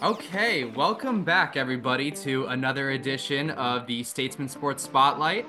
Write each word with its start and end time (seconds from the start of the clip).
Okay, 0.00 0.64
welcome 0.64 1.24
back, 1.24 1.56
everybody, 1.56 2.12
to 2.12 2.46
another 2.46 2.90
edition 2.90 3.50
of 3.50 3.84
the 3.88 4.04
Statesman 4.04 4.48
Sports 4.48 4.84
Spotlight. 4.84 5.44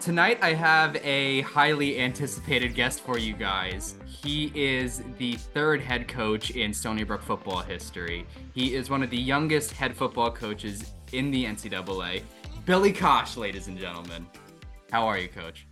Tonight, 0.00 0.38
I 0.42 0.52
have 0.52 0.96
a 0.96 1.40
highly 1.40 1.98
anticipated 1.98 2.74
guest 2.74 3.00
for 3.00 3.16
you 3.16 3.32
guys. 3.32 3.94
He 4.04 4.52
is 4.54 5.02
the 5.16 5.36
third 5.36 5.80
head 5.80 6.08
coach 6.08 6.50
in 6.50 6.74
Stony 6.74 7.04
Brook 7.04 7.22
football 7.22 7.62
history. 7.62 8.26
He 8.52 8.74
is 8.74 8.90
one 8.90 9.02
of 9.02 9.08
the 9.08 9.16
youngest 9.16 9.70
head 9.72 9.96
football 9.96 10.30
coaches 10.30 10.92
in 11.12 11.30
the 11.30 11.46
NCAA. 11.46 12.22
Billy 12.66 12.92
Cosh, 12.92 13.38
ladies 13.38 13.68
and 13.68 13.78
gentlemen. 13.78 14.26
How 14.92 15.06
are 15.06 15.18
you, 15.18 15.28
Coach? 15.28 15.66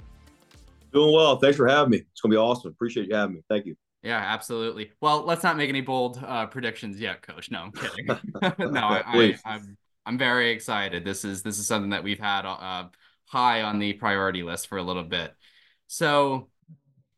Doing 0.95 1.15
well. 1.15 1.37
Thanks 1.37 1.59
for 1.59 1.69
having 1.69 1.91
me. 1.91 1.99
It's 1.99 2.23
gonna 2.23 2.33
be 2.33 2.39
awesome. 2.39 2.71
Appreciate 2.71 3.07
you 3.07 3.17
having 3.17 3.35
me. 3.35 3.43
Thank 3.51 3.67
you. 3.67 3.77
Yeah, 4.05 4.19
absolutely. 4.19 4.93
Well, 5.01 5.23
let's 5.23 5.43
not 5.43 5.57
make 5.57 5.71
any 5.71 5.81
bold 5.81 6.23
uh, 6.23 6.47
predictions 6.47 7.01
yet, 7.01 7.23
Coach. 7.23 7.51
No, 7.51 7.61
I'm 7.61 7.73
kidding. 7.73 8.07
no, 8.73 8.81
I, 8.81 9.03
I, 9.07 9.17
am 9.17 9.39
I'm, 9.47 9.77
I'm 10.05 10.19
very 10.19 10.51
excited. 10.51 11.07
This 11.07 11.25
is 11.25 11.43
this 11.43 11.59
is 11.59 11.67
something 11.67 11.91
that 11.91 12.05
we've 12.05 12.19
had 12.19 12.45
uh, 12.45 12.89
high 13.27 13.63
on 13.63 13.79
the 13.79 13.95
priority 13.95 14.43
list 14.43 14.67
for 14.67 14.77
a 14.77 14.83
little 14.83 15.05
bit. 15.05 15.35
So, 15.87 16.51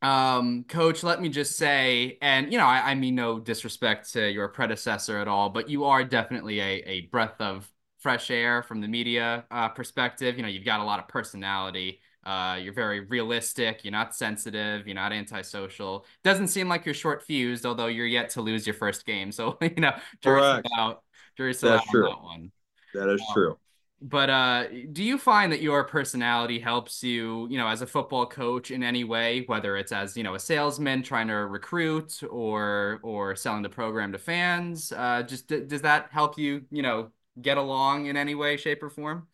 um, 0.01 0.65
Coach, 0.69 1.03
let 1.03 1.21
me 1.21 1.29
just 1.29 1.57
say, 1.57 2.19
and 2.23 2.53
you 2.53 2.59
know, 2.59 2.67
I, 2.67 2.91
I 2.91 2.95
mean 2.95 3.16
no 3.16 3.41
disrespect 3.41 4.13
to 4.13 4.30
your 4.30 4.47
predecessor 4.47 5.19
at 5.19 5.27
all, 5.27 5.51
but 5.51 5.69
you 5.69 5.87
are 5.87 6.05
definitely 6.05 6.61
a 6.61 6.83
a 6.87 7.01
breath 7.13 7.41
of 7.41 7.69
fresh 7.99 8.30
air 8.30 8.63
from 8.63 8.80
the 8.80 8.87
media 8.87 9.45
uh, 9.51 9.71
perspective. 9.71 10.37
You 10.37 10.43
know, 10.43 10.49
you've 10.49 10.65
got 10.65 10.79
a 10.79 10.85
lot 10.85 11.01
of 11.01 11.09
personality. 11.09 12.01
Uh, 12.27 12.57
you're 12.57 12.73
very 12.73 13.01
realistic. 13.01 13.85
You're 13.85 13.93
not 13.93 14.15
sensitive. 14.16 14.87
You're 14.87 14.97
not 14.97 15.12
antisocial. 15.12 16.05
Doesn't 16.25 16.49
seem 16.49 16.69
like 16.69 16.85
you're 16.85 16.95
short 16.95 17.23
fused, 17.23 17.65
although 17.65 17.87
you're 17.87 18.07
yet 18.07 18.30
to 18.30 18.43
lose 18.43 18.66
your 18.66 18.75
first 18.75 19.07
game. 19.07 19.30
So 19.30 19.57
you 19.62 19.71
know, 19.77 19.95
jury's 20.21 20.62
out. 20.77 21.02
Jury's 21.37 21.62
out 21.62 21.85
on 21.95 22.02
that 22.02 22.23
one. 22.23 22.52
That 22.95 23.09
is 23.09 23.21
um, 23.21 23.27
true. 23.33 23.59
But 24.02 24.29
uh, 24.29 24.65
do 24.93 25.04
you 25.04 25.19
find 25.19 25.52
that 25.52 25.63
your 25.63 25.85
personality 25.85 26.59
helps 26.59 27.02
you, 27.02 27.47
you 27.49 27.57
know, 27.59 27.69
as 27.69 27.80
a 27.80 27.87
football 27.87 28.27
coach 28.27 28.71
in 28.71 28.82
any 28.82 29.04
way, 29.04 29.45
whether 29.47 29.77
it's 29.77 29.93
as 29.93 30.16
you 30.16 30.24
know 30.24 30.35
a 30.35 30.41
salesman 30.41 31.02
trying 31.02 31.29
to 31.29 31.47
recruit 31.47 32.23
or 32.29 32.99
or 33.02 33.37
selling 33.37 33.63
the 33.63 33.69
program 33.69 34.10
to 34.13 34.19
fans? 34.19 34.93
Uh, 34.93 35.23
just 35.23 35.47
does 35.47 35.82
that 35.82 36.09
help 36.10 36.38
you, 36.38 36.65
you 36.71 36.82
know, 36.82 37.10
get 37.41 37.57
along 37.57 38.07
in 38.07 38.16
any 38.16 38.35
way, 38.35 38.57
shape, 38.57 38.82
or 38.82 38.91
form? 38.91 39.29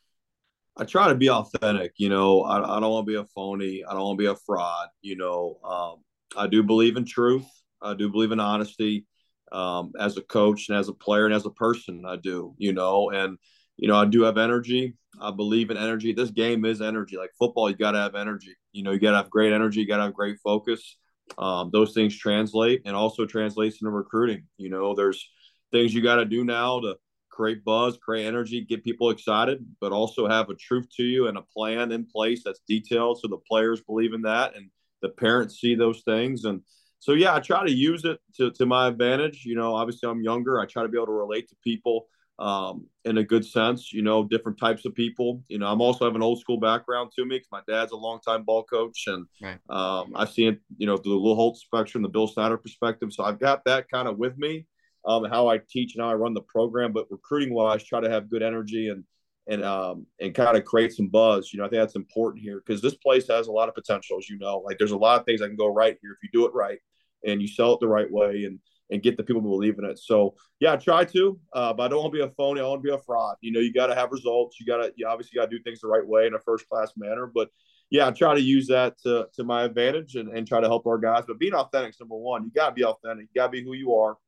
I 0.76 0.84
try 0.84 1.08
to 1.08 1.14
be 1.14 1.30
authentic. 1.30 1.92
You 1.96 2.08
know, 2.08 2.42
I, 2.42 2.76
I 2.76 2.80
don't 2.80 2.90
want 2.90 3.06
to 3.06 3.12
be 3.12 3.18
a 3.18 3.24
phony. 3.34 3.84
I 3.86 3.92
don't 3.92 4.02
want 4.02 4.18
to 4.18 4.22
be 4.22 4.30
a 4.30 4.36
fraud. 4.46 4.88
You 5.02 5.16
know, 5.16 5.58
um, 5.64 5.96
I 6.36 6.46
do 6.46 6.62
believe 6.62 6.96
in 6.96 7.04
truth. 7.04 7.46
I 7.80 7.94
do 7.94 8.10
believe 8.10 8.32
in 8.32 8.40
honesty. 8.40 9.06
Um, 9.50 9.92
as 10.00 10.16
a 10.16 10.22
coach 10.22 10.70
and 10.70 10.78
as 10.78 10.88
a 10.88 10.94
player 10.94 11.26
and 11.26 11.34
as 11.34 11.44
a 11.44 11.50
person, 11.50 12.04
I 12.06 12.16
do. 12.16 12.54
You 12.56 12.72
know, 12.72 13.10
and 13.10 13.36
you 13.76 13.88
know, 13.88 13.96
I 13.96 14.06
do 14.06 14.22
have 14.22 14.38
energy. 14.38 14.96
I 15.20 15.30
believe 15.30 15.70
in 15.70 15.76
energy. 15.76 16.12
This 16.12 16.30
game 16.30 16.64
is 16.64 16.80
energy. 16.80 17.16
Like 17.16 17.30
football, 17.38 17.68
you 17.68 17.76
got 17.76 17.92
to 17.92 17.98
have 17.98 18.14
energy. 18.14 18.54
You 18.72 18.82
know, 18.82 18.92
you 18.92 19.00
got 19.00 19.10
to 19.10 19.18
have 19.18 19.30
great 19.30 19.52
energy. 19.52 19.80
You 19.80 19.86
got 19.86 19.98
to 19.98 20.04
have 20.04 20.14
great 20.14 20.38
focus. 20.42 20.96
Um, 21.38 21.70
those 21.72 21.92
things 21.92 22.16
translate 22.16 22.82
and 22.84 22.96
also 22.96 23.26
translates 23.26 23.80
into 23.80 23.90
recruiting. 23.90 24.46
You 24.56 24.70
know, 24.70 24.94
there's 24.94 25.28
things 25.70 25.94
you 25.94 26.02
got 26.02 26.16
to 26.16 26.24
do 26.24 26.44
now 26.44 26.80
to 26.80 26.96
create 27.32 27.64
buzz, 27.64 27.96
create 27.96 28.26
energy, 28.26 28.60
get 28.60 28.84
people 28.84 29.10
excited, 29.10 29.64
but 29.80 29.90
also 29.90 30.28
have 30.28 30.50
a 30.50 30.54
truth 30.54 30.86
to 30.96 31.02
you 31.02 31.26
and 31.26 31.38
a 31.38 31.42
plan 31.42 31.90
in 31.90 32.04
place 32.04 32.42
that's 32.44 32.60
detailed 32.68 33.18
so 33.18 33.26
the 33.26 33.38
players 33.38 33.80
believe 33.80 34.12
in 34.12 34.22
that 34.22 34.54
and 34.54 34.70
the 35.00 35.08
parents 35.08 35.60
see 35.60 35.74
those 35.74 36.02
things. 36.02 36.44
And 36.44 36.60
so, 36.98 37.12
yeah, 37.14 37.34
I 37.34 37.40
try 37.40 37.66
to 37.66 37.72
use 37.72 38.04
it 38.04 38.20
to, 38.36 38.52
to 38.52 38.66
my 38.66 38.86
advantage. 38.86 39.44
You 39.44 39.56
know, 39.56 39.74
obviously, 39.74 40.08
I'm 40.08 40.22
younger. 40.22 40.60
I 40.60 40.66
try 40.66 40.82
to 40.84 40.88
be 40.88 40.96
able 40.96 41.06
to 41.06 41.12
relate 41.12 41.48
to 41.48 41.56
people 41.64 42.06
um, 42.38 42.86
in 43.04 43.18
a 43.18 43.24
good 43.24 43.44
sense, 43.44 43.92
you 43.92 44.02
know, 44.02 44.24
different 44.24 44.58
types 44.58 44.84
of 44.84 44.94
people. 44.94 45.42
You 45.48 45.58
know, 45.58 45.66
I'm 45.66 45.80
also 45.80 46.04
have 46.04 46.14
an 46.14 46.22
old 46.22 46.40
school 46.40 46.58
background 46.58 47.10
to 47.16 47.24
me 47.24 47.36
because 47.36 47.48
my 47.50 47.62
dad's 47.66 47.92
a 47.92 47.96
longtime 47.96 48.44
ball 48.44 48.64
coach 48.64 49.04
and 49.06 49.26
right. 49.42 49.58
um, 49.68 50.12
I've 50.14 50.30
seen, 50.30 50.58
you 50.76 50.86
know, 50.86 50.96
the 50.96 51.08
Lou 51.08 51.34
Holtz 51.34 51.60
spectrum, 51.60 52.02
the 52.02 52.08
Bill 52.08 52.28
Snyder 52.28 52.56
perspective. 52.56 53.12
So 53.12 53.24
I've 53.24 53.38
got 53.38 53.64
that 53.64 53.90
kind 53.90 54.08
of 54.08 54.18
with 54.18 54.38
me 54.38 54.66
um, 55.04 55.24
how 55.24 55.48
I 55.48 55.60
teach 55.68 55.94
and 55.94 56.02
how 56.02 56.10
I 56.10 56.14
run 56.14 56.34
the 56.34 56.42
program. 56.42 56.92
But 56.92 57.10
recruiting 57.10 57.54
wise, 57.54 57.84
try 57.84 58.00
to 58.00 58.10
have 58.10 58.30
good 58.30 58.42
energy 58.42 58.88
and 58.88 59.04
and 59.48 59.64
um, 59.64 60.06
and 60.20 60.34
kind 60.34 60.56
of 60.56 60.64
create 60.64 60.92
some 60.92 61.08
buzz. 61.08 61.52
You 61.52 61.58
know, 61.58 61.66
I 61.66 61.68
think 61.68 61.80
that's 61.82 61.96
important 61.96 62.42
here 62.42 62.62
because 62.64 62.80
this 62.80 62.94
place 62.94 63.26
has 63.28 63.46
a 63.46 63.52
lot 63.52 63.68
of 63.68 63.74
potential, 63.74 64.18
as 64.18 64.28
you 64.28 64.38
know. 64.38 64.58
Like 64.58 64.78
there's 64.78 64.92
a 64.92 64.96
lot 64.96 65.20
of 65.20 65.26
things 65.26 65.40
that 65.40 65.48
can 65.48 65.56
go 65.56 65.68
right 65.68 65.96
here 66.00 66.12
if 66.12 66.18
you 66.22 66.28
do 66.32 66.46
it 66.46 66.54
right 66.54 66.78
and 67.24 67.40
you 67.40 67.48
sell 67.48 67.74
it 67.74 67.80
the 67.80 67.88
right 67.88 68.10
way 68.10 68.44
and 68.44 68.58
and 68.90 69.02
get 69.02 69.16
the 69.16 69.22
people 69.22 69.40
to 69.40 69.48
believe 69.48 69.78
in 69.78 69.86
it. 69.86 69.98
So 69.98 70.34
yeah, 70.60 70.74
I 70.74 70.76
try 70.76 71.04
to, 71.06 71.40
uh, 71.54 71.72
but 71.72 71.84
I 71.84 71.88
don't 71.88 72.02
want 72.02 72.12
to 72.12 72.18
be 72.18 72.24
a 72.24 72.30
phony. 72.30 72.60
I 72.60 72.64
want 72.64 72.82
to 72.82 72.88
be 72.88 72.94
a 72.94 72.98
fraud. 72.98 73.36
You 73.40 73.50
know, 73.50 73.60
you 73.60 73.72
got 73.72 73.86
to 73.86 73.94
have 73.94 74.12
results. 74.12 74.60
You 74.60 74.66
got 74.66 74.78
to, 74.78 74.92
you 74.96 75.06
obviously 75.08 75.36
got 75.36 75.50
to 75.50 75.56
do 75.56 75.62
things 75.62 75.80
the 75.80 75.88
right 75.88 76.06
way 76.06 76.26
in 76.26 76.34
a 76.34 76.38
first 76.40 76.68
class 76.68 76.92
manner. 76.94 77.26
But 77.26 77.48
yeah, 77.88 78.08
I 78.08 78.10
try 78.10 78.34
to 78.34 78.40
use 78.40 78.66
that 78.66 78.98
to, 79.04 79.28
to 79.34 79.44
my 79.44 79.64
advantage 79.64 80.16
and, 80.16 80.28
and 80.36 80.46
try 80.46 80.60
to 80.60 80.66
help 80.66 80.86
our 80.86 80.98
guys. 80.98 81.24
But 81.26 81.38
being 81.38 81.54
authentic 81.54 81.94
is 81.94 82.00
number 82.00 82.16
one. 82.16 82.44
You 82.44 82.50
got 82.50 82.68
to 82.68 82.74
be 82.74 82.84
authentic. 82.84 83.28
You 83.32 83.40
got 83.40 83.46
to 83.46 83.52
be 83.52 83.64
who 83.64 83.72
you 83.72 83.94
are 83.94 84.18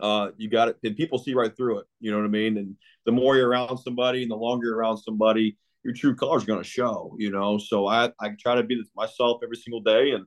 uh, 0.00 0.30
you 0.36 0.48
got 0.48 0.68
it, 0.68 0.76
and 0.84 0.96
people 0.96 1.18
see 1.18 1.34
right 1.34 1.54
through 1.56 1.80
it. 1.80 1.86
You 2.00 2.10
know 2.10 2.18
what 2.18 2.24
I 2.24 2.28
mean? 2.28 2.58
And 2.58 2.76
the 3.06 3.12
more 3.12 3.36
you're 3.36 3.48
around 3.48 3.78
somebody, 3.78 4.22
and 4.22 4.30
the 4.30 4.36
longer 4.36 4.68
you're 4.68 4.76
around 4.76 4.98
somebody, 4.98 5.56
your 5.84 5.94
true 5.94 6.14
colors 6.14 6.44
going 6.44 6.62
to 6.62 6.68
show. 6.68 7.14
You 7.18 7.30
know, 7.30 7.58
so 7.58 7.86
I 7.86 8.10
I 8.20 8.30
try 8.38 8.56
to 8.56 8.62
be 8.62 8.82
myself 8.96 9.40
every 9.42 9.56
single 9.56 9.80
day, 9.80 10.12
and 10.12 10.26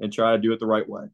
and 0.00 0.12
try 0.12 0.32
to 0.32 0.38
do 0.38 0.52
it 0.52 0.60
the 0.60 0.66
right 0.66 0.88
way. 0.88 1.04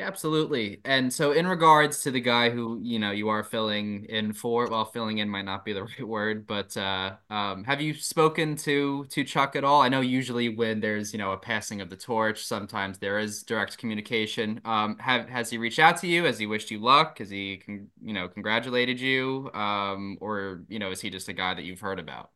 Yeah, 0.00 0.06
absolutely. 0.06 0.80
And 0.84 1.12
so, 1.12 1.32
in 1.32 1.46
regards 1.46 2.02
to 2.04 2.10
the 2.10 2.20
guy 2.20 2.48
who 2.50 2.80
you 2.82 2.98
know 2.98 3.10
you 3.10 3.28
are 3.28 3.42
filling 3.42 4.04
in 4.06 4.32
for, 4.32 4.68
well, 4.68 4.84
filling 4.84 5.18
in 5.18 5.28
might 5.28 5.44
not 5.44 5.64
be 5.64 5.72
the 5.72 5.82
right 5.98 6.06
word, 6.06 6.46
but 6.46 6.76
uh, 6.76 7.16
um, 7.28 7.64
have 7.64 7.80
you 7.80 7.92
spoken 7.94 8.56
to 8.58 9.04
to 9.06 9.24
Chuck 9.24 9.56
at 9.56 9.64
all? 9.64 9.82
I 9.82 9.88
know 9.88 10.00
usually 10.00 10.48
when 10.48 10.80
there's 10.80 11.12
you 11.12 11.18
know 11.18 11.32
a 11.32 11.36
passing 11.38 11.80
of 11.80 11.90
the 11.90 11.96
torch, 11.96 12.44
sometimes 12.44 12.98
there 12.98 13.18
is 13.18 13.42
direct 13.42 13.78
communication. 13.78 14.60
Um, 14.64 14.96
have 14.98 15.28
has 15.28 15.50
he 15.50 15.58
reached 15.58 15.78
out 15.80 15.96
to 15.98 16.06
you? 16.06 16.24
Has 16.24 16.38
he 16.38 16.46
wished 16.46 16.70
you 16.70 16.78
luck? 16.78 17.18
Has 17.18 17.28
he 17.30 17.58
con- 17.58 17.88
you 18.02 18.14
know 18.14 18.28
congratulated 18.28 19.00
you? 19.00 19.50
Um, 19.52 20.18
or 20.20 20.62
you 20.68 20.78
know 20.78 20.90
is 20.92 21.00
he 21.00 21.10
just 21.10 21.28
a 21.28 21.32
guy 21.32 21.54
that 21.54 21.64
you've 21.64 21.80
heard 21.80 21.98
about? 21.98 22.30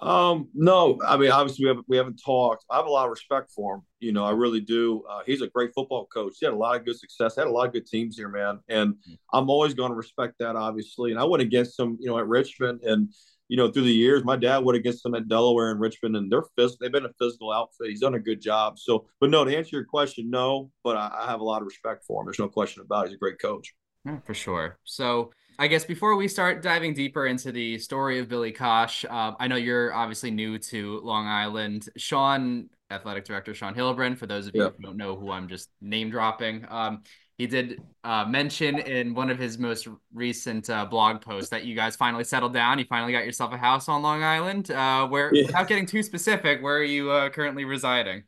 Um, 0.00 0.48
no, 0.54 0.98
I 1.06 1.16
mean, 1.18 1.30
obviously 1.30 1.64
we 1.64 1.68
haven't 1.68 1.86
we 1.88 1.96
haven't 1.96 2.20
talked. 2.24 2.64
I 2.70 2.76
have 2.76 2.86
a 2.86 2.90
lot 2.90 3.04
of 3.04 3.10
respect 3.10 3.52
for 3.52 3.76
him. 3.76 3.82
You 4.00 4.12
know, 4.12 4.24
I 4.24 4.30
really 4.30 4.60
do. 4.60 5.04
Uh, 5.08 5.20
he's 5.26 5.42
a 5.42 5.48
great 5.48 5.72
football 5.74 6.06
coach. 6.06 6.36
He 6.40 6.46
had 6.46 6.54
a 6.54 6.58
lot 6.58 6.76
of 6.76 6.86
good 6.86 6.98
success. 6.98 7.36
Had 7.36 7.48
a 7.48 7.50
lot 7.50 7.66
of 7.66 7.74
good 7.74 7.86
teams 7.86 8.16
here, 8.16 8.30
man. 8.30 8.60
And 8.68 8.94
mm-hmm. 8.94 9.12
I'm 9.32 9.50
always 9.50 9.74
going 9.74 9.90
to 9.90 9.96
respect 9.96 10.36
that, 10.38 10.56
obviously. 10.56 11.10
And 11.10 11.20
I 11.20 11.24
went 11.24 11.42
against 11.42 11.78
him, 11.78 11.98
you 12.00 12.08
know, 12.08 12.18
at 12.18 12.26
Richmond, 12.26 12.80
and 12.82 13.12
you 13.48 13.56
know, 13.56 13.68
through 13.68 13.82
the 13.82 13.92
years, 13.92 14.24
my 14.24 14.36
dad 14.36 14.58
went 14.58 14.76
against 14.76 15.04
him 15.04 15.16
at 15.16 15.26
Delaware 15.26 15.72
and 15.72 15.80
Richmond, 15.80 16.16
and 16.16 16.30
they're 16.30 16.44
phys- 16.56 16.78
they've 16.78 16.92
been 16.92 17.04
a 17.04 17.12
physical 17.18 17.52
outfit. 17.52 17.88
He's 17.88 18.00
done 18.00 18.14
a 18.14 18.20
good 18.20 18.40
job. 18.40 18.78
So, 18.78 19.08
but 19.20 19.28
no, 19.28 19.44
to 19.44 19.56
answer 19.56 19.74
your 19.76 19.84
question, 19.84 20.30
no. 20.30 20.70
But 20.84 20.96
I, 20.96 21.10
I 21.22 21.26
have 21.26 21.40
a 21.40 21.44
lot 21.44 21.60
of 21.60 21.66
respect 21.66 22.04
for 22.06 22.22
him. 22.22 22.26
There's 22.26 22.38
no 22.38 22.48
question 22.48 22.82
about 22.82 23.06
it. 23.06 23.08
He's 23.08 23.16
a 23.16 23.18
great 23.18 23.40
coach. 23.40 23.74
Yeah, 24.06 24.18
for 24.24 24.34
sure. 24.34 24.78
So 24.84 25.32
I 25.60 25.66
guess 25.66 25.84
before 25.84 26.16
we 26.16 26.26
start 26.26 26.62
diving 26.62 26.94
deeper 26.94 27.26
into 27.26 27.52
the 27.52 27.76
story 27.76 28.18
of 28.18 28.30
Billy 28.30 28.50
Cosh, 28.50 29.04
uh, 29.04 29.32
I 29.38 29.46
know 29.46 29.56
you're 29.56 29.92
obviously 29.92 30.30
new 30.30 30.58
to 30.58 31.00
Long 31.04 31.26
Island. 31.26 31.86
Sean, 31.98 32.70
athletic 32.90 33.26
director 33.26 33.52
Shawn 33.52 33.74
Heilbron, 33.74 34.16
for 34.16 34.26
those 34.26 34.46
of 34.46 34.54
you 34.54 34.62
who 34.62 34.82
don't 34.82 34.96
know 34.96 35.16
who 35.16 35.30
I'm 35.30 35.48
just 35.48 35.68
name 35.82 36.08
dropping, 36.08 36.64
um, 36.70 37.02
he 37.36 37.46
did 37.46 37.82
uh, 38.04 38.24
mention 38.24 38.78
in 38.78 39.12
one 39.12 39.28
of 39.28 39.38
his 39.38 39.58
most 39.58 39.86
recent 40.14 40.70
uh, 40.70 40.86
blog 40.86 41.20
posts 41.20 41.50
that 41.50 41.66
you 41.66 41.76
guys 41.76 41.94
finally 41.94 42.24
settled 42.24 42.54
down. 42.54 42.78
You 42.78 42.86
finally 42.86 43.12
got 43.12 43.26
yourself 43.26 43.52
a 43.52 43.58
house 43.58 43.86
on 43.86 44.00
Long 44.00 44.22
Island. 44.22 44.70
Uh, 44.70 45.08
where, 45.08 45.30
yeah. 45.34 45.44
without 45.44 45.68
getting 45.68 45.84
too 45.84 46.02
specific, 46.02 46.62
where 46.62 46.78
are 46.78 46.82
you 46.82 47.10
uh, 47.10 47.28
currently 47.28 47.66
residing? 47.66 48.22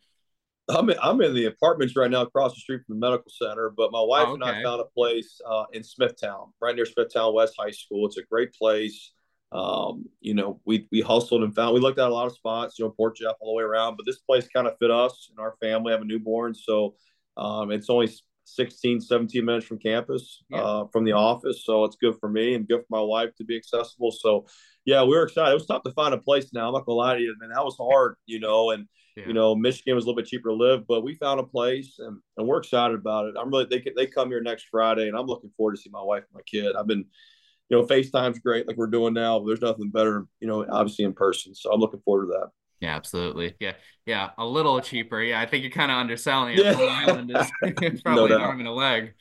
I'm 0.68 0.88
in, 0.90 0.96
I'm 1.02 1.20
in 1.20 1.34
the 1.34 1.46
apartments 1.46 1.96
right 1.96 2.10
now 2.10 2.22
across 2.22 2.54
the 2.54 2.60
street 2.60 2.82
from 2.86 2.98
the 2.98 3.06
medical 3.06 3.30
center, 3.30 3.72
but 3.76 3.90
my 3.92 4.00
wife 4.00 4.26
oh, 4.28 4.32
okay. 4.32 4.34
and 4.34 4.44
I 4.44 4.62
found 4.62 4.80
a 4.80 4.84
place 4.84 5.40
uh, 5.46 5.64
in 5.72 5.82
Smithtown, 5.82 6.52
right 6.60 6.74
near 6.74 6.86
Smithtown 6.86 7.34
West 7.34 7.54
High 7.58 7.72
School. 7.72 8.06
It's 8.06 8.18
a 8.18 8.22
great 8.22 8.52
place. 8.54 9.12
Um, 9.50 10.06
you 10.20 10.34
know, 10.34 10.60
we 10.64 10.88
we 10.90 11.00
hustled 11.00 11.42
and 11.42 11.54
found. 11.54 11.74
We 11.74 11.80
looked 11.80 11.98
at 11.98 12.08
a 12.08 12.14
lot 12.14 12.26
of 12.26 12.32
spots, 12.32 12.78
you 12.78 12.84
know, 12.84 12.90
Port 12.90 13.16
Jeff 13.16 13.36
all 13.40 13.52
the 13.52 13.58
way 13.58 13.64
around, 13.64 13.96
but 13.96 14.06
this 14.06 14.18
place 14.18 14.48
kind 14.48 14.66
of 14.66 14.78
fit 14.78 14.90
us 14.90 15.28
and 15.30 15.38
our 15.38 15.56
family. 15.60 15.92
I 15.92 15.96
have 15.96 16.02
a 16.02 16.06
newborn, 16.06 16.54
so 16.54 16.94
um, 17.36 17.70
it's 17.70 17.90
only 17.90 18.08
16, 18.44 19.00
17 19.00 19.44
minutes 19.44 19.66
from 19.66 19.78
campus, 19.78 20.42
yeah. 20.48 20.62
uh, 20.62 20.86
from 20.92 21.04
the 21.04 21.12
office. 21.12 21.64
So 21.64 21.84
it's 21.84 21.96
good 21.96 22.18
for 22.18 22.28
me 22.28 22.54
and 22.54 22.66
good 22.66 22.80
for 22.80 22.86
my 22.90 23.00
wife 23.00 23.34
to 23.36 23.44
be 23.44 23.56
accessible. 23.56 24.10
So, 24.10 24.46
yeah, 24.84 25.04
we 25.04 25.16
are 25.16 25.24
excited. 25.24 25.50
It 25.50 25.54
was 25.54 25.66
tough 25.66 25.82
to 25.84 25.92
find 25.92 26.12
a 26.14 26.18
place 26.18 26.52
now. 26.52 26.68
I'm 26.68 26.72
not 26.72 26.86
gonna 26.86 26.96
lie 26.96 27.14
to 27.14 27.20
you, 27.20 27.34
man. 27.40 27.50
That 27.50 27.64
was 27.64 27.76
hard, 27.76 28.16
you 28.26 28.40
know, 28.40 28.70
and 28.70 28.88
yeah. 29.16 29.26
You 29.26 29.34
know, 29.34 29.54
Michigan 29.54 29.94
was 29.94 30.04
a 30.04 30.06
little 30.06 30.20
bit 30.20 30.28
cheaper 30.28 30.48
to 30.48 30.54
live, 30.54 30.86
but 30.86 31.02
we 31.02 31.14
found 31.16 31.38
a 31.38 31.44
place 31.44 31.96
and, 31.98 32.18
and 32.36 32.46
we're 32.46 32.58
excited 32.58 32.94
about 32.94 33.26
it. 33.26 33.34
I'm 33.38 33.50
really 33.50 33.66
they 33.66 33.84
they 33.94 34.06
come 34.06 34.28
here 34.28 34.40
next 34.40 34.68
Friday, 34.70 35.08
and 35.08 35.16
I'm 35.16 35.26
looking 35.26 35.50
forward 35.56 35.76
to 35.76 35.82
see 35.82 35.90
my 35.90 36.02
wife 36.02 36.24
and 36.24 36.34
my 36.34 36.40
kid. 36.46 36.74
I've 36.74 36.86
been, 36.86 37.04
you 37.68 37.76
know, 37.76 37.86
FaceTime's 37.86 38.38
great, 38.38 38.66
like 38.66 38.76
we're 38.76 38.86
doing 38.86 39.12
now. 39.12 39.38
But 39.38 39.48
there's 39.48 39.60
nothing 39.60 39.90
better, 39.90 40.26
you 40.40 40.48
know, 40.48 40.64
obviously 40.70 41.04
in 41.04 41.12
person. 41.12 41.54
So 41.54 41.70
I'm 41.70 41.80
looking 41.80 42.00
forward 42.00 42.26
to 42.26 42.32
that. 42.38 42.48
Yeah, 42.80 42.96
absolutely. 42.96 43.54
Yeah, 43.60 43.74
yeah, 44.06 44.30
a 44.38 44.46
little 44.46 44.80
cheaper. 44.80 45.20
Yeah, 45.22 45.40
I 45.40 45.46
think 45.46 45.62
you're 45.62 45.70
kind 45.70 45.90
of 45.90 45.98
underselling 45.98 46.58
it. 46.58 46.64
Yeah. 46.64 46.72
Island 46.80 47.36
is 47.36 47.50
probably 48.02 48.30
no 48.30 48.36
an 48.36 48.40
arm 48.40 48.60
and 48.60 48.68
a 48.68 48.72
leg. 48.72 49.12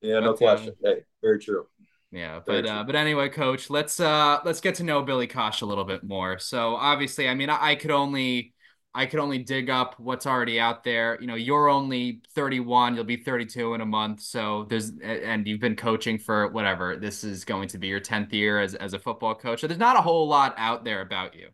Yeah, 0.00 0.20
but, 0.20 0.24
no 0.24 0.34
question. 0.34 0.68
Um, 0.70 0.74
hey, 0.82 1.02
very 1.22 1.38
true. 1.38 1.66
Yeah, 2.10 2.40
but 2.46 2.66
uh, 2.66 2.84
but 2.84 2.94
anyway, 2.94 3.28
coach, 3.28 3.68
let's 3.68 3.98
uh 4.00 4.38
let's 4.44 4.60
get 4.60 4.76
to 4.76 4.84
know 4.84 5.02
Billy 5.02 5.26
Cosh 5.26 5.60
a 5.60 5.66
little 5.66 5.84
bit 5.84 6.04
more. 6.04 6.38
So 6.38 6.76
obviously, 6.76 7.28
I 7.28 7.34
mean, 7.34 7.50
I, 7.50 7.72
I 7.72 7.74
could 7.74 7.90
only 7.90 8.53
I 8.94 9.06
could 9.06 9.18
only 9.18 9.38
dig 9.38 9.70
up 9.70 9.98
what's 9.98 10.26
already 10.26 10.60
out 10.60 10.84
there. 10.84 11.18
You 11.20 11.26
know, 11.26 11.34
you're 11.34 11.68
only 11.68 12.22
31, 12.34 12.94
you'll 12.94 13.04
be 13.04 13.16
32 13.16 13.74
in 13.74 13.80
a 13.80 13.86
month. 13.86 14.20
So 14.20 14.66
there's 14.68 14.92
and 15.02 15.46
you've 15.46 15.60
been 15.60 15.74
coaching 15.74 16.18
for 16.18 16.48
whatever. 16.48 16.96
This 16.96 17.24
is 17.24 17.44
going 17.44 17.68
to 17.68 17.78
be 17.78 17.88
your 17.88 18.00
10th 18.00 18.32
year 18.32 18.60
as 18.60 18.74
as 18.76 18.94
a 18.94 18.98
football 18.98 19.34
coach. 19.34 19.60
So 19.60 19.66
there's 19.66 19.80
not 19.80 19.96
a 19.96 20.02
whole 20.02 20.28
lot 20.28 20.54
out 20.56 20.84
there 20.84 21.00
about 21.00 21.34
you. 21.34 21.48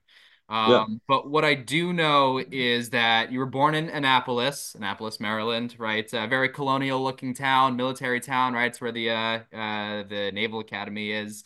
Um, 0.51 0.71
yeah. 0.71 0.85
But 1.07 1.31
what 1.31 1.45
I 1.45 1.55
do 1.55 1.93
know 1.93 2.43
is 2.51 2.91
that 2.91 3.31
you 3.31 3.39
were 3.39 3.47
born 3.47 3.75
in 3.75 3.89
Annapolis, 3.89 4.75
Annapolis, 4.75 5.21
Maryland, 5.21 5.77
right? 5.79 6.13
A 6.13 6.27
very 6.27 6.49
colonial 6.49 7.03
looking 7.03 7.35
town, 7.35 7.77
military 7.77 8.21
town, 8.21 8.53
right? 8.53 8.67
It's 8.67 8.81
where 8.81 8.93
the 8.93 9.11
uh, 9.11 9.39
uh, 9.57 10.03
the 10.09 10.31
Naval 10.35 10.61
Academy 10.61 11.13
is. 11.13 11.45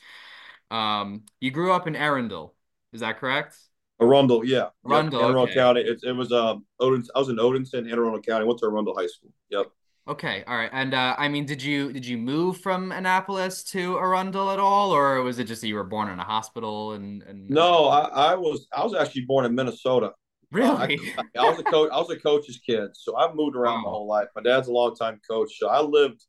Um, 0.70 1.25
you 1.41 1.50
grew 1.50 1.73
up 1.73 1.87
in 1.87 1.94
Arundel, 1.94 2.55
is 2.93 3.00
that 3.00 3.19
correct? 3.19 3.56
Arundel, 4.05 4.45
yeah. 4.45 4.69
Arundel, 4.89 5.21
yep. 5.21 5.37
okay. 5.37 5.55
County. 5.55 5.81
It, 5.83 6.01
it 6.03 6.12
was 6.12 6.33
um, 6.33 6.65
Odin. 6.81 7.05
I 7.15 7.19
was 7.19 7.29
in 7.29 7.37
Odenton, 7.37 7.91
Anne 7.91 7.99
Arundel 7.99 8.21
County. 8.21 8.45
Went 8.45 8.59
to 8.61 8.67
Arundel 8.67 8.95
High 8.97 9.06
School. 9.06 9.31
Yep. 9.51 9.67
Okay, 10.06 10.45
all 10.47 10.56
right. 10.56 10.71
And 10.73 10.93
uh, 10.93 11.15
I 11.17 11.29
mean, 11.29 11.47
did 11.47 11.62
you 11.62 11.93
did 11.93 12.05
you 12.05 12.19
move 12.19 12.59
from 12.59 12.93
Annapolis 12.93 13.65
to 13.65 13.97
Arundel 13.97 14.51
at 14.51 14.59
all, 14.59 14.91
or 14.91 15.23
was 15.23 15.39
it 15.39 15.45
just 15.45 15.62
that 15.62 15.69
you 15.69 15.77
were 15.77 15.85
born 15.85 16.11
in 16.11 16.19
a 16.19 16.25
hospital 16.25 16.93
and? 16.93 17.23
and... 17.23 17.49
No, 17.49 17.87
I, 17.87 18.33
I 18.33 18.35
was 18.35 18.67
I 18.77 18.85
was 18.85 18.95
actually 18.95 19.23
born 19.23 19.47
in 19.47 19.55
Minnesota. 19.55 20.12
Really? 20.53 20.99
Uh, 21.17 21.23
I, 21.37 21.41
I, 21.41 21.51
was 21.51 21.59
a 21.59 21.65
coach. 21.65 21.91
I 21.91 21.99
was 21.99 22.11
a 22.11 22.17
coach's 22.17 22.59
kid, 22.59 22.91
so 22.93 23.17
I've 23.17 23.35
moved 23.35 23.56
around 23.56 23.79
wow. 23.79 23.83
my 23.83 23.91
whole 23.91 24.06
life. 24.06 24.29
My 24.37 24.43
dad's 24.43 24.69
a 24.69 24.73
longtime 24.73 25.21
coach, 25.29 25.59
so 25.59 25.69
I 25.69 25.81
lived 25.81 26.23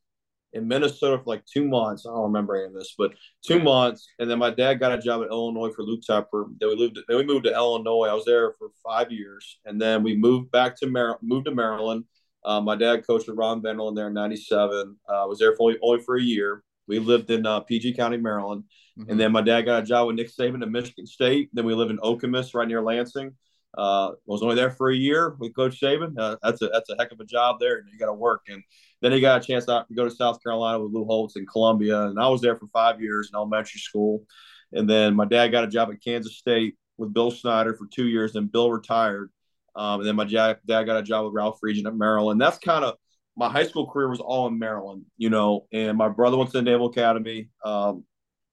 in 0.52 0.68
Minnesota 0.68 1.18
for 1.18 1.24
like 1.26 1.44
two 1.44 1.66
months. 1.66 2.06
I 2.06 2.10
don't 2.10 2.22
remember 2.24 2.56
any 2.56 2.66
of 2.66 2.74
this, 2.74 2.94
but 2.96 3.12
two 3.44 3.60
months, 3.60 4.08
and 4.18 4.30
then 4.30 4.38
my 4.38 4.50
dad 4.50 4.74
got 4.80 4.92
a 4.92 4.98
job 4.98 5.22
in 5.22 5.28
Illinois 5.28 5.70
for 5.70 5.82
Lou 5.82 5.98
Tepper. 5.98 6.46
Then 6.58 6.70
we 6.70 6.76
lived. 6.76 6.98
Then 7.08 7.16
we 7.18 7.24
moved 7.24 7.44
to 7.44 7.54
Illinois. 7.54 8.08
I 8.08 8.14
was 8.14 8.24
there 8.24 8.52
for 8.52 8.68
five 8.84 9.10
years, 9.12 9.58
and 9.64 9.80
then 9.80 10.02
we 10.02 10.16
moved 10.16 10.50
back 10.50 10.76
to 10.78 10.86
Maryland. 10.86 11.20
Moved 11.22 11.46
to 11.46 11.54
Maryland 11.54 12.04
uh, 12.46 12.60
my 12.60 12.76
dad 12.76 13.04
coached 13.04 13.26
with 13.26 13.36
Ron 13.36 13.60
Vanderlinden 13.60 13.96
there 13.96 14.06
in 14.06 14.14
'97. 14.14 14.96
I 15.08 15.12
uh, 15.12 15.26
was 15.26 15.40
there 15.40 15.54
for 15.56 15.64
only, 15.64 15.78
only 15.82 16.02
for 16.02 16.16
a 16.16 16.22
year. 16.22 16.62
We 16.86 17.00
lived 17.00 17.28
in 17.30 17.44
uh, 17.44 17.60
PG 17.60 17.94
County, 17.94 18.16
Maryland, 18.16 18.62
mm-hmm. 18.96 19.10
and 19.10 19.18
then 19.18 19.32
my 19.32 19.42
dad 19.42 19.62
got 19.62 19.82
a 19.82 19.86
job 19.86 20.06
with 20.06 20.14
Nick 20.14 20.30
Saban 20.32 20.62
at 20.62 20.70
Michigan 20.70 21.06
State. 21.06 21.50
Then 21.52 21.66
we 21.66 21.74
lived 21.74 21.90
in 21.90 21.98
Okemos, 21.98 22.54
right 22.54 22.68
near 22.68 22.80
Lansing. 22.80 23.32
Uh, 23.76 24.12
was 24.24 24.42
only 24.42 24.54
there 24.54 24.70
for 24.70 24.90
a 24.90 24.96
year 24.96 25.36
with 25.40 25.56
Coach 25.56 25.80
Saban. 25.80 26.14
Uh, 26.16 26.36
that's 26.40 26.62
a 26.62 26.68
that's 26.68 26.88
a 26.88 26.96
heck 26.96 27.10
of 27.10 27.18
a 27.18 27.24
job 27.24 27.56
there, 27.58 27.78
and 27.78 27.88
you 27.92 27.98
got 27.98 28.06
to 28.06 28.14
work. 28.14 28.42
And 28.48 28.62
then 29.06 29.12
he 29.12 29.20
got 29.20 29.40
a 29.40 29.46
chance 29.46 29.66
to 29.66 29.86
go 29.94 30.04
to 30.04 30.10
South 30.10 30.42
Carolina 30.42 30.80
with 30.80 30.92
Lou 30.92 31.04
Holtz 31.04 31.36
in 31.36 31.46
Columbia, 31.46 32.06
and 32.06 32.18
I 32.18 32.26
was 32.28 32.40
there 32.40 32.56
for 32.56 32.66
five 32.66 33.00
years 33.00 33.30
in 33.30 33.36
elementary 33.36 33.78
school. 33.78 34.24
And 34.72 34.90
then 34.90 35.14
my 35.14 35.24
dad 35.24 35.48
got 35.48 35.62
a 35.62 35.68
job 35.68 35.90
at 35.92 36.02
Kansas 36.02 36.36
State 36.36 36.74
with 36.98 37.14
Bill 37.14 37.30
Snyder 37.30 37.74
for 37.74 37.86
two 37.86 38.08
years. 38.08 38.34
And 38.34 38.50
Bill 38.50 38.68
retired, 38.70 39.30
um, 39.76 40.00
and 40.00 40.08
then 40.08 40.16
my 40.16 40.24
dad, 40.24 40.58
got 40.66 40.96
a 40.96 41.04
job 41.04 41.24
with 41.24 41.34
Ralph 41.34 41.60
Friedgen 41.62 41.86
at 41.86 41.94
Maryland. 41.94 42.40
That's 42.40 42.58
kind 42.58 42.84
of 42.84 42.96
my 43.36 43.48
high 43.48 43.66
school 43.66 43.88
career 43.88 44.08
was 44.08 44.18
all 44.18 44.48
in 44.48 44.58
Maryland, 44.58 45.04
you 45.16 45.30
know. 45.30 45.68
And 45.72 45.96
my 45.96 46.08
brother 46.08 46.36
went 46.36 46.50
to 46.50 46.58
the 46.58 46.62
Naval 46.62 46.88
Academy. 46.88 47.50
Um, 47.64 48.02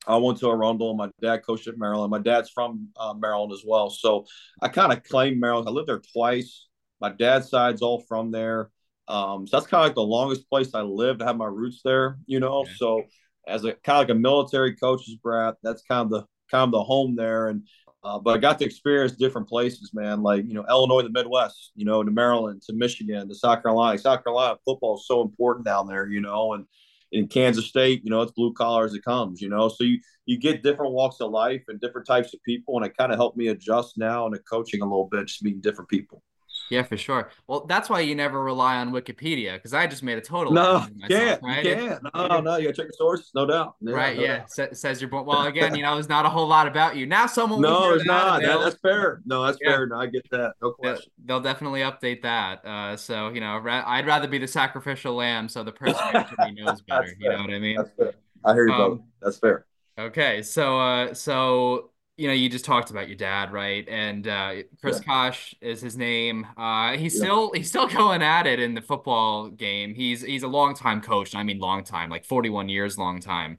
I 0.06 0.18
went 0.18 0.38
to 0.40 0.52
Arundel. 0.52 0.94
My 0.94 1.10
dad 1.20 1.44
coached 1.44 1.68
at 1.68 1.80
Maryland. 1.80 2.12
My 2.12 2.20
dad's 2.20 2.52
from 2.52 2.90
uh, 2.96 3.16
Maryland 3.16 3.54
as 3.54 3.64
well, 3.66 3.90
so 3.90 4.26
I 4.62 4.68
kind 4.68 4.94
of 4.94 5.04
claim 5.04 5.40
Maryland. 5.40 5.68
I 5.68 5.72
lived 5.72 5.88
there 5.88 6.02
twice. 6.14 6.68
My 7.02 7.10
dad's 7.10 7.50
side's 7.50 7.82
all 7.82 8.02
from 8.02 8.30
there, 8.32 8.70
um, 9.08 9.48
so 9.48 9.58
that's 9.58 9.68
kind 9.68 9.82
of 9.82 9.88
like 9.88 9.96
the 9.96 10.02
longest 10.02 10.50
place 10.50 10.74
I 10.74 10.82
lived. 10.82 11.22
I 11.22 11.26
have 11.26 11.38
my 11.38 11.46
roots 11.46 11.82
there, 11.84 12.18
you 12.26 12.40
know. 12.40 12.60
Okay. 12.60 12.72
So 12.78 13.04
as 13.48 13.66
a 13.66 13.74
kind 13.74 13.98
of 13.98 14.10
like 14.10 14.16
a 14.16 14.20
military 14.20 14.76
coach's 14.76 15.16
brat, 15.16 15.56
that's 15.64 15.84
kind 15.84 16.02
of 16.02 16.10
the 16.10 16.26
kind 16.50 16.64
of 16.64 16.72
the 16.72 16.84
home 16.84 17.16
there. 17.16 17.50
And 17.50 17.68
uh, 18.04 18.20
but 18.20 18.36
I 18.36 18.38
got 18.38 18.60
to 18.60 18.66
experience 18.66 19.14
different 19.14 19.48
places, 19.48 19.92
man. 19.94 20.24
Like 20.24 20.46
you 20.46 20.54
know, 20.54 20.66
Illinois, 20.70 21.04
the 21.04 21.10
Midwest, 21.10 21.72
you 21.76 21.86
know, 21.86 22.04
to 22.04 22.12
Maryland, 22.12 22.62
to 22.64 22.74
Michigan, 22.74 23.28
to 23.28 23.36
South 23.36 23.62
Carolina. 23.62 23.98
South 23.98 24.24
Carolina 24.24 24.58
football 24.66 24.96
is 24.96 25.08
so 25.08 25.22
important 25.22 25.66
down 25.66 25.88
there, 25.88 26.08
you 26.08 26.22
know, 26.22 26.54
and 26.54 26.66
in 27.12 27.28
Kansas 27.28 27.68
State, 27.68 28.02
you 28.04 28.10
know, 28.10 28.22
it's 28.22 28.32
blue 28.32 28.54
collar 28.54 28.86
as 28.86 28.94
it 28.94 29.04
comes, 29.04 29.42
you 29.42 29.50
know. 29.50 29.70
So 29.70 29.84
you 29.84 30.00
you 30.26 30.38
get 30.38 30.64
different 30.64 30.94
walks 30.94 31.20
of 31.20 31.32
life 31.32 31.64
and 31.68 31.80
different 31.80 32.08
types 32.08 32.34
of 32.34 32.42
people, 32.44 32.78
and 32.78 32.86
it 32.86 32.98
kind 32.98 33.12
of 33.12 33.18
helped 33.18 33.38
me 33.38 33.48
adjust 33.48 33.98
now 33.98 34.26
into 34.26 34.40
coaching 34.40 34.82
a 34.82 34.86
little 34.86 35.08
bit, 35.12 35.28
just 35.28 35.44
meeting 35.44 35.62
different 35.62 35.90
people. 35.90 36.24
Yeah, 36.69 36.83
for 36.83 36.98
sure. 36.98 37.30
Well, 37.48 37.65
that's 37.65 37.89
why 37.89 38.01
you 38.01 38.15
never 38.15 38.42
rely 38.44 38.77
on 38.77 38.92
Wikipedia 38.92 39.54
because 39.54 39.74
I 39.74 39.88
just 39.88 40.04
made 40.04 40.18
a 40.18 40.21
total. 40.21 40.54
No, 40.54 40.88
myself, 40.95 41.10
can't. 41.10 41.44
Right? 41.44 41.63
Can't. 41.63 42.04
No, 42.15 42.39
no, 42.39 42.57
you 42.57 42.65
gotta 42.65 42.74
check 42.74 42.88
the 42.88 42.94
sources, 42.94 43.31
no 43.36 43.45
doubt. 43.45 43.75
Yeah, 43.81 43.94
right. 43.94 44.18
No 44.18 44.24
yeah. 44.24 44.45
Doubt. 44.56 44.77
says 44.77 45.01
you're. 45.01 45.10
Well, 45.24 45.45
again, 45.45 45.75
you 45.75 45.83
know, 45.83 45.94
there's 45.94 46.10
not 46.10 46.25
a 46.25 46.30
whole 46.30 46.48
lot 46.48 46.68
about 46.68 46.95
you 46.98 47.06
now. 47.06 47.27
Someone. 47.27 47.62
No, 47.62 47.94
it's 47.94 48.06
not. 48.06 48.42
That, 48.42 48.60
that's 48.60 48.77
fair. 48.77 49.21
No, 49.25 49.45
that's 49.45 49.57
yeah. 49.62 49.69
fair. 49.69 49.88
No, 49.88 50.00
I 50.00 50.07
get 50.07 50.30
that. 50.31 50.56
No 50.62 50.71
question. 50.71 51.12
They'll 51.24 51.39
definitely 51.39 51.81
update 51.81 52.24
that. 52.24 52.65
Uh, 52.65 52.98
so 52.98 53.30
you 53.30 53.39
know, 53.39 53.63
I'd 53.65 54.06
rather 54.06 54.27
be 54.27 54.38
the 54.38 54.48
sacrificial 54.48 55.15
lamb, 55.15 55.48
so 55.48 55.63
the 55.63 55.71
person 55.71 56.25
knows 56.56 56.81
better. 56.88 57.15
you 57.19 57.30
know 57.30 57.42
what 57.42 57.51
I 57.51 57.60
mean? 57.60 57.77
That's 57.77 57.92
fair. 57.95 58.13
I 58.44 58.54
hear 58.54 58.68
you, 58.68 58.74
um, 58.74 59.04
That's 59.21 59.38
fair. 59.38 59.65
Okay, 59.98 60.42
so 60.42 60.80
uh, 60.80 61.13
so 61.13 61.92
you 62.15 62.27
know, 62.27 62.33
you 62.33 62.48
just 62.48 62.65
talked 62.65 62.92
about 62.92 63.07
your 63.07 63.18
dad, 63.18 63.51
right? 63.51 63.88
And 63.89 64.27
uh, 64.27 64.54
Chris 64.81 65.00
yeah. 65.00 65.06
Cosh 65.06 65.56
is 65.62 65.81
his 65.81 65.98
name. 65.98 66.45
Uh, 66.57 66.95
he's 66.95 67.15
yeah. 67.15 67.21
still 67.21 67.51
he's 67.54 67.69
still 67.69 67.88
going 68.00 68.21
at 68.21 68.45
it 68.45 68.60
in 68.60 68.75
the 68.75 68.81
football 68.81 69.50
game. 69.50 69.95
He's 69.95 70.21
he's 70.21 70.44
a 70.44 70.48
long 70.48 70.75
time 70.75 71.01
coach. 71.01 71.36
I 71.36 71.44
mean, 71.44 71.60
long 71.60 71.83
time, 71.83 72.10
like 72.10 72.25
forty 72.25 72.50
one 72.50 72.69
years, 72.69 72.98
long 72.98 73.19
time. 73.19 73.57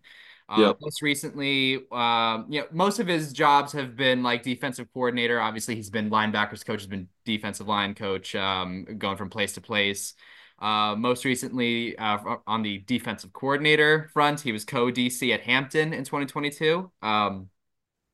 Uh, 0.48 0.60
yep. 0.60 0.78
Most 0.80 1.00
recently, 1.00 1.84
um, 1.90 2.46
you 2.50 2.60
know, 2.60 2.66
most 2.70 2.98
of 2.98 3.06
his 3.06 3.32
jobs 3.32 3.72
have 3.72 3.96
been 3.96 4.22
like 4.22 4.42
defensive 4.42 4.86
coordinator. 4.92 5.40
Obviously, 5.40 5.74
he's 5.74 5.90
been 5.90 6.10
linebackers 6.10 6.64
coach, 6.64 6.80
He's 6.80 6.86
been 6.86 7.08
defensive 7.24 7.66
line 7.66 7.94
coach, 7.94 8.34
um, 8.34 8.84
going 8.98 9.16
from 9.16 9.30
place 9.30 9.54
to 9.54 9.62
place. 9.62 10.14
Uh, 10.58 10.94
most 10.96 11.24
recently, 11.24 11.96
uh, 11.98 12.36
on 12.46 12.62
the 12.62 12.78
defensive 12.86 13.32
coordinator 13.32 14.10
front, 14.12 14.40
he 14.40 14.52
was 14.52 14.64
co 14.64 14.92
DC 14.92 15.32
at 15.32 15.40
Hampton 15.40 15.92
in 15.92 16.04
2022. 16.04 16.90
Um, 17.02 17.48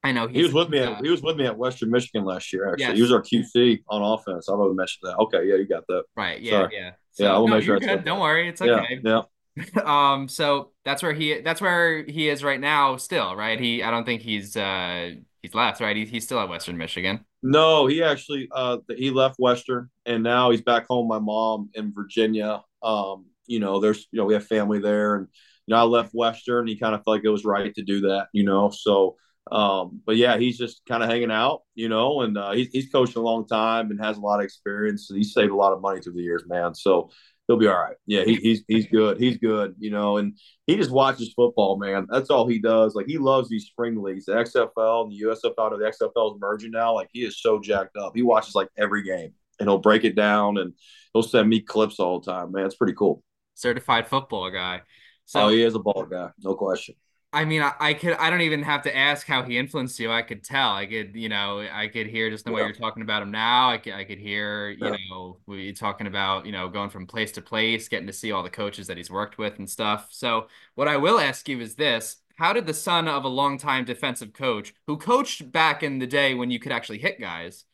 I 0.02 0.12
know 0.12 0.28
he 0.28 0.42
was 0.42 0.52
with 0.54 0.70
me. 0.70 0.78
At, 0.78 0.88
uh, 0.88 1.00
he 1.02 1.10
was 1.10 1.22
with 1.22 1.36
me 1.36 1.46
at 1.46 1.56
Western 1.56 1.90
Michigan 1.90 2.24
last 2.24 2.52
year. 2.52 2.70
Actually, 2.70 2.84
yes. 2.84 2.96
he 2.96 3.02
was 3.02 3.12
our 3.12 3.22
QC 3.22 3.82
on 3.88 4.02
offense. 4.02 4.48
I 4.48 4.54
would 4.54 4.74
mentioned 4.74 5.10
that. 5.10 5.18
Okay, 5.18 5.46
yeah, 5.46 5.56
you 5.56 5.66
got 5.66 5.86
that. 5.88 6.04
Right. 6.16 6.40
Yeah. 6.40 6.50
Sorry. 6.52 6.74
Yeah. 6.74 6.90
So, 7.12 7.24
yeah, 7.24 7.34
I 7.34 7.38
will 7.38 7.48
no, 7.48 7.56
make 7.56 7.64
sure. 7.64 7.78
Good. 7.78 8.04
Don't 8.04 8.20
worry, 8.20 8.48
it's 8.48 8.62
okay. 8.62 9.00
Yeah. 9.04 9.22
yeah. 9.56 9.82
um. 9.84 10.28
So 10.28 10.70
that's 10.84 11.02
where 11.02 11.12
he. 11.12 11.40
That's 11.40 11.60
where 11.60 12.02
he 12.04 12.28
is 12.28 12.42
right 12.42 12.60
now. 12.60 12.96
Still, 12.96 13.36
right? 13.36 13.60
He. 13.60 13.82
I 13.82 13.90
don't 13.90 14.04
think 14.04 14.22
he's. 14.22 14.56
uh 14.56 15.12
He's 15.42 15.54
left, 15.54 15.80
right? 15.80 15.96
He, 15.96 16.04
he's 16.04 16.24
still 16.24 16.38
at 16.38 16.50
Western 16.50 16.76
Michigan. 16.76 17.24
No, 17.42 17.86
he 17.86 18.02
actually. 18.02 18.48
Uh, 18.52 18.78
he 18.94 19.10
left 19.10 19.36
Western, 19.38 19.88
and 20.04 20.22
now 20.22 20.50
he's 20.50 20.60
back 20.60 20.86
home. 20.86 21.08
My 21.08 21.18
mom 21.18 21.70
in 21.74 21.92
Virginia. 21.92 22.62
Um. 22.82 23.26
You 23.46 23.60
know, 23.60 23.80
there's. 23.80 24.06
You 24.12 24.18
know, 24.18 24.24
we 24.24 24.34
have 24.34 24.46
family 24.46 24.78
there, 24.78 25.16
and 25.16 25.28
you 25.66 25.74
know, 25.74 25.80
I 25.80 25.84
left 25.84 26.14
Western. 26.14 26.66
He 26.66 26.78
kind 26.78 26.94
of 26.94 27.00
felt 27.04 27.16
like 27.16 27.24
it 27.24 27.30
was 27.30 27.44
right 27.44 27.74
to 27.74 27.82
do 27.82 28.00
that. 28.02 28.28
You 28.32 28.44
know, 28.44 28.70
so 28.70 29.16
um, 29.50 30.00
but 30.06 30.16
yeah, 30.16 30.38
he's 30.38 30.56
just 30.56 30.82
kind 30.86 31.02
of 31.02 31.08
hanging 31.08 31.30
out, 31.30 31.62
you 31.74 31.88
know, 31.88 32.20
and 32.20 32.38
uh, 32.38 32.52
he's, 32.52 32.68
he's 32.68 32.90
coached 32.90 33.16
a 33.16 33.20
long 33.20 33.46
time 33.46 33.90
and 33.90 34.00
has 34.00 34.16
a 34.16 34.20
lot 34.20 34.40
of 34.40 34.44
experience. 34.44 35.10
And 35.10 35.16
he's 35.16 35.34
saved 35.34 35.50
a 35.50 35.56
lot 35.56 35.72
of 35.72 35.80
money 35.80 36.00
through 36.00 36.14
the 36.14 36.22
years, 36.22 36.44
man. 36.46 36.74
So 36.74 37.10
he'll 37.46 37.58
be 37.58 37.66
all 37.66 37.80
right. 37.80 37.96
Yeah, 38.06 38.24
he, 38.24 38.36
he's 38.36 38.62
he's 38.68 38.86
good. 38.86 39.18
He's 39.18 39.38
good, 39.38 39.74
you 39.78 39.90
know, 39.90 40.18
and 40.18 40.38
he 40.66 40.76
just 40.76 40.90
watches 40.90 41.32
football, 41.34 41.78
man. 41.78 42.06
That's 42.08 42.30
all 42.30 42.46
he 42.46 42.60
does. 42.60 42.94
Like 42.94 43.06
he 43.06 43.18
loves 43.18 43.48
these 43.48 43.66
spring 43.66 44.00
leagues, 44.00 44.26
the 44.26 44.32
XFL 44.32 45.04
and 45.04 45.12
the 45.12 45.22
USFL. 45.26 45.78
The 45.78 45.92
XFL 46.06 46.34
is 46.34 46.40
merging 46.40 46.70
now. 46.70 46.94
Like 46.94 47.08
he 47.12 47.24
is 47.24 47.42
so 47.42 47.58
jacked 47.58 47.96
up. 47.96 48.12
He 48.14 48.22
watches 48.22 48.54
like 48.54 48.68
every 48.78 49.02
game 49.02 49.34
and 49.58 49.68
he'll 49.68 49.78
break 49.78 50.04
it 50.04 50.14
down 50.14 50.58
and 50.58 50.74
he'll 51.12 51.22
send 51.22 51.48
me 51.48 51.60
clips 51.60 51.98
all 51.98 52.20
the 52.20 52.30
time, 52.32 52.52
man. 52.52 52.66
It's 52.66 52.76
pretty 52.76 52.94
cool. 52.94 53.22
Certified 53.54 54.08
football 54.08 54.50
guy. 54.50 54.82
So, 55.26 55.42
oh, 55.42 55.48
he 55.48 55.62
is 55.62 55.74
a 55.74 55.78
ball 55.78 56.06
guy, 56.10 56.30
no 56.40 56.54
question. 56.54 56.96
I 57.32 57.44
mean, 57.44 57.62
I, 57.62 57.72
I, 57.78 57.94
could. 57.94 58.14
I 58.14 58.28
don't 58.28 58.40
even 58.40 58.62
have 58.64 58.82
to 58.82 58.96
ask 58.96 59.24
how 59.24 59.44
he 59.44 59.56
influenced 59.56 60.00
you. 60.00 60.10
I 60.10 60.22
could 60.22 60.42
tell. 60.42 60.72
I 60.72 60.84
could, 60.86 61.14
you 61.14 61.28
know, 61.28 61.60
I 61.60 61.86
could 61.86 62.08
hear 62.08 62.28
just 62.28 62.44
the 62.44 62.50
way 62.50 62.62
you're 62.62 62.72
talking 62.72 63.04
about 63.04 63.22
him 63.22 63.30
now. 63.30 63.70
I 63.70 63.78
could, 63.78 63.92
I 63.92 64.02
could 64.02 64.18
hear, 64.18 64.70
you 64.70 64.78
yeah. 64.84 64.96
know, 65.08 65.38
we 65.46 65.72
talking 65.72 66.08
about, 66.08 66.44
you 66.44 66.50
know, 66.50 66.68
going 66.68 66.90
from 66.90 67.06
place 67.06 67.30
to 67.32 67.42
place, 67.42 67.88
getting 67.88 68.08
to 68.08 68.12
see 68.12 68.32
all 68.32 68.42
the 68.42 68.50
coaches 68.50 68.88
that 68.88 68.96
he's 68.96 69.12
worked 69.12 69.38
with 69.38 69.58
and 69.58 69.70
stuff. 69.70 70.08
So, 70.10 70.48
what 70.74 70.88
I 70.88 70.96
will 70.96 71.20
ask 71.20 71.48
you 71.48 71.60
is 71.60 71.76
this: 71.76 72.16
How 72.36 72.52
did 72.52 72.66
the 72.66 72.74
son 72.74 73.06
of 73.06 73.22
a 73.24 73.28
longtime 73.28 73.84
defensive 73.84 74.32
coach, 74.32 74.74
who 74.88 74.96
coached 74.96 75.52
back 75.52 75.84
in 75.84 76.00
the 76.00 76.08
day 76.08 76.34
when 76.34 76.50
you 76.50 76.58
could 76.58 76.72
actually 76.72 76.98
hit 76.98 77.20
guys, 77.20 77.64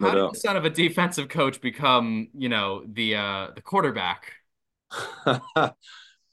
how 0.00 0.14
did 0.14 0.32
the 0.32 0.38
son 0.38 0.56
of 0.56 0.64
a 0.64 0.70
defensive 0.70 1.28
coach 1.28 1.60
become, 1.60 2.28
you 2.34 2.48
know, 2.48 2.84
the 2.86 3.16
uh 3.16 3.48
the 3.54 3.62
quarterback? 3.62 4.32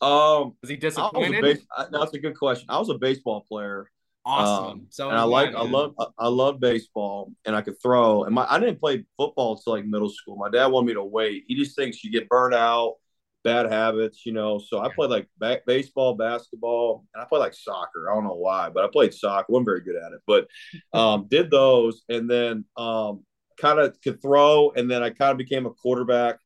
Um, 0.02 0.56
was 0.62 0.70
he 0.70 0.78
disappointed? 0.78 1.42
Base- 1.42 1.66
that's 1.92 2.14
a 2.14 2.20
good 2.20 2.38
question. 2.38 2.66
I 2.70 2.80
was 2.80 2.90
a 2.90 2.98
baseball 2.98 3.46
player. 3.48 3.90
Awesome. 4.26 4.66
Um, 4.66 4.88
so 4.90 5.10
and 5.10 5.18
I 5.18 5.24
like 5.24 5.56
I 5.56 5.64
love 5.64 5.96
I 6.18 6.28
love 6.28 6.60
baseball 6.60 7.32
and 7.46 7.56
I 7.56 7.62
could 7.62 7.82
throw. 7.82 8.24
And 8.26 8.36
my 8.36 8.46
I 8.50 8.60
didn't 8.60 8.80
play 8.80 9.06
football 9.18 9.56
until 9.56 9.74
like 9.74 9.86
middle 9.86 10.10
school. 10.10 10.36
My 10.38 10.50
dad 10.50 10.68
wanted 10.68 10.88
me 10.88 10.94
to 10.94 11.04
wait. 11.04 11.46
He 11.48 11.56
just 11.56 11.76
thinks 11.76 12.04
you 12.04 12.12
get 12.12 12.30
burned 12.30 12.54
out. 12.54 12.96
bad 13.44 13.72
habits, 13.72 14.26
you 14.26 14.34
know. 14.34 14.60
So 14.60 14.80
I 14.80 14.90
played 14.90 15.10
like 15.10 15.28
ba- 15.40 15.62
baseball, 15.66 16.16
basketball, 16.16 17.06
and 17.14 17.24
I 17.24 17.26
played 17.26 17.40
like 17.40 17.54
soccer. 17.56 18.10
I 18.12 18.14
don't 18.14 18.24
know 18.24 18.36
why, 18.36 18.70
but 18.70 18.84
I 18.84 18.88
played 18.92 19.14
soccer. 19.14 19.48
wasn't 19.50 19.66
very 19.66 19.82
good 19.82 19.96
at 19.96 20.14
it, 20.14 20.22
but 20.28 20.48
um, 20.94 21.28
did 21.32 21.50
those, 21.52 22.04
and 22.10 22.30
then 22.30 22.66
um, 22.78 23.26
kind 23.60 23.80
of 23.80 24.00
could 24.02 24.22
throw, 24.22 24.72
and 24.76 24.90
then 24.90 25.04
I 25.04 25.10
kind 25.10 25.32
of 25.32 25.38
became 25.38 25.66
a 25.66 25.72
quarterback 25.72 26.38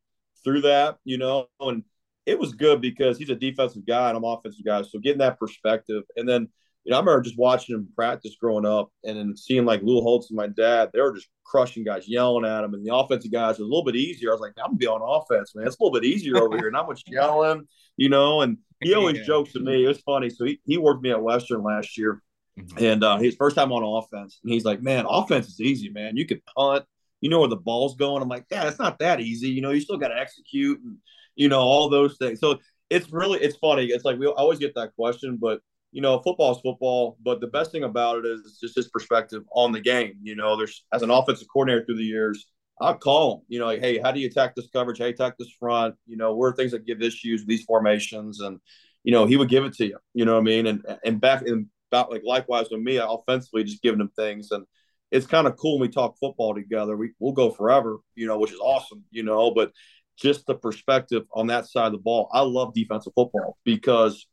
through 0.44 0.62
that, 0.62 0.98
you 1.04 1.18
know, 1.18 1.48
and 1.60 1.84
it 2.26 2.40
was 2.40 2.54
good 2.54 2.82
because 2.82 3.18
he's 3.18 3.30
a 3.30 3.36
defensive 3.36 3.86
guy 3.86 4.10
and 4.10 4.18
I'm 4.18 4.24
offensive 4.24 4.66
guy. 4.66 4.82
So 4.82 5.00
getting 5.00 5.20
that 5.20 5.40
perspective, 5.40 6.04
and 6.16 6.28
then 6.28 6.48
you 6.84 6.92
know, 6.92 6.98
I 6.98 7.00
remember 7.00 7.22
just 7.22 7.38
watching 7.38 7.76
him 7.76 7.88
practice 7.96 8.38
growing 8.40 8.66
up 8.66 8.92
and 9.04 9.18
then 9.18 9.36
seeing 9.36 9.66
like 9.66 9.82
Lou 9.82 10.02
Holtz 10.02 10.30
and 10.30 10.38
my 10.38 10.48
dad, 10.48 10.92
they 10.94 11.02
were 11.02 11.14
just 11.14 11.30
crushing 11.44 11.84
guys, 11.84 12.08
yelling 12.08 12.46
at 12.46 12.64
him. 12.64 12.76
And 12.76 12.86
the 12.86 12.96
offensive 12.96 13.32
guys 13.32 13.58
was 13.58 13.66
a 13.66 13.70
little 13.70 13.84
bit 13.84 13.96
easier. 13.96 14.30
I 14.30 14.34
was 14.34 14.42
like, 14.42 14.54
I'm 14.60 14.72
gonna 14.72 14.78
be 14.78 14.88
on 14.88 15.02
offense, 15.02 15.56
man. 15.56 15.66
It's 15.66 15.78
a 15.80 15.84
little 15.84 16.00
bit 16.00 16.08
easier 16.08 16.38
over 16.38 16.58
here. 16.58 16.70
Not 16.70 16.88
much 16.88 17.04
yelling, 17.08 17.68
you 17.98 18.10
know. 18.10 18.42
And 18.42 18.60
he 18.82 18.94
always 18.94 19.18
yeah. 19.18 19.24
jokes 19.24 19.54
to 19.54 19.60
me. 19.60 19.84
It 19.84 19.88
was 19.88 20.00
funny. 20.02 20.30
So 20.30 20.46
he, 20.46 20.60
he 20.66 20.78
worked 20.78 21.02
me 21.02 21.10
at 21.10 21.22
Western 21.22 21.64
last 21.64 21.98
year. 21.98 22.22
Mm-hmm. 22.60 22.86
And 22.86 23.04
uh, 23.04 23.18
his 23.18 23.36
first 23.36 23.56
time 23.56 23.72
on 23.72 24.04
offense. 24.04 24.40
And 24.44 24.54
he's 24.54 24.66
like, 24.66 24.82
Man, 24.82 25.06
offense 25.10 25.48
is 25.48 25.60
easy, 25.60 25.90
man. 25.90 26.16
You 26.16 26.28
could 26.28 26.42
punt, 26.56 26.86
you 27.20 27.32
know 27.32 27.40
where 27.40 27.50
the 27.50 27.56
ball's 27.56 27.96
going. 27.96 28.22
I'm 28.22 28.30
like, 28.30 28.46
Yeah, 28.52 28.68
it's 28.68 28.80
not 28.80 29.00
that 29.00 29.20
easy. 29.22 29.50
You 29.50 29.62
know, 29.62 29.72
you 29.72 29.82
still 29.82 29.98
got 29.98 30.10
to 30.10 30.20
execute 30.20 30.80
and, 30.84 30.98
you 31.36 31.50
know, 31.50 31.60
all 31.60 31.90
those 31.90 32.18
things. 32.18 32.40
So 32.40 32.60
it's 32.90 33.12
really, 33.12 33.40
it's 33.40 33.58
funny. 33.58 33.86
It's 33.86 34.06
like 34.06 34.20
we 34.20 34.28
always 34.28 34.60
get 34.60 34.76
that 34.76 34.96
question, 34.96 35.38
but 35.40 35.62
you 35.92 36.02
know, 36.02 36.20
football 36.20 36.52
is 36.52 36.62
football, 36.62 37.18
but 37.24 37.40
the 37.40 37.48
best 37.48 37.72
thing 37.72 37.84
about 37.84 38.18
it 38.18 38.26
is 38.26 38.58
just 38.60 38.76
his 38.76 38.90
perspective 38.90 39.44
on 39.54 39.72
the 39.72 39.80
game. 39.80 40.16
You 40.22 40.36
know, 40.36 40.58
there's 40.58 40.84
as 40.94 41.04
an 41.04 41.10
offensive 41.10 41.48
coordinator 41.52 41.86
through 41.86 41.98
the 41.98 42.04
years, 42.04 42.48
I'll 42.82 42.98
call 42.98 43.36
him, 43.36 43.42
you 43.48 43.60
know, 43.60 43.68
like, 43.68 43.80
hey, 43.80 44.00
how 44.00 44.12
do 44.12 44.20
you 44.20 44.28
attack 44.28 44.56
this 44.56 44.68
coverage? 44.68 45.00
You 45.00 45.06
attack 45.06 45.38
this 45.38 45.54
front? 45.58 45.96
You 46.06 46.18
know, 46.18 46.36
where 46.36 46.50
are 46.50 46.56
things 46.56 46.72
that 46.72 46.86
give 46.86 47.02
issues, 47.02 47.46
these 47.46 47.64
formations? 47.64 48.42
And, 48.42 48.60
you 49.04 49.14
know, 49.14 49.26
he 49.26 49.38
would 49.38 49.48
give 49.48 49.64
it 49.64 49.74
to 49.76 49.86
you, 49.86 49.98
you 50.14 50.26
know 50.26 50.34
what 50.34 50.42
I 50.42 50.44
mean? 50.44 50.68
And 50.68 50.86
and 51.06 51.22
back 51.22 51.44
in 51.44 51.70
about 51.92 52.12
like 52.12 52.24
likewise 52.26 52.68
with 52.70 52.82
me, 52.82 52.98
offensively, 52.98 53.64
just 53.64 53.82
giving 53.82 54.02
him 54.02 54.12
things. 54.18 54.52
And 54.52 54.66
it's 55.12 55.28
kind 55.28 55.48
of 55.48 55.56
cool 55.56 55.80
when 55.80 55.88
we 55.88 55.94
talk 55.94 56.18
football 56.20 56.54
together. 56.54 56.98
We 56.98 57.14
we'll 57.20 57.32
go 57.32 57.52
forever, 57.52 58.00
you 58.16 58.28
know, 58.28 58.38
which 58.38 58.52
is 58.52 58.60
awesome, 58.60 59.06
you 59.12 59.24
know, 59.24 59.52
but 59.52 59.72
just 60.18 60.46
the 60.46 60.56
perspective 60.56 61.24
on 61.34 61.48
that 61.48 61.68
side 61.68 61.88
of 61.88 61.92
the 61.94 61.98
ball. 61.98 62.30
I 62.32 62.42
love 62.42 62.74
defensive 62.74 63.14
football 63.16 63.58
because 63.64 64.28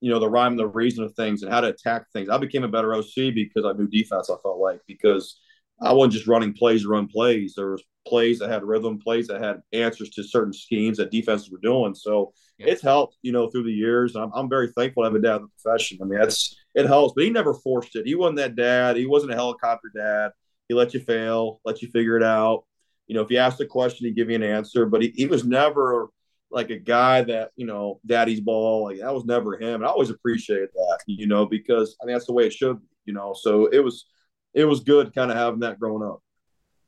you 0.00 0.10
know 0.10 0.18
the 0.18 0.28
rhyme 0.28 0.52
and 0.52 0.58
the 0.58 0.66
reason 0.66 1.04
of 1.04 1.14
things 1.14 1.42
and 1.42 1.52
how 1.52 1.60
to 1.60 1.68
attack 1.68 2.06
things. 2.12 2.28
I 2.28 2.38
became 2.38 2.64
a 2.64 2.68
better 2.68 2.94
OC 2.94 3.34
because 3.34 3.64
I 3.64 3.72
knew 3.72 3.86
defense. 3.86 4.30
I 4.30 4.36
felt 4.42 4.58
like 4.58 4.80
because 4.86 5.38
I 5.80 5.92
wasn't 5.92 6.14
just 6.14 6.26
running 6.26 6.52
plays 6.52 6.82
to 6.82 6.88
run 6.88 7.08
plays. 7.08 7.54
There 7.56 7.70
was 7.70 7.82
plays 8.06 8.38
that 8.38 8.50
had 8.50 8.64
rhythm, 8.64 8.98
plays 8.98 9.28
that 9.28 9.42
had 9.42 9.62
answers 9.72 10.10
to 10.10 10.24
certain 10.24 10.52
schemes 10.52 10.98
that 10.98 11.10
defenses 11.10 11.50
were 11.50 11.58
doing. 11.62 11.94
So 11.94 12.32
yeah. 12.58 12.66
it's 12.68 12.82
helped, 12.82 13.16
you 13.22 13.32
know, 13.32 13.48
through 13.48 13.64
the 13.64 13.72
years. 13.72 14.16
I'm, 14.16 14.30
I'm 14.34 14.48
very 14.48 14.72
thankful 14.72 15.02
to 15.02 15.08
have 15.08 15.14
a 15.14 15.20
dad 15.20 15.36
in 15.36 15.42
the 15.42 15.48
profession. 15.62 15.98
I 16.02 16.04
mean, 16.04 16.18
that's 16.18 16.56
it 16.74 16.86
helps, 16.86 17.14
but 17.14 17.24
he 17.24 17.30
never 17.30 17.54
forced 17.54 17.96
it. 17.96 18.06
He 18.06 18.14
wasn't 18.14 18.38
that 18.38 18.56
dad. 18.56 18.96
He 18.96 19.06
wasn't 19.06 19.32
a 19.32 19.36
helicopter 19.36 19.90
dad. 19.94 20.32
He 20.68 20.74
let 20.74 20.94
you 20.94 21.00
fail, 21.00 21.60
let 21.64 21.82
you 21.82 21.88
figure 21.88 22.16
it 22.16 22.22
out. 22.22 22.64
You 23.12 23.18
know, 23.18 23.24
if 23.24 23.30
you 23.30 23.36
asked 23.36 23.60
a 23.60 23.66
question, 23.66 24.06
he'd 24.06 24.16
give 24.16 24.30
you 24.30 24.36
an 24.36 24.42
answer, 24.42 24.86
but 24.86 25.02
he, 25.02 25.12
he 25.14 25.26
was 25.26 25.44
never 25.44 26.08
like 26.50 26.70
a 26.70 26.78
guy 26.78 27.20
that 27.20 27.50
you 27.56 27.66
know 27.66 28.00
daddy's 28.06 28.40
ball 28.40 28.84
like 28.84 29.00
that 29.00 29.12
was 29.12 29.26
never 29.26 29.58
him. 29.58 29.74
And 29.74 29.84
i 29.84 29.88
always 29.88 30.08
appreciated 30.08 30.70
that 30.72 31.00
you 31.04 31.26
know 31.26 31.44
because 31.44 31.94
i 32.00 32.06
mean 32.06 32.14
that's 32.14 32.24
the 32.24 32.32
way 32.32 32.46
it 32.46 32.54
should 32.54 32.80
be 32.80 32.86
you 33.04 33.12
know 33.12 33.34
so 33.38 33.66
it 33.66 33.80
was 33.84 34.06
it 34.54 34.64
was 34.64 34.80
good 34.80 35.14
kind 35.14 35.30
of 35.30 35.36
having 35.36 35.60
that 35.60 35.78
growing 35.78 36.02
up. 36.02 36.22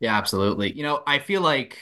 Yeah 0.01 0.17
absolutely. 0.17 0.75
You 0.75 0.83
know 0.83 1.03
i 1.07 1.19
feel 1.19 1.43
like 1.43 1.79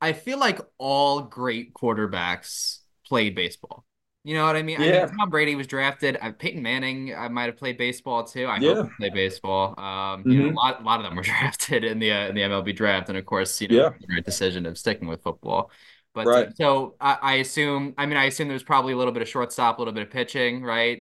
i 0.00 0.14
feel 0.14 0.38
like 0.38 0.60
all 0.78 1.20
great 1.20 1.74
quarterbacks 1.74 2.78
played 3.06 3.34
baseball 3.34 3.84
you 4.24 4.34
know 4.34 4.44
what 4.46 4.56
I 4.56 4.62
mean? 4.62 4.80
Yeah. 4.80 5.02
I 5.02 5.06
mean, 5.06 5.16
Tom 5.18 5.28
Brady 5.28 5.54
was 5.54 5.66
drafted. 5.66 6.16
Uh, 6.20 6.32
Peyton 6.32 6.62
Manning, 6.62 7.14
I 7.14 7.28
might 7.28 7.44
have 7.44 7.58
played 7.58 7.76
baseball 7.76 8.24
too. 8.24 8.46
I 8.46 8.56
yeah. 8.56 8.74
hope 8.74 8.88
he 8.88 8.92
played 8.96 9.12
baseball. 9.12 9.74
Um, 9.78 10.20
mm-hmm. 10.20 10.30
you 10.30 10.38
know, 10.38 10.44
a 10.44 10.48
mm-hmm. 10.48 10.56
lot, 10.56 10.80
a 10.80 10.84
lot 10.84 11.00
of 11.00 11.04
them 11.04 11.14
were 11.14 11.22
drafted 11.22 11.84
in 11.84 11.98
the 11.98 12.10
uh, 12.10 12.28
in 12.28 12.34
the 12.34 12.40
MLB 12.40 12.74
draft, 12.74 13.10
and 13.10 13.18
of 13.18 13.26
course, 13.26 13.60
you 13.60 13.68
know, 13.68 13.76
yeah. 13.76 13.88
the 14.00 14.14
right 14.14 14.24
decision 14.24 14.64
of 14.64 14.78
sticking 14.78 15.08
with 15.08 15.22
football. 15.22 15.70
But 16.14 16.26
right. 16.26 16.46
uh, 16.46 16.52
so 16.54 16.94
I, 17.00 17.18
I, 17.20 17.34
assume, 17.34 17.92
I 17.98 18.06
mean, 18.06 18.16
I 18.16 18.26
assume 18.26 18.46
there's 18.46 18.62
probably 18.62 18.92
a 18.92 18.96
little 18.96 19.12
bit 19.12 19.20
of 19.20 19.28
shortstop, 19.28 19.78
a 19.78 19.80
little 19.80 19.92
bit 19.92 20.04
of 20.04 20.10
pitching, 20.10 20.62
right? 20.62 21.02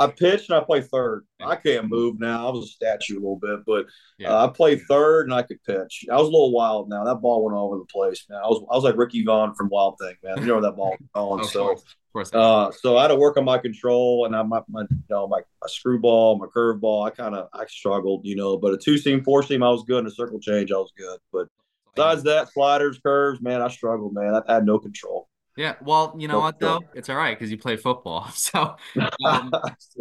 I 0.00 0.06
pitched 0.08 0.50
and 0.50 0.58
I 0.58 0.64
play 0.64 0.80
third. 0.80 1.26
I 1.40 1.56
can't 1.56 1.88
move 1.88 2.18
now. 2.18 2.48
I 2.48 2.50
was 2.50 2.64
a 2.64 2.68
statue 2.68 3.14
a 3.14 3.20
little 3.20 3.38
bit, 3.38 3.60
but 3.66 3.86
yeah. 4.18 4.32
uh, 4.32 4.46
I 4.46 4.48
played 4.48 4.82
third 4.88 5.26
and 5.26 5.34
I 5.34 5.42
could 5.42 5.62
pitch. 5.62 6.06
I 6.10 6.16
was 6.16 6.28
a 6.28 6.30
little 6.30 6.52
wild 6.52 6.88
now. 6.88 7.04
That 7.04 7.16
ball 7.16 7.44
went 7.44 7.56
all 7.56 7.68
over 7.68 7.78
the 7.78 7.84
place, 7.84 8.24
man. 8.28 8.40
I 8.42 8.46
was 8.48 8.64
I 8.70 8.74
was 8.74 8.84
like 8.84 8.96
Ricky 8.96 9.22
Vaughn 9.24 9.54
from 9.54 9.68
Wild 9.68 9.98
Thing, 10.00 10.14
man. 10.22 10.38
You 10.38 10.46
know 10.46 10.54
where 10.54 10.62
that 10.62 10.76
ball 10.76 10.96
was 10.98 11.08
going. 11.14 11.44
so, 11.44 11.66
course. 11.66 11.84
Course. 12.12 12.30
Uh, 12.32 12.72
so 12.72 12.96
I 12.96 13.02
had 13.02 13.08
to 13.08 13.16
work 13.16 13.36
on 13.36 13.44
my 13.44 13.58
control 13.58 14.24
and 14.26 14.34
I 14.34 14.42
my, 14.42 14.62
my 14.68 14.82
you 14.82 15.04
know 15.08 15.28
my, 15.28 15.38
my 15.38 15.68
screwball, 15.68 16.38
my 16.38 16.46
curveball. 16.46 17.06
I 17.06 17.10
kind 17.10 17.34
of 17.34 17.48
I 17.52 17.66
struggled, 17.66 18.22
you 18.24 18.36
know. 18.36 18.56
But 18.56 18.74
a 18.74 18.78
two 18.78 18.98
seam, 18.98 19.22
four 19.22 19.42
seam, 19.42 19.62
I 19.62 19.70
was 19.70 19.84
good. 19.84 19.98
And 19.98 20.08
a 20.08 20.10
circle 20.10 20.40
change, 20.40 20.72
I 20.72 20.76
was 20.76 20.92
good. 20.96 21.18
But 21.32 21.48
Besides 21.94 22.22
that, 22.24 22.52
sliders, 22.52 22.98
curves, 23.04 23.40
man, 23.40 23.62
I 23.62 23.68
struggled, 23.68 24.14
man. 24.14 24.40
I 24.46 24.54
had 24.54 24.64
no 24.64 24.78
control. 24.78 25.28
Yeah, 25.60 25.74
well, 25.82 26.14
you 26.16 26.26
know 26.26 26.34
no 26.34 26.40
what 26.40 26.58
though? 26.58 26.80
It's 26.94 27.10
all 27.10 27.16
right 27.16 27.38
because 27.38 27.50
you 27.50 27.58
play 27.58 27.76
football. 27.76 28.30
So, 28.34 28.76
um, 29.26 29.52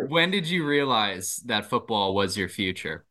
when 0.07 0.31
did 0.31 0.47
you 0.47 0.65
realize 0.65 1.35
that 1.47 1.65
football 1.65 2.15
was 2.15 2.37
your 2.37 2.47
future? 2.47 3.05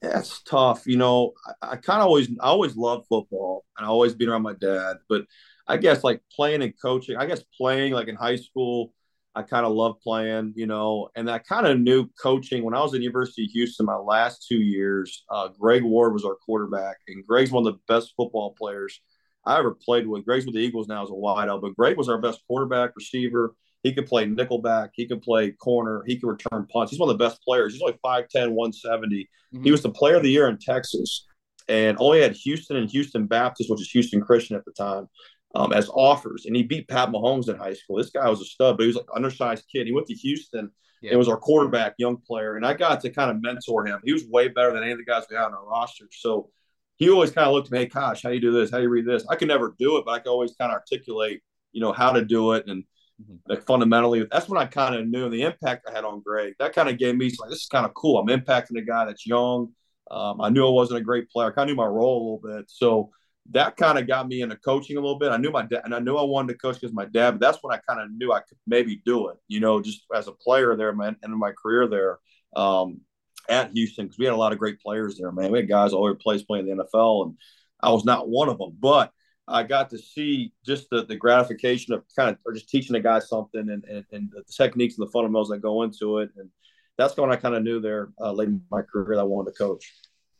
Yeah, 0.00 0.22
tough. 0.44 0.86
You 0.86 0.98
know, 0.98 1.32
I, 1.60 1.72
I 1.72 1.76
kind 1.76 2.00
of 2.00 2.06
always, 2.06 2.28
I 2.40 2.46
always 2.46 2.76
loved 2.76 3.06
football, 3.08 3.64
and 3.76 3.84
I 3.84 3.88
always 3.88 4.14
been 4.14 4.28
around 4.28 4.42
my 4.42 4.52
dad. 4.52 4.98
But 5.08 5.24
I 5.66 5.76
guess 5.76 6.04
like 6.04 6.22
playing 6.30 6.62
and 6.62 6.74
coaching, 6.80 7.16
I 7.16 7.26
guess 7.26 7.42
playing 7.58 7.92
like 7.92 8.06
in 8.06 8.14
high 8.14 8.36
school, 8.36 8.92
I 9.34 9.42
kind 9.42 9.66
of 9.66 9.72
loved 9.72 10.00
playing, 10.00 10.52
you 10.54 10.66
know, 10.66 11.08
and 11.16 11.28
I 11.28 11.38
kind 11.40 11.66
of 11.66 11.80
knew 11.80 12.08
coaching 12.22 12.62
when 12.62 12.74
I 12.74 12.82
was 12.82 12.94
at 12.94 13.00
University 13.00 13.46
of 13.46 13.50
Houston. 13.50 13.86
My 13.86 13.96
last 13.96 14.46
two 14.48 14.60
years, 14.60 15.24
uh, 15.28 15.48
Greg 15.48 15.82
Ward 15.82 16.12
was 16.12 16.24
our 16.24 16.36
quarterback, 16.36 16.98
and 17.08 17.26
Greg's 17.26 17.50
one 17.50 17.66
of 17.66 17.74
the 17.74 17.80
best 17.88 18.14
football 18.16 18.54
players 18.56 19.00
I 19.46 19.58
ever 19.58 19.74
played 19.74 20.06
with. 20.06 20.24
Greg's 20.24 20.46
with 20.46 20.54
the 20.54 20.60
Eagles 20.60 20.88
now 20.88 21.02
as 21.02 21.10
a 21.10 21.12
wideout, 21.12 21.60
but 21.60 21.76
Greg 21.76 21.96
was 21.96 22.08
our 22.08 22.18
best 22.18 22.40
quarterback 22.46 22.92
receiver. 22.96 23.54
He 23.82 23.92
could 23.92 24.06
play 24.06 24.26
nickelback. 24.26 24.90
He 24.94 25.06
could 25.06 25.20
play 25.20 25.50
corner. 25.50 26.02
He 26.06 26.16
could 26.16 26.28
return 26.28 26.66
punts. 26.72 26.90
He's 26.90 26.98
one 26.98 27.10
of 27.10 27.18
the 27.18 27.24
best 27.24 27.42
players. 27.42 27.74
He's 27.74 27.82
only 27.82 27.98
5'10", 28.04 28.52
170. 28.52 29.28
Mm-hmm. 29.54 29.64
He 29.64 29.70
was 29.70 29.82
the 29.82 29.90
player 29.90 30.16
of 30.16 30.22
the 30.22 30.30
year 30.30 30.48
in 30.48 30.58
Texas 30.58 31.26
and 31.68 31.96
only 32.00 32.20
had 32.20 32.32
Houston 32.32 32.76
and 32.76 32.90
Houston 32.90 33.26
Baptist, 33.26 33.70
which 33.70 33.80
is 33.80 33.90
Houston 33.90 34.20
Christian 34.20 34.56
at 34.56 34.64
the 34.64 34.72
time 34.72 35.08
um, 35.54 35.72
as 35.72 35.88
offers, 35.90 36.46
and 36.46 36.56
he 36.56 36.62
beat 36.62 36.88
Pat 36.88 37.10
Mahomes 37.10 37.48
in 37.48 37.56
high 37.56 37.74
school. 37.74 37.96
This 37.96 38.10
guy 38.10 38.28
was 38.28 38.40
a 38.40 38.44
stud, 38.44 38.76
but 38.76 38.82
he 38.82 38.88
was 38.88 38.96
like 38.96 39.06
undersized 39.14 39.64
kid. 39.70 39.86
He 39.86 39.92
went 39.92 40.06
to 40.08 40.14
Houston. 40.14 40.70
Yeah. 41.00 41.12
It 41.12 41.16
was 41.16 41.28
our 41.28 41.36
quarterback, 41.36 41.94
young 41.98 42.16
player, 42.16 42.56
and 42.56 42.66
I 42.66 42.74
got 42.74 43.00
to 43.02 43.10
kind 43.10 43.30
of 43.30 43.40
mentor 43.40 43.86
him. 43.86 44.00
He 44.04 44.12
was 44.12 44.24
way 44.26 44.48
better 44.48 44.72
than 44.72 44.82
any 44.82 44.92
of 44.92 44.98
the 44.98 45.04
guys 45.04 45.24
we 45.30 45.36
had 45.36 45.44
on 45.44 45.54
our 45.54 45.66
roster. 45.66 46.06
So 46.10 46.50
he 46.96 47.10
always 47.10 47.30
kind 47.30 47.46
of 47.46 47.54
looked 47.54 47.68
at 47.68 47.72
me, 47.72 47.78
hey, 47.80 47.86
Cosh, 47.86 48.22
how 48.22 48.28
do 48.28 48.34
you 48.34 48.40
do 48.40 48.52
this? 48.52 48.70
How 48.70 48.78
do 48.78 48.84
you 48.84 48.88
read 48.88 49.06
this? 49.06 49.26
I 49.28 49.36
could 49.36 49.48
never 49.48 49.74
do 49.78 49.96
it, 49.96 50.04
but 50.04 50.12
I 50.12 50.18
could 50.18 50.30
always 50.30 50.54
kind 50.54 50.70
of 50.70 50.76
articulate, 50.76 51.42
you 51.72 51.80
know, 51.80 51.92
how 51.92 52.12
to 52.12 52.24
do 52.24 52.52
it. 52.52 52.66
And 52.68 52.84
mm-hmm. 53.20 53.36
like 53.48 53.64
fundamentally, 53.64 54.26
that's 54.30 54.48
what 54.48 54.60
I 54.60 54.66
kind 54.66 54.94
of 54.94 55.06
knew. 55.06 55.28
The 55.28 55.42
impact 55.42 55.86
I 55.88 55.92
had 55.92 56.04
on 56.04 56.22
Greg, 56.24 56.54
that 56.58 56.74
kind 56.74 56.88
of 56.88 56.98
gave 56.98 57.16
me 57.16 57.32
like, 57.38 57.50
this 57.50 57.60
is 57.60 57.68
kind 57.68 57.86
of 57.86 57.94
cool. 57.94 58.18
I'm 58.18 58.28
impacting 58.28 58.78
a 58.78 58.82
guy 58.82 59.04
that's 59.06 59.26
young. 59.26 59.72
Um, 60.10 60.40
I 60.40 60.50
knew 60.50 60.66
I 60.66 60.70
wasn't 60.70 61.00
a 61.00 61.04
great 61.04 61.28
player. 61.30 61.48
I 61.48 61.50
kind 61.50 61.68
of 61.68 61.74
knew 61.74 61.82
my 61.82 61.88
role 61.88 62.16
a 62.16 62.24
little 62.24 62.58
bit. 62.58 62.70
So 62.70 63.10
that 63.50 63.76
kind 63.76 63.98
of 63.98 64.06
got 64.06 64.28
me 64.28 64.40
into 64.42 64.56
coaching 64.56 64.96
a 64.96 65.00
little 65.00 65.18
bit. 65.18 65.32
I 65.32 65.36
knew 65.36 65.50
my 65.50 65.62
dad, 65.62 65.82
and 65.84 65.94
I 65.94 65.98
knew 65.98 66.16
I 66.16 66.22
wanted 66.22 66.52
to 66.52 66.58
coach 66.58 66.80
because 66.80 66.94
my 66.94 67.04
dad. 67.06 67.32
But 67.32 67.40
that's 67.40 67.58
when 67.62 67.74
I 67.74 67.80
kind 67.88 68.00
of 68.00 68.10
knew 68.12 68.32
I 68.32 68.40
could 68.40 68.56
maybe 68.66 69.02
do 69.04 69.28
it. 69.28 69.36
You 69.48 69.60
know, 69.60 69.82
just 69.82 70.04
as 70.14 70.28
a 70.28 70.32
player 70.32 70.76
there, 70.76 70.94
man, 70.94 71.16
and 71.22 71.32
in 71.32 71.38
my 71.38 71.52
career 71.52 71.86
there 71.86 72.18
um, 72.56 73.00
at 73.48 73.72
Houston, 73.72 74.06
because 74.06 74.18
we 74.18 74.24
had 74.24 74.34
a 74.34 74.38
lot 74.38 74.52
of 74.52 74.58
great 74.58 74.80
players 74.80 75.18
there, 75.18 75.32
man. 75.32 75.52
We 75.52 75.58
had 75.58 75.68
guys 75.68 75.92
all 75.92 76.04
over 76.04 76.14
the 76.14 76.18
place 76.18 76.42
playing 76.42 76.66
the 76.66 76.84
NFL, 76.84 77.26
and 77.26 77.36
I 77.82 77.90
was 77.90 78.04
not 78.04 78.28
one 78.28 78.48
of 78.48 78.58
them. 78.58 78.76
But 78.78 79.12
I 79.46 79.62
got 79.62 79.90
to 79.90 79.98
see 79.98 80.52
just 80.64 80.88
the, 80.90 81.04
the 81.04 81.16
gratification 81.16 81.92
of 81.92 82.04
kind 82.16 82.30
of 82.30 82.38
or 82.46 82.52
just 82.52 82.68
teaching 82.68 82.96
a 82.96 83.00
guy 83.00 83.18
something 83.18 83.68
and, 83.68 83.84
and, 83.84 84.04
and 84.10 84.30
the 84.30 84.42
techniques 84.50 84.96
and 84.96 85.06
the 85.06 85.10
fundamentals 85.10 85.48
that 85.48 85.58
go 85.58 85.82
into 85.82 86.18
it. 86.18 86.30
And 86.36 86.48
that's 86.96 87.16
when 87.16 87.30
I 87.30 87.36
kind 87.36 87.54
of 87.54 87.62
knew 87.62 87.80
there 87.80 88.10
uh, 88.20 88.32
late 88.32 88.48
in 88.48 88.62
my 88.70 88.82
career 88.82 89.16
that 89.16 89.20
I 89.20 89.24
wanted 89.24 89.52
to 89.52 89.58
coach. 89.58 89.92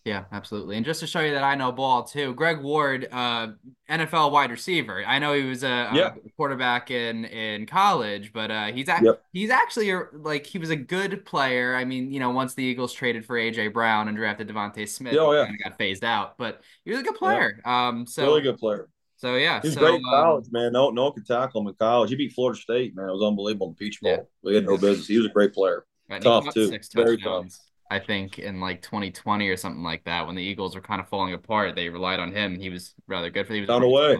Yeah, 0.04 0.24
absolutely. 0.32 0.76
And 0.76 0.84
just 0.84 1.00
to 1.00 1.06
show 1.06 1.20
you 1.20 1.32
that 1.32 1.44
I 1.44 1.54
know 1.54 1.72
ball 1.72 2.02
too, 2.02 2.34
Greg 2.34 2.60
Ward, 2.60 3.08
uh, 3.10 3.48
NFL 3.88 4.32
wide 4.32 4.50
receiver. 4.50 5.02
I 5.06 5.18
know 5.18 5.32
he 5.32 5.44
was 5.44 5.64
a, 5.64 5.90
yep. 5.94 6.18
a 6.22 6.30
quarterback 6.36 6.90
in 6.90 7.24
in 7.24 7.64
college, 7.64 8.30
but 8.34 8.50
uh, 8.50 8.66
he's 8.66 8.90
ac- 8.90 9.06
yep. 9.06 9.22
he's 9.32 9.48
actually 9.48 9.90
a, 9.90 10.02
like 10.12 10.44
he 10.44 10.58
was 10.58 10.68
a 10.68 10.76
good 10.76 11.24
player. 11.24 11.74
I 11.74 11.86
mean, 11.86 12.12
you 12.12 12.20
know, 12.20 12.30
once 12.30 12.52
the 12.52 12.62
Eagles 12.62 12.92
traded 12.92 13.24
for 13.24 13.36
AJ 13.36 13.72
Brown 13.72 14.08
and 14.08 14.16
drafted 14.16 14.46
DeVonta 14.48 14.86
Smith, 14.86 15.16
oh, 15.18 15.32
yeah. 15.32 15.50
got 15.62 15.78
phased 15.78 16.04
out, 16.04 16.36
but 16.36 16.60
he 16.84 16.90
was 16.90 17.00
a 17.00 17.02
good 17.02 17.14
player. 17.14 17.62
Um, 17.64 18.06
so 18.06 18.26
really 18.26 18.42
good 18.42 18.58
player. 18.58 18.90
So 19.16 19.36
yeah, 19.36 19.62
he's 19.62 19.72
so, 19.72 19.80
great 19.80 19.94
in 19.94 20.04
um, 20.04 20.10
college, 20.10 20.44
um, 20.46 20.50
man. 20.52 20.72
No, 20.72 20.90
no 20.90 21.04
one 21.04 21.12
could 21.14 21.26
tackle 21.26 21.62
him 21.62 21.68
in 21.68 21.74
college. 21.74 22.10
He 22.10 22.16
beat 22.16 22.32
Florida 22.32 22.60
State, 22.60 22.94
man. 22.94 23.08
It 23.08 23.12
was 23.12 23.22
unbelievable 23.22 23.68
in 23.68 23.72
the 23.72 23.76
Peach 23.76 24.02
Bowl. 24.02 24.10
Yeah. 24.10 24.22
We 24.42 24.54
had 24.54 24.66
no 24.66 24.76
business. 24.76 25.06
He 25.06 25.16
was 25.16 25.26
a 25.26 25.30
great 25.30 25.54
player. 25.54 25.86
Right, 26.10 26.20
tough 26.20 26.52
too. 26.52 26.78
Very 26.94 27.16
tough. 27.16 27.46
I 27.90 27.98
think 27.98 28.38
in 28.38 28.60
like 28.60 28.82
2020 28.82 29.48
or 29.48 29.56
something 29.56 29.82
like 29.82 30.04
that, 30.04 30.26
when 30.26 30.34
the 30.34 30.42
Eagles 30.42 30.74
were 30.74 30.80
kind 30.80 31.00
of 31.00 31.08
falling 31.08 31.34
apart, 31.34 31.74
they 31.74 31.88
relied 31.88 32.20
on 32.20 32.32
him. 32.32 32.58
He 32.58 32.70
was 32.70 32.94
rather 33.06 33.30
good 33.30 33.46
for. 33.46 33.54
He 33.54 33.60
was 33.60 33.68
down 33.68 33.82
away, 33.82 34.16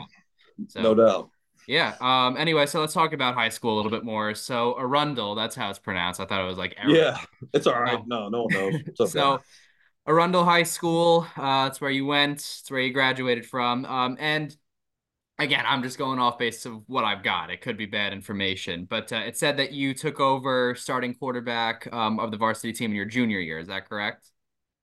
so, 0.68 0.82
no 0.82 0.94
doubt. 0.94 1.30
Yeah. 1.66 1.94
Um. 2.00 2.36
Anyway, 2.36 2.66
so 2.66 2.80
let's 2.80 2.92
talk 2.92 3.12
about 3.12 3.34
high 3.34 3.48
school 3.48 3.74
a 3.74 3.76
little 3.76 3.90
bit 3.90 4.04
more. 4.04 4.34
So 4.34 4.78
Arundel, 4.78 5.34
that's 5.34 5.54
how 5.56 5.70
it's 5.70 5.78
pronounced. 5.78 6.20
I 6.20 6.26
thought 6.26 6.42
it 6.42 6.46
was 6.46 6.58
like 6.58 6.74
Arundel. 6.78 7.02
Yeah, 7.02 7.18
it's 7.52 7.66
all 7.66 7.80
right. 7.80 7.98
No, 8.06 8.28
no 8.28 8.42
one 8.42 8.54
knows. 8.54 8.74
Okay. 9.00 9.06
so 9.10 9.40
Arundel 10.06 10.44
High 10.44 10.64
School. 10.64 11.26
Uh, 11.36 11.64
that's 11.64 11.80
where 11.80 11.90
you 11.90 12.06
went. 12.06 12.38
It's 12.38 12.70
where 12.70 12.80
you 12.80 12.92
graduated 12.92 13.46
from. 13.46 13.86
Um, 13.86 14.16
and 14.20 14.54
again, 15.38 15.64
I'm 15.66 15.82
just 15.82 15.98
going 15.98 16.18
off 16.18 16.38
based 16.38 16.66
of 16.66 16.82
what 16.86 17.04
I've 17.04 17.22
got. 17.22 17.50
It 17.50 17.60
could 17.60 17.76
be 17.76 17.86
bad 17.86 18.12
information, 18.12 18.86
but 18.88 19.12
uh, 19.12 19.16
it 19.16 19.36
said 19.36 19.56
that 19.56 19.72
you 19.72 19.94
took 19.94 20.20
over 20.20 20.74
starting 20.74 21.14
quarterback 21.14 21.88
um, 21.92 22.18
of 22.20 22.30
the 22.30 22.36
varsity 22.36 22.72
team 22.72 22.90
in 22.90 22.96
your 22.96 23.04
junior 23.04 23.40
year. 23.40 23.58
Is 23.58 23.68
that 23.68 23.88
correct? 23.88 24.30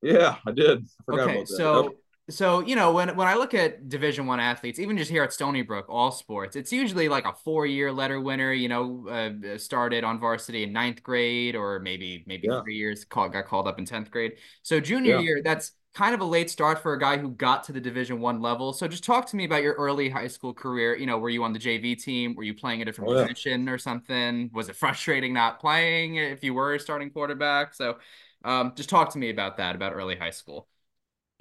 Yeah, 0.01 0.38
I 0.46 0.51
did. 0.51 0.88
I 1.10 1.13
okay, 1.13 1.46
so 1.46 1.96
so 2.29 2.62
you 2.62 2.75
know 2.75 2.91
when 2.91 3.15
when 3.15 3.27
I 3.27 3.36
look 3.36 3.53
at 3.53 3.88
Division 3.88 4.25
One 4.25 4.39
athletes, 4.39 4.79
even 4.79 4.98
just 4.98 5.12
here 5.12 5.24
at 5.24 5.31
Stony 5.31 5.62
Brook, 5.62 5.86
all 5.89 6.12
sports, 6.12 6.55
it's 6.55 6.74
usually 6.74 7.08
like 7.08 7.25
a 7.25 7.34
four 7.34 7.65
year 7.65 7.91
letter 7.91 8.20
winner. 8.20 8.51
You 8.51 8.70
know, 8.70 9.08
uh, 9.08 9.58
started 9.58 10.03
on 10.03 10.20
varsity 10.20 10.63
in 10.63 10.74
ninth 10.74 11.03
grade, 11.03 11.55
or 11.55 11.79
maybe 11.79 12.24
maybe 12.25 12.48
yeah. 12.50 12.62
three 12.63 12.75
years 12.75 13.05
called 13.05 13.34
got 13.34 13.46
called 13.46 13.67
up 13.67 13.77
in 13.77 13.86
tenth 13.86 14.10
grade. 14.10 14.34
So 14.63 14.79
junior 14.79 15.15
yeah. 15.15 15.22
year, 15.22 15.41
that's 15.43 15.74
kind 15.93 16.15
of 16.15 16.21
a 16.21 16.25
late 16.25 16.50
start 16.50 16.79
for 16.79 16.93
a 16.93 17.00
guy 17.00 17.17
who 17.17 17.29
got 17.29 17.63
to 17.65 17.74
the 17.74 17.81
Division 17.81 18.21
One 18.21 18.41
level. 18.41 18.71
So 18.74 18.88
just 18.88 19.03
talk 19.03 19.25
to 19.27 19.36
me 19.36 19.45
about 19.45 19.62
your 19.62 19.74
early 19.74 20.10
high 20.10 20.27
school 20.27 20.53
career. 20.53 20.95
You 20.95 21.05
know, 21.05 21.17
were 21.17 21.29
you 21.29 21.43
on 21.43 21.53
the 21.53 21.60
JV 21.60 22.01
team? 22.01 22.36
Were 22.36 22.43
you 22.43 22.53
playing 22.53 22.81
a 22.81 22.86
different 22.86 23.12
oh, 23.12 23.21
position 23.21 23.67
or 23.67 23.77
something? 23.77 24.50
Was 24.53 24.69
it 24.69 24.75
frustrating 24.75 25.33
not 25.33 25.60
playing 25.60 26.15
if 26.15 26.43
you 26.43 26.53
were 26.53 26.79
starting 26.79 27.10
quarterback? 27.10 27.74
So 27.74 27.98
um, 28.45 28.74
just 28.75 28.89
talk 28.89 29.12
to 29.12 29.19
me 29.19 29.29
about 29.29 29.57
that, 29.57 29.75
about 29.75 29.93
early 29.93 30.15
high 30.15 30.31
school. 30.31 30.67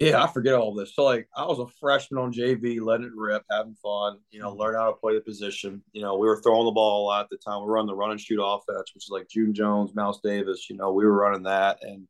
Yeah, 0.01 0.23
I 0.23 0.25
forget 0.25 0.55
all 0.55 0.73
this. 0.73 0.95
So 0.95 1.03
like 1.03 1.29
I 1.37 1.45
was 1.45 1.59
a 1.59 1.67
freshman 1.79 2.19
on 2.19 2.33
JV, 2.33 2.81
letting 2.81 3.05
it 3.05 3.11
rip, 3.15 3.43
having 3.51 3.75
fun, 3.75 4.17
you 4.31 4.39
know, 4.39 4.51
learn 4.51 4.73
how 4.73 4.87
to 4.87 4.97
play 4.97 5.13
the 5.13 5.21
position. 5.21 5.83
You 5.93 6.01
know, 6.01 6.17
we 6.17 6.27
were 6.27 6.41
throwing 6.41 6.65
the 6.65 6.71
ball 6.71 7.03
a 7.03 7.05
lot 7.05 7.23
at 7.25 7.29
the 7.29 7.37
time. 7.37 7.61
We 7.61 7.67
were 7.67 7.77
on 7.77 7.85
the 7.85 7.93
run 7.93 8.09
and 8.09 8.19
shoot 8.19 8.41
offense, 8.43 8.95
which 8.95 9.05
is 9.05 9.11
like 9.11 9.29
June 9.29 9.53
Jones, 9.53 9.93
Mouse 9.93 10.19
Davis, 10.23 10.71
you 10.71 10.75
know, 10.75 10.91
we 10.91 11.05
were 11.05 11.13
running 11.13 11.43
that. 11.43 11.83
And 11.83 12.07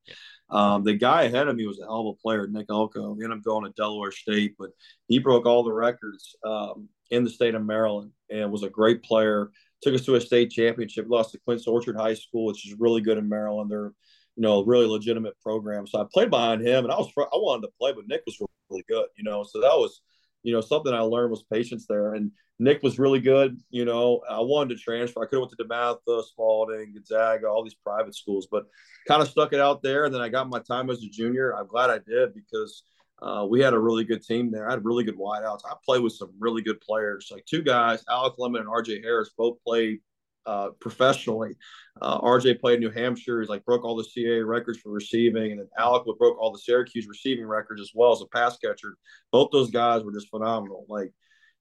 um, 0.51 0.84
the 0.84 0.93
guy 0.93 1.24
ahead 1.24 1.48
of 1.48 1.55
me 1.55 1.65
was 1.65 1.79
a 1.79 1.84
hell 1.84 2.08
of 2.08 2.15
a 2.17 2.22
player, 2.22 2.48
Nick 2.48 2.67
Elko. 2.70 3.15
He 3.15 3.24
ended 3.24 3.39
up 3.39 3.43
going 3.43 3.65
to 3.65 3.74
Delaware 3.75 4.12
State, 4.12 4.55
but 4.60 4.70
he 5.08 5.20
broke 5.20 5.46
all 5.46 5.63
the 5.63 5.74
records 5.74 6.36
um, 6.46 6.89
in 7.10 7.24
the 7.24 7.29
state 7.29 7.55
of 7.55 7.65
Maryland 7.65 8.12
and 8.29 8.51
was 8.51 8.63
a 8.63 8.70
great 8.70 9.03
player. 9.03 9.51
Took 9.81 9.96
us 9.96 10.05
to 10.05 10.15
a 10.15 10.22
state 10.22 10.51
championship, 10.51 11.08
lost 11.10 11.31
to 11.31 11.39
Quince 11.39 11.67
Orchard 11.67 11.96
High 11.96 12.13
School, 12.13 12.46
which 12.46 12.67
is 12.67 12.75
really 12.79 13.01
good 13.01 13.17
in 13.17 13.27
Maryland. 13.27 13.72
They're 13.72 13.93
you 14.36 14.43
know, 14.43 14.60
a 14.60 14.65
really 14.65 14.86
legitimate 14.86 15.39
program. 15.41 15.86
So 15.86 16.01
I 16.01 16.05
played 16.12 16.29
behind 16.29 16.65
him, 16.65 16.86
and 16.86 16.91
I 16.91 16.98
was 16.98 17.12
I 17.17 17.36
wanted 17.36 17.67
to 17.67 17.74
play, 17.79 17.93
but 17.93 18.08
Nick 18.08 18.24
was 18.25 18.38
really 18.70 18.84
good, 18.88 19.08
you 19.17 19.24
know. 19.24 19.43
So 19.43 19.60
that 19.62 19.75
was, 19.75 20.01
you 20.43 20.53
know, 20.53 20.62
something 20.62 20.93
I 20.93 21.01
learned 21.01 21.31
was 21.31 21.43
patience 21.43 21.86
there. 21.88 22.13
And 22.13 22.31
Nick 22.60 22.83
was 22.83 23.00
really 23.00 23.19
good, 23.19 23.60
you 23.69 23.86
know. 23.86 24.21
I 24.29 24.39
wanted 24.39 24.75
to 24.75 24.81
transfer. 24.81 25.21
I 25.21 25.25
could 25.25 25.38
have 25.38 25.50
went 25.50 25.53
to 25.57 25.63
DeMatha, 25.63 26.24
Spalding, 26.25 26.93
Gonzaga, 26.93 27.48
all 27.48 27.63
these 27.63 27.75
private 27.75 28.15
schools, 28.15 28.48
but 28.51 28.65
kind 29.07 29.21
of 29.21 29.27
stuck 29.27 29.53
it 29.53 29.60
out 29.60 29.81
there. 29.81 30.05
And 30.05 30.13
then 30.13 30.21
I 30.21 30.29
got 30.29 30.50
my 30.50 30.60
time 30.60 30.89
as 30.89 31.03
a 31.03 31.10
junior. 31.10 31.55
I'm 31.55 31.67
glad 31.67 31.89
I 31.89 32.00
did 32.00 32.33
because 32.36 32.83
uh, 33.21 33.45
we 33.50 33.62
had 33.62 33.74
a 33.74 33.79
really 33.79 34.03
good 34.03 34.24
team 34.24 34.51
there. 34.51 34.67
I 34.67 34.71
had 34.71 34.86
really 34.86 35.03
good 35.03 35.17
wideouts. 35.17 35.62
I 35.65 35.74
played 35.86 36.01
with 36.01 36.13
some 36.13 36.31
really 36.39 36.62
good 36.62 36.81
players, 36.81 37.29
like 37.31 37.45
two 37.45 37.62
guys, 37.62 38.03
Alec 38.10 38.33
Lemon 38.38 38.62
and 38.62 38.69
RJ 38.69 39.03
Harris, 39.03 39.31
both 39.38 39.57
played 39.65 40.00
uh, 40.45 40.69
professionally. 40.79 41.55
Uh, 42.01 42.19
RJ 42.21 42.60
played 42.60 42.75
in 42.75 42.79
New 42.81 42.91
Hampshire. 42.91 43.41
He's 43.41 43.50
like 43.50 43.65
broke 43.65 43.83
all 43.83 43.95
the 43.95 44.07
CAA 44.15 44.45
records 44.45 44.79
for 44.79 44.91
receiving, 44.91 45.51
and 45.51 45.60
then 45.60 45.69
Alec 45.77 46.05
would 46.05 46.17
broke 46.17 46.39
all 46.39 46.51
the 46.51 46.60
Syracuse 46.60 47.07
receiving 47.07 47.45
records 47.45 47.81
as 47.81 47.91
well 47.93 48.12
as 48.12 48.21
a 48.21 48.27
pass 48.27 48.57
catcher. 48.57 48.95
Both 49.31 49.51
those 49.51 49.71
guys 49.71 50.03
were 50.03 50.13
just 50.13 50.29
phenomenal. 50.29 50.86
Like 50.89 51.13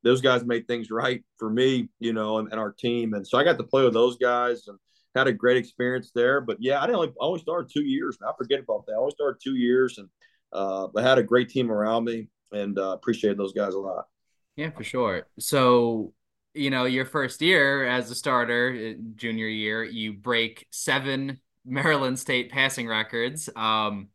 those 0.02 0.20
guys 0.20 0.44
made 0.44 0.66
things 0.66 0.90
right 0.90 1.22
for 1.38 1.50
me, 1.50 1.88
you 1.98 2.12
know, 2.12 2.38
and, 2.38 2.50
and 2.50 2.60
our 2.60 2.72
team. 2.72 3.14
And 3.14 3.26
so 3.26 3.38
I 3.38 3.44
got 3.44 3.58
to 3.58 3.64
play 3.64 3.84
with 3.84 3.92
those 3.92 4.16
guys 4.16 4.66
and 4.66 4.78
had 5.14 5.26
a 5.26 5.32
great 5.32 5.56
experience 5.56 6.10
there. 6.14 6.40
But 6.40 6.58
yeah, 6.60 6.78
I 6.78 6.86
didn't 6.86 6.96
only, 6.96 7.08
I 7.08 7.24
only 7.24 7.40
started 7.40 7.70
two 7.72 7.84
years. 7.84 8.16
I 8.26 8.32
forget 8.38 8.60
about 8.60 8.86
that. 8.86 8.94
I 8.94 8.98
only 8.98 9.12
started 9.12 9.40
two 9.42 9.56
years, 9.56 9.98
and 9.98 10.08
uh, 10.52 10.88
I 10.96 11.02
had 11.02 11.18
a 11.18 11.22
great 11.22 11.48
team 11.48 11.70
around 11.70 12.04
me, 12.04 12.28
and 12.52 12.78
uh, 12.78 12.92
appreciated 12.92 13.38
those 13.38 13.52
guys 13.52 13.74
a 13.74 13.78
lot. 13.78 14.06
Yeah, 14.56 14.70
for 14.70 14.84
sure. 14.84 15.26
So 15.38 16.12
you 16.54 16.70
know, 16.70 16.84
your 16.84 17.04
first 17.04 17.40
year 17.42 17.86
as 17.86 18.10
a 18.10 18.14
starter, 18.14 18.94
uh, 18.94 19.00
junior 19.16 19.46
year, 19.46 19.84
you 19.84 20.12
break 20.12 20.66
seven 20.70 21.40
Maryland 21.64 22.18
State 22.18 22.50
passing 22.50 22.86
records. 22.88 23.48
Um, 23.54 24.08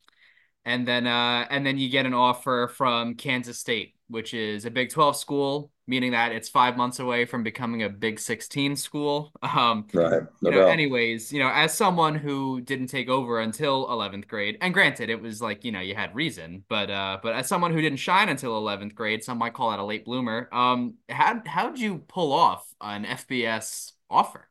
and 0.65 0.87
then 0.87 1.07
uh, 1.07 1.45
and 1.49 1.65
then 1.65 1.77
you 1.77 1.89
get 1.89 2.05
an 2.05 2.13
offer 2.13 2.71
from 2.75 3.15
Kansas 3.15 3.59
State, 3.59 3.94
which 4.07 4.33
is 4.33 4.65
a 4.65 4.71
Big 4.71 4.89
12 4.89 5.15
school, 5.15 5.71
meaning 5.87 6.11
that 6.11 6.31
it's 6.31 6.49
five 6.49 6.77
months 6.77 6.99
away 6.99 7.25
from 7.25 7.43
becoming 7.43 7.83
a 7.83 7.89
Big 7.89 8.19
16 8.19 8.75
school. 8.75 9.31
Um, 9.41 9.87
right. 9.93 10.23
No 10.41 10.49
you 10.49 10.55
know, 10.55 10.67
anyways, 10.67 11.31
you 11.31 11.39
know, 11.39 11.49
as 11.49 11.73
someone 11.73 12.15
who 12.15 12.61
didn't 12.61 12.87
take 12.87 13.07
over 13.09 13.39
until 13.39 13.87
11th 13.87 14.27
grade, 14.27 14.57
and 14.61 14.73
granted, 14.73 15.09
it 15.09 15.21
was 15.21 15.41
like 15.41 15.63
you 15.63 15.71
know 15.71 15.79
you 15.79 15.95
had 15.95 16.13
reason, 16.15 16.63
but 16.67 16.89
uh, 16.89 17.19
but 17.23 17.33
as 17.33 17.47
someone 17.47 17.71
who 17.73 17.81
didn't 17.81 17.99
shine 17.99 18.29
until 18.29 18.61
11th 18.61 18.95
grade, 18.95 19.23
some 19.23 19.37
might 19.37 19.53
call 19.53 19.69
that 19.71 19.79
a 19.79 19.85
late 19.85 20.05
bloomer. 20.05 20.49
Um, 20.51 20.95
how 21.09 21.41
how'd 21.45 21.79
you 21.79 21.99
pull 21.99 22.33
off 22.33 22.73
an 22.81 23.05
FBS 23.05 23.93
offer? 24.09 24.49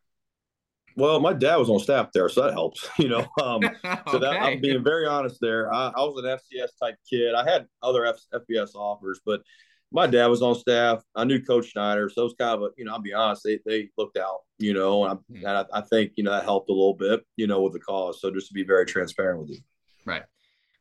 Well, 0.96 1.18
my 1.20 1.32
dad 1.32 1.56
was 1.56 1.70
on 1.70 1.80
staff 1.80 2.10
there, 2.12 2.28
so 2.28 2.42
that 2.42 2.52
helps, 2.52 2.88
you 2.98 3.08
know. 3.08 3.26
Um, 3.42 3.62
so 4.10 4.18
that 4.18 4.40
I'm 4.40 4.60
being 4.60 4.82
very 4.84 5.06
honest 5.06 5.38
there. 5.40 5.72
I, 5.72 5.88
I, 5.88 6.00
was 6.02 6.22
an 6.24 6.30
FCS 6.30 6.70
type 6.80 6.96
kid. 7.08 7.34
I 7.34 7.48
had 7.48 7.66
other 7.82 8.04
F, 8.06 8.16
FBS 8.32 8.74
offers, 8.74 9.20
but 9.24 9.42
my 9.90 10.06
dad 10.06 10.26
was 10.26 10.42
on 10.42 10.54
staff. 10.54 11.02
I 11.14 11.24
knew 11.24 11.40
Coach 11.42 11.72
Snyder, 11.72 12.08
so 12.08 12.22
it 12.22 12.24
was 12.24 12.34
kind 12.38 12.54
of 12.56 12.62
a, 12.62 12.68
you 12.76 12.84
know, 12.84 12.92
I'll 12.92 13.00
be 13.00 13.12
honest, 13.12 13.42
they, 13.44 13.60
they 13.64 13.90
looked 13.96 14.18
out, 14.18 14.40
you 14.58 14.74
know, 14.74 15.04
and, 15.04 15.20
hmm. 15.30 15.36
and 15.36 15.46
I, 15.46 15.64
I 15.72 15.80
think, 15.82 16.12
you 16.16 16.24
know, 16.24 16.32
that 16.32 16.44
helped 16.44 16.68
a 16.68 16.72
little 16.72 16.94
bit, 16.94 17.24
you 17.36 17.46
know, 17.46 17.62
with 17.62 17.74
the 17.74 17.80
cause. 17.80 18.20
So 18.20 18.30
just 18.32 18.48
to 18.48 18.54
be 18.54 18.64
very 18.64 18.86
transparent 18.86 19.40
with 19.40 19.50
you. 19.50 19.58
Right. 20.04 20.24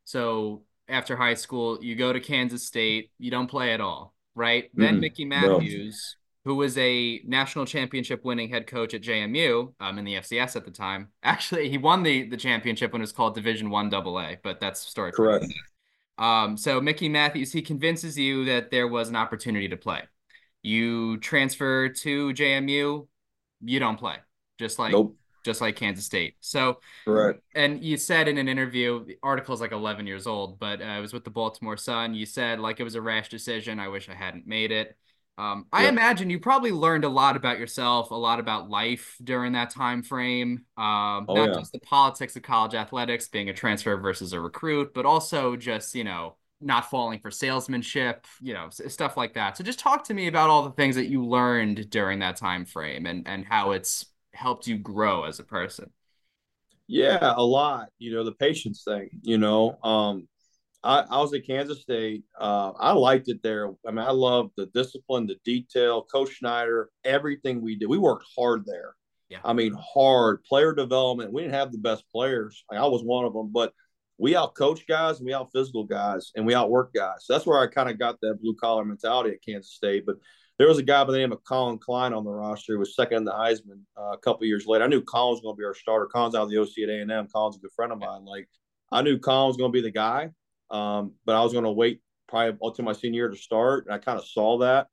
So 0.03 0.63
after 0.87 1.15
high 1.15 1.35
school, 1.35 1.77
you 1.81 1.95
go 1.95 2.11
to 2.11 2.19
Kansas 2.19 2.65
State, 2.65 3.11
you 3.19 3.31
don't 3.31 3.47
play 3.47 3.73
at 3.73 3.81
all, 3.81 4.13
right? 4.35 4.69
Then 4.73 4.93
mm-hmm. 4.93 5.01
Mickey 5.01 5.25
Matthews 5.25 6.17
who 6.45 6.55
was 6.55 6.77
a 6.77 7.21
national 7.25 7.65
championship 7.65 8.25
winning 8.25 8.49
head 8.49 8.67
coach 8.67 8.93
at 8.93 9.01
JMU 9.01 9.73
um, 9.79 9.97
in 9.97 10.05
the 10.05 10.15
FCS 10.15 10.55
at 10.55 10.65
the 10.65 10.71
time. 10.71 11.09
Actually, 11.23 11.69
he 11.69 11.77
won 11.77 12.03
the 12.03 12.27
the 12.29 12.37
championship 12.37 12.91
when 12.91 13.01
it 13.01 13.03
was 13.03 13.11
called 13.11 13.35
Division 13.35 13.69
One 13.69 13.93
AA, 13.93 14.35
but 14.43 14.59
that's 14.59 14.81
story. 14.81 15.11
Correct. 15.11 15.45
Um, 16.17 16.57
so 16.57 16.79
Mickey 16.79 17.09
Matthews, 17.09 17.51
he 17.51 17.61
convinces 17.61 18.17
you 18.17 18.45
that 18.45 18.69
there 18.71 18.87
was 18.87 19.09
an 19.09 19.15
opportunity 19.15 19.67
to 19.69 19.77
play. 19.77 20.03
You 20.61 21.17
transfer 21.17 21.89
to 21.89 22.33
JMU, 22.33 23.07
you 23.61 23.79
don't 23.79 23.97
play, 23.97 24.17
just 24.59 24.79
like 24.79 24.91
nope. 24.91 25.15
just 25.43 25.59
like 25.59 25.75
Kansas 25.75 26.05
State. 26.05 26.35
So, 26.39 26.79
right. 27.07 27.35
And 27.55 27.83
you 27.83 27.97
said 27.97 28.27
in 28.27 28.37
an 28.37 28.47
interview, 28.47 29.03
the 29.05 29.17
article 29.23 29.53
is 29.53 29.61
like 29.61 29.71
11 29.71 30.07
years 30.07 30.27
old, 30.27 30.59
but 30.59 30.81
uh, 30.81 30.85
it 30.85 31.01
was 31.01 31.13
with 31.13 31.23
the 31.23 31.31
Baltimore 31.31 31.77
Sun. 31.77 32.13
You 32.13 32.25
said 32.25 32.59
like 32.59 32.79
it 32.79 32.83
was 32.83 32.95
a 32.95 33.01
rash 33.01 33.29
decision. 33.29 33.79
I 33.79 33.87
wish 33.87 34.07
I 34.07 34.13
hadn't 34.13 34.45
made 34.45 34.71
it. 34.71 34.95
Um, 35.37 35.65
I 35.73 35.87
imagine 35.87 36.29
you 36.29 36.39
probably 36.39 36.71
learned 36.71 37.05
a 37.05 37.09
lot 37.09 37.35
about 37.35 37.57
yourself, 37.57 38.11
a 38.11 38.15
lot 38.15 38.39
about 38.39 38.69
life 38.69 39.17
during 39.23 39.53
that 39.53 39.71
time 39.71 40.03
frame. 40.03 40.65
Um, 40.77 41.25
oh, 41.27 41.33
not 41.33 41.49
yeah. 41.49 41.59
just 41.59 41.71
the 41.71 41.79
politics 41.79 42.35
of 42.35 42.43
college 42.43 42.75
athletics, 42.75 43.27
being 43.29 43.49
a 43.49 43.53
transfer 43.53 43.97
versus 43.97 44.33
a 44.33 44.39
recruit, 44.39 44.93
but 44.93 45.05
also 45.05 45.55
just 45.55 45.95
you 45.95 46.03
know 46.03 46.35
not 46.61 46.89
falling 46.89 47.19
for 47.19 47.31
salesmanship, 47.31 48.25
you 48.41 48.53
know, 48.53 48.69
stuff 48.69 49.17
like 49.17 49.33
that. 49.33 49.57
So 49.57 49.63
just 49.63 49.79
talk 49.79 50.03
to 50.05 50.13
me 50.13 50.27
about 50.27 50.49
all 50.49 50.63
the 50.63 50.71
things 50.71 50.95
that 50.95 51.07
you 51.07 51.25
learned 51.25 51.89
during 51.89 52.19
that 52.19 52.37
time 52.37 52.65
frame 52.65 53.05
and 53.05 53.27
and 53.27 53.43
how 53.43 53.71
it's 53.71 54.05
helped 54.33 54.67
you 54.67 54.77
grow 54.77 55.23
as 55.23 55.39
a 55.39 55.43
person. 55.43 55.89
Yeah, 56.87 57.33
a 57.35 57.43
lot. 57.43 57.89
You 57.97 58.13
know, 58.13 58.23
the 58.23 58.33
patience 58.33 58.83
thing. 58.83 59.09
You 59.23 59.37
know, 59.37 59.77
um, 59.83 60.27
I, 60.83 61.05
I 61.09 61.21
was 61.21 61.33
at 61.33 61.47
Kansas 61.47 61.81
State. 61.81 62.23
Uh, 62.37 62.71
I 62.77 62.91
liked 62.91 63.29
it 63.29 63.41
there. 63.41 63.71
I 63.87 63.91
mean, 63.91 64.05
I 64.05 64.11
loved 64.11 64.51
the 64.57 64.65
discipline, 64.67 65.27
the 65.27 65.37
detail, 65.45 66.03
Coach 66.03 66.39
Snyder, 66.39 66.89
everything 67.05 67.61
we 67.61 67.75
did. 67.75 67.87
We 67.87 67.97
worked 67.97 68.25
hard 68.37 68.65
there. 68.65 68.95
Yeah. 69.29 69.39
I 69.43 69.53
mean, 69.53 69.75
hard 69.79 70.43
player 70.43 70.73
development. 70.73 71.31
We 71.31 71.41
didn't 71.41 71.55
have 71.55 71.71
the 71.71 71.77
best 71.77 72.03
players. 72.11 72.63
Like, 72.69 72.79
I 72.79 72.85
was 72.85 73.01
one 73.01 73.25
of 73.25 73.33
them, 73.33 73.51
but 73.53 73.73
we 74.17 74.35
out 74.35 74.55
coach 74.55 74.85
guys 74.87 75.17
and 75.17 75.25
we 75.25 75.33
out 75.33 75.51
physical 75.51 75.85
guys 75.85 76.31
and 76.35 76.45
we 76.45 76.53
outwork 76.53 76.93
guys. 76.93 77.25
So 77.25 77.33
that's 77.33 77.45
where 77.45 77.59
I 77.59 77.67
kind 77.67 77.89
of 77.89 77.97
got 77.97 78.19
that 78.21 78.41
blue 78.41 78.55
collar 78.55 78.85
mentality 78.85 79.31
at 79.31 79.43
Kansas 79.43 79.73
State. 79.73 80.05
But 80.05 80.17
there 80.59 80.67
was 80.67 80.77
a 80.77 80.83
guy 80.83 81.03
by 81.03 81.13
the 81.13 81.17
name 81.17 81.31
of 81.31 81.43
Collin 81.43 81.79
Klein 81.79 82.13
on 82.13 82.23
the 82.23 82.29
roster 82.29 82.73
who 82.73 82.79
was 82.79 82.95
second 82.95 83.17
in 83.17 83.25
the 83.25 83.31
Heisman 83.31 83.81
uh, 83.97 84.11
a 84.11 84.17
couple 84.17 84.45
years 84.45 84.67
later. 84.67 84.83
I 84.83 84.87
knew 84.87 85.01
Collin 85.01 85.33
was 85.33 85.41
going 85.41 85.55
to 85.55 85.59
be 85.59 85.65
our 85.65 85.73
starter. 85.73 86.05
Collin's 86.05 86.35
out 86.35 86.43
of 86.43 86.49
the 86.51 86.59
OC 86.59 86.83
at 86.83 86.89
A&M. 86.89 87.27
Collin's 87.33 87.57
a 87.57 87.59
good 87.59 87.71
friend 87.75 87.91
of 87.91 87.99
mine. 87.99 88.25
Like 88.25 88.47
I 88.91 89.01
knew 89.01 89.17
Collin 89.17 89.47
was 89.47 89.57
going 89.57 89.71
to 89.71 89.73
be 89.75 89.81
the 89.81 89.91
guy. 89.91 90.29
Um, 90.71 91.13
but 91.25 91.35
I 91.35 91.43
was 91.43 91.53
going 91.53 91.65
to 91.65 91.71
wait 91.71 92.01
probably 92.27 92.57
until 92.61 92.85
my 92.85 92.93
senior 92.93 93.23
year 93.23 93.29
to 93.29 93.37
start. 93.37 93.85
And 93.85 93.93
I 93.93 93.97
kind 93.99 94.17
of 94.17 94.25
saw 94.25 94.59
that. 94.59 94.87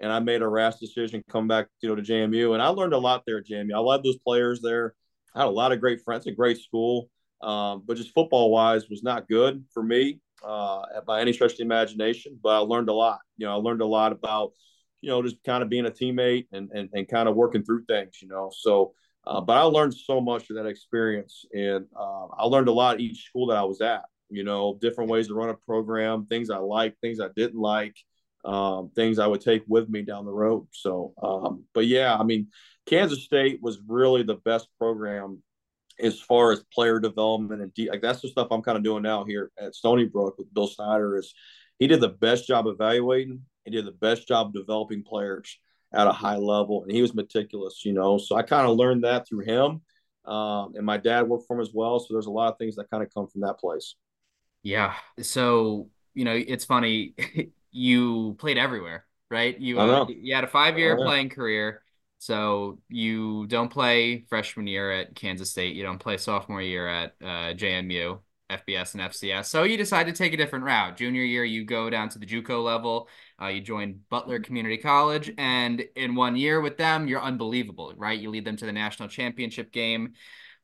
And 0.00 0.12
I 0.12 0.18
made 0.18 0.42
a 0.42 0.48
rash 0.48 0.76
decision, 0.76 1.22
come 1.30 1.48
back, 1.48 1.68
you 1.80 1.88
know, 1.88 1.94
to 1.94 2.02
JMU. 2.02 2.54
And 2.54 2.62
I 2.62 2.68
learned 2.68 2.94
a 2.94 2.98
lot 2.98 3.22
there 3.26 3.38
at 3.38 3.46
JMU. 3.46 3.74
I 3.74 3.78
love 3.78 4.02
those 4.02 4.18
players 4.18 4.60
there. 4.60 4.94
I 5.34 5.40
had 5.40 5.48
a 5.48 5.50
lot 5.50 5.72
of 5.72 5.80
great 5.80 6.02
friends, 6.04 6.26
a 6.26 6.32
great 6.32 6.58
school. 6.58 7.08
Um, 7.42 7.82
but 7.86 7.96
just 7.96 8.14
football 8.14 8.50
wise 8.50 8.88
was 8.88 9.02
not 9.02 9.28
good 9.28 9.64
for 9.72 9.82
me 9.82 10.20
uh, 10.44 10.82
by 11.06 11.20
any 11.20 11.32
stretch 11.32 11.52
of 11.52 11.58
the 11.58 11.64
imagination. 11.64 12.38
But 12.42 12.50
I 12.50 12.58
learned 12.58 12.88
a 12.88 12.92
lot. 12.92 13.20
You 13.36 13.46
know, 13.46 13.52
I 13.52 13.56
learned 13.56 13.82
a 13.82 13.86
lot 13.86 14.12
about, 14.12 14.52
you 15.00 15.10
know, 15.10 15.22
just 15.22 15.42
kind 15.44 15.62
of 15.62 15.68
being 15.68 15.86
a 15.86 15.90
teammate 15.90 16.46
and, 16.52 16.70
and, 16.72 16.88
and 16.92 17.08
kind 17.08 17.28
of 17.28 17.36
working 17.36 17.64
through 17.64 17.84
things, 17.84 18.20
you 18.22 18.28
know. 18.28 18.50
So, 18.56 18.94
uh, 19.26 19.40
but 19.40 19.56
I 19.56 19.62
learned 19.62 19.94
so 19.94 20.20
much 20.20 20.50
of 20.50 20.56
that 20.56 20.66
experience. 20.66 21.44
And 21.52 21.86
uh, 21.98 22.26
I 22.38 22.44
learned 22.44 22.68
a 22.68 22.72
lot 22.72 23.00
each 23.00 23.26
school 23.26 23.46
that 23.48 23.58
I 23.58 23.64
was 23.64 23.80
at, 23.80 24.04
you 24.30 24.44
know, 24.44 24.78
different 24.80 25.10
ways 25.10 25.28
to 25.28 25.34
run 25.34 25.50
a 25.50 25.54
program, 25.54 26.26
things 26.26 26.50
I 26.50 26.58
liked, 26.58 27.00
things 27.00 27.20
I 27.20 27.28
didn't 27.36 27.60
like, 27.60 27.96
um, 28.44 28.90
things 28.94 29.18
I 29.18 29.26
would 29.26 29.40
take 29.40 29.62
with 29.66 29.88
me 29.88 30.02
down 30.02 30.24
the 30.24 30.32
road. 30.32 30.66
So, 30.72 31.14
um, 31.22 31.64
but 31.74 31.86
yeah, 31.86 32.16
I 32.16 32.22
mean, 32.24 32.48
Kansas 32.86 33.24
State 33.24 33.60
was 33.62 33.80
really 33.86 34.22
the 34.22 34.36
best 34.36 34.68
program 34.78 35.42
as 36.00 36.20
far 36.20 36.52
as 36.52 36.64
player 36.72 36.98
development 36.98 37.62
and 37.62 37.72
de- 37.72 37.88
like 37.88 38.02
that's 38.02 38.20
the 38.20 38.28
stuff 38.28 38.48
I'm 38.50 38.62
kind 38.62 38.76
of 38.76 38.82
doing 38.82 39.04
now 39.04 39.24
here 39.24 39.52
at 39.56 39.76
Stony 39.76 40.06
Brook 40.06 40.34
with 40.38 40.52
Bill 40.52 40.66
Snyder 40.66 41.16
is 41.16 41.32
he 41.78 41.86
did 41.86 42.00
the 42.00 42.08
best 42.08 42.48
job 42.48 42.66
evaluating 42.66 43.42
he 43.64 43.70
did 43.70 43.86
the 43.86 43.92
best 43.92 44.28
job 44.28 44.52
developing 44.52 45.02
players 45.02 45.58
at 45.92 46.06
a 46.06 46.12
high 46.12 46.36
level, 46.36 46.82
and 46.82 46.92
he 46.92 47.02
was 47.02 47.14
meticulous. 47.14 47.84
You 47.84 47.92
know, 47.92 48.18
so 48.18 48.36
I 48.36 48.42
kind 48.42 48.68
of 48.68 48.76
learned 48.76 49.04
that 49.04 49.26
through 49.26 49.44
him, 49.44 49.82
um, 50.30 50.74
and 50.74 50.84
my 50.84 50.98
dad 50.98 51.28
worked 51.28 51.46
for 51.46 51.56
him 51.56 51.62
as 51.62 51.70
well. 51.72 51.98
So 51.98 52.08
there's 52.10 52.26
a 52.26 52.30
lot 52.30 52.52
of 52.52 52.58
things 52.58 52.76
that 52.76 52.90
kind 52.90 53.02
of 53.02 53.12
come 53.12 53.26
from 53.26 53.42
that 53.42 53.58
place. 53.58 53.96
Yeah. 54.64 54.94
So 55.20 55.90
you 56.14 56.24
know, 56.24 56.34
it's 56.34 56.64
funny. 56.64 57.14
you 57.70 58.34
played 58.38 58.58
everywhere, 58.58 59.04
right? 59.30 59.58
You 59.58 59.78
uh, 59.78 60.06
you 60.08 60.34
had 60.34 60.42
a 60.42 60.48
five 60.48 60.76
year 60.78 60.96
playing 60.96 61.28
career. 61.28 61.82
So 62.18 62.78
you 62.88 63.46
don't 63.46 63.68
play 63.68 64.24
freshman 64.30 64.66
year 64.66 64.90
at 64.90 65.14
Kansas 65.14 65.50
State. 65.50 65.76
You 65.76 65.82
don't 65.82 65.98
play 65.98 66.16
sophomore 66.16 66.62
year 66.62 66.88
at 66.88 67.14
uh, 67.22 67.54
JMU. 67.54 68.18
FBS 68.50 68.94
and 68.94 69.02
FCS. 69.02 69.46
So 69.46 69.62
you 69.64 69.76
decide 69.76 70.06
to 70.06 70.12
take 70.12 70.34
a 70.34 70.36
different 70.36 70.64
route. 70.64 70.96
Junior 70.96 71.22
year, 71.22 71.44
you 71.44 71.64
go 71.64 71.88
down 71.88 72.08
to 72.10 72.18
the 72.18 72.26
JUCO 72.26 72.62
level. 72.62 73.08
Uh, 73.40 73.46
you 73.46 73.60
join 73.60 74.00
Butler 74.10 74.38
Community 74.38 74.76
College, 74.76 75.32
and 75.38 75.82
in 75.96 76.14
one 76.14 76.36
year 76.36 76.60
with 76.60 76.76
them, 76.76 77.08
you're 77.08 77.22
unbelievable, 77.22 77.94
right? 77.96 78.18
You 78.18 78.30
lead 78.30 78.44
them 78.44 78.56
to 78.56 78.66
the 78.66 78.72
national 78.72 79.08
championship 79.08 79.72
game. 79.72 80.12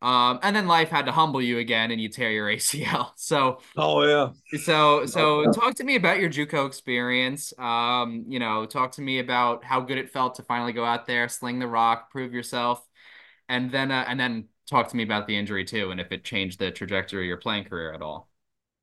Um, 0.03 0.39
and 0.43 0.57
then 0.57 0.67
life 0.67 0.89
had 0.89 1.07
to 1.07 1.13
humble 1.13 1.43
you 1.43 1.59
again, 1.59 1.91
and 1.91 2.01
you 2.01 2.09
tear 2.09 2.31
your 2.31 2.47
ACL. 2.57 3.11
So, 3.17 3.61
oh 3.77 4.03
yeah. 4.05 4.31
So, 4.61 5.07
so 5.07 5.45
oh, 5.47 5.53
talk 5.53 5.75
to 5.77 5.85
me 5.85 5.97
about 5.97 6.19
your 6.21 6.31
JUCO 6.31 6.67
experience. 6.67 7.53
Um, 7.59 8.25
you 8.29 8.39
know, 8.39 8.67
talk 8.67 8.93
to 8.93 9.03
me 9.03 9.19
about 9.19 9.65
how 9.65 9.81
good 9.81 9.99
it 9.99 10.11
felt 10.11 10.37
to 10.37 10.43
finally 10.43 10.73
go 10.73 10.85
out 10.85 11.07
there, 11.07 11.29
sling 11.29 11.59
the 11.59 11.67
rock, 11.67 12.11
prove 12.11 12.33
yourself, 12.33 12.87
and 13.49 13.71
then, 13.71 13.91
uh, 13.91 14.05
and 14.09 14.19
then 14.19 14.49
talk 14.69 14.89
to 14.89 14.97
me 14.97 15.03
about 15.03 15.27
the 15.27 15.37
injury 15.37 15.65
too, 15.65 15.91
and 15.91 16.01
if 16.01 16.13
it 16.13 16.25
changed 16.25 16.59
the 16.59 16.71
trajectory 16.71 17.25
of 17.25 17.29
your 17.29 17.37
playing 17.37 17.65
career 17.65 17.93
at 17.93 18.01
all. 18.03 18.31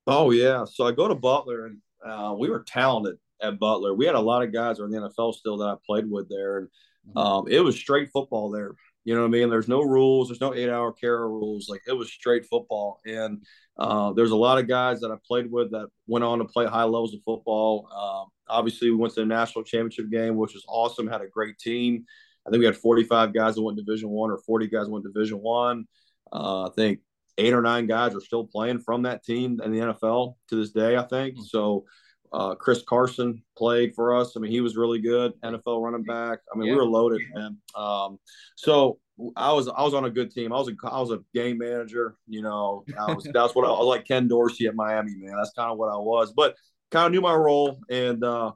Oh 0.05 0.31
yeah, 0.31 0.65
so 0.65 0.85
I 0.85 0.91
go 0.91 1.07
to 1.07 1.15
Butler, 1.15 1.65
and 1.65 1.77
uh, 2.05 2.35
we 2.37 2.49
were 2.49 2.63
talented 2.63 3.17
at 3.41 3.59
Butler. 3.59 3.93
We 3.93 4.05
had 4.05 4.15
a 4.15 4.19
lot 4.19 4.43
of 4.43 4.53
guys 4.53 4.79
in 4.79 4.89
the 4.91 4.97
NFL 4.99 5.33
still 5.33 5.57
that 5.57 5.67
I 5.67 5.75
played 5.85 6.09
with 6.09 6.29
there, 6.29 6.59
and 6.59 6.67
mm-hmm. 7.09 7.17
um, 7.17 7.45
it 7.49 7.59
was 7.59 7.75
straight 7.75 8.09
football 8.11 8.51
there. 8.51 8.75
You 9.07 9.15
know 9.15 9.21
what 9.21 9.27
I 9.27 9.31
mean? 9.31 9.49
There's 9.49 9.69
no 9.69 9.83
rules. 9.83 10.27
There's 10.27 10.41
no 10.41 10.53
eight-hour 10.53 10.91
care 10.91 11.17
rules. 11.29 11.69
Like 11.69 11.81
it 11.87 11.93
was 11.93 12.11
straight 12.11 12.45
football, 12.45 12.99
and 13.05 13.41
uh, 13.79 14.11
there's 14.11 14.31
a 14.31 14.35
lot 14.35 14.57
of 14.57 14.67
guys 14.67 14.99
that 14.99 15.11
I 15.11 15.15
played 15.25 15.49
with 15.49 15.71
that 15.71 15.87
went 16.07 16.25
on 16.25 16.39
to 16.39 16.43
play 16.43 16.65
high 16.65 16.83
levels 16.83 17.13
of 17.13 17.21
football. 17.23 17.87
Um, 17.89 18.29
obviously, 18.49 18.91
we 18.91 18.97
went 18.97 19.13
to 19.13 19.21
the 19.21 19.25
national 19.25 19.63
championship 19.63 20.09
game, 20.11 20.35
which 20.35 20.55
was 20.55 20.65
awesome. 20.67 21.07
Had 21.07 21.21
a 21.21 21.27
great 21.29 21.57
team. 21.57 22.03
I 22.45 22.49
think 22.49 22.59
we 22.59 22.65
had 22.65 22.75
45 22.75 23.33
guys 23.33 23.55
that 23.55 23.61
went 23.61 23.77
Division 23.77 24.09
One 24.09 24.29
or 24.29 24.39
40 24.39 24.67
guys 24.67 24.89
went 24.89 25.05
Division 25.05 25.37
One. 25.37 25.87
Uh, 26.29 26.67
I 26.67 26.71
think 26.75 26.99
eight 27.37 27.53
or 27.53 27.61
nine 27.61 27.87
guys 27.87 28.13
are 28.13 28.19
still 28.19 28.45
playing 28.45 28.79
from 28.79 29.03
that 29.03 29.23
team 29.23 29.61
in 29.63 29.71
the 29.71 29.79
NFL 29.79 30.35
to 30.49 30.55
this 30.57 30.71
day. 30.71 30.97
I 30.97 31.03
think 31.03 31.35
mm-hmm. 31.35 31.43
so. 31.43 31.85
Uh, 32.33 32.55
Chris 32.55 32.83
Carson 32.87 33.41
played 33.57 33.93
for 33.95 34.15
us. 34.15 34.35
I 34.35 34.39
mean, 34.39 34.51
he 34.51 34.61
was 34.61 34.75
really 34.75 34.99
good. 34.99 35.33
NFL 35.43 35.81
running 35.81 36.03
back. 36.03 36.39
I 36.53 36.57
mean, 36.57 36.67
yeah. 36.67 36.73
we 36.73 36.79
were 36.79 36.85
loaded, 36.85 37.21
man. 37.33 37.57
Um, 37.75 38.19
so 38.55 38.99
I 39.35 39.51
was 39.51 39.67
I 39.67 39.83
was 39.83 39.93
on 39.93 40.05
a 40.05 40.09
good 40.09 40.31
team. 40.31 40.53
I 40.53 40.57
was 40.57 40.67
a 40.67 40.73
I 40.87 40.99
was 40.99 41.11
a 41.11 41.19
game 41.33 41.57
manager. 41.57 42.15
You 42.27 42.41
know, 42.41 42.83
I 42.99 43.13
was 43.13 43.27
that's 43.33 43.55
what 43.55 43.65
I, 43.65 43.69
I 43.69 43.79
was 43.79 43.87
like 43.87 44.07
Ken 44.07 44.27
Dorsey 44.27 44.67
at 44.67 44.75
Miami, 44.75 45.15
man. 45.15 45.35
That's 45.37 45.53
kind 45.53 45.71
of 45.71 45.77
what 45.77 45.91
I 45.91 45.97
was. 45.97 46.33
But 46.33 46.55
kind 46.91 47.07
of 47.07 47.11
knew 47.11 47.21
my 47.21 47.33
role 47.33 47.79
and 47.89 48.23
uh, 48.23 48.51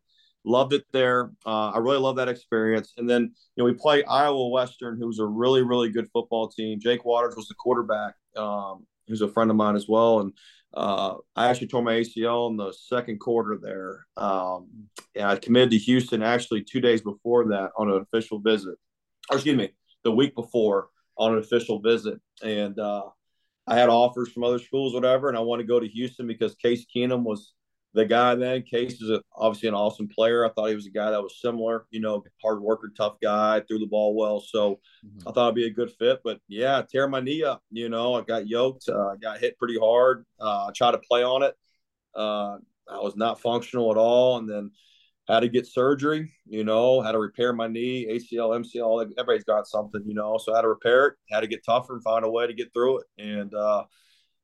loved 0.45 0.73
it 0.73 0.85
there. 0.91 1.31
Uh, 1.45 1.69
I 1.69 1.79
really 1.79 1.97
love 1.97 2.15
that 2.17 2.29
experience. 2.29 2.93
And 2.97 3.09
then 3.09 3.21
you 3.55 3.63
know 3.63 3.65
we 3.65 3.73
play 3.73 4.03
Iowa 4.03 4.49
Western, 4.49 4.97
who's 4.99 5.19
a 5.19 5.25
really 5.25 5.63
really 5.63 5.89
good 5.89 6.09
football 6.13 6.49
team. 6.49 6.79
Jake 6.79 7.05
Waters 7.05 7.35
was 7.35 7.47
the 7.47 7.55
quarterback. 7.55 8.15
Um, 8.35 8.85
who's 9.11 9.21
a 9.21 9.27
friend 9.27 9.51
of 9.51 9.57
mine 9.57 9.75
as 9.75 9.87
well, 9.87 10.21
and 10.21 10.33
uh, 10.73 11.15
I 11.35 11.49
actually 11.49 11.67
tore 11.67 11.81
my 11.81 11.93
ACL 11.93 12.49
in 12.49 12.57
the 12.57 12.71
second 12.71 13.19
quarter 13.19 13.59
there. 13.61 14.05
Um, 14.17 14.87
and 15.15 15.25
I 15.25 15.35
committed 15.35 15.71
to 15.71 15.77
Houston 15.77 16.23
actually 16.23 16.63
two 16.63 16.79
days 16.79 17.01
before 17.01 17.45
that 17.49 17.71
on 17.77 17.89
an 17.91 18.01
official 18.01 18.39
visit, 18.39 18.75
or 19.29 19.37
excuse 19.37 19.57
me, 19.57 19.71
the 20.03 20.11
week 20.11 20.33
before 20.33 20.89
on 21.17 21.33
an 21.33 21.39
official 21.39 21.79
visit. 21.79 22.19
And 22.41 22.79
uh, 22.79 23.03
I 23.67 23.75
had 23.75 23.89
offers 23.89 24.31
from 24.31 24.43
other 24.43 24.59
schools, 24.59 24.93
whatever, 24.93 25.27
and 25.27 25.37
I 25.37 25.41
wanted 25.41 25.63
to 25.63 25.67
go 25.67 25.79
to 25.79 25.87
Houston 25.87 26.25
because 26.25 26.55
Case 26.55 26.85
Keenum 26.93 27.23
was 27.23 27.53
the 27.93 28.05
guy 28.05 28.35
then. 28.35 28.63
Case 28.63 29.01
is 29.01 29.09
a, 29.09 29.21
obviously 29.35 29.69
an 29.69 29.75
awesome 29.75 30.07
player. 30.07 30.45
I 30.45 30.49
thought 30.49 30.69
he 30.69 30.75
was 30.75 30.87
a 30.87 30.91
guy 30.91 31.11
that 31.11 31.21
was 31.21 31.41
similar, 31.41 31.85
you 31.91 31.99
know, 31.99 32.23
hard 32.41 32.61
worker, 32.61 32.91
tough 32.95 33.17
guy, 33.21 33.61
threw 33.61 33.79
the 33.79 33.87
ball 33.87 34.15
well. 34.15 34.39
So 34.39 34.79
mm-hmm. 35.05 35.27
I 35.27 35.31
thought 35.31 35.47
it'd 35.47 35.55
be 35.55 35.67
a 35.67 35.73
good 35.73 35.91
fit. 35.91 36.21
But 36.23 36.39
yeah, 36.47 36.81
tear 36.89 37.07
my 37.07 37.19
knee 37.19 37.43
up. 37.43 37.61
You 37.71 37.89
know, 37.89 38.15
I 38.15 38.21
got 38.21 38.47
yoked, 38.47 38.87
uh, 38.89 39.15
got 39.21 39.39
hit 39.39 39.57
pretty 39.57 39.77
hard. 39.77 40.25
Uh, 40.39 40.67
I 40.67 40.71
tried 40.75 40.91
to 40.91 40.99
play 40.99 41.23
on 41.23 41.43
it. 41.43 41.55
Uh, 42.15 42.57
I 42.89 42.97
was 42.97 43.15
not 43.15 43.41
functional 43.41 43.91
at 43.91 43.97
all, 43.97 44.37
and 44.37 44.49
then 44.49 44.71
had 45.27 45.41
to 45.41 45.49
get 45.49 45.67
surgery. 45.67 46.31
You 46.45 46.63
know, 46.63 47.01
had 47.01 47.13
to 47.13 47.19
repair 47.19 47.53
my 47.53 47.67
knee, 47.67 48.07
ACL, 48.07 48.59
MCL. 48.59 49.11
Everybody's 49.17 49.45
got 49.45 49.67
something, 49.67 50.01
you 50.05 50.13
know. 50.13 50.37
So 50.37 50.53
I 50.53 50.57
had 50.57 50.63
to 50.63 50.69
repair 50.69 51.07
it. 51.07 51.13
Had 51.29 51.41
to 51.41 51.47
get 51.47 51.65
tougher 51.65 51.93
and 51.93 52.03
find 52.03 52.25
a 52.25 52.29
way 52.29 52.47
to 52.47 52.53
get 52.53 52.73
through 52.73 52.99
it. 52.99 53.05
And 53.17 53.53
uh, 53.53 53.83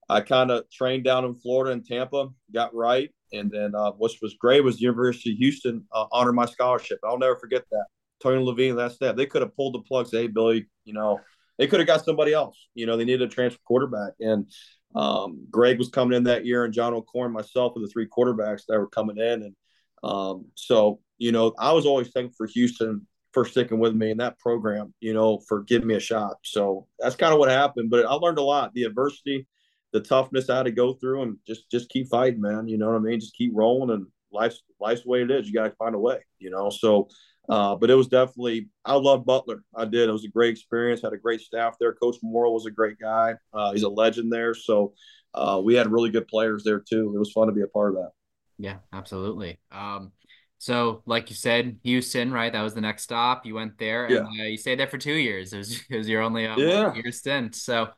I 0.10 0.22
kind 0.22 0.52
of 0.52 0.70
trained 0.70 1.04
down 1.04 1.26
in 1.26 1.36
Florida 1.36 1.74
and 1.74 1.86
Tampa, 1.86 2.30
got 2.54 2.74
right, 2.74 3.10
and 3.34 3.52
then 3.52 3.76
uh, 3.76 3.92
what 3.92 4.12
was 4.22 4.36
great 4.40 4.64
was 4.64 4.76
the 4.76 4.84
University 4.84 5.32
of 5.32 5.38
Houston 5.38 5.86
uh, 5.92 6.06
honored 6.12 6.36
my 6.36 6.46
scholarship. 6.46 7.00
I'll 7.04 7.18
never 7.18 7.38
forget 7.38 7.64
that. 7.72 7.86
Tony 8.22 8.44
Levine, 8.44 8.76
that 8.76 8.94
staff, 8.94 9.16
they 9.16 9.26
could 9.26 9.42
have 9.42 9.56
pulled 9.56 9.76
the 9.76 9.82
plug, 9.82 10.08
say, 10.08 10.22
hey, 10.24 10.28
Billy, 10.28 10.68
you 10.86 10.94
know, 10.94 11.20
they 11.58 11.68
could 11.68 11.80
have 11.80 11.88
got 11.88 12.06
somebody 12.06 12.34
else. 12.34 12.68
You 12.74 12.86
know, 12.86 12.98
they 12.98 13.06
needed 13.06 13.22
a 13.22 13.28
transfer 13.28 13.60
quarterback. 13.66 14.14
And 14.20 14.50
um, 14.96 15.46
Greg 15.52 15.78
was 15.78 15.90
coming 15.90 16.16
in 16.16 16.24
that 16.24 16.46
year, 16.46 16.64
and 16.64 16.74
John 16.74 16.94
O'Korn, 16.94 17.32
myself, 17.32 17.74
were 17.76 17.82
the 17.82 17.88
three 17.88 18.08
quarterbacks 18.08 18.64
that 18.68 18.80
were 18.80 18.88
coming 18.88 19.18
in. 19.18 19.44
And 19.44 19.56
um, 20.04 20.46
so, 20.56 21.00
you 21.18 21.32
know, 21.32 21.54
I 21.60 21.74
was 21.74 21.86
always 21.86 22.10
thankful 22.10 22.36
for 22.38 22.48
Houston 22.48 23.06
for 23.34 23.46
sticking 23.46 23.80
with 23.80 23.94
me 23.94 24.10
in 24.10 24.18
that 24.18 24.40
program, 24.40 24.94
you 25.00 25.14
know, 25.14 25.40
for 25.48 25.64
giving 25.64 25.88
me 25.88 25.96
a 25.96 26.00
shot. 26.00 26.38
So 26.44 26.88
that's 26.98 27.16
kind 27.16 27.34
of 27.34 27.40
what 27.40 27.50
happened. 27.50 27.90
But 27.90 28.06
I 28.06 28.14
learned 28.14 28.40
a 28.40 28.44
lot. 28.44 28.74
The 28.74 28.84
adversity, 28.84 29.46
the 29.94 30.02
toughness 30.02 30.50
I 30.50 30.58
had 30.58 30.64
to 30.64 30.72
go 30.72 30.94
through 30.94 31.24
and 31.24 31.38
just 31.46 31.70
just 31.72 31.90
keep 31.90 32.08
fighting, 32.10 32.42
man. 32.42 32.68
You 32.68 32.78
know 32.78 32.88
what 32.88 32.96
I 32.96 33.00
mean? 33.00 33.20
Just 33.20 33.36
keep 33.36 33.52
rolling 33.54 33.92
and 33.92 34.08
life's 34.32 34.62
life's 34.80 35.04
the 35.04 35.10
way 35.10 35.22
it 35.22 35.32
is. 35.32 35.48
You 35.48 35.54
gotta 35.54 35.76
find 35.78 35.96
a 35.96 36.00
way, 36.00 36.20
you 36.40 36.50
know. 36.50 36.70
So 36.70 37.08
uh, 37.50 37.76
but 37.76 37.90
it 37.90 37.96
was 37.96 38.08
definitely 38.08 38.70
I 38.84 38.96
loved 38.96 39.26
Butler. 39.26 39.64
I 39.76 39.86
did. 39.86 40.10
It 40.10 40.12
was 40.12 40.26
a 40.26 40.30
great 40.30 40.52
experience. 40.52 41.02
Had 41.02 41.14
a 41.14 41.18
great 41.18 41.42
staff 41.42 41.76
there. 41.80 41.94
Coach 41.94 42.18
Morrell 42.22 42.54
was 42.54 42.66
a 42.66 42.72
great 42.72 43.00
guy. 43.00 43.36
Uh, 43.54 43.72
he's 43.72 43.84
a 43.84 43.90
legend 43.90 44.32
there. 44.32 44.54
So 44.54 44.94
uh, 45.34 45.62
we 45.64 45.76
had 45.76 45.92
really 45.92 46.10
good 46.10 46.28
players 46.28 46.64
there 46.64 46.80
too. 46.80 47.14
It 47.16 47.20
was 47.20 47.32
fun 47.32 47.48
to 47.48 47.54
be 47.54 47.62
a 47.62 47.68
part 47.68 47.92
of 47.92 47.96
that. 47.96 48.12
Yeah, 48.58 48.78
absolutely. 48.92 49.60
Um, 49.72 50.12
so, 50.60 51.04
like 51.06 51.30
you 51.30 51.36
said, 51.36 51.78
Houston, 51.84 52.32
right? 52.32 52.52
That 52.52 52.64
was 52.64 52.74
the 52.74 52.82
next 52.82 53.04
stop. 53.04 53.46
You 53.46 53.54
went 53.54 53.78
there, 53.78 54.06
and 54.06 54.28
yeah. 54.34 54.44
uh, 54.44 54.48
you 54.48 54.58
stayed 54.58 54.80
there 54.80 54.88
for 54.88 54.98
two 54.98 55.14
years. 55.14 55.54
It 55.54 55.58
was, 55.60 55.82
it 55.90 55.98
was 55.98 56.10
your 56.10 56.24
only 56.24 56.48
uh, 56.48 56.58
yeah. 56.58 56.94
year 56.96 57.12
stint. 57.12 57.56
So, 57.56 57.90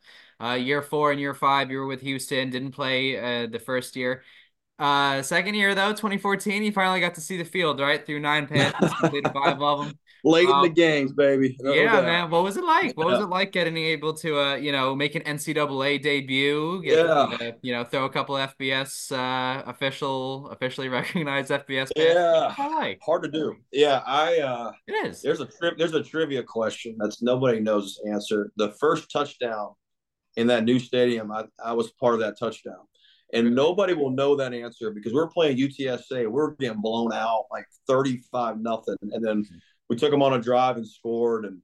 uh, 0.42 0.54
year 0.54 0.82
four 0.82 1.10
and 1.10 1.20
year 1.20 1.34
five, 1.34 1.70
you 1.70 1.78
were 1.78 1.86
with 1.86 2.00
Houston. 2.00 2.50
Didn't 2.50 2.72
play 2.72 3.18
uh, 3.18 3.46
the 3.46 3.58
first 3.58 3.96
year. 3.96 4.22
Uh, 4.78 5.20
second 5.20 5.54
year 5.54 5.74
though, 5.74 5.90
2014, 5.90 6.62
you 6.62 6.72
finally 6.72 7.00
got 7.00 7.14
to 7.14 7.20
see 7.20 7.36
the 7.36 7.44
field, 7.44 7.80
right? 7.80 8.04
Through 8.06 8.20
nine 8.20 8.46
passes, 8.48 8.92
completed 8.94 9.30
five 9.32 9.60
of 9.60 9.84
them. 9.84 9.98
Late 10.24 10.48
um, 10.48 10.56
in 10.56 10.62
the 10.62 10.68
um, 10.68 10.74
games, 10.74 11.12
baby. 11.12 11.56
No 11.60 11.72
yeah, 11.72 11.92
doubt. 11.92 12.04
man. 12.04 12.30
What 12.30 12.42
was 12.42 12.56
it 12.56 12.64
like? 12.64 12.96
What 12.96 13.06
yeah. 13.06 13.14
was 13.14 13.24
it 13.24 13.28
like 13.28 13.52
getting 13.52 13.76
able 13.76 14.14
to, 14.14 14.38
uh, 14.38 14.54
you 14.54 14.72
know, 14.72 14.94
make 14.94 15.14
an 15.14 15.22
NCAA 15.22 16.02
debut? 16.02 16.82
Get, 16.82 17.06
yeah. 17.06 17.12
Uh, 17.12 17.52
you 17.62 17.72
know, 17.72 17.84
throw 17.84 18.04
a 18.04 18.10
couple 18.10 18.34
FBS 18.36 19.12
uh, 19.12 19.62
official, 19.66 20.48
officially 20.50 20.88
recognized 21.00 21.50
FBS. 21.50 21.90
Yeah. 21.96 22.54
Like? 22.58 23.00
Hard 23.02 23.22
to 23.24 23.30
do. 23.30 23.56
Yeah, 23.72 24.02
I. 24.06 24.38
uh 24.38 24.72
It 24.86 25.06
is. 25.06 25.22
There's 25.22 25.40
a 25.40 25.46
tri- 25.46 25.72
there's 25.76 25.94
a 25.94 26.02
trivia 26.02 26.42
question 26.42 26.96
that's 26.98 27.22
nobody 27.22 27.60
knows 27.60 27.98
the 28.02 28.10
answer. 28.10 28.50
The 28.56 28.72
first 28.72 29.10
touchdown 29.10 29.74
in 30.36 30.46
that 30.48 30.64
new 30.64 30.78
stadium, 30.78 31.30
I, 31.30 31.44
I 31.62 31.72
was 31.72 31.90
part 31.92 32.14
of 32.14 32.20
that 32.20 32.38
touchdown. 32.38 32.86
And 33.32 33.54
nobody 33.54 33.94
will 33.94 34.10
know 34.10 34.34
that 34.36 34.52
answer 34.52 34.90
because 34.90 35.12
we're 35.12 35.28
playing 35.28 35.56
UTSA. 35.56 36.28
We're 36.28 36.52
getting 36.52 36.80
blown 36.80 37.12
out 37.12 37.44
like 37.50 37.66
35 37.86 38.60
nothing. 38.60 38.96
And 39.02 39.24
then 39.24 39.44
mm-hmm. 39.44 39.56
we 39.88 39.96
took 39.96 40.10
them 40.10 40.22
on 40.22 40.34
a 40.34 40.40
drive 40.40 40.76
and 40.76 40.86
scored 40.86 41.44
and 41.44 41.58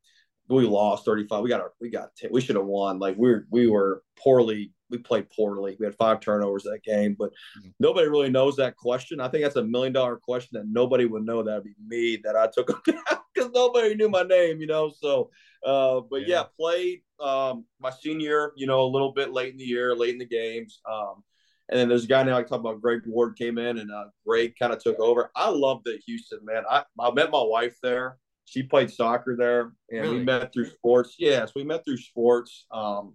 we 0.49 0.65
lost 0.65 1.05
35. 1.05 1.43
We 1.43 1.49
got 1.49 1.61
our, 1.61 1.73
we 1.81 1.91
got, 1.91 2.11
we 2.31 2.41
should 2.41 2.57
have 2.57 2.67
won. 2.67 3.01
Like 3.01 3.17
we 3.19 3.35
we 3.51 3.67
were 3.67 4.03
poorly 4.17 4.73
we 4.91 4.99
played 4.99 5.31
poorly. 5.31 5.77
We 5.79 5.87
had 5.87 5.95
five 5.95 6.21
turnovers 6.21 6.63
that 6.65 6.83
game, 6.85 7.17
but 7.19 7.31
mm-hmm. 7.59 7.71
nobody 7.81 8.09
really 8.09 8.31
knows 8.31 8.57
that 8.57 8.77
question. 8.77 9.21
I 9.21 9.29
think 9.29 9.43
that's 9.43 9.57
a 9.57 9.65
million 9.65 9.93
dollar 9.93 10.17
question 10.17 10.59
that 10.59 10.69
nobody 10.69 11.05
would 11.05 11.25
know. 11.25 11.43
That'd 11.43 11.65
be 11.65 11.75
me 11.87 12.19
that 12.25 12.37
I 12.37 12.47
took 12.47 12.69
because 12.85 13.51
nobody 13.55 13.95
knew 13.95 14.09
my 14.09 14.23
name, 14.23 14.61
you 14.61 14.67
know. 14.67 14.91
So, 14.91 15.31
uh, 15.65 16.01
but 16.09 16.23
yeah, 16.23 16.41
yeah 16.41 16.45
played 16.59 17.03
um, 17.21 17.65
my 17.81 17.91
senior 17.91 18.53
you 18.57 18.67
know, 18.67 18.83
a 18.83 18.87
little 18.87 19.13
bit 19.13 19.33
late 19.33 19.53
in 19.53 19.59
the 19.59 19.65
year, 19.65 19.95
late 19.95 20.13
in 20.13 20.19
the 20.19 20.27
games. 20.27 20.81
Um, 20.91 21.23
and 21.69 21.81
then 21.81 21.89
there's 21.89 22.05
a 22.05 22.09
guy 22.09 22.23
now 22.23 22.39
I 22.39 22.43
talk 22.43 22.61
about 22.61 22.81
Greg 22.81 23.01
Ward 23.07 23.37
came 23.37 23.59
in 23.59 23.79
and 23.79 23.91
uh, 23.91 24.05
Greg 24.27 24.55
kind 24.59 24.73
of 24.73 24.83
took 24.83 25.01
over. 25.01 25.33
I 25.35 25.51
love 25.51 25.83
that 25.85 26.01
Houston, 26.07 26.45
man. 26.45 26.63
I, 26.71 26.85
I 27.01 27.11
met 27.11 27.31
my 27.31 27.43
wife 27.43 27.77
there. 27.83 28.19
She 28.45 28.63
played 28.63 28.93
soccer 28.93 29.35
there, 29.37 29.73
and 29.91 30.03
really? 30.03 30.19
we 30.19 30.25
met 30.25 30.53
through 30.53 30.71
sports. 30.71 31.17
Yes, 31.19 31.51
we 31.57 31.65
met 31.65 31.85
through 31.85 31.97
sports. 31.97 32.67
Um, 32.71 33.15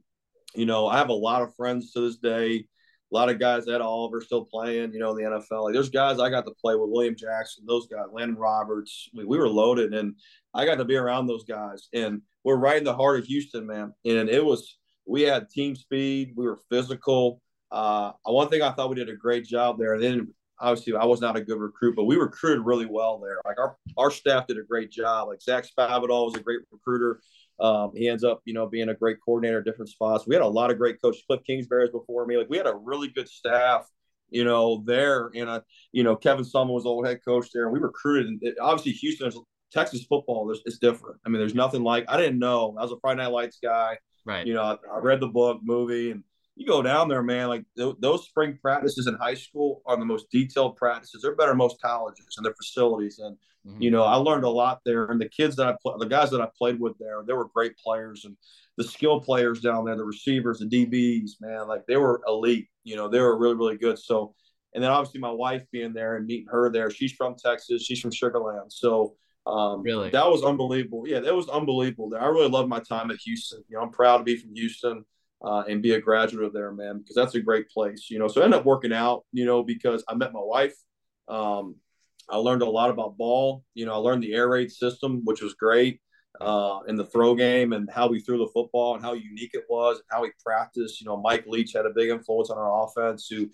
you 0.56 0.66
know, 0.66 0.88
I 0.88 0.98
have 0.98 1.10
a 1.10 1.14
lot 1.14 1.42
of 1.42 1.56
friends 1.56 1.92
to 1.94 2.02
this 2.02 2.18
day. 2.18 2.66
A 3.12 3.16
lot 3.16 3.30
of 3.30 3.40
guys 3.40 3.68
at 3.68 3.82
Oliver 3.82 4.22
still 4.22 4.46
playing, 4.46 4.94
you 4.94 5.00
know, 5.00 5.12
in 5.12 5.18
the 5.18 5.30
NFL. 5.30 5.66
Like 5.66 5.74
there's 5.74 5.90
guys 5.90 6.20
I 6.20 6.30
got 6.30 6.46
to 6.46 6.54
play 6.62 6.76
with, 6.76 6.90
William 6.90 7.16
Jackson, 7.16 7.66
those 7.68 7.88
guys, 7.88 8.06
Landon 8.12 8.38
Roberts. 8.38 9.10
We, 9.14 9.26
we 9.26 9.38
were 9.38 9.50
loaded, 9.50 9.94
and 9.94 10.16
I 10.54 10.66
got 10.66 10.76
to 10.76 10.86
be 10.86 10.96
around 10.96 11.28
those 11.28 11.44
guys. 11.44 11.90
And 11.94 12.22
we're 12.46 12.56
right 12.56 12.78
in 12.78 12.86
the 12.86 12.96
heart 12.96 13.20
of 13.20 13.26
Houston, 13.26 13.68
man. 13.68 13.94
And 14.06 14.30
it 14.30 14.44
was 14.44 14.78
we 15.06 15.24
had 15.24 15.50
team 15.50 15.76
speed, 15.76 16.34
we 16.38 16.46
were 16.46 16.60
physical. 16.70 17.42
Uh, 17.70 18.12
one 18.24 18.50
thing 18.50 18.62
I 18.62 18.72
thought 18.72 18.90
we 18.90 18.96
did 18.96 19.10
a 19.10 19.16
great 19.16 19.46
job 19.46 19.78
there. 19.78 19.94
And 19.96 20.04
then 20.04 20.34
obviously 20.62 20.96
I 20.96 21.06
was 21.06 21.22
not 21.22 21.36
a 21.36 21.42
good 21.42 21.60
recruit, 21.60 21.96
but 21.96 22.06
we 22.06 22.16
recruited 22.16 22.66
really 22.66 22.86
well 22.86 23.20
there. 23.20 23.42
Like 23.46 23.60
our 23.60 23.76
our 23.98 24.12
staff 24.12 24.48
did 24.48 24.58
a 24.58 24.64
great 24.64 24.92
job. 24.92 25.28
Like 25.28 25.42
Zach 25.42 25.66
Spavital 25.66 26.26
was 26.26 26.36
a 26.36 26.40
great 26.40 26.60
recruiter. 26.72 27.20
Um, 27.62 27.92
he 27.96 28.10
ends 28.10 28.24
up, 28.24 28.42
you 28.46 28.54
know, 28.54 28.68
being 28.68 28.90
a 28.90 28.96
great 28.96 29.18
coordinator 29.24 29.60
at 29.60 29.66
different 29.66 29.90
spots. 29.90 30.26
We 30.26 30.34
had 30.34 30.42
a 30.42 30.48
lot 30.48 30.72
of 30.72 30.78
great 30.78 31.00
coaches. 31.02 31.24
Kliff 31.30 31.46
Kingsbury's 31.46 31.92
before 31.92 32.26
me. 32.26 32.36
Like 32.38 32.50
we 32.50 32.58
had 32.58 32.66
a 32.66 32.74
really 32.74 33.08
good 33.08 33.30
staff, 33.30 33.86
you 34.30 34.44
know, 34.44 34.84
there. 34.86 35.30
And, 35.36 35.48
uh, 35.48 35.62
you 35.92 36.04
know, 36.04 36.16
Kevin 36.16 36.44
Sumlin 36.44 36.74
was 36.74 36.88
old 36.88 37.06
head 37.06 37.20
coach 37.24 37.50
there. 37.54 37.66
And 37.66 37.74
we 37.74 37.80
recruited. 37.80 38.28
And 38.28 38.40
it, 38.42 38.56
obviously, 38.60 38.94
Houston 38.94 39.28
is 39.28 39.38
Texas 39.72 40.04
football. 40.04 40.48
There's, 40.48 40.62
it's 40.66 40.80
different. 40.80 41.20
I 41.24 41.30
mean, 41.30 41.40
there's 41.40 41.54
nothing 41.54 41.84
like, 41.84 42.06
I 42.08 42.18
didn't 42.18 42.40
know. 42.40 42.76
I 42.80 42.82
was 42.82 42.92
a 42.92 43.00
Friday 43.00 43.22
Night 43.22 43.32
Lights 43.32 43.60
guy. 43.62 43.98
Right. 44.26 44.46
You 44.48 44.56
know, 44.56 44.64
I, 44.64 44.78
I 44.92 44.98
read 45.00 45.20
the 45.20 45.28
book, 45.28 45.60
movie, 45.64 46.12
and 46.12 46.24
you 46.56 46.68
go 46.68 46.82
down 46.82 47.08
there, 47.08 47.24
man. 47.24 47.48
Like 47.48 47.64
th- 47.78 47.96
those 48.00 48.26
spring 48.26 48.58
practices 48.62 49.08
in 49.08 49.16
high 49.16 49.36
school 49.36 49.82
are 49.86 49.98
the 49.98 50.06
most 50.06 50.30
detailed 50.32 50.76
practices. 50.76 51.22
They're 51.22 51.36
better 51.36 51.52
than 51.52 51.58
most 51.58 51.82
colleges 51.82 52.36
and 52.38 52.46
their 52.46 52.54
facilities. 52.54 53.20
And 53.20 53.38
mm-hmm. 53.66 53.82
you 53.82 53.92
know, 53.92 54.04
I 54.04 54.16
learned 54.16 54.44
a 54.44 54.50
lot 54.50 54.82
there. 54.86 55.06
And 55.06 55.20
the 55.20 55.30
kids 55.30 55.56
that 55.56 55.68
I 55.68 55.76
pl- 55.82 55.98
the 55.98 56.06
guys 56.06 56.30
that 56.32 56.42
I 56.42 56.48
played 56.58 56.80
with 56.80 56.98
there, 57.00 57.24
they 57.26 57.34
were 57.34 57.48
great 57.54 57.78
players. 57.78 58.26
And 58.26 58.36
the 58.78 58.84
skill 58.84 59.22
players 59.22 59.62
down 59.62 59.86
there, 59.86 59.96
the 59.96 60.04
receivers, 60.04 60.60
the 60.60 60.66
DBs, 60.66 61.32
man, 61.40 61.68
like 61.68 61.86
they 61.88 61.98
were 61.98 62.22
elite. 62.28 62.68
You 62.84 62.96
know, 62.96 63.08
they 63.08 63.20
were 63.20 63.38
really 63.38 63.56
really 63.56 63.78
good. 63.78 63.98
So, 63.98 64.36
and 64.76 64.84
then 64.84 64.92
obviously 64.92 65.22
my 65.22 65.32
wife 65.32 65.64
being 65.72 65.94
there 65.94 66.18
and 66.18 66.26
meeting 66.26 66.48
her 66.52 66.70
there. 66.70 66.92
She's 66.92 67.14
from 67.14 67.36
Texas. 67.36 67.84
She's 67.84 68.00
from 68.00 68.12
Sugar 68.12 68.40
Land. 68.40 68.72
So. 68.72 69.16
Um, 69.48 69.82
really, 69.82 70.12
that 70.12 70.28
was 70.28 70.44
unbelievable. 70.44 71.06
Yeah, 71.08 71.20
that 71.22 71.36
was 71.36 71.50
unbelievable. 71.50 72.10
There, 72.10 72.22
I 72.22 72.28
really 72.28 72.48
love 72.48 72.68
my 72.68 72.80
time 72.80 73.10
at 73.10 73.18
Houston. 73.26 73.64
You 73.70 73.78
know, 73.78 73.82
I'm 73.82 73.90
proud 73.90 74.20
to 74.20 74.24
be 74.24 74.38
from 74.38 74.54
Houston 74.54 75.04
uh, 75.44 75.64
and 75.68 75.82
be 75.82 75.94
a 75.94 76.02
graduate 76.02 76.46
of 76.46 76.54
there, 76.54 76.72
man, 76.72 77.00
because 77.00 77.16
that's 77.16 77.36
a 77.36 77.42
great 77.42 77.70
place, 77.70 78.10
you 78.10 78.20
know. 78.20 78.28
So 78.28 78.42
I 78.42 78.46
ended 78.46 78.60
up 78.60 78.66
working 78.66 78.94
out, 78.94 79.24
you 79.32 79.46
know, 79.46 79.64
because 79.64 80.04
I 80.08 80.16
met 80.16 80.34
my 80.34 80.42
wife. 80.42 80.76
Um, 81.28 81.76
I 82.30 82.38
learned 82.38 82.62
a 82.62 82.70
lot 82.70 82.90
about 82.90 83.18
ball. 83.18 83.64
You 83.74 83.86
know, 83.86 83.94
I 83.94 83.98
learned 83.98 84.24
the 84.24 84.34
air 84.34 84.50
raid 84.50 84.72
system, 84.72 85.22
which 85.26 85.42
was 85.42 85.54
great 85.54 86.00
uh, 86.40 86.80
in 86.88 86.96
the 86.96 87.06
throw 87.06 87.36
game 87.36 87.74
and 87.74 87.90
how 87.92 88.08
we 88.08 88.20
threw 88.20 88.38
the 88.38 88.52
football 88.54 88.96
and 88.96 89.04
how 89.04 89.14
unique 89.14 89.52
it 89.54 89.66
was 89.70 89.98
and 89.98 90.06
how 90.10 90.22
we 90.22 90.32
practiced. 90.44 91.02
You 91.02 91.08
know, 91.08 91.18
Mike 91.18 91.46
Leach 91.48 91.74
had 91.74 91.86
a 91.86 91.92
big 91.96 92.10
influence 92.10 92.50
on 92.50 92.58
our 92.58 92.86
offense 92.86 93.28
who 93.28 93.50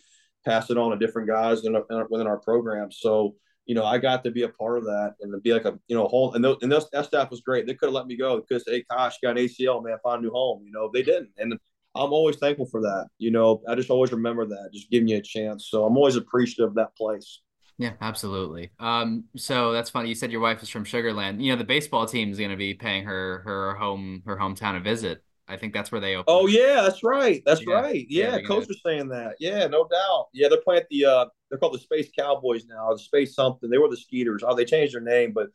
passed 0.46 0.70
it 0.70 0.78
on 0.78 0.92
to 0.92 0.98
different 0.98 1.28
guys 1.28 1.66
in, 1.66 1.74
within 2.10 2.28
our 2.28 2.38
program. 2.40 2.92
So, 2.92 3.36
you 3.66 3.76
know, 3.76 3.84
I 3.84 3.98
got 3.98 4.24
to 4.24 4.32
be 4.32 4.44
a 4.44 4.50
part 4.50 4.78
of 4.78 4.86
that 4.86 5.16
and 5.22 5.42
be 5.44 5.54
like 5.54 5.66
a, 5.66 5.78
you 5.88 5.96
know, 5.96 6.08
whole, 6.08 6.34
and, 6.34 6.44
those, 6.44 6.58
and 6.62 6.72
those, 6.72 6.90
that 6.92 7.06
staff 7.06 7.30
was 7.30 7.42
great. 7.42 7.66
They 7.66 7.74
could 7.74 7.88
have 7.88 7.94
let 7.94 8.08
me 8.08 8.16
go 8.16 8.40
because, 8.40 8.64
hey, 8.66 8.84
Cosh, 8.90 9.18
got 9.22 9.38
an 9.38 9.46
ACL, 9.46 9.84
man, 9.84 9.98
find 10.04 10.20
a 10.20 10.22
new 10.22 10.32
home. 10.32 10.64
You 10.66 10.72
know, 10.72 10.90
they 10.94 11.02
didn't. 11.02 11.32
And 11.38 11.60
I'm 11.98 12.14
always 12.14 12.38
thankful 12.38 12.66
for 12.66 12.82
that. 12.82 13.08
You 13.18 13.32
know, 13.32 13.62
I 13.68 13.76
just 13.76 13.90
always 13.90 14.12
remember 14.12 14.46
that, 14.46 14.70
just 14.74 14.90
giving 14.90 15.08
you 15.08 15.18
a 15.18 15.22
chance. 15.22 15.68
So 15.70 15.86
I'm 15.86 15.98
always 15.98 16.16
appreciative 16.16 16.70
of 16.70 16.76
that 16.76 16.96
place. 16.96 17.42
Yeah, 17.78 17.94
absolutely. 18.02 18.72
Um, 18.80 19.26
so 19.36 19.72
that's 19.72 19.90
funny. 19.90 20.10
You 20.10 20.16
said 20.16 20.32
your 20.32 20.42
wife 20.42 20.64
is 20.64 20.70
from 20.70 20.84
Sugar 20.84 21.14
Land. 21.14 21.44
You 21.44 21.52
know, 21.52 21.58
the 21.58 21.64
baseball 21.64 22.08
team 22.08 22.32
is 22.32 22.40
going 22.40 22.50
to 22.50 22.58
be 22.58 22.74
paying 22.74 23.06
her 23.06 23.42
her 23.46 23.76
home 23.76 24.24
her 24.26 24.36
hometown 24.36 24.78
a 24.78 24.80
visit. 24.80 25.24
I 25.48 25.58
think 25.58 25.74
that's 25.74 25.92
where 25.92 26.02
they 26.02 26.16
open. 26.16 26.26
Oh 26.28 26.48
yeah, 26.48 26.82
that's 26.82 27.04
right. 27.04 27.42
That's 27.46 27.62
yeah. 27.66 27.74
right. 27.74 28.06
Yeah, 28.10 28.38
yeah 28.38 28.42
coach 28.42 28.68
was 28.68 28.82
saying 28.86 29.08
that. 29.10 29.36
Yeah, 29.40 29.68
no 29.68 29.88
doubt. 29.88 30.28
Yeah, 30.34 30.50
they're 30.50 30.62
playing 30.62 30.84
the 30.90 31.06
uh 31.06 31.26
they're 31.50 31.60
called 31.60 31.76
the 31.76 31.80
Space 31.80 32.10
Cowboys 32.18 32.66
now, 32.66 32.92
the 32.92 33.00
Space 33.00 33.36
something. 33.36 33.70
They 33.70 33.78
were 33.78 33.90
the 33.90 33.98
Skeeters. 33.98 34.44
Oh, 34.46 34.56
they 34.56 34.66
changed 34.66 34.94
their 34.94 35.02
name, 35.02 35.32
but 35.32 35.48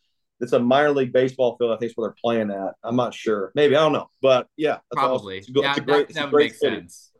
it's 0.42 0.52
a 0.52 0.58
minor 0.58 0.90
league 0.90 1.12
baseball 1.12 1.56
field. 1.56 1.72
I 1.72 1.76
think 1.76 1.92
is 1.92 1.96
where 1.96 2.08
they're 2.08 2.16
playing 2.22 2.50
at. 2.50 2.74
I'm 2.82 2.96
not 2.96 3.14
sure. 3.14 3.52
Maybe 3.54 3.76
I 3.76 3.80
don't 3.80 3.92
know, 3.92 4.10
but 4.20 4.48
yeah, 4.56 4.78
probably. 4.92 5.38
Awesome. 5.38 5.54
Yeah, 5.56 5.74
great, 5.78 6.08
that, 6.08 6.14
that 6.14 6.32
would 6.32 6.38
make 6.38 6.54
city. 6.54 6.76
sense. 6.76 7.12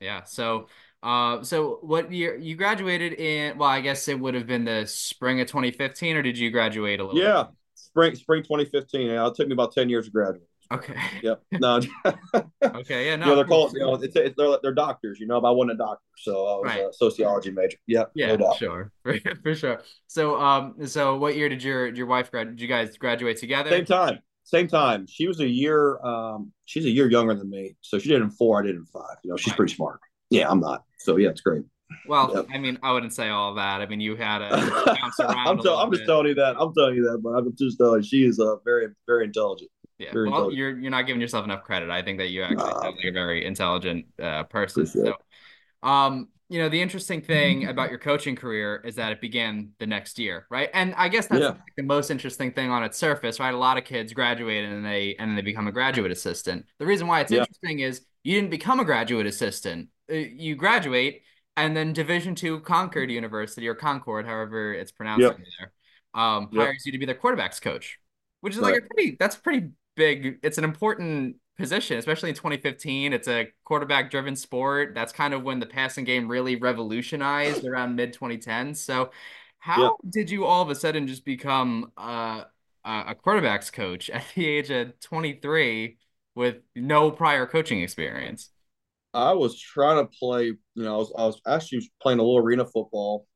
Yeah. 0.00 0.24
So, 0.24 0.66
uh, 1.02 1.42
so 1.44 1.78
what 1.82 2.12
year 2.12 2.36
you 2.36 2.56
graduated 2.56 3.14
in? 3.14 3.56
Well, 3.56 3.68
I 3.68 3.80
guess 3.80 4.08
it 4.08 4.18
would 4.18 4.34
have 4.34 4.46
been 4.46 4.64
the 4.64 4.86
spring 4.86 5.40
of 5.40 5.46
2015, 5.46 6.16
or 6.16 6.22
did 6.22 6.36
you 6.36 6.50
graduate 6.50 6.98
a 6.98 7.04
little? 7.04 7.20
Yeah, 7.20 7.44
bit? 7.44 7.54
spring 7.74 8.14
spring 8.16 8.42
2015. 8.42 9.06
Yeah, 9.06 9.26
it 9.26 9.34
took 9.36 9.46
me 9.46 9.52
about 9.54 9.72
10 9.72 9.88
years 9.88 10.06
to 10.06 10.10
graduate. 10.10 10.48
Okay. 10.72 10.94
Yep. 11.22 11.42
No. 11.52 11.80
okay. 12.64 13.06
Yeah. 13.06 13.16
No. 13.16 13.26
You 13.26 13.30
know, 13.30 13.36
they're 13.36 13.44
called. 13.44 13.72
You 13.74 13.80
know, 13.80 13.94
it's, 13.94 14.16
it's 14.16 14.34
they're, 14.36 14.58
they're 14.62 14.74
doctors. 14.74 15.18
You 15.20 15.26
know, 15.26 15.40
but 15.40 15.48
I 15.48 15.50
wasn't 15.52 15.72
a 15.72 15.76
doctor, 15.76 16.04
so 16.18 16.32
I 16.32 16.56
was 16.56 16.62
right. 16.64 16.80
a 16.80 16.92
sociology 16.92 17.50
major. 17.50 17.78
Yep. 17.86 18.12
Yeah. 18.14 18.36
No 18.36 18.54
sure. 18.58 18.92
For 19.42 19.54
sure. 19.54 19.80
So, 20.06 20.40
um, 20.40 20.86
so 20.86 21.16
what 21.16 21.36
year 21.36 21.48
did 21.48 21.62
your 21.62 21.94
your 21.94 22.06
wife 22.06 22.30
grad? 22.30 22.48
Did 22.50 22.60
you 22.60 22.68
guys 22.68 22.96
graduate 22.96 23.38
together? 23.38 23.70
Same 23.70 23.84
time. 23.84 24.18
Same 24.44 24.68
time. 24.68 25.06
She 25.06 25.26
was 25.26 25.40
a 25.40 25.48
year. 25.48 25.98
Um, 26.04 26.52
she's 26.66 26.84
a 26.84 26.90
year 26.90 27.10
younger 27.10 27.34
than 27.34 27.48
me, 27.48 27.76
so 27.80 27.98
she 27.98 28.08
did 28.10 28.20
in 28.20 28.30
four. 28.30 28.62
I 28.62 28.66
did 28.66 28.76
in 28.76 28.84
five. 28.84 29.16
You 29.22 29.30
know, 29.30 29.36
she's 29.36 29.52
right. 29.52 29.56
pretty 29.56 29.74
smart. 29.74 30.00
Yeah, 30.30 30.50
I'm 30.50 30.60
not. 30.60 30.84
So 30.98 31.16
yeah, 31.16 31.30
it's 31.30 31.40
great. 31.40 31.62
Well, 32.06 32.30
yep. 32.34 32.46
I 32.52 32.58
mean, 32.58 32.78
I 32.82 32.92
wouldn't 32.92 33.12
say 33.12 33.28
all 33.28 33.54
that. 33.54 33.80
I 33.80 33.86
mean, 33.86 34.00
you 34.00 34.16
had 34.16 34.42
a 34.42 34.50
bounce 34.50 35.20
around. 35.20 35.60
I'm, 35.60 35.68
I'm 35.68 35.92
just 35.92 36.06
telling 36.06 36.26
you 36.26 36.34
that. 36.34 36.56
I'm 36.58 36.72
telling 36.74 36.96
you 36.96 37.04
that, 37.04 37.22
but 37.22 37.30
I'm 37.30 37.54
just 37.56 37.78
telling 37.78 38.02
you, 38.02 38.08
she 38.08 38.24
is 38.24 38.38
uh, 38.38 38.56
very, 38.64 38.88
very 39.06 39.24
intelligent. 39.24 39.70
Yeah, 39.98 40.10
well, 40.14 40.50
you're 40.50 40.76
you're 40.76 40.90
not 40.90 41.06
giving 41.06 41.20
yourself 41.20 41.44
enough 41.44 41.62
credit. 41.62 41.88
I 41.88 42.02
think 42.02 42.18
that 42.18 42.30
you 42.30 42.42
actually 42.42 42.56
nah. 42.56 42.82
sound 42.82 42.96
like 42.96 43.04
a 43.04 43.12
very 43.12 43.44
intelligent 43.44 44.06
uh, 44.20 44.42
person. 44.44 44.86
So, 44.86 45.14
um, 45.84 46.28
you 46.48 46.58
know, 46.58 46.68
the 46.68 46.82
interesting 46.82 47.20
thing 47.20 47.66
about 47.68 47.90
your 47.90 47.98
coaching 47.98 48.34
career 48.34 48.82
is 48.84 48.96
that 48.96 49.12
it 49.12 49.20
began 49.20 49.70
the 49.78 49.86
next 49.86 50.18
year, 50.18 50.46
right? 50.50 50.68
And 50.74 50.94
I 50.96 51.08
guess 51.08 51.28
that's 51.28 51.42
yeah. 51.42 51.54
the 51.76 51.84
most 51.84 52.10
interesting 52.10 52.52
thing 52.52 52.70
on 52.70 52.82
its 52.82 52.98
surface, 52.98 53.38
right? 53.38 53.54
A 53.54 53.58
lot 53.58 53.78
of 53.78 53.84
kids 53.84 54.12
graduate 54.12 54.64
and 54.64 54.84
they 54.84 55.14
and 55.18 55.30
then 55.30 55.36
they 55.36 55.42
become 55.42 55.68
a 55.68 55.72
graduate 55.72 56.10
assistant. 56.10 56.66
The 56.78 56.86
reason 56.86 57.06
why 57.06 57.20
it's 57.20 57.30
yeah. 57.30 57.40
interesting 57.40 57.80
is 57.80 58.00
you 58.24 58.34
didn't 58.34 58.50
become 58.50 58.80
a 58.80 58.84
graduate 58.84 59.26
assistant. 59.26 59.88
Uh, 60.10 60.14
you 60.14 60.56
graduate 60.56 61.22
and 61.56 61.76
then 61.76 61.92
Division 61.92 62.34
two 62.34 62.60
Concord 62.60 63.10
University 63.10 63.68
or 63.68 63.74
Concord, 63.74 64.26
however 64.26 64.74
it's 64.74 64.90
pronounced 64.90 65.22
yep. 65.22 65.36
there, 65.36 65.72
um, 66.20 66.48
yep. 66.50 66.64
hires 66.64 66.84
you 66.84 66.92
to 66.92 66.98
be 66.98 67.06
their 67.06 67.14
quarterbacks 67.14 67.60
coach, 67.60 67.98
which 68.40 68.54
is 68.54 68.60
right. 68.60 68.74
like 68.74 68.82
a 68.82 68.86
pretty 68.94 69.16
that's 69.18 69.36
pretty 69.36 69.68
big. 69.94 70.38
It's 70.42 70.58
an 70.58 70.64
important 70.64 71.36
position, 71.56 71.98
especially 71.98 72.30
in 72.30 72.34
2015. 72.34 73.12
It's 73.12 73.28
a 73.28 73.48
quarterback 73.64 74.10
driven 74.10 74.36
sport. 74.36 74.92
That's 74.94 75.12
kind 75.12 75.34
of 75.34 75.42
when 75.42 75.60
the 75.60 75.66
passing 75.66 76.04
game 76.04 76.28
really 76.28 76.56
revolutionized 76.56 77.64
around 77.64 77.96
mid 77.96 78.12
2010. 78.12 78.74
So, 78.74 79.10
how 79.58 79.82
yeah. 79.82 80.10
did 80.10 80.30
you 80.30 80.44
all 80.44 80.62
of 80.62 80.70
a 80.70 80.74
sudden 80.74 81.06
just 81.06 81.24
become 81.24 81.92
uh, 81.96 82.44
a 82.84 83.14
quarterbacks 83.14 83.72
coach 83.72 84.10
at 84.10 84.24
the 84.34 84.46
age 84.46 84.70
of 84.70 84.98
23 85.00 85.98
with 86.34 86.56
no 86.74 87.10
prior 87.10 87.46
coaching 87.46 87.80
experience? 87.82 88.50
I 89.12 89.32
was 89.32 89.58
trying 89.58 90.04
to 90.04 90.10
play, 90.18 90.46
you 90.46 90.58
know, 90.74 90.94
I 90.94 90.98
was, 90.98 91.12
I 91.16 91.26
was 91.26 91.40
actually 91.46 91.88
playing 92.02 92.18
a 92.18 92.22
little 92.22 92.38
arena 92.38 92.64
football 92.64 93.28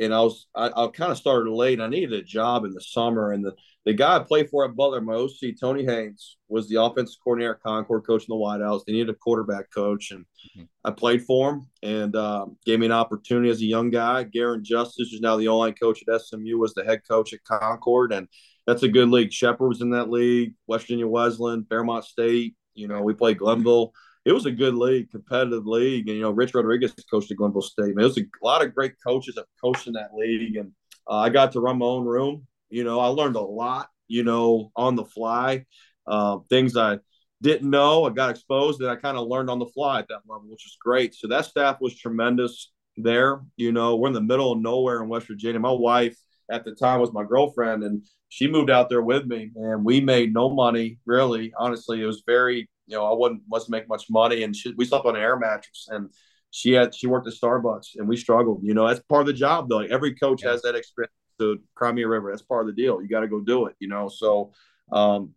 and 0.00 0.14
I 0.14 0.20
was 0.22 0.46
I, 0.54 0.70
I 0.74 0.88
kind 0.88 1.12
of 1.12 1.18
started 1.18 1.50
late. 1.52 1.80
I 1.80 1.86
needed 1.86 2.12
a 2.12 2.22
job 2.22 2.64
in 2.64 2.72
the 2.72 2.80
summer, 2.80 3.32
and 3.32 3.44
the 3.44 3.54
the 3.86 3.94
guy 3.94 4.16
I 4.16 4.18
played 4.20 4.50
for 4.50 4.64
at 4.64 4.76
Butler, 4.76 5.00
my 5.00 5.14
OC, 5.14 5.56
Tony 5.58 5.84
Haynes, 5.84 6.36
was 6.48 6.68
the 6.68 6.82
offensive 6.82 7.16
coordinator 7.24 7.54
at 7.54 7.62
Concord, 7.62 8.06
coaching 8.06 8.26
the 8.28 8.34
wideouts. 8.34 8.84
They 8.84 8.92
needed 8.92 9.10
a 9.10 9.14
quarterback 9.14 9.72
coach, 9.72 10.10
and 10.10 10.24
mm-hmm. 10.56 10.64
I 10.84 10.90
played 10.90 11.22
for 11.24 11.50
him 11.50 11.66
and 11.82 12.14
uh, 12.14 12.46
gave 12.66 12.80
me 12.80 12.86
an 12.86 12.92
opportunity 12.92 13.50
as 13.50 13.60
a 13.60 13.66
young 13.66 13.90
guy. 13.90 14.24
Garin 14.24 14.62
Justice, 14.62 15.08
who's 15.10 15.20
now 15.20 15.36
the 15.36 15.48
O-line 15.48 15.74
coach 15.74 16.02
at 16.06 16.20
SMU, 16.20 16.58
was 16.58 16.74
the 16.74 16.84
head 16.84 17.00
coach 17.08 17.32
at 17.32 17.44
Concord, 17.44 18.12
and 18.12 18.28
that's 18.66 18.82
a 18.82 18.88
good 18.88 19.08
league. 19.08 19.32
Shepherd 19.32 19.68
was 19.68 19.80
in 19.80 19.90
that 19.90 20.10
league, 20.10 20.54
West 20.66 20.84
Virginia 20.84 21.06
Wesleyan, 21.06 21.64
Fairmont 21.64 22.04
State. 22.04 22.56
You 22.74 22.88
know, 22.88 23.00
we 23.00 23.14
played 23.14 23.38
Glenville 23.38 23.92
it 24.24 24.32
was 24.32 24.46
a 24.46 24.52
good 24.52 24.74
league, 24.74 25.10
competitive 25.10 25.66
league. 25.66 26.08
And, 26.08 26.16
you 26.16 26.22
know, 26.22 26.30
Rich 26.30 26.54
Rodriguez 26.54 26.94
coached 27.10 27.30
at 27.30 27.38
Glenville 27.38 27.62
State. 27.62 27.94
Man, 27.94 28.04
it 28.04 28.08
was 28.08 28.18
a 28.18 28.26
lot 28.42 28.64
of 28.64 28.74
great 28.74 28.92
coaches 29.04 29.34
that 29.36 29.46
coached 29.62 29.86
in 29.86 29.94
that 29.94 30.14
league. 30.14 30.56
And 30.56 30.72
uh, 31.08 31.16
I 31.16 31.30
got 31.30 31.52
to 31.52 31.60
run 31.60 31.78
my 31.78 31.86
own 31.86 32.04
room. 32.04 32.46
You 32.70 32.84
know, 32.84 33.00
I 33.00 33.08
learned 33.08 33.36
a 33.36 33.40
lot, 33.40 33.88
you 34.08 34.24
know, 34.24 34.70
on 34.76 34.96
the 34.96 35.04
fly. 35.04 35.66
Uh, 36.06 36.38
things 36.48 36.76
I 36.76 36.98
didn't 37.42 37.70
know. 37.70 38.04
I 38.04 38.10
got 38.10 38.30
exposed, 38.30 38.80
and 38.80 38.90
I 38.90 38.96
kind 38.96 39.16
of 39.16 39.28
learned 39.28 39.50
on 39.50 39.58
the 39.58 39.66
fly 39.66 40.00
at 40.00 40.08
that 40.08 40.22
level, 40.28 40.48
which 40.48 40.66
is 40.66 40.76
great. 40.80 41.14
So 41.14 41.28
that 41.28 41.46
staff 41.46 41.80
was 41.80 41.96
tremendous 41.96 42.72
there. 42.96 43.40
You 43.56 43.72
know, 43.72 43.96
we're 43.96 44.08
in 44.08 44.14
the 44.14 44.20
middle 44.20 44.52
of 44.52 44.60
nowhere 44.60 45.02
in 45.02 45.08
West 45.08 45.28
Virginia. 45.28 45.60
My 45.60 45.70
wife 45.70 46.16
at 46.50 46.64
the 46.64 46.72
time 46.74 47.00
was 47.00 47.12
my 47.12 47.24
girlfriend, 47.24 47.82
and 47.82 48.04
she 48.28 48.46
moved 48.46 48.70
out 48.70 48.88
there 48.88 49.02
with 49.02 49.26
me, 49.26 49.50
and 49.54 49.84
we 49.84 50.00
made 50.00 50.32
no 50.32 50.50
money 50.50 50.98
really. 51.06 51.52
Honestly, 51.58 52.02
it 52.02 52.06
was 52.06 52.22
very 52.26 52.68
you 52.86 52.96
know 52.96 53.06
I 53.06 53.14
wasn't 53.14 53.42
wasn't 53.48 53.70
making 53.72 53.88
much 53.88 54.06
money, 54.10 54.42
and 54.42 54.54
she, 54.54 54.74
we 54.76 54.84
slept 54.84 55.06
on 55.06 55.16
an 55.16 55.22
air 55.22 55.38
mattress, 55.38 55.88
and 55.90 56.10
she 56.50 56.72
had 56.72 56.94
she 56.94 57.06
worked 57.06 57.28
at 57.28 57.34
Starbucks, 57.34 57.96
and 57.96 58.08
we 58.08 58.16
struggled. 58.16 58.60
You 58.62 58.74
know, 58.74 58.86
that's 58.86 59.00
part 59.08 59.22
of 59.22 59.26
the 59.26 59.32
job 59.32 59.68
though. 59.68 59.78
Like 59.78 59.90
every 59.90 60.14
coach 60.14 60.42
yeah. 60.42 60.50
has 60.50 60.62
that 60.62 60.74
experience. 60.74 61.12
To 61.40 61.58
Crimea 61.74 62.06
River, 62.06 62.30
that's 62.30 62.42
part 62.42 62.68
of 62.68 62.74
the 62.74 62.80
deal. 62.80 63.02
You 63.02 63.08
got 63.08 63.20
to 63.20 63.28
go 63.28 63.40
do 63.40 63.66
it. 63.66 63.74
You 63.80 63.88
know, 63.88 64.08
so. 64.08 64.52
Um, 64.92 65.34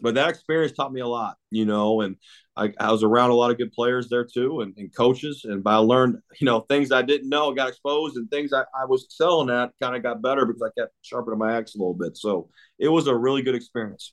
but 0.00 0.14
that 0.14 0.28
experience 0.28 0.72
taught 0.72 0.92
me 0.92 1.00
a 1.00 1.06
lot, 1.06 1.36
you 1.50 1.64
know, 1.64 2.02
and 2.02 2.16
I, 2.56 2.72
I 2.78 2.92
was 2.92 3.02
around 3.02 3.30
a 3.30 3.34
lot 3.34 3.50
of 3.50 3.58
good 3.58 3.72
players 3.72 4.08
there 4.08 4.24
too 4.24 4.60
and, 4.60 4.74
and, 4.76 4.94
coaches. 4.94 5.42
And 5.44 5.62
I 5.66 5.76
learned, 5.76 6.18
you 6.40 6.44
know, 6.44 6.60
things 6.60 6.92
I 6.92 7.02
didn't 7.02 7.28
know, 7.28 7.52
got 7.52 7.68
exposed, 7.68 8.16
and 8.16 8.30
things 8.30 8.52
I, 8.52 8.64
I 8.78 8.84
was 8.86 9.04
excelling 9.04 9.50
at 9.50 9.72
kind 9.80 9.96
of 9.96 10.02
got 10.02 10.22
better 10.22 10.44
because 10.44 10.62
I 10.62 10.80
kept 10.80 10.92
sharpening 11.02 11.38
my 11.38 11.56
axe 11.56 11.74
a 11.74 11.78
little 11.78 11.94
bit. 11.94 12.16
So 12.16 12.50
it 12.78 12.88
was 12.88 13.06
a 13.06 13.16
really 13.16 13.42
good 13.42 13.54
experience. 13.54 14.12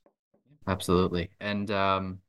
Absolutely. 0.68 1.32
And 1.42 1.70
um, 1.72 2.20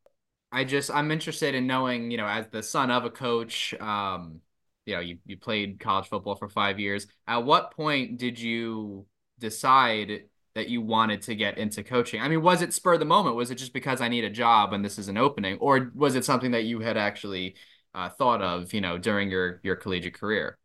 I 0.51 0.63
just, 0.65 0.91
I'm 0.91 1.11
interested 1.11 1.55
in 1.55 1.67
knowing, 1.67 2.11
you 2.11 2.17
know, 2.17 2.27
as 2.27 2.47
the 2.51 2.63
son 2.63 2.91
of 2.91 3.05
a 3.05 3.09
coach, 3.09 3.73
um, 3.75 4.41
you 4.85 4.93
know, 4.93 5.01
you, 5.01 5.17
you 5.25 5.37
played 5.37 5.79
college 5.79 6.07
football 6.07 6.35
for 6.35 6.47
five 6.47 6.79
years. 6.79 7.07
At 7.27 7.43
what 7.43 7.71
point 7.71 8.17
did 8.17 8.39
you 8.39 9.05
decide 9.39 10.25
that 10.53 10.69
you 10.69 10.81
wanted 10.81 11.23
to 11.23 11.35
get 11.35 11.57
into 11.57 11.83
coaching? 11.83 12.21
I 12.21 12.29
mean, 12.29 12.41
was 12.41 12.61
it 12.61 12.73
spur 12.73 12.93
of 12.93 12.99
the 12.99 13.05
moment? 13.05 13.35
Was 13.35 13.51
it 13.51 13.55
just 13.55 13.73
because 13.73 13.99
I 13.99 14.07
need 14.07 14.23
a 14.23 14.29
job 14.29 14.73
and 14.73 14.85
this 14.85 14.97
is 14.99 15.07
an 15.07 15.17
opening, 15.17 15.57
or 15.57 15.91
was 15.95 16.15
it 16.15 16.23
something 16.23 16.51
that 16.51 16.63
you 16.63 16.79
had 16.79 16.97
actually 16.97 17.55
uh, 17.93 18.09
thought 18.09 18.41
of, 18.41 18.73
you 18.73 18.81
know, 18.81 18.97
during 18.97 19.29
your 19.29 19.59
your 19.63 19.75
collegiate 19.75 20.13
career? 20.13 20.57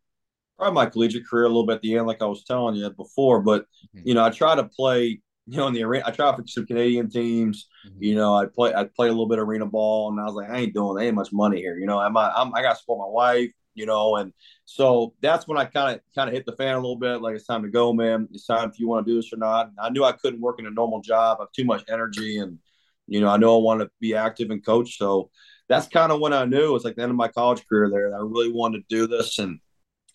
Probably 0.57 0.75
my 0.75 0.85
collegiate 0.85 1.27
career 1.27 1.45
a 1.45 1.47
little 1.47 1.65
bit 1.65 1.77
at 1.77 1.81
the 1.81 1.97
end, 1.97 2.05
like 2.05 2.21
I 2.21 2.25
was 2.25 2.43
telling 2.43 2.75
you 2.75 2.89
before. 2.91 3.41
But 3.41 3.63
mm-hmm. 3.63 4.07
you 4.07 4.13
know, 4.13 4.23
I 4.23 4.29
try 4.29 4.55
to 4.55 4.65
play, 4.65 5.19
you 5.47 5.57
know, 5.57 5.67
in 5.67 5.73
the 5.73 5.83
arena. 5.83 6.03
I 6.05 6.11
tried 6.11 6.35
for 6.35 6.43
some 6.45 6.67
Canadian 6.67 7.09
teams. 7.09 7.67
Mm-hmm. 7.87 8.03
You 8.03 8.15
know, 8.15 8.35
I 8.35 8.45
play 8.45 8.71
I 8.73 8.83
play 8.83 9.07
a 9.07 9.11
little 9.11 9.27
bit 9.27 9.39
of 9.39 9.47
arena 9.47 9.65
ball, 9.65 10.11
and 10.11 10.21
I 10.21 10.25
was 10.25 10.35
like, 10.35 10.51
I 10.51 10.59
ain't 10.59 10.75
doing, 10.75 11.03
ain't 11.03 11.15
much 11.15 11.33
money 11.33 11.57
here. 11.57 11.79
You 11.79 11.87
know, 11.87 11.97
I'm, 11.99 12.15
I'm 12.15 12.53
I 12.53 12.61
got 12.61 12.73
to 12.73 12.79
support 12.79 12.99
my 12.99 13.11
wife 13.11 13.51
you 13.73 13.85
know, 13.85 14.15
and 14.17 14.33
so 14.65 15.13
that's 15.21 15.47
when 15.47 15.57
I 15.57 15.65
kind 15.65 15.95
of 15.95 16.01
kind 16.13 16.29
of 16.29 16.35
hit 16.35 16.45
the 16.45 16.55
fan 16.55 16.75
a 16.75 16.79
little 16.79 16.97
bit. 16.97 17.21
Like 17.21 17.35
it's 17.35 17.45
time 17.45 17.63
to 17.63 17.69
go, 17.69 17.93
man. 17.93 18.27
It's 18.31 18.45
time 18.45 18.69
if 18.69 18.79
you 18.79 18.87
want 18.87 19.05
to 19.05 19.11
do 19.11 19.15
this 19.17 19.33
or 19.33 19.37
not. 19.37 19.71
I 19.79 19.89
knew 19.89 20.03
I 20.03 20.11
couldn't 20.11 20.41
work 20.41 20.59
in 20.59 20.65
a 20.67 20.71
normal 20.71 21.01
job. 21.01 21.37
I 21.39 21.43
have 21.43 21.51
too 21.51 21.65
much 21.65 21.83
energy, 21.89 22.37
and 22.37 22.59
you 23.07 23.21
know, 23.21 23.29
I 23.29 23.37
know 23.37 23.57
I 23.57 23.61
want 23.61 23.81
to 23.81 23.89
be 23.99 24.15
active 24.15 24.49
and 24.49 24.65
coach. 24.65 24.97
So 24.97 25.29
that's 25.69 25.87
kind 25.87 26.11
of 26.11 26.19
when 26.19 26.33
I 26.33 26.45
knew 26.45 26.69
it 26.69 26.73
was 26.73 26.83
like 26.83 26.95
the 26.95 27.03
end 27.03 27.11
of 27.11 27.17
my 27.17 27.29
college 27.29 27.65
career. 27.67 27.89
There, 27.89 28.15
I 28.15 28.19
really 28.19 28.51
wanted 28.51 28.87
to 28.87 28.95
do 28.95 29.07
this, 29.07 29.39
and 29.39 29.59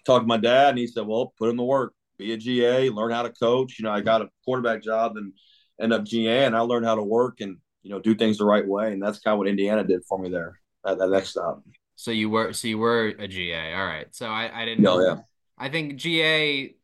talked 0.05 0.25
to 0.25 0.29
my 0.29 0.37
dad, 0.37 0.71
and 0.71 0.79
he 0.79 0.87
said, 0.87 1.07
"Well, 1.07 1.35
put 1.39 1.51
in 1.51 1.57
the 1.57 1.65
work, 1.65 1.95
be 2.19 2.33
a 2.33 2.37
GA, 2.37 2.91
learn 2.91 3.13
how 3.13 3.23
to 3.23 3.31
coach." 3.31 3.79
You 3.79 3.85
know, 3.85 3.91
I 3.91 4.01
got 4.01 4.23
a 4.23 4.31
quarterback 4.45 4.83
job 4.83 5.17
and 5.17 5.33
end 5.81 5.93
up 5.93 6.05
GA, 6.05 6.45
and 6.45 6.57
I 6.57 6.61
learned 6.61 6.87
how 6.87 6.95
to 6.95 7.03
work 7.03 7.41
and 7.41 7.59
you 7.83 7.91
know 7.91 8.01
do 8.01 8.15
things 8.15 8.39
the 8.39 8.45
right 8.45 8.67
way, 8.67 8.93
and 8.93 9.03
that's 9.03 9.21
kind 9.21 9.35
of 9.35 9.39
what 9.39 9.49
Indiana 9.49 9.85
did 9.85 10.05
for 10.09 10.19
me 10.19 10.31
there 10.31 10.61
at 10.87 10.99
that 10.99 11.11
next 11.11 11.31
stop. 11.31 11.63
So 11.97 12.11
you 12.11 12.31
were 12.31 12.53
so 12.53 12.69
you 12.69 12.79
were 12.79 13.07
a 13.19 13.27
GA. 13.27 13.75
All 13.75 13.87
right. 13.87 14.07
So 14.15 14.27
I 14.27 14.63
I 14.63 14.65
didn't 14.65 14.85
know. 14.85 15.01
Yeah. 15.01 15.17
I 15.59 15.69
think 15.69 15.97
GA 15.97 16.75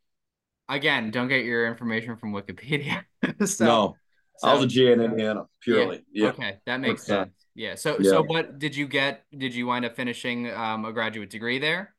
again, 0.69 1.11
don't 1.11 1.29
get 1.29 1.45
your 1.45 1.67
information 1.67 2.17
from 2.17 2.33
Wikipedia. 2.33 3.05
so, 3.47 3.65
no. 3.65 3.97
So, 4.39 4.49
I 4.49 4.55
was 4.55 4.65
a 4.65 4.67
GA 4.67 4.93
in 4.93 5.01
Indiana 5.01 5.45
purely. 5.61 6.05
Yeah. 6.13 6.25
yeah. 6.25 6.31
Okay, 6.31 6.59
that 6.67 6.81
makes 6.81 7.05
sense. 7.05 7.31
Yeah. 7.55 7.75
So 7.75 7.99
yeah. 8.01 8.11
so 8.11 8.23
what 8.23 8.59
did 8.59 8.75
you 8.75 8.89
get? 8.89 9.25
Did 9.37 9.55
you 9.55 9.67
wind 9.67 9.85
up 9.85 9.95
finishing 9.95 10.51
um, 10.51 10.85
a 10.85 10.93
graduate 10.93 11.31
degree 11.31 11.59
there? 11.59 11.95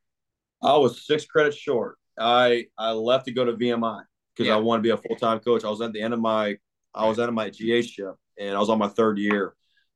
I 0.62 0.78
was 0.78 1.06
six 1.06 1.26
credits 1.26 1.58
short. 1.58 1.98
I 2.20 2.66
I 2.78 2.92
left 2.92 3.26
to 3.26 3.32
go 3.32 3.46
to 3.46 3.54
VMI 3.54 4.02
because 4.36 4.48
yeah. 4.48 4.56
I 4.56 4.58
wanted 4.58 4.80
to 4.80 4.84
be 4.84 4.90
a 4.90 4.98
full 4.98 5.16
time 5.16 5.40
coach. 5.40 5.64
I 5.64 5.70
was 5.70 5.82
at 5.82 5.94
the 5.94 6.02
end 6.02 6.14
of 6.14 6.20
my 6.20 6.58
I 6.94 7.08
was 7.08 7.20
at 7.20 7.32
my 7.34 7.50
GA 7.50 7.82
ship 7.82 8.16
and 8.38 8.56
I 8.56 8.60
was 8.60 8.70
on 8.70 8.80
my 8.80 8.88
third 8.88 9.20
year, 9.20 9.54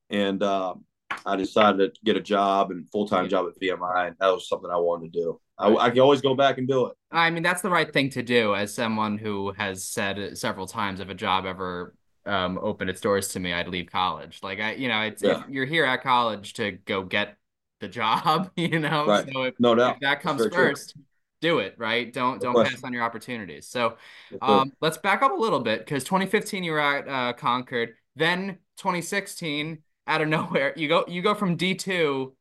and 0.09 0.41
um, 0.43 0.85
I 1.25 1.35
decided 1.35 1.93
to 1.93 2.01
get 2.03 2.17
a 2.17 2.21
job 2.21 2.71
and 2.71 2.89
full 2.89 3.07
time 3.07 3.29
job 3.29 3.47
at 3.47 3.59
VMI. 3.61 4.07
And 4.07 4.15
that 4.19 4.27
was 4.27 4.47
something 4.47 4.69
I 4.69 4.77
wanted 4.77 5.13
to 5.13 5.19
do. 5.19 5.39
I, 5.57 5.73
I, 5.75 5.89
can 5.89 5.99
always 5.99 6.21
go 6.21 6.35
back 6.35 6.59
and 6.59 6.67
do 6.67 6.87
it. 6.87 6.95
I 7.11 7.29
mean, 7.31 7.41
that's 7.41 7.61
the 7.61 7.69
right 7.69 7.91
thing 7.91 8.11
to 8.11 8.21
do. 8.21 8.53
As 8.53 8.73
someone 8.73 9.17
who 9.17 9.51
has 9.53 9.83
said 9.83 10.37
several 10.37 10.67
times, 10.67 10.99
if 10.99 11.09
a 11.09 11.15
job 11.15 11.45
ever 11.45 11.95
um, 12.27 12.59
opened 12.61 12.89
its 12.89 13.01
doors 13.01 13.29
to 13.29 13.39
me, 13.39 13.53
I'd 13.53 13.67
leave 13.67 13.87
college. 13.91 14.39
Like 14.43 14.59
I, 14.59 14.73
you 14.73 14.87
know, 14.87 15.01
it's 15.01 15.23
yeah. 15.23 15.43
you're 15.49 15.65
here 15.65 15.85
at 15.85 16.03
college 16.03 16.53
to 16.53 16.73
go 16.85 17.03
get 17.03 17.37
the 17.79 17.87
job. 17.87 18.51
You 18.57 18.79
know, 18.79 19.05
right. 19.07 19.27
so 19.31 19.43
if, 19.43 19.53
no 19.59 19.75
doubt 19.75 19.95
if 19.95 20.01
that 20.01 20.21
comes 20.21 20.45
first. 20.53 20.93
True. 20.93 21.03
Do 21.39 21.59
it 21.59 21.75
right. 21.77 22.11
Don't 22.11 22.41
don't 22.41 22.55
pass 22.65 22.83
on 22.83 22.93
your 22.93 23.03
opportunities. 23.03 23.67
So, 23.67 23.97
um, 24.41 24.73
let's 24.81 24.97
back 24.97 25.21
up 25.21 25.31
a 25.31 25.35
little 25.35 25.59
bit 25.59 25.79
because 25.79 26.03
2015 26.03 26.63
you 26.63 26.71
were 26.71 26.79
at 26.79 27.07
uh, 27.07 27.33
Concord. 27.33 27.93
Then 28.15 28.57
2016 28.77 29.77
out 30.07 30.21
of 30.21 30.27
nowhere. 30.37 30.73
You 30.75 30.87
go 30.87 31.05
you 31.07 31.21
go 31.21 31.35
from 31.35 31.57
D2 31.57 32.31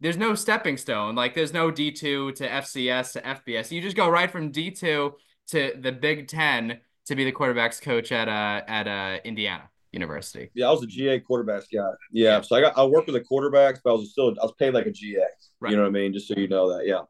there's 0.00 0.16
no 0.16 0.34
stepping 0.34 0.76
stone. 0.76 1.14
Like 1.14 1.34
there's 1.34 1.52
no 1.52 1.70
D2 1.70 2.34
to 2.36 2.48
FCS 2.48 3.12
to 3.12 3.20
FBS. 3.20 3.70
You 3.70 3.82
just 3.82 3.96
go 3.96 4.08
right 4.08 4.30
from 4.30 4.50
D2 4.50 5.12
to 5.48 5.72
the 5.78 5.92
Big 5.92 6.26
10 6.26 6.80
to 7.06 7.16
be 7.16 7.24
the 7.24 7.32
quarterbacks 7.32 7.80
coach 7.80 8.12
at 8.12 8.28
uh 8.28 8.62
at 8.66 8.88
uh 8.88 9.18
Indiana 9.24 9.68
University. 9.92 10.50
Yeah, 10.54 10.68
I 10.68 10.70
was 10.70 10.82
a 10.82 10.86
GA 10.86 11.20
quarterbacks 11.20 11.66
guy. 11.72 11.90
Yeah, 12.12 12.36
yeah. 12.36 12.40
so 12.40 12.56
I 12.56 12.60
got 12.60 12.78
I 12.78 12.84
worked 12.84 13.08
with 13.08 13.16
the 13.16 13.28
quarterbacks, 13.28 13.80
but 13.84 13.90
I 13.90 13.94
was 13.94 14.12
still 14.12 14.30
I 14.40 14.44
was 14.44 14.54
paid 14.58 14.74
like 14.74 14.86
a 14.86 14.90
GA. 14.90 15.20
Right. 15.60 15.70
You 15.70 15.76
know 15.76 15.82
what 15.82 15.88
I 15.88 15.92
mean? 15.92 16.12
Just 16.12 16.28
so 16.28 16.34
you 16.36 16.48
know 16.48 16.76
that. 16.76 16.86
Yeah. 16.86 17.02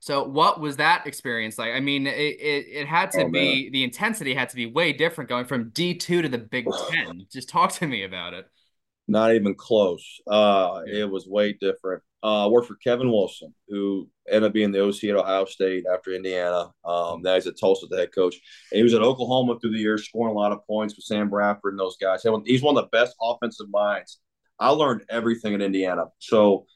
So 0.00 0.24
what 0.24 0.60
was 0.60 0.76
that 0.76 1.06
experience 1.06 1.58
like? 1.58 1.72
I 1.72 1.80
mean, 1.80 2.06
it 2.06 2.16
it, 2.16 2.66
it 2.68 2.86
had 2.86 3.10
to 3.12 3.24
oh, 3.24 3.30
be 3.30 3.64
man. 3.64 3.72
the 3.72 3.84
intensity 3.84 4.34
had 4.34 4.50
to 4.50 4.56
be 4.56 4.66
way 4.66 4.92
different 4.92 5.30
going 5.30 5.46
from 5.46 5.70
D 5.70 5.94
two 5.94 6.20
to 6.20 6.28
the 6.28 6.38
Big 6.38 6.68
Ten. 6.90 7.26
Just 7.32 7.48
talk 7.48 7.72
to 7.74 7.86
me 7.86 8.04
about 8.04 8.34
it. 8.34 8.46
Not 9.08 9.34
even 9.34 9.54
close. 9.54 10.20
Uh, 10.26 10.80
it 10.86 11.08
was 11.08 11.26
way 11.26 11.52
different. 11.52 12.02
Uh, 12.22 12.46
I 12.46 12.48
worked 12.48 12.66
for 12.66 12.74
Kevin 12.76 13.10
Wilson, 13.10 13.54
who 13.68 14.08
ended 14.28 14.48
up 14.48 14.52
being 14.52 14.72
the 14.72 14.84
OC 14.84 15.04
at 15.04 15.16
Ohio 15.16 15.44
State 15.44 15.84
after 15.92 16.12
Indiana. 16.12 16.72
Um, 16.84 17.22
now 17.22 17.34
he's 17.34 17.46
at 17.46 17.58
Tulsa, 17.58 17.86
the 17.86 17.98
head 17.98 18.12
coach. 18.12 18.34
And 18.72 18.78
he 18.78 18.82
was 18.82 18.94
at 18.94 19.02
Oklahoma 19.02 19.60
through 19.60 19.72
the 19.72 19.78
years, 19.78 20.08
scoring 20.08 20.34
a 20.34 20.38
lot 20.38 20.50
of 20.50 20.66
points 20.66 20.96
with 20.96 21.04
Sam 21.04 21.30
Bradford 21.30 21.74
and 21.74 21.80
those 21.80 21.96
guys. 21.98 22.26
He's 22.44 22.62
one 22.62 22.76
of 22.76 22.82
the 22.82 22.88
best 22.88 23.14
offensive 23.22 23.68
minds. 23.70 24.18
I 24.58 24.70
learned 24.70 25.02
everything 25.08 25.54
in 25.54 25.62
Indiana. 25.62 26.06
So 26.18 26.66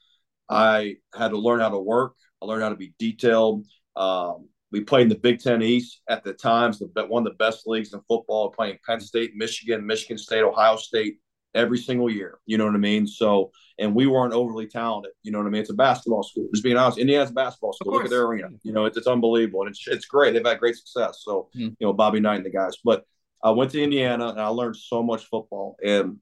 I 0.49 0.97
had 1.13 1.29
to 1.29 1.37
learn 1.37 1.59
how 1.59 1.69
to 1.69 1.79
work. 1.79 2.13
I 2.41 2.45
learned 2.45 2.63
how 2.63 2.69
to 2.69 2.75
be 2.75 2.93
detailed. 2.97 3.65
Um, 3.95 4.47
we 4.71 4.81
played 4.81 5.03
in 5.03 5.09
the 5.09 5.15
Big 5.15 5.39
Ten 5.39 5.61
East 5.61 6.01
at 6.07 6.23
the 6.23 6.33
times, 6.33 6.79
the, 6.79 7.05
one 7.07 7.27
of 7.27 7.33
the 7.33 7.37
best 7.37 7.67
leagues 7.67 7.93
in 7.93 7.99
football, 8.07 8.51
playing 8.51 8.77
Penn 8.87 9.01
State, 9.01 9.35
Michigan, 9.35 9.85
Michigan 9.85 10.17
State, 10.17 10.43
Ohio 10.43 10.77
State 10.77 11.17
every 11.53 11.77
single 11.77 12.09
year. 12.09 12.39
You 12.45 12.57
know 12.57 12.65
what 12.65 12.75
I 12.75 12.79
mean? 12.79 13.07
So, 13.07 13.51
and 13.79 13.95
we 13.95 14.07
weren't 14.07 14.33
overly 14.33 14.67
talented. 14.67 15.11
You 15.23 15.31
know 15.31 15.39
what 15.39 15.47
I 15.47 15.49
mean? 15.49 15.61
It's 15.61 15.69
a 15.69 15.75
basketball 15.75 16.23
school. 16.23 16.47
Just 16.53 16.63
being 16.63 16.77
honest, 16.77 16.97
Indiana's 16.97 17.31
a 17.31 17.33
basketball 17.33 17.73
school. 17.73 17.93
Look 17.93 18.05
at 18.05 18.09
their 18.09 18.23
arena. 18.23 18.49
You 18.63 18.73
know, 18.73 18.85
it's, 18.85 18.97
it's 18.97 19.07
unbelievable 19.07 19.61
and 19.61 19.69
it's 19.69 19.87
it's 19.87 20.05
great. 20.05 20.33
They've 20.33 20.45
had 20.45 20.59
great 20.59 20.75
success. 20.75 21.21
So, 21.23 21.49
mm. 21.55 21.75
you 21.79 21.87
know, 21.87 21.93
Bobby 21.93 22.19
Knight 22.19 22.37
and 22.37 22.45
the 22.45 22.51
guys. 22.51 22.77
But 22.83 23.05
I 23.43 23.51
went 23.51 23.71
to 23.71 23.83
Indiana 23.83 24.29
and 24.29 24.41
I 24.41 24.47
learned 24.47 24.75
so 24.77 25.01
much 25.01 25.25
football 25.25 25.75
and 25.83 26.17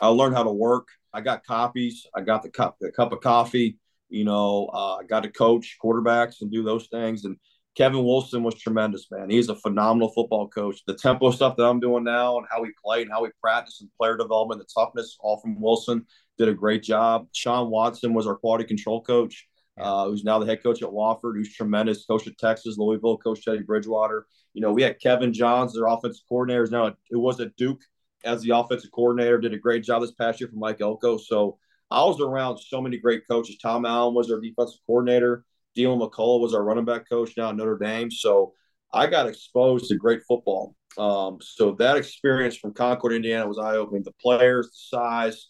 I 0.00 0.08
learned 0.08 0.34
how 0.34 0.44
to 0.44 0.52
work. 0.52 0.88
I 1.12 1.20
got 1.20 1.44
copies. 1.44 2.06
I 2.14 2.22
got 2.22 2.42
the 2.42 2.48
cup, 2.48 2.76
the 2.80 2.90
cup 2.90 3.12
of 3.12 3.20
coffee. 3.20 3.78
You 4.08 4.24
know, 4.24 4.68
uh, 4.72 4.96
I 4.96 5.04
got 5.04 5.22
to 5.22 5.30
coach 5.30 5.76
quarterbacks 5.82 6.40
and 6.40 6.50
do 6.50 6.62
those 6.62 6.88
things. 6.88 7.24
And 7.24 7.36
Kevin 7.74 8.04
Wilson 8.04 8.42
was 8.42 8.54
tremendous, 8.56 9.10
man. 9.10 9.30
He's 9.30 9.48
a 9.48 9.56
phenomenal 9.56 10.10
football 10.10 10.48
coach. 10.48 10.82
The 10.86 10.94
tempo 10.94 11.30
stuff 11.30 11.56
that 11.56 11.64
I'm 11.64 11.80
doing 11.80 12.04
now 12.04 12.36
and 12.36 12.46
how 12.50 12.60
we 12.60 12.72
play 12.84 13.02
and 13.02 13.10
how 13.10 13.22
we 13.22 13.30
practice 13.40 13.80
and 13.80 13.90
player 13.98 14.16
development, 14.16 14.60
the 14.60 14.66
toughness, 14.74 15.16
all 15.20 15.40
from 15.40 15.60
Wilson, 15.60 16.06
did 16.36 16.48
a 16.48 16.54
great 16.54 16.82
job. 16.82 17.28
Shawn 17.32 17.70
Watson 17.70 18.12
was 18.12 18.26
our 18.26 18.36
quality 18.36 18.64
control 18.64 19.02
coach, 19.02 19.48
uh, 19.80 20.06
who's 20.06 20.22
now 20.22 20.38
the 20.38 20.44
head 20.44 20.62
coach 20.62 20.82
at 20.82 20.90
Wofford, 20.90 21.36
who's 21.36 21.54
tremendous. 21.54 22.04
Coach 22.04 22.26
at 22.26 22.36
Texas, 22.36 22.76
Louisville, 22.76 23.16
Coach 23.16 23.42
Teddy 23.44 23.62
Bridgewater. 23.62 24.26
You 24.52 24.60
know, 24.60 24.72
we 24.72 24.82
had 24.82 25.00
Kevin 25.00 25.32
Johns, 25.32 25.72
their 25.72 25.86
offensive 25.86 26.24
coordinator, 26.28 26.64
is 26.64 26.70
now 26.70 26.86
it 26.86 26.96
was 27.10 27.40
at 27.40 27.56
Duke 27.56 27.80
as 28.22 28.42
the 28.42 28.50
offensive 28.50 28.90
coordinator. 28.92 29.38
Did 29.38 29.54
a 29.54 29.58
great 29.58 29.82
job 29.82 30.02
this 30.02 30.12
past 30.12 30.40
year 30.40 30.50
for 30.50 30.56
Mike 30.56 30.82
Elko. 30.82 31.16
So 31.16 31.58
I 31.90 32.04
was 32.04 32.20
around 32.20 32.58
so 32.58 32.82
many 32.82 32.98
great 32.98 33.26
coaches. 33.26 33.56
Tom 33.62 33.86
Allen 33.86 34.14
was 34.14 34.30
our 34.30 34.40
defensive 34.40 34.80
coordinator. 34.86 35.44
Deland 35.74 36.00
McCullough 36.00 36.40
was 36.40 36.54
our 36.54 36.62
running 36.62 36.84
back 36.84 37.08
coach 37.08 37.32
now 37.36 37.50
at 37.50 37.56
Notre 37.56 37.78
Dame. 37.78 38.10
So 38.10 38.54
I 38.92 39.06
got 39.06 39.26
exposed 39.26 39.88
to 39.88 39.96
great 39.96 40.22
football. 40.28 40.74
Um, 40.98 41.38
so 41.40 41.72
that 41.78 41.96
experience 41.96 42.56
from 42.56 42.74
Concord, 42.74 43.12
Indiana 43.12 43.46
was 43.46 43.58
eye 43.58 43.76
opening. 43.76 44.02
The 44.02 44.12
players, 44.20 44.66
the 44.66 44.96
size, 44.98 45.48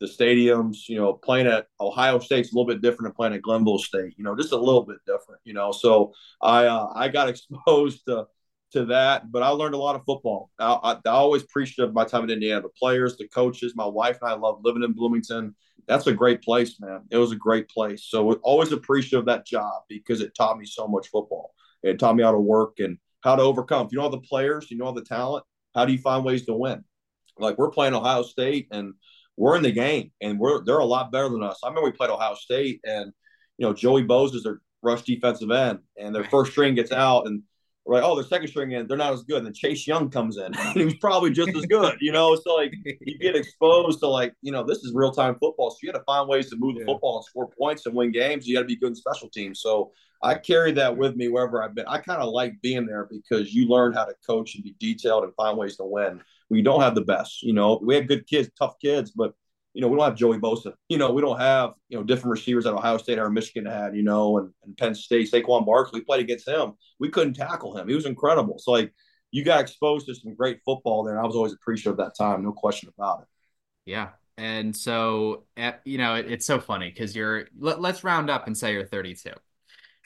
the 0.00 0.06
stadiums, 0.06 0.88
you 0.88 0.96
know, 0.96 1.14
playing 1.14 1.46
at 1.46 1.66
Ohio 1.80 2.18
State's 2.18 2.52
a 2.52 2.54
little 2.54 2.72
bit 2.72 2.82
different 2.82 3.04
than 3.04 3.12
playing 3.12 3.34
at 3.34 3.42
Glenville 3.42 3.78
State, 3.78 4.14
you 4.16 4.24
know, 4.24 4.36
just 4.36 4.52
a 4.52 4.56
little 4.56 4.84
bit 4.84 4.98
different, 5.06 5.40
you 5.44 5.54
know. 5.54 5.72
So 5.72 6.12
I 6.40 6.66
uh, 6.66 6.92
I 6.94 7.08
got 7.08 7.28
exposed 7.30 8.04
to 8.06 8.26
to 8.74 8.84
that, 8.86 9.32
but 9.32 9.42
I 9.42 9.48
learned 9.48 9.74
a 9.74 9.78
lot 9.78 9.96
of 9.96 10.04
football. 10.04 10.50
I, 10.58 10.72
I, 10.72 10.92
I 10.92 11.10
always 11.10 11.42
appreciated 11.42 11.94
my 11.94 12.04
time 12.04 12.24
in 12.24 12.30
Indiana, 12.30 12.62
the 12.62 12.68
players, 12.68 13.16
the 13.16 13.26
coaches. 13.28 13.72
My 13.74 13.86
wife 13.86 14.18
and 14.20 14.30
I 14.30 14.34
love 14.34 14.60
living 14.62 14.82
in 14.82 14.92
Bloomington. 14.92 15.54
That's 15.88 16.06
a 16.06 16.12
great 16.12 16.42
place, 16.42 16.80
man. 16.80 17.02
It 17.10 17.16
was 17.16 17.32
a 17.32 17.36
great 17.36 17.68
place. 17.68 18.04
So 18.08 18.32
always 18.42 18.72
appreciative 18.72 19.20
of 19.20 19.26
that 19.26 19.46
job 19.46 19.82
because 19.88 20.20
it 20.20 20.34
taught 20.34 20.58
me 20.58 20.66
so 20.66 20.86
much 20.86 21.08
football. 21.08 21.54
It 21.82 21.98
taught 21.98 22.16
me 22.16 22.22
how 22.22 22.32
to 22.32 22.38
work 22.38 22.78
and 22.78 22.98
how 23.22 23.36
to 23.36 23.42
overcome. 23.42 23.86
If 23.86 23.92
you 23.92 23.98
know 23.98 24.04
all 24.04 24.10
the 24.10 24.18
players, 24.18 24.70
you 24.70 24.76
know 24.76 24.86
all 24.86 24.92
the 24.92 25.02
talent. 25.02 25.44
How 25.74 25.84
do 25.84 25.92
you 25.92 25.98
find 25.98 26.24
ways 26.24 26.44
to 26.46 26.54
win? 26.54 26.84
Like 27.38 27.58
we're 27.58 27.70
playing 27.70 27.94
Ohio 27.94 28.22
State 28.22 28.68
and 28.70 28.94
we're 29.36 29.56
in 29.56 29.62
the 29.62 29.72
game 29.72 30.12
and 30.20 30.38
we're 30.38 30.64
they're 30.64 30.78
a 30.78 30.84
lot 30.84 31.10
better 31.10 31.28
than 31.28 31.42
us. 31.42 31.60
I 31.64 31.68
remember 31.68 31.88
we 31.88 31.96
played 31.96 32.10
Ohio 32.10 32.34
State 32.34 32.80
and 32.84 33.12
you 33.58 33.66
know 33.66 33.72
Joey 33.72 34.04
Bosa 34.04 34.36
is 34.36 34.44
their 34.44 34.60
rush 34.82 35.02
defensive 35.02 35.50
end 35.50 35.80
and 35.98 36.14
their 36.14 36.24
first 36.24 36.52
string 36.52 36.74
gets 36.74 36.92
out 36.92 37.26
and 37.26 37.42
we're 37.84 37.96
like, 37.96 38.04
oh, 38.04 38.14
their 38.14 38.24
second 38.24 38.48
string 38.48 38.72
in, 38.72 38.86
they're 38.86 38.96
not 38.96 39.12
as 39.12 39.24
good. 39.24 39.38
And 39.38 39.46
then 39.46 39.52
Chase 39.52 39.86
Young 39.86 40.10
comes 40.10 40.38
in, 40.38 40.54
and 40.54 40.56
he 40.74 40.84
was 40.84 40.94
probably 40.94 41.30
just 41.30 41.54
as 41.54 41.66
good, 41.66 41.96
you 42.00 42.12
know. 42.12 42.34
So 42.34 42.54
like 42.54 42.72
you 43.00 43.18
get 43.20 43.36
exposed 43.36 44.00
to 44.00 44.08
like, 44.08 44.34
you 44.40 44.52
know, 44.52 44.64
this 44.64 44.78
is 44.78 44.92
real 44.94 45.12
time 45.12 45.36
football. 45.38 45.70
So 45.70 45.78
you 45.82 45.92
got 45.92 45.98
to 45.98 46.04
find 46.04 46.28
ways 46.28 46.48
to 46.50 46.56
move 46.56 46.78
the 46.78 46.84
football 46.84 47.16
and 47.18 47.24
score 47.24 47.48
points 47.58 47.86
and 47.86 47.94
win 47.94 48.10
games. 48.10 48.46
You 48.46 48.56
got 48.56 48.62
to 48.62 48.66
be 48.66 48.76
good 48.76 48.90
in 48.90 48.94
special 48.94 49.28
teams. 49.28 49.60
So 49.60 49.92
I 50.22 50.34
carry 50.36 50.72
that 50.72 50.96
with 50.96 51.16
me 51.16 51.28
wherever 51.28 51.62
I've 51.62 51.74
been. 51.74 51.86
I 51.86 51.98
kind 51.98 52.22
of 52.22 52.30
like 52.32 52.60
being 52.62 52.86
there 52.86 53.06
because 53.10 53.54
you 53.54 53.68
learn 53.68 53.92
how 53.92 54.06
to 54.06 54.14
coach 54.26 54.54
and 54.54 54.64
be 54.64 54.74
detailed 54.80 55.24
and 55.24 55.34
find 55.34 55.58
ways 55.58 55.76
to 55.76 55.84
win. 55.84 56.22
We 56.48 56.62
don't 56.62 56.80
have 56.80 56.94
the 56.94 57.02
best, 57.02 57.42
you 57.42 57.52
know. 57.52 57.78
We 57.82 57.94
have 57.96 58.08
good 58.08 58.26
kids, 58.26 58.50
tough 58.58 58.78
kids, 58.80 59.10
but 59.10 59.34
you 59.74 59.80
know, 59.80 59.88
we 59.88 59.96
don't 59.96 60.04
have 60.04 60.16
Joey 60.16 60.38
Bosa. 60.38 60.72
You 60.88 60.98
know, 60.98 61.12
we 61.12 61.20
don't 61.20 61.38
have, 61.38 61.72
you 61.88 61.98
know, 61.98 62.04
different 62.04 62.30
receivers 62.30 62.64
that 62.64 62.72
Ohio 62.72 62.96
State 62.96 63.18
or 63.18 63.28
Michigan 63.28 63.66
had, 63.66 63.96
you 63.96 64.04
know, 64.04 64.38
and, 64.38 64.50
and 64.64 64.76
Penn 64.76 64.94
State, 64.94 65.30
Saquon 65.30 65.66
Barkley 65.66 66.00
played 66.00 66.20
against 66.20 66.48
him. 66.48 66.74
We 67.00 67.10
couldn't 67.10 67.34
tackle 67.34 67.76
him. 67.76 67.88
He 67.88 67.94
was 67.94 68.06
incredible. 68.06 68.58
So, 68.58 68.70
like, 68.70 68.94
you 69.32 69.44
got 69.44 69.60
exposed 69.60 70.06
to 70.06 70.14
some 70.14 70.34
great 70.36 70.60
football 70.64 71.02
there. 71.02 71.14
And 71.14 71.20
I 71.20 71.26
was 71.26 71.34
always 71.34 71.52
appreciative 71.52 71.98
of 71.98 72.06
that 72.06 72.16
time. 72.16 72.44
No 72.44 72.52
question 72.52 72.88
about 72.96 73.22
it. 73.22 73.28
Yeah. 73.84 74.10
And 74.38 74.76
so, 74.76 75.44
eh, 75.56 75.72
you 75.84 75.98
know, 75.98 76.14
it, 76.14 76.30
it's 76.30 76.46
so 76.46 76.60
funny 76.60 76.88
because 76.88 77.16
you're, 77.16 77.48
let, 77.58 77.80
let's 77.80 78.04
round 78.04 78.30
up 78.30 78.46
and 78.46 78.56
say 78.56 78.72
you're 78.72 78.86
32. 78.86 79.30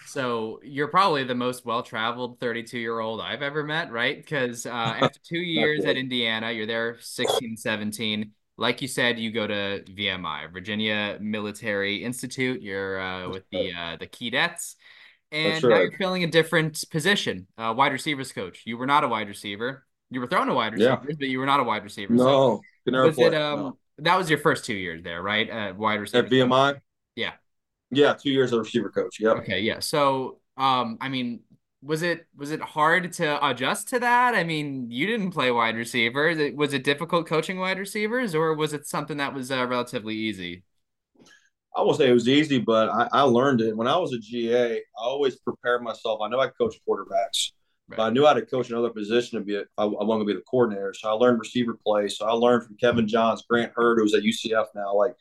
So 0.07 0.61
you're 0.63 0.89
probably 0.89 1.25
the 1.25 1.35
most 1.35 1.67
well-traveled 1.67 2.41
32 2.41 2.79
year 2.79 3.01
old 3.01 3.21
I've 3.21 3.43
ever 3.43 3.63
met, 3.63 3.93
right? 3.93 4.17
Because 4.17 4.65
uh, 4.65 4.71
after 4.71 5.21
two 5.23 5.39
years 5.39 5.85
at 5.85 5.97
Indiana, 5.97 6.53
you're 6.53 6.67
there 6.67 6.97
16, 7.01 7.59
17 7.59 8.33
like 8.59 8.83
you 8.83 8.89
said, 8.89 9.19
you 9.19 9.31
go 9.31 9.47
to 9.47 9.85
VMI, 9.85 10.53
Virginia 10.53 11.17
Military 11.21 12.05
Institute. 12.05 12.61
You're 12.61 13.01
uh, 13.01 13.31
with 13.31 13.45
the 13.51 13.73
uh, 13.73 13.97
the 13.97 14.07
Keydets, 14.07 14.75
and 15.31 15.63
right. 15.63 15.71
now 15.71 15.81
you're 15.83 15.93
filling 15.93 16.25
a 16.25 16.27
different 16.27 16.85
position, 16.91 17.47
uh, 17.57 17.73
wide 17.77 17.93
receivers 17.93 18.33
coach. 18.33 18.63
You 18.67 18.77
were 18.77 18.87
not 18.87 19.05
a 19.05 19.09
wide 19.09 19.29
receiver. 19.29 19.87
You 20.11 20.21
were 20.21 20.27
throwing 20.27 20.49
a 20.49 20.55
wide 20.55 20.73
receiver, 20.73 21.01
yeah. 21.09 21.15
but 21.19 21.29
you 21.29 21.39
were 21.39 21.47
not 21.47 21.61
a 21.61 21.63
wide 21.63 21.85
receiver. 21.85 22.13
No, 22.13 22.61
so 22.87 23.05
was 23.05 23.19
it, 23.19 23.35
um, 23.35 23.61
no. 23.61 23.79
that 23.99 24.19
was 24.19 24.29
your 24.29 24.39
first 24.39 24.65
two 24.65 24.75
years 24.75 25.03
there, 25.03 25.23
right? 25.23 25.49
Uh, 25.49 25.75
wide 25.77 26.01
receiver 26.01 26.27
at 26.27 26.31
VMI. 26.31 26.81
Yeah. 27.15 27.33
Yeah, 27.91 28.15
two 28.15 28.31
years 28.31 28.53
as 28.53 28.59
receiver 28.59 28.91
coach. 28.91 29.19
Yeah. 29.21 29.31
Okay. 29.31 29.61
Yeah. 29.61 29.81
So, 29.81 30.41
um, 30.57 30.99
I 31.01 31.09
mean, 31.09 31.41
was 31.83 32.03
it 32.03 32.27
was 32.37 32.51
it 32.51 32.61
hard 32.61 33.13
to 33.15 33.47
adjust 33.47 33.89
to 33.89 34.01
that? 34.01 34.35
I 34.35 34.45
mean, 34.45 34.91
you 34.91 35.07
didn't 35.07 35.31
play 35.31 35.51
wide 35.51 35.77
receiver. 35.77 36.53
Was 36.55 36.75
it 36.75 36.85
difficult 36.85 37.27
coaching 37.27 37.59
wide 37.59 37.79
receivers, 37.79 38.35
or 38.35 38.55
was 38.55 38.73
it 38.73 38.87
something 38.87 39.19
that 39.19 39.35
was 39.35 39.51
uh, 39.51 39.67
relatively 39.67 40.15
easy? 40.15 40.65
I 41.77 41.83
won't 41.83 41.97
say 41.97 42.09
it 42.09 42.15
was 42.15 42.29
easy, 42.29 42.59
but 42.59 42.89
I, 42.89 43.09
I, 43.13 43.23
learned 43.23 43.61
it 43.61 43.77
when 43.77 43.87
I 43.87 43.97
was 43.99 44.13
a 44.13 44.19
GA. 44.19 44.79
I 44.79 44.81
always 44.97 45.37
prepared 45.37 45.83
myself. 45.83 46.21
I 46.21 46.29
know 46.29 46.41
I 46.41 46.49
coach 46.49 46.75
quarterbacks, 46.89 47.53
right. 47.87 47.97
but 47.97 48.01
I 48.01 48.11
knew 48.11 48.27
how 48.27 48.33
to 48.33 48.45
coach 48.45 48.71
another 48.71 48.91
position 48.91 49.39
to 49.39 49.45
be. 49.45 49.55
A, 49.55 49.61
I, 49.77 49.85
I 49.85 50.05
wanted 50.05 50.25
to 50.25 50.27
be 50.27 50.35
the 50.35 50.45
coordinator, 50.51 50.93
so 50.93 51.09
I 51.09 51.13
learned 51.13 51.39
receiver 51.39 51.79
play. 51.87 52.09
So 52.09 52.27
I 52.27 52.33
learned 52.33 52.65
from 52.65 52.77
Kevin 52.79 53.07
Johns, 53.07 53.45
Grant 53.49 53.73
Heard, 53.77 54.01
who's 54.01 54.15
at 54.15 54.25
UCF 54.25 54.67
now. 54.75 54.97
Like 54.97 55.13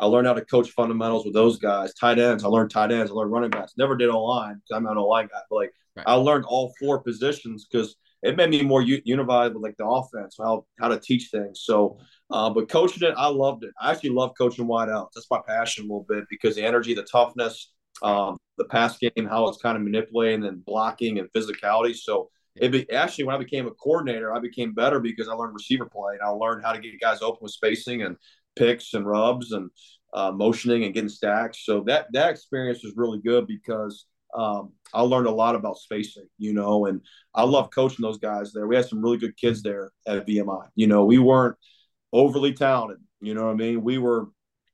I 0.00 0.06
learned 0.06 0.26
how 0.26 0.32
to 0.32 0.44
coach 0.44 0.70
fundamentals 0.70 1.24
with 1.24 1.34
those 1.34 1.58
guys. 1.58 1.94
Tight 1.94 2.18
ends, 2.18 2.42
I 2.42 2.48
learned 2.48 2.72
tight 2.72 2.90
ends. 2.90 3.12
I 3.12 3.14
learned 3.14 3.30
running 3.30 3.50
backs. 3.50 3.74
Never 3.76 3.96
did 3.96 4.08
O 4.08 4.24
line 4.24 4.54
because 4.54 4.76
I'm 4.76 4.84
not 4.84 4.92
an 4.92 4.98
O 4.98 5.06
line 5.06 5.28
guy, 5.30 5.40
but 5.48 5.56
like 5.56 5.72
Right. 6.06 6.12
I 6.12 6.14
learned 6.14 6.44
all 6.46 6.72
four 6.78 7.02
positions 7.02 7.66
because 7.70 7.96
it 8.22 8.36
made 8.36 8.50
me 8.50 8.62
more 8.62 8.82
unified 8.82 9.54
with 9.54 9.62
like 9.62 9.76
the 9.78 9.86
offense, 9.86 10.36
how 10.38 10.66
how 10.78 10.88
to 10.88 11.00
teach 11.00 11.30
things. 11.30 11.62
So, 11.64 11.98
uh, 12.30 12.50
but 12.50 12.68
coaching 12.68 13.08
it, 13.08 13.14
I 13.16 13.28
loved 13.28 13.64
it. 13.64 13.70
I 13.80 13.92
actually 13.92 14.10
love 14.10 14.32
coaching 14.36 14.66
wideouts. 14.66 15.12
That's 15.14 15.30
my 15.30 15.40
passion 15.46 15.84
a 15.84 15.86
little 15.86 16.06
bit 16.08 16.24
because 16.28 16.56
the 16.56 16.64
energy, 16.64 16.94
the 16.94 17.02
toughness, 17.02 17.72
um, 18.02 18.36
the 18.58 18.66
pass 18.66 18.98
game, 18.98 19.26
how 19.26 19.48
it's 19.48 19.62
kind 19.62 19.76
of 19.76 19.82
manipulating 19.82 20.44
and 20.44 20.64
blocking 20.64 21.18
and 21.18 21.28
physicality. 21.32 21.96
So 21.96 22.30
it 22.56 22.70
be, 22.70 22.90
actually 22.90 23.24
when 23.24 23.36
I 23.36 23.38
became 23.38 23.66
a 23.66 23.70
coordinator, 23.70 24.34
I 24.34 24.40
became 24.40 24.74
better 24.74 25.00
because 25.00 25.28
I 25.28 25.32
learned 25.32 25.54
receiver 25.54 25.86
play 25.86 26.14
and 26.14 26.22
I 26.22 26.28
learned 26.28 26.62
how 26.62 26.72
to 26.72 26.80
get 26.80 27.00
guys 27.00 27.22
open 27.22 27.38
with 27.40 27.52
spacing 27.52 28.02
and 28.02 28.16
picks 28.56 28.92
and 28.92 29.06
rubs 29.06 29.52
and 29.52 29.70
uh, 30.12 30.32
motioning 30.32 30.84
and 30.84 30.92
getting 30.92 31.08
stacks. 31.08 31.64
So 31.64 31.84
that 31.86 32.08
that 32.12 32.30
experience 32.30 32.82
was 32.84 32.94
really 32.96 33.20
good 33.20 33.46
because 33.46 34.06
um, 34.34 34.72
I 34.92 35.02
learned 35.02 35.26
a 35.26 35.32
lot 35.32 35.54
about 35.54 35.78
spacing, 35.78 36.28
you 36.38 36.52
know, 36.52 36.86
and 36.86 37.00
I 37.34 37.44
love 37.44 37.70
coaching 37.70 38.02
those 38.02 38.18
guys 38.18 38.52
there. 38.52 38.66
We 38.66 38.76
had 38.76 38.86
some 38.86 39.02
really 39.02 39.18
good 39.18 39.36
kids 39.36 39.62
there 39.62 39.90
at 40.06 40.26
VMI. 40.26 40.68
You 40.74 40.86
know, 40.86 41.04
we 41.04 41.18
weren't 41.18 41.56
overly 42.12 42.52
talented, 42.52 42.98
you 43.20 43.34
know 43.34 43.46
what 43.46 43.52
I 43.52 43.56
mean? 43.56 43.82
We 43.82 43.98
were, 43.98 44.28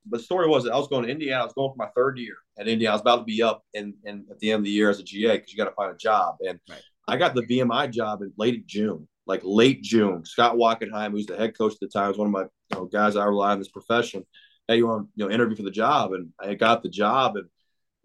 but 0.05 0.17
the 0.17 0.23
story 0.23 0.47
was 0.47 0.67
I 0.67 0.77
was 0.77 0.87
going 0.87 1.05
to 1.05 1.11
Indiana. 1.11 1.41
I 1.41 1.45
was 1.45 1.53
going 1.53 1.71
for 1.71 1.77
my 1.77 1.89
third 1.95 2.17
year 2.17 2.35
at 2.57 2.67
Indiana. 2.67 2.93
I 2.93 2.95
was 2.95 3.01
about 3.01 3.17
to 3.17 3.23
be 3.23 3.41
up 3.41 3.63
in, 3.73 3.93
in 4.05 4.25
at 4.31 4.39
the 4.39 4.51
end 4.51 4.59
of 4.59 4.65
the 4.65 4.71
year 4.71 4.89
as 4.89 4.99
a 4.99 5.03
GA 5.03 5.37
because 5.37 5.51
you 5.51 5.57
got 5.57 5.69
to 5.69 5.75
find 5.75 5.91
a 5.91 5.97
job. 5.97 6.37
And 6.47 6.59
right. 6.69 6.81
I 7.07 7.17
got 7.17 7.35
the 7.35 7.43
VMI 7.43 7.91
job 7.91 8.21
in 8.21 8.31
late 8.37 8.65
June, 8.67 9.07
like 9.25 9.41
late 9.43 9.81
June. 9.81 10.25
Scott 10.25 10.55
Wachenheim, 10.55 11.11
who's 11.11 11.25
the 11.25 11.37
head 11.37 11.57
coach 11.57 11.73
at 11.73 11.79
the 11.81 11.87
time, 11.87 12.09
was 12.09 12.17
one 12.17 12.27
of 12.27 12.33
my 12.33 12.43
you 12.43 12.49
know, 12.73 12.85
guys 12.85 13.15
I 13.15 13.25
rely 13.25 13.51
on 13.51 13.59
this 13.59 13.69
profession. 13.69 14.25
Hey, 14.67 14.77
you 14.77 14.87
want 14.87 15.09
you 15.15 15.25
know 15.25 15.31
interview 15.31 15.55
for 15.55 15.63
the 15.63 15.71
job? 15.71 16.13
And 16.13 16.29
I 16.39 16.53
got 16.55 16.83
the 16.83 16.89
job 16.89 17.35
and 17.35 17.47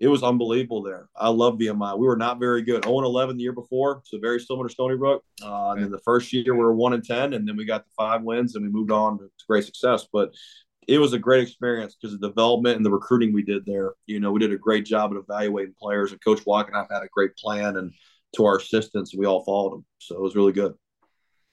it 0.02 0.08
was 0.08 0.24
unbelievable 0.24 0.82
there. 0.82 1.08
I 1.14 1.28
love 1.28 1.58
VMI. 1.58 1.96
We 1.96 2.08
were 2.08 2.16
not 2.16 2.40
very 2.40 2.62
good. 2.62 2.82
0 2.82 3.04
11 3.04 3.36
the 3.36 3.44
year 3.44 3.52
before, 3.52 4.02
so 4.04 4.18
very 4.18 4.40
similar 4.40 4.66
to 4.66 4.72
Stony 4.72 4.96
Brook. 4.96 5.22
Uh, 5.40 5.70
and 5.70 5.84
then 5.84 5.92
the 5.92 6.00
first 6.00 6.32
year 6.32 6.54
we 6.54 6.58
were 6.58 6.74
1 6.74 6.94
and 6.94 7.04
10, 7.04 7.34
and 7.34 7.46
then 7.46 7.56
we 7.56 7.64
got 7.64 7.84
the 7.84 7.90
five 7.96 8.22
wins 8.22 8.56
and 8.56 8.64
we 8.64 8.72
moved 8.72 8.90
on 8.90 9.16
to 9.18 9.30
great 9.46 9.64
success. 9.64 10.08
But 10.12 10.32
it 10.88 10.98
was 10.98 11.12
a 11.12 11.20
great 11.20 11.44
experience 11.44 11.94
because 11.94 12.18
the 12.18 12.28
development 12.28 12.78
and 12.78 12.84
the 12.84 12.90
recruiting 12.90 13.32
we 13.32 13.44
did 13.44 13.64
there. 13.64 13.92
You 14.06 14.18
know, 14.18 14.32
we 14.32 14.40
did 14.40 14.52
a 14.52 14.58
great 14.58 14.84
job 14.86 15.12
at 15.12 15.18
evaluating 15.18 15.76
players, 15.80 16.10
and 16.10 16.20
Coach 16.24 16.44
Walk 16.46 16.66
and 16.66 16.76
I 16.76 16.84
had 16.92 17.04
a 17.04 17.08
great 17.12 17.36
plan, 17.36 17.76
and 17.76 17.92
to 18.34 18.44
our 18.44 18.56
assistants, 18.56 19.14
we 19.14 19.26
all 19.26 19.44
followed 19.44 19.72
them. 19.72 19.84
So 19.98 20.16
it 20.16 20.20
was 20.20 20.34
really 20.34 20.52
good. 20.52 20.74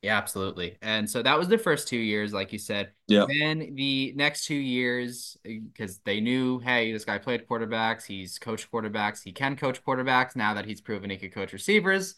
Yeah, 0.02 0.18
absolutely. 0.18 0.78
And 0.82 1.10
so 1.10 1.22
that 1.22 1.38
was 1.38 1.50
the 1.50 1.58
first 1.58 1.90
two 1.90 1.98
years, 1.98 2.32
like 2.32 2.54
you 2.54 2.60
said. 2.60 2.92
Yeah. 3.08 3.26
Then 3.28 3.76
the 3.76 4.14
next 4.16 4.46
two 4.46 4.56
years, 4.56 5.38
because 5.44 5.96
eh, 5.96 6.02
they 6.06 6.22
knew, 6.22 6.60
hey, 6.60 6.94
this 6.94 7.04
guy 7.04 7.18
played 7.18 7.48
quarterbacks, 7.48 8.06
he's 8.06 8.40
coached 8.40 8.72
quarterbacks, 8.72 9.24
he 9.24 9.34
can 9.34 9.58
coach 9.58 9.84
quarterbacks. 9.84 10.38
Now 10.38 10.54
that 10.54 10.66
he's 10.66 10.80
proven 10.80 11.10
he 11.10 11.18
could 11.18 11.34
coach 11.34 11.52
receivers, 11.52 12.16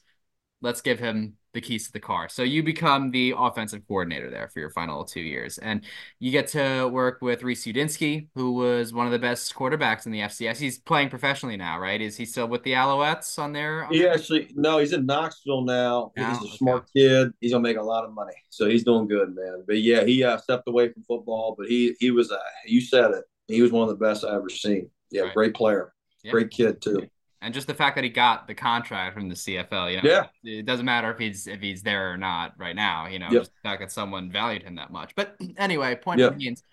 let's 0.61 0.81
give 0.81 0.99
him 0.99 1.37
the 1.53 1.61
keys 1.61 1.87
to 1.87 1.93
the 1.93 1.99
car. 1.99 2.29
So 2.29 2.43
you 2.43 2.63
become 2.63 3.11
the 3.11 3.33
offensive 3.37 3.81
coordinator 3.87 4.29
there 4.29 4.47
for 4.47 4.59
your 4.59 4.69
final 4.69 5.03
two 5.03 5.21
years. 5.21 5.57
And 5.57 5.83
you 6.19 6.31
get 6.31 6.47
to 6.49 6.87
work 6.87 7.21
with 7.21 7.43
Reece 7.43 7.65
Udinski, 7.65 8.27
who 8.35 8.53
was 8.53 8.93
one 8.93 9.05
of 9.05 9.11
the 9.11 9.19
best 9.19 9.53
quarterbacks 9.53 10.05
in 10.05 10.11
the 10.11 10.19
FCS. 10.19 10.57
He's 10.57 10.79
playing 10.79 11.09
professionally 11.09 11.57
now, 11.57 11.79
right? 11.79 11.99
Is 12.01 12.17
he 12.17 12.25
still 12.25 12.47
with 12.47 12.63
the 12.63 12.73
Alouettes 12.73 13.37
on 13.37 13.53
there? 13.53 13.87
He 13.91 14.07
actually, 14.07 14.49
no, 14.55 14.77
he's 14.77 14.93
in 14.93 15.05
Knoxville 15.05 15.63
now. 15.63 16.11
now? 16.15 16.29
He's 16.29 16.37
a 16.37 16.45
okay. 16.45 16.57
smart 16.57 16.85
kid. 16.95 17.31
He's 17.41 17.51
going 17.51 17.63
to 17.63 17.69
make 17.69 17.77
a 17.77 17.83
lot 17.83 18.05
of 18.05 18.13
money. 18.13 18.35
So 18.49 18.67
he's 18.67 18.83
doing 18.83 19.07
good, 19.07 19.35
man. 19.35 19.63
But 19.67 19.79
yeah, 19.79 20.03
he 20.03 20.23
uh, 20.23 20.37
stepped 20.37 20.67
away 20.67 20.91
from 20.91 21.03
football, 21.03 21.55
but 21.57 21.67
he, 21.67 21.95
he 21.99 22.11
was, 22.11 22.31
uh, 22.31 22.37
you 22.65 22.81
said 22.81 23.11
it, 23.11 23.25
he 23.47 23.61
was 23.61 23.71
one 23.71 23.83
of 23.83 23.89
the 23.89 24.03
best 24.03 24.23
I 24.23 24.35
ever 24.35 24.49
seen. 24.49 24.89
Yeah, 25.09 25.23
right. 25.23 25.33
great 25.33 25.53
player. 25.53 25.93
Great 26.29 26.51
kid, 26.51 26.81
too 26.81 27.09
and 27.41 27.53
just 27.53 27.65
the 27.65 27.73
fact 27.73 27.95
that 27.95 28.03
he 28.03 28.09
got 28.09 28.47
the 28.47 28.53
contract 28.53 29.15
from 29.15 29.27
the 29.27 29.35
CFL, 29.35 29.91
you 29.91 30.01
know, 30.01 30.09
yeah. 30.43 30.59
it 30.59 30.65
doesn't 30.65 30.85
matter 30.85 31.11
if 31.11 31.17
he's 31.17 31.47
if 31.47 31.59
he's 31.59 31.81
there 31.81 32.13
or 32.13 32.17
not 32.17 32.53
right 32.57 32.75
now, 32.75 33.07
you 33.07 33.17
know, 33.17 33.29
yep. 33.31 33.41
just 33.41 33.51
the 33.51 33.67
fact 33.67 33.81
that 33.81 33.91
someone 33.91 34.31
valued 34.31 34.61
him 34.61 34.75
that 34.75 34.91
much. 34.91 35.15
But 35.15 35.35
anyway, 35.57 35.95
point 35.95 36.19
yep. 36.19 36.37
means, 36.37 36.63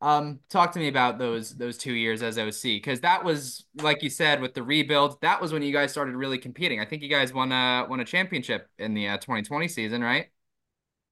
um, 0.00 0.40
talk 0.50 0.72
to 0.72 0.80
me 0.80 0.88
about 0.88 1.18
those 1.18 1.56
those 1.56 1.78
two 1.78 1.92
years 1.92 2.22
as 2.22 2.38
OC 2.38 2.62
because 2.62 3.00
that 3.02 3.24
was 3.24 3.66
like 3.76 4.02
you 4.02 4.10
said 4.10 4.40
with 4.40 4.54
the 4.54 4.64
rebuild, 4.64 5.20
that 5.20 5.40
was 5.40 5.52
when 5.52 5.62
you 5.62 5.72
guys 5.72 5.92
started 5.92 6.16
really 6.16 6.38
competing. 6.38 6.80
I 6.80 6.84
think 6.84 7.02
you 7.02 7.08
guys 7.08 7.32
won 7.32 7.52
a 7.52 7.86
won 7.88 8.00
a 8.00 8.04
championship 8.04 8.68
in 8.78 8.94
the 8.94 9.08
uh, 9.08 9.16
2020 9.18 9.68
season, 9.68 10.02
right? 10.02 10.26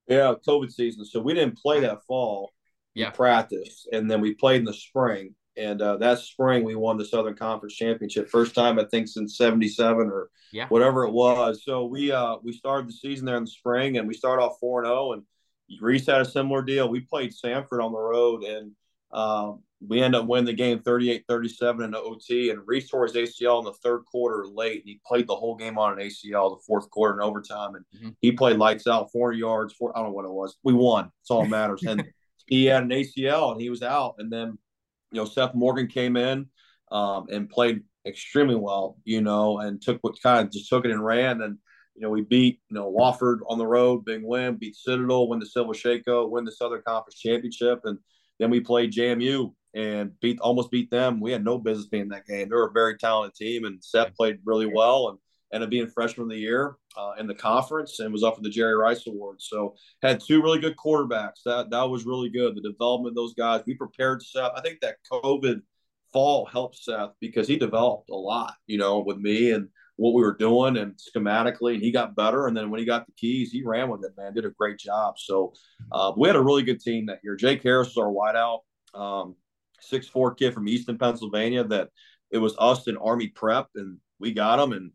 Yeah, 0.08 0.34
COVID 0.46 0.72
season. 0.72 1.04
So 1.04 1.20
we 1.20 1.34
didn't 1.34 1.56
play 1.56 1.80
that 1.80 2.04
fall. 2.06 2.52
Yeah, 2.94 3.10
practice, 3.10 3.88
and 3.92 4.08
then 4.08 4.20
we 4.20 4.34
played 4.34 4.58
in 4.58 4.64
the 4.64 4.74
spring 4.74 5.34
and 5.56 5.80
uh, 5.80 5.96
that 5.98 6.18
spring 6.18 6.64
we 6.64 6.74
won 6.74 6.96
the 6.96 7.04
Southern 7.04 7.36
Conference 7.36 7.74
championship, 7.74 8.28
first 8.28 8.54
time 8.54 8.78
I 8.78 8.84
think 8.84 9.08
since 9.08 9.36
'77 9.36 10.08
or 10.08 10.30
yeah. 10.52 10.66
whatever 10.68 11.04
it 11.04 11.12
was. 11.12 11.62
So 11.64 11.84
we 11.84 12.12
uh, 12.12 12.36
we 12.42 12.52
started 12.52 12.88
the 12.88 12.92
season 12.92 13.26
there 13.26 13.36
in 13.36 13.44
the 13.44 13.50
spring, 13.50 13.98
and 13.98 14.08
we 14.08 14.14
started 14.14 14.42
off 14.42 14.58
four 14.60 14.80
and 14.80 14.88
zero. 14.88 14.98
Oh, 14.98 15.12
and 15.12 15.22
Reece 15.80 16.06
had 16.06 16.20
a 16.20 16.24
similar 16.24 16.62
deal. 16.62 16.88
We 16.88 17.00
played 17.00 17.32
Samford 17.32 17.82
on 17.82 17.92
the 17.92 17.98
road, 17.98 18.44
and 18.44 18.72
um, 19.12 19.62
we 19.86 20.02
end 20.02 20.14
up 20.14 20.26
winning 20.26 20.46
the 20.46 20.52
game 20.52 20.78
38-37 20.80 21.84
in 21.84 21.90
the 21.92 22.00
OT, 22.00 22.50
and 22.50 22.60
Reece 22.66 22.90
tore 22.90 23.06
his 23.06 23.14
ACL 23.14 23.60
in 23.60 23.64
the 23.64 23.72
third 23.72 24.04
quarter 24.06 24.46
late. 24.46 24.80
And 24.80 24.88
he 24.88 25.00
played 25.06 25.26
the 25.26 25.36
whole 25.36 25.56
game 25.56 25.78
on 25.78 25.92
an 25.92 26.06
ACL, 26.06 26.56
the 26.56 26.62
fourth 26.66 26.90
quarter 26.90 27.14
and 27.14 27.22
overtime, 27.22 27.74
and 27.74 27.84
mm-hmm. 27.94 28.10
he 28.20 28.32
played 28.32 28.56
lights 28.56 28.86
out, 28.86 29.12
40 29.12 29.38
yards. 29.38 29.74
Four, 29.74 29.96
I 29.96 30.00
don't 30.00 30.10
know 30.10 30.14
what 30.14 30.24
it 30.24 30.32
was. 30.32 30.56
We 30.62 30.72
won. 30.72 31.10
It's 31.22 31.30
all 31.30 31.46
matters. 31.46 31.82
and 31.82 32.04
he 32.46 32.66
had 32.66 32.82
an 32.82 32.90
ACL, 32.90 33.52
and 33.52 33.60
he 33.60 33.70
was 33.70 33.82
out. 33.82 34.16
And 34.18 34.32
then, 34.32 34.58
you 35.14 35.20
know, 35.20 35.26
Seth 35.26 35.54
Morgan 35.54 35.86
came 35.86 36.16
in 36.16 36.46
um, 36.90 37.26
and 37.30 37.48
played 37.48 37.82
extremely 38.06 38.56
well, 38.56 38.98
you 39.04 39.20
know, 39.20 39.60
and 39.60 39.80
took 39.80 39.98
what 40.02 40.20
kind 40.20 40.46
of 40.46 40.52
just 40.52 40.68
took 40.68 40.84
it 40.84 40.90
and 40.90 41.04
ran. 41.04 41.40
And 41.40 41.58
you 41.94 42.02
know, 42.02 42.10
we 42.10 42.22
beat, 42.22 42.60
you 42.68 42.74
know, 42.74 42.92
Wofford 42.92 43.38
on 43.48 43.58
the 43.58 43.66
road, 43.66 44.04
big 44.04 44.22
win, 44.24 44.56
beat 44.56 44.74
Citadel, 44.74 45.28
win 45.28 45.38
the 45.38 45.46
Silver 45.46 45.74
Shako, 45.74 46.26
win 46.26 46.44
the 46.44 46.52
Southern 46.52 46.82
Conference 46.82 47.20
Championship. 47.20 47.82
And 47.84 47.98
then 48.40 48.50
we 48.50 48.58
played 48.60 48.92
JMU 48.92 49.54
and 49.74 50.18
beat 50.20 50.40
almost 50.40 50.72
beat 50.72 50.90
them. 50.90 51.20
We 51.20 51.30
had 51.30 51.44
no 51.44 51.58
business 51.58 51.86
being 51.86 52.04
in 52.04 52.08
that 52.08 52.26
game. 52.26 52.48
They 52.48 52.56
were 52.56 52.68
a 52.68 52.72
very 52.72 52.98
talented 52.98 53.36
team, 53.36 53.64
and 53.64 53.82
Seth 53.82 54.14
played 54.14 54.38
really 54.44 54.66
well 54.66 55.08
and 55.08 55.18
ended 55.52 55.68
up 55.68 55.70
being 55.70 55.86
freshman 55.86 56.24
of 56.24 56.30
the 56.30 56.38
year 56.38 56.74
uh, 56.96 57.12
in 57.18 57.26
the 57.26 57.34
conference 57.34 58.00
and 58.00 58.12
was 58.12 58.22
up 58.22 58.36
for 58.36 58.42
the 58.42 58.50
Jerry 58.50 58.74
Rice 58.74 59.06
Award. 59.06 59.40
So 59.40 59.74
had 60.02 60.20
two 60.20 60.42
really 60.42 60.60
good 60.60 60.76
quarterbacks. 60.76 61.42
That 61.44 61.70
that 61.70 61.88
was 61.88 62.06
really 62.06 62.30
good. 62.30 62.54
The 62.54 62.60
development 62.60 63.12
of 63.12 63.16
those 63.16 63.34
guys. 63.34 63.62
We 63.66 63.74
prepared 63.74 64.22
Seth. 64.22 64.52
I 64.56 64.60
think 64.60 64.80
that 64.80 64.96
COVID 65.10 65.60
fall 66.12 66.46
helped 66.46 66.76
Seth 66.76 67.10
because 67.20 67.48
he 67.48 67.56
developed 67.56 68.10
a 68.10 68.14
lot, 68.14 68.54
you 68.66 68.78
know, 68.78 69.00
with 69.00 69.18
me 69.18 69.50
and 69.50 69.68
what 69.96 70.14
we 70.14 70.22
were 70.22 70.36
doing 70.36 70.76
and 70.76 70.94
schematically. 70.94 71.74
And 71.74 71.82
he 71.82 71.90
got 71.90 72.16
better. 72.16 72.46
And 72.46 72.56
then 72.56 72.70
when 72.70 72.80
he 72.80 72.86
got 72.86 73.06
the 73.06 73.12
keys, 73.12 73.50
he 73.50 73.62
ran 73.64 73.88
with 73.88 74.04
it, 74.04 74.12
man. 74.16 74.34
Did 74.34 74.44
a 74.44 74.50
great 74.50 74.78
job. 74.78 75.18
So 75.18 75.52
uh, 75.92 76.12
we 76.16 76.28
had 76.28 76.36
a 76.36 76.42
really 76.42 76.62
good 76.62 76.80
team 76.80 77.06
that 77.06 77.20
year. 77.22 77.36
Jake 77.36 77.62
Herres 77.62 77.94
was 77.94 77.98
our 77.98 78.12
wideout, 78.12 78.60
um, 78.98 79.36
six 79.80 80.08
four 80.08 80.34
kid 80.34 80.54
from 80.54 80.68
Easton, 80.68 80.98
Pennsylvania. 80.98 81.64
That 81.64 81.90
it 82.30 82.38
was 82.38 82.56
us 82.58 82.86
and 82.86 82.98
Army 83.00 83.28
Prep, 83.28 83.68
and 83.74 83.98
we 84.18 84.32
got 84.32 84.60
him 84.60 84.72
and 84.72 84.90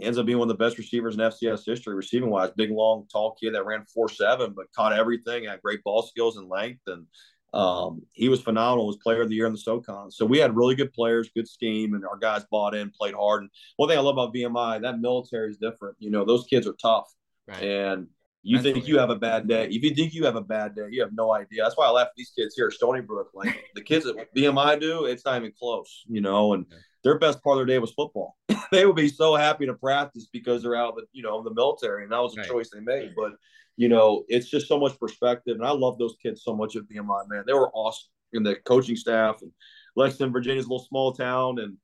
ends 0.00 0.18
up 0.18 0.26
being 0.26 0.38
one 0.38 0.50
of 0.50 0.56
the 0.56 0.64
best 0.64 0.78
receivers 0.78 1.14
in 1.14 1.20
FCS 1.20 1.64
history, 1.64 1.94
receiving 1.94 2.30
wise. 2.30 2.50
Big, 2.56 2.70
long, 2.70 3.06
tall 3.10 3.36
kid 3.40 3.54
that 3.54 3.64
ran 3.64 3.84
four 3.86 4.08
seven, 4.08 4.52
but 4.54 4.72
caught 4.72 4.92
everything. 4.92 5.44
Had 5.44 5.62
great 5.62 5.82
ball 5.84 6.02
skills 6.02 6.36
and 6.36 6.48
length, 6.48 6.82
and 6.86 7.06
um, 7.54 8.02
he 8.12 8.28
was 8.28 8.42
phenomenal. 8.42 8.86
Was 8.86 8.96
player 8.96 9.22
of 9.22 9.28
the 9.28 9.34
year 9.34 9.46
in 9.46 9.52
the 9.52 9.58
SoCon. 9.58 10.10
So 10.10 10.26
we 10.26 10.38
had 10.38 10.56
really 10.56 10.74
good 10.74 10.92
players, 10.92 11.30
good 11.34 11.48
scheme, 11.48 11.94
and 11.94 12.04
our 12.04 12.18
guys 12.18 12.44
bought 12.50 12.74
in, 12.74 12.90
played 12.90 13.14
hard. 13.14 13.42
And 13.42 13.50
one 13.76 13.88
thing 13.88 13.98
I 13.98 14.02
love 14.02 14.16
about 14.16 14.34
VMI, 14.34 14.82
that 14.82 15.00
military 15.00 15.50
is 15.50 15.56
different. 15.56 15.96
You 15.98 16.10
know, 16.10 16.24
those 16.24 16.46
kids 16.46 16.66
are 16.66 16.76
tough, 16.80 17.10
right. 17.48 17.62
and 17.62 18.08
you 18.46 18.56
Mentally. 18.56 18.74
think 18.74 18.88
you 18.88 18.98
have 18.98 19.10
a 19.10 19.16
bad 19.16 19.48
day. 19.48 19.66
If 19.66 19.82
you 19.82 19.94
think 19.94 20.14
you 20.14 20.24
have 20.24 20.36
a 20.36 20.40
bad 20.40 20.76
day, 20.76 20.86
you 20.90 21.02
have 21.02 21.12
no 21.12 21.34
idea. 21.34 21.62
That's 21.62 21.76
why 21.76 21.86
I 21.86 21.90
left 21.90 22.12
these 22.16 22.30
kids 22.30 22.54
here 22.54 22.68
at 22.68 22.72
Stony 22.72 23.00
Brook. 23.00 23.30
Like 23.34 23.64
the 23.74 23.82
kids 23.82 24.06
at 24.06 24.34
VMI 24.34 24.80
do, 24.80 25.06
it's 25.06 25.24
not 25.24 25.38
even 25.38 25.52
close. 25.58 26.04
You 26.08 26.20
know, 26.20 26.52
and 26.52 26.64
their 27.02 27.18
best 27.18 27.42
part 27.42 27.58
of 27.58 27.58
their 27.58 27.74
day 27.74 27.78
was 27.78 27.92
football. 27.92 28.36
they 28.72 28.86
would 28.86 28.96
be 28.96 29.08
so 29.08 29.34
happy 29.34 29.66
to 29.66 29.74
practice 29.74 30.28
because 30.32 30.62
they're 30.62 30.76
out 30.76 30.90
of 30.90 30.94
the, 30.96 31.02
you 31.12 31.22
know, 31.22 31.42
the 31.42 31.52
military, 31.54 32.04
and 32.04 32.12
that 32.12 32.22
was 32.22 32.36
a 32.36 32.40
right. 32.40 32.48
choice 32.48 32.70
they 32.72 32.80
made. 32.80 33.14
But 33.16 33.32
you 33.76 33.88
know, 33.88 34.24
it's 34.28 34.48
just 34.48 34.68
so 34.68 34.78
much 34.78 34.98
perspective. 34.98 35.56
And 35.56 35.66
I 35.66 35.72
love 35.72 35.98
those 35.98 36.16
kids 36.22 36.42
so 36.44 36.54
much 36.54 36.76
at 36.76 36.84
VMI, 36.84 37.28
man. 37.28 37.44
They 37.46 37.52
were 37.52 37.70
awesome 37.74 38.08
in 38.32 38.42
the 38.42 38.56
coaching 38.56 38.96
staff 38.96 39.42
and 39.42 39.50
Lexington, 39.96 40.32
Virginia's 40.32 40.66
a 40.66 40.68
little 40.68 40.86
small 40.86 41.12
town. 41.12 41.58
And 41.58 41.76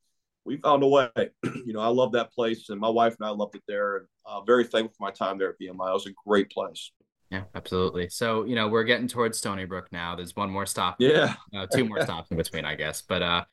we 0.44 0.56
found 0.56 0.82
a 0.82 0.88
way. 0.88 1.08
you 1.44 1.72
know, 1.72 1.80
I 1.80 1.88
love 1.88 2.12
that 2.12 2.32
place. 2.32 2.68
And 2.68 2.80
my 2.80 2.88
wife 2.88 3.16
and 3.18 3.26
I 3.26 3.30
loved 3.30 3.54
it 3.54 3.62
there. 3.68 3.98
And 3.98 4.06
uh, 4.26 4.40
very 4.42 4.64
thankful 4.64 4.94
for 4.98 5.04
my 5.04 5.10
time 5.10 5.38
there 5.38 5.50
at 5.50 5.60
VMI. 5.60 5.90
It 5.90 5.94
was 5.94 6.06
a 6.06 6.12
great 6.26 6.50
place. 6.50 6.92
Yeah, 7.30 7.44
absolutely. 7.54 8.08
So, 8.10 8.44
you 8.44 8.54
know, 8.54 8.68
we're 8.68 8.84
getting 8.84 9.08
towards 9.08 9.38
Stony 9.38 9.64
Brook 9.64 9.88
now. 9.90 10.14
There's 10.14 10.36
one 10.36 10.50
more 10.50 10.66
stop. 10.66 10.96
Yeah. 10.98 11.34
Uh, 11.54 11.66
two 11.66 11.84
more 11.84 12.00
stops 12.00 12.30
in 12.30 12.38
between, 12.38 12.64
I 12.64 12.74
guess. 12.74 13.02
But 13.02 13.22
uh, 13.22 13.44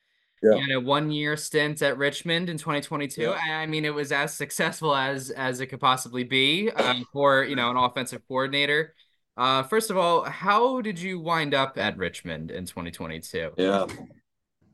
yeah. 0.42 0.54
You 0.54 0.80
one 0.80 1.10
year 1.10 1.36
stint 1.36 1.82
at 1.82 1.98
Richmond 1.98 2.48
in 2.48 2.56
2022. 2.56 3.22
Yeah. 3.22 3.36
I 3.50 3.66
mean, 3.66 3.84
it 3.84 3.92
was 3.92 4.10
as 4.10 4.34
successful 4.34 4.96
as 4.96 5.30
as 5.30 5.60
it 5.60 5.66
could 5.66 5.80
possibly 5.80 6.24
be 6.24 6.70
um, 6.70 7.06
for 7.12 7.44
you 7.44 7.56
know 7.56 7.70
an 7.70 7.76
offensive 7.76 8.22
coordinator. 8.26 8.94
Uh, 9.36 9.62
first 9.64 9.90
of 9.90 9.98
all, 9.98 10.24
how 10.24 10.80
did 10.80 10.98
you 10.98 11.20
wind 11.20 11.52
up 11.52 11.76
at 11.76 11.96
Richmond 11.98 12.50
in 12.50 12.64
2022? 12.64 13.52
Yeah, 13.58 13.86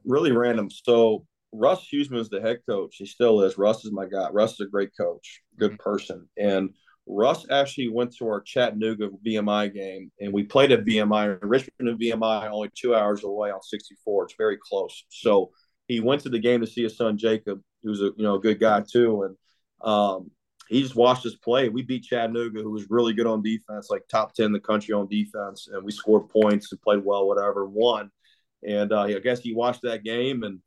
really 0.04 0.30
random. 0.30 0.70
So 0.70 1.26
Russ 1.56 1.88
Huesman 1.92 2.18
is 2.18 2.28
the 2.28 2.40
head 2.40 2.60
coach. 2.68 2.96
He 2.96 3.06
still 3.06 3.42
is. 3.42 3.58
Russ 3.58 3.84
is 3.84 3.92
my 3.92 4.06
guy. 4.06 4.28
Russ 4.30 4.54
is 4.54 4.60
a 4.60 4.70
great 4.70 4.90
coach, 4.98 5.42
good 5.58 5.72
mm-hmm. 5.72 5.90
person, 5.90 6.28
and 6.36 6.70
Russ 7.06 7.46
actually 7.50 7.88
went 7.88 8.16
to 8.16 8.26
our 8.26 8.40
Chattanooga 8.40 9.10
VMI 9.24 9.72
game, 9.72 10.10
and 10.20 10.32
we 10.32 10.42
played 10.42 10.72
at 10.72 10.84
VMI. 10.84 11.38
Richmond 11.40 11.88
and 11.88 12.00
VMI 12.00 12.50
only 12.50 12.70
two 12.74 12.96
hours 12.96 13.22
away 13.22 13.50
on 13.50 13.62
64. 13.62 14.24
It's 14.24 14.34
very 14.36 14.58
close. 14.60 15.04
So 15.08 15.52
he 15.86 16.00
went 16.00 16.22
to 16.22 16.28
the 16.28 16.40
game 16.40 16.60
to 16.62 16.66
see 16.66 16.82
his 16.82 16.96
son 16.96 17.16
Jacob, 17.16 17.60
who's 17.82 18.02
a 18.02 18.06
you 18.16 18.24
know 18.24 18.34
a 18.34 18.40
good 18.40 18.58
guy 18.58 18.82
too, 18.90 19.22
and 19.22 19.36
um, 19.88 20.30
he 20.68 20.82
just 20.82 20.96
watched 20.96 21.24
us 21.26 21.36
play. 21.36 21.68
We 21.68 21.82
beat 21.82 22.04
Chattanooga, 22.04 22.60
who 22.60 22.72
was 22.72 22.90
really 22.90 23.14
good 23.14 23.28
on 23.28 23.40
defense, 23.40 23.88
like 23.88 24.02
top 24.08 24.34
ten 24.34 24.46
in 24.46 24.52
the 24.52 24.60
country 24.60 24.92
on 24.92 25.08
defense, 25.08 25.68
and 25.72 25.84
we 25.84 25.92
scored 25.92 26.28
points 26.28 26.72
and 26.72 26.82
played 26.82 27.04
well, 27.04 27.28
whatever, 27.28 27.66
won. 27.66 28.10
And 28.66 28.92
uh, 28.92 29.02
I 29.02 29.18
guess 29.20 29.40
he 29.40 29.54
watched 29.54 29.82
that 29.82 30.02
game, 30.02 30.42
and 30.42 30.58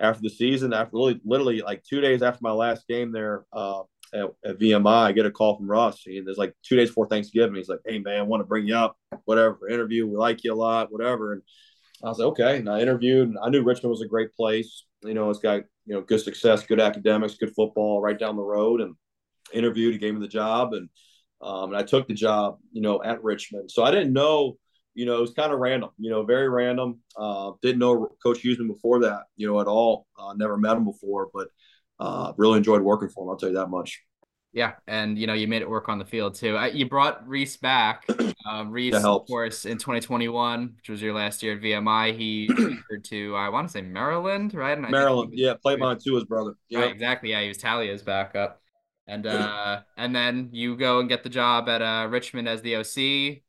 after 0.00 0.22
the 0.22 0.30
season, 0.30 0.72
after 0.72 0.96
literally, 0.96 1.20
literally 1.24 1.60
like 1.62 1.82
two 1.84 2.00
days 2.00 2.22
after 2.22 2.38
my 2.42 2.52
last 2.52 2.86
game 2.88 3.12
there, 3.12 3.44
uh, 3.52 3.82
at, 4.14 4.24
at, 4.44 4.58
VMI, 4.58 4.86
I 4.86 5.12
get 5.12 5.26
a 5.26 5.30
call 5.30 5.56
from 5.56 5.70
Russ. 5.70 6.02
And 6.06 6.26
there's 6.26 6.38
like 6.38 6.54
two 6.62 6.76
days 6.76 6.88
before 6.88 7.08
Thanksgiving. 7.08 7.56
He's 7.56 7.68
like, 7.68 7.80
"Hey 7.84 7.98
man, 7.98 8.20
I 8.20 8.22
want 8.22 8.40
to 8.40 8.46
bring 8.46 8.66
you 8.66 8.74
up, 8.74 8.96
whatever 9.26 9.68
interview. 9.68 10.06
We 10.06 10.16
like 10.16 10.44
you 10.44 10.54
a 10.54 10.56
lot, 10.56 10.90
whatever." 10.90 11.34
And 11.34 11.42
I 12.02 12.08
was 12.08 12.18
like, 12.18 12.28
"Okay." 12.28 12.56
And 12.58 12.70
I 12.70 12.80
interviewed. 12.80 13.28
And 13.28 13.38
I 13.42 13.50
knew 13.50 13.62
Richmond 13.62 13.90
was 13.90 14.02
a 14.02 14.08
great 14.08 14.34
place. 14.34 14.84
You 15.02 15.14
know, 15.14 15.28
it's 15.28 15.40
got 15.40 15.62
you 15.84 15.94
know 15.94 16.00
good 16.00 16.20
success, 16.20 16.64
good 16.64 16.80
academics, 16.80 17.34
good 17.34 17.54
football, 17.54 18.00
right 18.00 18.18
down 18.18 18.36
the 18.36 18.42
road. 18.42 18.80
And 18.80 18.94
interviewed. 19.52 19.92
He 19.92 19.98
gave 19.98 20.14
me 20.14 20.20
the 20.20 20.28
job, 20.28 20.74
and 20.74 20.88
um, 21.40 21.70
and 21.70 21.76
I 21.76 21.82
took 21.82 22.08
the 22.08 22.14
job. 22.14 22.58
You 22.72 22.82
know, 22.82 23.02
at 23.02 23.22
Richmond. 23.22 23.70
So 23.70 23.82
I 23.82 23.90
didn't 23.90 24.12
know. 24.12 24.56
You 24.94 25.06
know, 25.06 25.16
it 25.16 25.20
was 25.20 25.32
kind 25.32 25.52
of 25.52 25.60
random. 25.60 25.90
You 25.98 26.10
know, 26.10 26.24
very 26.24 26.48
random. 26.48 27.00
Uh, 27.16 27.52
didn't 27.62 27.78
know 27.78 28.08
Coach 28.22 28.42
Huesman 28.42 28.68
before 28.68 29.00
that. 29.00 29.24
You 29.36 29.46
know, 29.46 29.60
at 29.60 29.66
all. 29.66 30.06
Uh, 30.18 30.34
never 30.34 30.56
met 30.56 30.76
him 30.76 30.84
before, 30.84 31.28
but 31.32 31.48
uh, 32.00 32.32
really 32.36 32.58
enjoyed 32.58 32.82
working 32.82 33.08
for 33.08 33.24
him. 33.24 33.30
I'll 33.30 33.36
tell 33.36 33.48
you 33.48 33.56
that 33.56 33.68
much. 33.68 34.02
Yeah, 34.52 34.72
and 34.86 35.18
you 35.18 35.26
know 35.26 35.34
you 35.34 35.46
made 35.46 35.62
it 35.62 35.68
work 35.68 35.88
on 35.88 35.98
the 35.98 36.04
field 36.04 36.34
too. 36.34 36.56
I, 36.56 36.68
you 36.68 36.88
brought 36.88 37.26
Reece 37.28 37.56
back. 37.56 38.04
Uh, 38.48 38.64
Reece, 38.64 38.94
of 38.94 39.26
course, 39.26 39.66
in 39.66 39.76
2021, 39.76 40.72
which 40.76 40.88
was 40.88 41.02
your 41.02 41.12
last 41.12 41.42
year 41.42 41.52
at 41.52 41.60
VMI, 41.60 42.16
he 42.16 42.46
transferred 42.56 43.04
to 43.04 43.36
I 43.36 43.50
want 43.50 43.68
to 43.68 43.72
say 43.72 43.82
Maryland, 43.82 44.54
right? 44.54 44.78
And 44.78 44.88
Maryland, 44.90 45.32
was, 45.32 45.38
yeah, 45.38 45.52
played 45.60 45.80
behind 45.80 46.00
Tua's 46.02 46.24
brother. 46.24 46.54
Yeah, 46.70 46.78
right, 46.80 46.90
exactly. 46.90 47.28
Yeah, 47.28 47.42
he 47.42 47.48
was 47.48 47.58
Taulia's 47.58 48.00
backup, 48.00 48.62
and 49.06 49.26
uh, 49.26 49.80
and 49.98 50.16
then 50.16 50.48
you 50.52 50.78
go 50.78 51.00
and 51.00 51.10
get 51.10 51.24
the 51.24 51.28
job 51.28 51.68
at 51.68 51.82
uh, 51.82 52.08
Richmond 52.08 52.48
as 52.48 52.62
the 52.62 52.76
OC. 52.76 53.42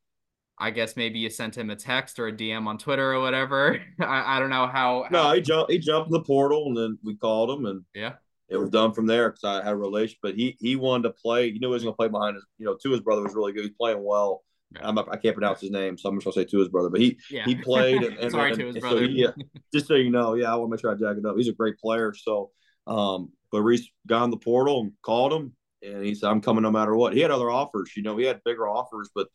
I 0.60 0.72
guess 0.72 0.98
maybe 0.98 1.20
you 1.20 1.30
sent 1.30 1.58
him 1.58 1.70
a 1.70 1.76
text 1.76 2.20
or 2.20 2.28
a 2.28 2.34
DM 2.34 2.68
on 2.68 2.78
Twitter 2.78 3.14
or 3.14 3.22
whatever. 3.22 3.80
I, 4.00 4.38
I 4.38 4.40
don't 4.40 4.50
know 4.50 4.68
how. 4.68 5.06
No, 5.10 5.24
how... 5.24 5.34
he 5.34 5.42
jumped. 5.42 5.72
He 5.72 5.78
jumped 5.78 6.08
in 6.08 6.14
the 6.14 6.24
portal, 6.24 6.68
and 6.68 6.78
then 6.78 7.00
we 7.04 7.16
called 7.16 7.50
him, 7.50 7.66
and 7.66 7.84
yeah, 7.94 8.14
it 8.50 8.58
was 8.58 8.70
done 8.70 8.94
from 8.94 9.06
there 9.06 9.30
because 9.30 9.44
I 9.44 9.64
had 9.64 9.74
a 9.74 9.78
relation. 9.78 10.18
But 10.22 10.36
he 10.36 10.58
he 10.60 10.76
wanted 10.76 11.04
to 11.04 11.12
play. 11.12 11.52
He 11.52 11.60
knew 11.60 11.68
he 11.68 11.74
was 11.74 11.84
going 11.84 11.94
to 11.94 11.98
play 11.98 12.10
behind 12.10 12.36
his. 12.36 12.46
You 12.58 12.66
know, 12.66 12.78
Tua's 12.82 13.00
brother 13.00 13.24
was 13.24 13.36
really 13.36 13.54
good. 13.54 13.64
He's 13.64 13.74
playing 13.80 14.04
well. 14.04 14.44
Yeah. 14.76 14.88
I'm, 14.88 15.00
I 15.00 15.18
can't 15.18 15.36
pronounce 15.36 15.62
his 15.62 15.72
name, 15.72 15.98
so 15.98 16.10
I'm 16.10 16.16
just 16.16 16.26
going 16.26 16.34
to 16.34 16.40
say 16.42 16.46
Tua's 16.46 16.70
brother. 16.70 16.90
But 16.90 17.02
he 17.02 17.18
yeah. 17.32 17.46
he 17.46 17.56
played. 17.56 18.04
And, 18.04 18.18
and 18.20 18.32
Sorry 18.32 18.52
and, 18.52 18.60
Tua's 18.60 18.78
brother. 18.78 19.06
So 19.06 19.08
he, 19.08 19.28
just 19.74 19.88
so 19.88 19.96
you 19.96 20.12
know, 20.12 20.36
yeah, 20.36 20.52
I 20.52 20.56
want 20.56 20.70
to 20.70 20.72
make 20.72 20.82
sure 20.82 20.92
I 20.92 20.96
jack 20.96 21.18
it 21.18 21.26
up. 21.26 21.38
He's 21.38 21.48
a 21.48 21.54
great 21.54 21.80
player. 21.80 22.14
So, 22.14 22.52
um, 22.86 23.32
but 23.52 23.62
Reece 23.62 23.90
got 24.08 24.26
in 24.26 24.30
the 24.30 24.38
portal 24.38 24.82
and 24.82 24.92
called 25.02 25.34
him, 25.34 25.54
and 25.82 26.04
he 26.04 26.14
said, 26.16 26.30
"I'm 26.30 26.42
coming 26.42 26.64
no 26.64 26.72
matter 26.72 26.96
what." 26.96 27.14
He 27.14 27.22
had 27.22 27.32
other 27.32 27.50
offers. 27.50 27.94
You 27.96 28.04
know, 28.04 28.18
he 28.18 28.26
had 28.26 28.44
bigger 28.44 28.68
offers, 28.68 29.10
but 29.16 29.28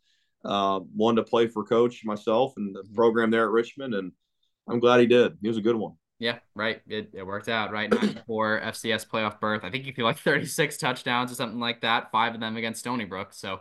uh, 0.45 0.81
wanted 0.95 1.25
to 1.25 1.31
play 1.31 1.47
for 1.47 1.65
coach 1.65 2.05
myself 2.05 2.55
and 2.57 2.75
the 2.75 2.83
mm-hmm. 2.83 2.95
program 2.95 3.31
there 3.31 3.45
at 3.45 3.51
Richmond, 3.51 3.95
and 3.95 4.13
I'm 4.69 4.81
glad 4.81 5.01
he 5.01 5.07
did. 5.07 5.39
He 5.41 5.49
was 5.49 5.57
a 5.57 5.63
good 5.63 5.77
one. 5.77 5.95
Yeah, 6.19 6.39
right. 6.55 6.81
It, 6.87 7.11
it 7.13 7.27
worked 7.27 7.49
out, 7.49 7.73
right? 7.73 7.93
for 8.27 8.61
FCS 8.61 9.07
playoff 9.09 9.41
berth. 9.41 9.65
I 9.65 9.71
think 9.71 9.85
he 9.85 9.93
threw 9.93 10.05
like 10.05 10.19
36 10.19 10.77
touchdowns 10.79 11.33
or 11.33 11.35
something 11.35 11.59
like 11.59 11.81
that, 11.81 12.11
five 12.13 12.35
of 12.35 12.41
them 12.41 12.57
against 12.57 12.81
Stony 12.81 13.05
Brook. 13.05 13.35
So 13.35 13.61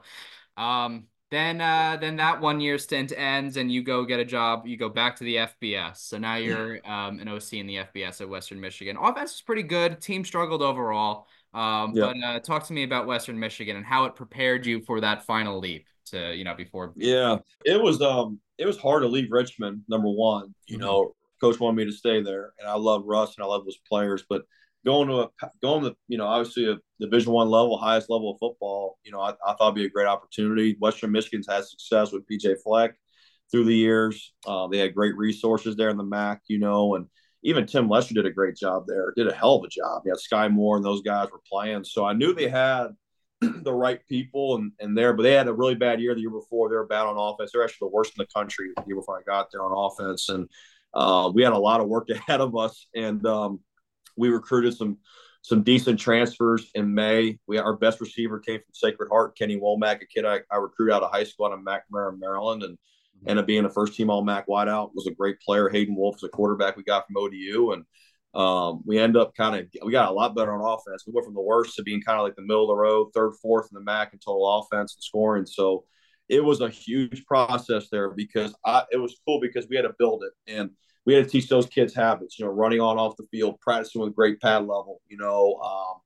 um, 0.55 1.07
then 1.31 1.61
uh, 1.61 1.97
then 1.99 2.17
that 2.17 2.41
one 2.41 2.61
year 2.61 2.77
stint 2.77 3.11
ends 3.15 3.57
and 3.57 3.71
you 3.71 3.81
go 3.81 4.05
get 4.05 4.19
a 4.19 4.25
job. 4.25 4.67
You 4.67 4.77
go 4.77 4.88
back 4.88 5.15
to 5.17 5.23
the 5.23 5.38
FBS. 5.38 5.97
So 5.97 6.17
now 6.19 6.36
you're 6.36 6.79
um, 6.88 7.19
an 7.19 7.27
OC 7.27 7.53
in 7.53 7.67
the 7.67 7.77
FBS 7.77 8.21
at 8.21 8.29
Western 8.29 8.61
Michigan. 8.61 8.97
Offense 9.01 9.36
is 9.36 9.41
pretty 9.41 9.63
good. 9.63 9.99
Team 9.99 10.23
struggled 10.23 10.61
overall. 10.61 11.27
Um, 11.53 11.93
But 11.93 12.15
uh, 12.23 12.39
talk 12.39 12.65
to 12.67 12.73
me 12.73 12.84
about 12.84 13.07
Western 13.07 13.39
Michigan 13.39 13.77
and 13.77 13.86
how 13.86 14.05
it 14.05 14.15
prepared 14.15 14.65
you 14.65 14.81
for 14.81 15.01
that 15.01 15.25
final 15.25 15.59
leap 15.59 15.88
to, 16.07 16.35
you 16.35 16.43
know, 16.43 16.55
before. 16.55 16.93
Yeah, 16.95 17.37
it 17.65 17.81
was 17.81 18.01
um 18.01 18.39
it 18.57 18.65
was 18.65 18.77
hard 18.77 19.03
to 19.03 19.07
leave 19.07 19.31
Richmond. 19.31 19.81
Number 19.87 20.09
one, 20.09 20.53
you 20.67 20.77
mm-hmm. 20.77 20.85
know, 20.85 21.15
coach 21.41 21.59
wanted 21.59 21.77
me 21.77 21.85
to 21.85 21.97
stay 21.97 22.21
there, 22.21 22.53
and 22.59 22.69
I 22.69 22.75
love 22.75 23.03
Russ 23.05 23.35
and 23.35 23.43
I 23.43 23.47
love 23.47 23.65
those 23.65 23.79
players. 23.87 24.23
But 24.27 24.43
going 24.85 25.07
to 25.07 25.21
a 25.21 25.29
going 25.61 25.83
to 25.83 25.95
you 26.07 26.17
know 26.17 26.27
obviously 26.27 26.69
a 26.69 26.77
Division 26.99 27.31
One 27.31 27.49
level, 27.49 27.77
highest 27.77 28.09
level 28.09 28.31
of 28.31 28.39
football, 28.39 28.97
you 29.03 29.11
know 29.11 29.19
I, 29.19 29.31
I 29.45 29.53
thought 29.53 29.67
it'd 29.67 29.75
be 29.75 29.85
a 29.85 29.89
great 29.89 30.07
opportunity. 30.07 30.75
Western 30.79 31.11
Michigan's 31.11 31.47
had 31.49 31.65
success 31.65 32.11
with 32.11 32.27
PJ 32.27 32.57
Fleck. 32.63 32.95
through 33.51 33.65
the 33.65 33.75
years. 33.75 34.33
Uh, 34.47 34.67
they 34.67 34.79
had 34.79 34.95
great 34.95 35.15
resources 35.15 35.75
there 35.75 35.89
in 35.89 35.97
the 35.97 36.03
MAC, 36.03 36.41
you 36.47 36.59
know, 36.59 36.95
and 36.95 37.07
even 37.43 37.65
Tim 37.65 37.89
Lester 37.89 38.13
did 38.13 38.25
a 38.25 38.31
great 38.31 38.55
job 38.55 38.85
there. 38.87 39.13
Did 39.15 39.27
a 39.27 39.33
hell 39.33 39.55
of 39.55 39.63
a 39.63 39.67
job. 39.67 40.03
Yeah, 40.05 40.13
Skyy 40.13 40.49
Moore 40.49 40.77
and 40.77 40.85
those 40.85 41.01
guys 41.01 41.29
were 41.31 41.41
playing, 41.49 41.83
so 41.83 42.05
I 42.05 42.13
knew 42.13 42.33
they 42.33 42.49
had 42.49 42.87
the 43.63 43.73
right 43.73 43.99
people 44.07 44.55
and, 44.55 44.71
and 44.79 44.97
there, 44.97 45.13
but 45.13 45.23
they 45.23 45.33
had 45.33 45.47
a 45.47 45.53
really 45.53 45.75
bad 45.75 46.01
year 46.01 46.13
the 46.13 46.21
year 46.21 46.29
before. 46.29 46.69
They 46.69 46.75
were 46.75 46.85
bad 46.85 47.05
on 47.05 47.17
offense. 47.17 47.51
They're 47.51 47.63
actually 47.63 47.89
the 47.89 47.95
worst 47.95 48.13
in 48.17 48.23
the 48.23 48.33
country 48.33 48.71
the 48.75 48.83
year 48.87 48.95
before 48.95 49.19
I 49.19 49.23
got 49.23 49.51
there 49.51 49.63
on 49.63 49.71
offense, 49.71 50.29
and 50.29 50.49
uh, 50.93 51.31
we 51.33 51.43
had 51.43 51.53
a 51.53 51.57
lot 51.57 51.81
of 51.81 51.87
work 51.87 52.09
ahead 52.09 52.41
of 52.41 52.55
us. 52.55 52.87
And 52.95 53.25
um, 53.25 53.59
we 54.17 54.29
recruited 54.29 54.75
some 54.75 54.97
some 55.41 55.61
decent 55.61 55.99
transfers 55.99 56.71
in 56.73 56.93
May. 56.93 57.37
We 57.47 57.57
our 57.57 57.75
best 57.75 57.99
receiver 57.99 58.39
came 58.39 58.59
from 58.59 58.73
Sacred 58.73 59.09
Heart, 59.09 59.37
Kenny 59.37 59.59
Womack, 59.59 60.01
a 60.01 60.05
kid 60.05 60.25
I, 60.25 60.39
I 60.49 60.57
recruited 60.57 60.95
out 60.95 61.03
of 61.03 61.11
high 61.11 61.25
school 61.25 61.47
out 61.47 61.53
of 61.53 61.59
McNamara, 61.59 62.17
Maryland, 62.17 62.63
and 62.63 62.73
mm-hmm. 62.75 63.29
ended 63.29 63.43
up 63.43 63.47
being 63.47 63.65
a 63.65 63.69
first 63.69 63.95
team 63.95 64.09
All 64.09 64.23
MAC 64.23 64.47
wideout. 64.47 64.91
Was 64.93 65.07
a 65.07 65.11
great 65.11 65.39
player. 65.41 65.69
Hayden 65.69 65.95
Wolff 65.95 66.15
was 66.15 66.23
a 66.23 66.29
quarterback 66.29 66.77
we 66.77 66.83
got 66.83 67.05
from 67.07 67.17
ODU, 67.17 67.73
and 67.73 67.83
um, 68.34 68.81
we 68.86 68.97
end 68.99 69.15
up 69.15 69.36
kind 69.36 69.55
of 69.55 69.67
we 69.86 69.91
got 69.91 70.09
a 70.09 70.13
lot 70.13 70.36
better 70.36 70.53
on 70.53 70.61
offense. 70.61 71.05
We 71.05 71.13
went 71.13 71.25
from 71.25 71.36
the 71.36 71.41
worst 71.41 71.75
to 71.75 71.84
being 71.84 72.01
kind 72.01 72.17
of 72.17 72.23
like 72.23 72.36
the 72.36 72.41
middle 72.41 72.63
of 72.63 72.69
the 72.69 72.81
road, 72.81 73.11
third, 73.13 73.34
fourth 73.41 73.69
in 73.71 73.75
the 73.75 73.81
MAC 73.81 74.13
in 74.13 74.19
total 74.19 74.59
offense 74.59 74.95
and 74.95 75.03
scoring. 75.03 75.45
So 75.45 75.86
it 76.29 76.43
was 76.43 76.61
a 76.61 76.69
huge 76.69 77.25
process 77.25 77.89
there 77.91 78.09
because 78.09 78.55
I, 78.65 78.84
it 78.91 78.97
was 78.97 79.19
cool 79.25 79.39
because 79.39 79.67
we 79.69 79.75
had 79.75 79.84
to 79.84 79.93
build 79.99 80.23
it 80.23 80.51
and 80.51 80.71
we 81.05 81.13
had 81.13 81.25
to 81.25 81.29
teach 81.29 81.49
those 81.49 81.67
kids 81.67 81.93
habits, 81.93 82.39
you 82.39 82.45
know, 82.45 82.51
running 82.51 82.79
on 82.79 82.97
off 82.97 83.17
the 83.17 83.27
field, 83.29 83.59
practicing 83.59 84.01
with 84.01 84.15
great 84.15 84.39
pad 84.39 84.61
level, 84.61 85.01
you 85.07 85.17
know, 85.17 85.55
um, 85.55 86.01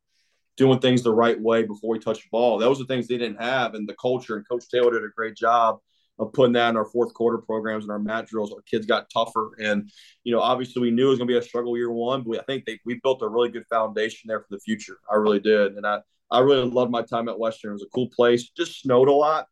doing 0.57 0.80
things 0.80 1.03
the 1.03 1.13
right 1.13 1.39
way 1.39 1.63
before 1.63 1.91
we 1.91 1.99
touch 1.99 2.23
the 2.23 2.30
ball. 2.32 2.57
Those 2.57 2.82
are 2.82 2.86
things 2.86 3.07
they 3.07 3.17
didn't 3.17 3.41
have, 3.41 3.75
and 3.75 3.88
the 3.88 3.93
culture. 3.93 4.36
And 4.36 4.49
Coach 4.49 4.67
Taylor 4.69 4.91
did 4.91 5.03
a 5.03 5.13
great 5.15 5.36
job 5.36 5.78
of 6.20 6.34
putting 6.34 6.53
that 6.53 6.70
in 6.70 6.78
our 6.78 6.86
fourth 6.86 7.13
quarter 7.13 7.38
programs 7.38 7.84
and 7.84 7.91
our 7.91 7.99
mat 7.99 8.28
drills. 8.28 8.51
Our 8.51 8.61
kids 8.61 8.86
got 8.86 9.09
tougher, 9.09 9.51
and 9.59 9.89
you 10.24 10.34
know, 10.34 10.41
obviously 10.41 10.82
we 10.82 10.91
knew 10.91 11.07
it 11.07 11.09
was 11.09 11.20
going 11.20 11.28
to 11.28 11.34
be 11.34 11.38
a 11.38 11.41
struggle 11.41 11.78
year 11.78 11.91
one, 11.91 12.24
but 12.24 12.39
I 12.39 12.43
think 12.43 12.65
they, 12.65 12.80
we 12.86 12.99
built 13.03 13.22
a 13.22 13.28
really 13.28 13.49
good 13.49 13.65
foundation 13.70 14.28
there 14.28 14.39
for 14.39 14.47
the 14.51 14.59
future. 14.59 14.97
I 15.11 15.15
really 15.15 15.39
did, 15.39 15.74
and 15.74 15.86
I 15.86 15.99
I 16.30 16.39
really 16.39 16.70
loved 16.70 16.91
my 16.91 17.01
time 17.01 17.30
at 17.30 17.39
Western. 17.39 17.72
It 17.72 17.74
was 17.74 17.84
a 17.84 17.93
cool 17.93 18.09
place. 18.09 18.49
Just 18.49 18.82
snowed 18.82 19.07
a 19.07 19.13
lot. 19.13 19.47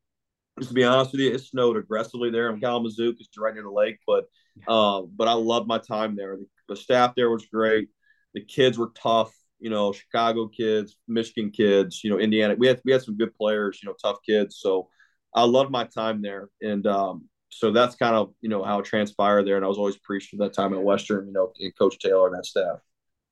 Just 0.59 0.70
to 0.70 0.76
be 0.76 0.84
honest 0.84 1.11
with 1.11 1.22
you, 1.22 1.34
it 1.34 1.41
snowed 1.41 1.78
aggressively 1.78 2.30
there 2.30 2.49
in 2.49 2.59
Kalamazoo 2.59 3.11
because 3.11 3.28
it's 3.28 3.38
right 3.38 3.53
near 3.53 3.63
the 3.63 3.70
lake, 3.70 3.97
but 4.07 4.26
um, 4.68 5.11
but 5.16 5.28
I 5.28 5.34
loved 5.34 5.68
my 5.68 5.80
time 5.80 6.16
there. 6.16 6.38
The, 6.38 6.47
the, 6.70 6.76
staff 6.78 7.13
there 7.13 7.30
was 7.30 7.45
great. 7.45 7.89
The 8.34 8.41
kids 8.41 8.78
were 8.78 8.91
tough. 8.95 9.34
You 9.59 9.70
know, 9.70 9.91
Chicago 9.91 10.47
kids, 10.47 10.97
Michigan 11.07 11.51
kids. 11.51 12.03
You 12.03 12.09
know, 12.09 12.20
Indiana. 12.20 12.55
We 12.57 12.68
had 12.68 12.82
we 12.86 12.91
had 12.91 13.01
some 13.01 13.18
good 13.18 13.36
players. 13.36 13.80
You 13.82 13.89
know, 13.89 13.95
tough 14.01 14.20
kids. 14.26 14.57
So 14.59 14.88
I 15.36 15.43
loved 15.43 15.69
my 15.69 15.83
time 15.83 16.21
there, 16.21 16.49
and 16.61 16.88
um, 16.88 17.25
so 17.49 17.71
that's 17.71 17.95
kind 17.95 18.15
of 18.15 18.33
you 18.41 18.49
know 18.49 18.63
how 18.63 18.79
it 18.79 18.86
transpired 18.86 19.45
there. 19.45 19.57
And 19.57 19.65
I 19.65 19.67
was 19.67 19.77
always 19.77 19.95
appreciative 19.97 20.39
that 20.39 20.53
time 20.53 20.73
at 20.73 20.81
Western. 20.81 21.27
You 21.27 21.33
know, 21.33 21.53
and 21.59 21.77
Coach 21.77 21.99
Taylor 21.99 22.27
and 22.27 22.38
that 22.38 22.45
staff. 22.45 22.79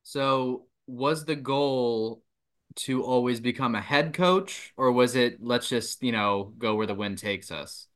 So 0.02 0.66
was 0.86 1.24
the 1.24 1.36
goal 1.36 2.22
to 2.76 3.02
always 3.02 3.40
become 3.40 3.74
a 3.74 3.80
head 3.80 4.12
coach, 4.12 4.72
or 4.76 4.92
was 4.92 5.16
it 5.16 5.42
let's 5.42 5.68
just 5.68 6.02
you 6.02 6.12
know 6.12 6.52
go 6.58 6.74
where 6.74 6.86
the 6.86 6.94
wind 6.94 7.18
takes 7.18 7.50
us? 7.50 7.88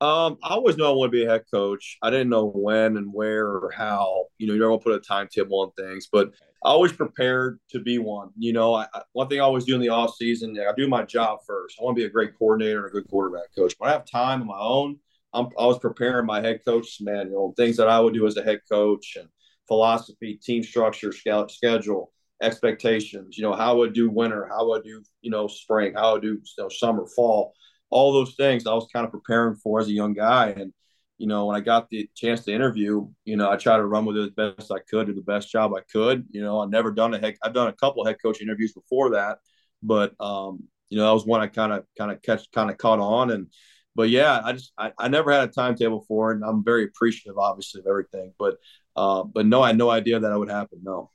Um, 0.00 0.38
I 0.42 0.54
always 0.54 0.78
know 0.78 0.90
I 0.90 0.94
want 0.96 1.12
to 1.12 1.18
be 1.18 1.24
a 1.24 1.30
head 1.30 1.44
coach. 1.52 1.98
I 2.02 2.08
didn't 2.08 2.30
know 2.30 2.46
when 2.46 2.96
and 2.96 3.12
where 3.12 3.46
or 3.46 3.70
how. 3.70 4.26
You 4.38 4.46
know, 4.46 4.54
you 4.54 4.60
don't 4.60 4.70
want 4.70 4.82
to 4.82 4.90
put 4.90 4.96
a 4.96 5.00
timetable 5.00 5.60
on 5.60 5.72
things, 5.72 6.08
but 6.10 6.30
I 6.64 6.70
always 6.70 6.92
prepared 6.92 7.60
to 7.70 7.80
be 7.80 7.98
one. 7.98 8.30
You 8.38 8.54
know, 8.54 8.74
I, 8.74 8.86
one 9.12 9.28
thing 9.28 9.40
I 9.40 9.44
always 9.44 9.66
do 9.66 9.74
in 9.74 9.80
the 9.80 9.90
off 9.90 10.14
season, 10.16 10.56
I 10.58 10.72
do 10.74 10.88
my 10.88 11.02
job 11.02 11.40
first. 11.46 11.76
I 11.78 11.84
want 11.84 11.96
to 11.96 12.00
be 12.00 12.06
a 12.06 12.10
great 12.10 12.38
coordinator 12.38 12.78
and 12.78 12.86
a 12.86 12.90
good 12.90 13.10
quarterback 13.10 13.54
coach. 13.54 13.74
When 13.76 13.90
I 13.90 13.92
have 13.92 14.06
time 14.06 14.40
on 14.40 14.46
my 14.46 14.58
own, 14.58 14.96
I'm 15.34 15.48
I 15.58 15.66
was 15.66 15.78
preparing 15.78 16.26
my 16.26 16.40
head 16.40 16.60
coach 16.64 16.96
manual, 17.00 17.52
things 17.56 17.76
that 17.76 17.88
I 17.88 18.00
would 18.00 18.14
do 18.14 18.26
as 18.26 18.38
a 18.38 18.42
head 18.42 18.60
coach 18.70 19.16
and 19.18 19.28
philosophy, 19.68 20.40
team 20.42 20.62
structure, 20.62 21.12
schedule, 21.12 22.12
expectations. 22.42 23.36
You 23.36 23.44
know, 23.44 23.52
how 23.52 23.72
I 23.72 23.74
would 23.74 23.92
do 23.92 24.08
winter, 24.10 24.48
how 24.48 24.60
I 24.60 24.76
would 24.76 24.84
do 24.84 25.02
you 25.20 25.30
know 25.30 25.46
spring, 25.46 25.92
how 25.94 26.10
I 26.10 26.12
would 26.14 26.22
do 26.22 26.32
you 26.32 26.42
know, 26.58 26.70
summer, 26.70 27.06
fall 27.14 27.52
all 27.90 28.12
those 28.12 28.34
things 28.34 28.66
I 28.66 28.74
was 28.74 28.88
kind 28.92 29.04
of 29.04 29.12
preparing 29.12 29.56
for 29.56 29.80
as 29.80 29.88
a 29.88 29.92
young 29.92 30.14
guy. 30.14 30.54
And, 30.56 30.72
you 31.18 31.26
know, 31.26 31.46
when 31.46 31.56
I 31.56 31.60
got 31.60 31.90
the 31.90 32.08
chance 32.14 32.44
to 32.44 32.54
interview, 32.54 33.08
you 33.24 33.36
know, 33.36 33.50
I 33.50 33.56
tried 33.56 33.78
to 33.78 33.86
run 33.86 34.04
with 34.04 34.16
it 34.16 34.32
as 34.38 34.54
best 34.56 34.72
I 34.72 34.78
could, 34.78 35.08
do 35.08 35.14
the 35.14 35.20
best 35.20 35.50
job 35.50 35.72
I 35.74 35.82
could. 35.92 36.26
You 36.30 36.42
know, 36.42 36.60
I've 36.60 36.70
never 36.70 36.92
done 36.92 37.12
a 37.14 37.18
head, 37.18 37.36
I've 37.42 37.52
done 37.52 37.68
a 37.68 37.72
couple 37.72 38.04
head 38.04 38.16
coach 38.22 38.40
interviews 38.40 38.72
before 38.72 39.10
that, 39.10 39.38
but, 39.82 40.14
um, 40.20 40.64
you 40.88 40.98
know, 40.98 41.06
that 41.06 41.12
was 41.12 41.26
one 41.26 41.40
I 41.40 41.46
kind 41.46 41.72
of, 41.72 41.84
kind 41.98 42.10
of 42.10 42.22
catch, 42.22 42.50
kind 42.52 42.70
of 42.70 42.78
caught 42.78 43.00
on. 43.00 43.30
And, 43.30 43.48
but 43.94 44.08
yeah, 44.08 44.40
I 44.44 44.52
just, 44.52 44.72
I, 44.78 44.92
I 44.98 45.08
never 45.08 45.32
had 45.32 45.48
a 45.48 45.52
timetable 45.52 46.04
for 46.08 46.32
it. 46.32 46.36
And 46.36 46.44
I'm 46.44 46.64
very 46.64 46.84
appreciative, 46.84 47.38
obviously, 47.38 47.80
of 47.80 47.86
everything. 47.86 48.32
But, 48.38 48.56
uh, 48.96 49.24
but 49.24 49.46
no, 49.46 49.62
I 49.62 49.68
had 49.68 49.78
no 49.78 49.90
idea 49.90 50.18
that 50.18 50.32
it 50.32 50.38
would 50.38 50.50
happen. 50.50 50.80
No. 50.82 51.10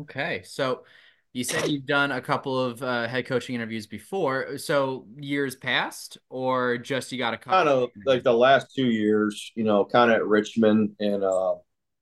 Okay. 0.00 0.42
So, 0.44 0.82
you 1.36 1.44
said 1.44 1.68
you've 1.68 1.84
done 1.84 2.12
a 2.12 2.20
couple 2.20 2.58
of 2.58 2.82
uh, 2.82 3.06
head 3.06 3.26
coaching 3.26 3.54
interviews 3.54 3.86
before. 3.86 4.56
So 4.56 5.04
years 5.18 5.54
past, 5.54 6.16
or 6.30 6.78
just 6.78 7.12
you 7.12 7.18
got 7.18 7.34
a 7.34 7.36
couple? 7.36 7.58
Kind 7.58 7.68
of 7.68 7.90
like 8.06 8.22
the 8.22 8.32
last 8.32 8.74
two 8.74 8.86
years, 8.86 9.52
you 9.54 9.62
know, 9.62 9.84
kind 9.84 10.10
of 10.10 10.16
at 10.16 10.26
Richmond 10.26 10.96
and 10.98 11.22
uh, 11.22 11.56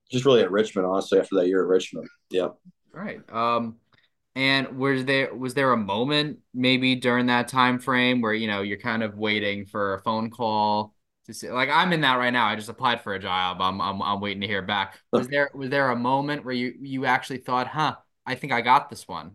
just 0.09 0.25
really 0.25 0.43
at 0.43 0.53
Richmond, 0.53 0.87
honestly, 0.87 1.19
after 1.19 1.35
that 1.35 1.49
year 1.49 1.63
at 1.63 1.69
Richmond. 1.69 2.09
Yeah. 2.31 2.51
Right. 2.93 3.29
Um, 3.29 3.75
and 4.37 4.79
was 4.79 5.05
there 5.05 5.35
was 5.35 5.55
there 5.55 5.73
a 5.73 5.77
moment 5.77 6.39
maybe 6.55 6.95
during 6.95 7.27
that 7.27 7.49
time 7.49 7.81
frame 7.81 8.21
where 8.21 8.35
you 8.35 8.47
know 8.47 8.63
you're 8.63 8.79
kind 8.79 9.03
of 9.03 9.17
waiting 9.17 9.67
for 9.67 9.95
a 9.95 10.03
phone 10.03 10.31
call 10.31 10.95
to 11.27 11.35
see 11.35 11.51
like 11.51 11.71
I'm 11.71 11.93
in 11.93 12.03
that 12.03 12.19
right 12.19 12.33
now. 12.33 12.47
I 12.47 12.55
just 12.55 12.69
applied 12.69 13.01
for 13.01 13.15
a 13.15 13.19
job. 13.19 13.61
I'm 13.61 13.81
I'm 13.81 14.01
I'm 14.01 14.21
waiting 14.21 14.43
to 14.43 14.47
hear 14.47 14.63
back. 14.63 15.01
Was 15.13 15.27
there 15.27 15.51
was 15.55 15.71
there 15.71 15.91
a 15.91 15.97
moment 15.97 16.45
where 16.45 16.55
you 16.55 16.75
you 16.81 17.05
actually 17.05 17.39
thought, 17.39 17.67
huh? 17.67 17.97
I 18.27 18.35
think 18.35 18.53
I 18.53 18.61
got 18.61 18.91
this 18.91 19.07
one. 19.07 19.33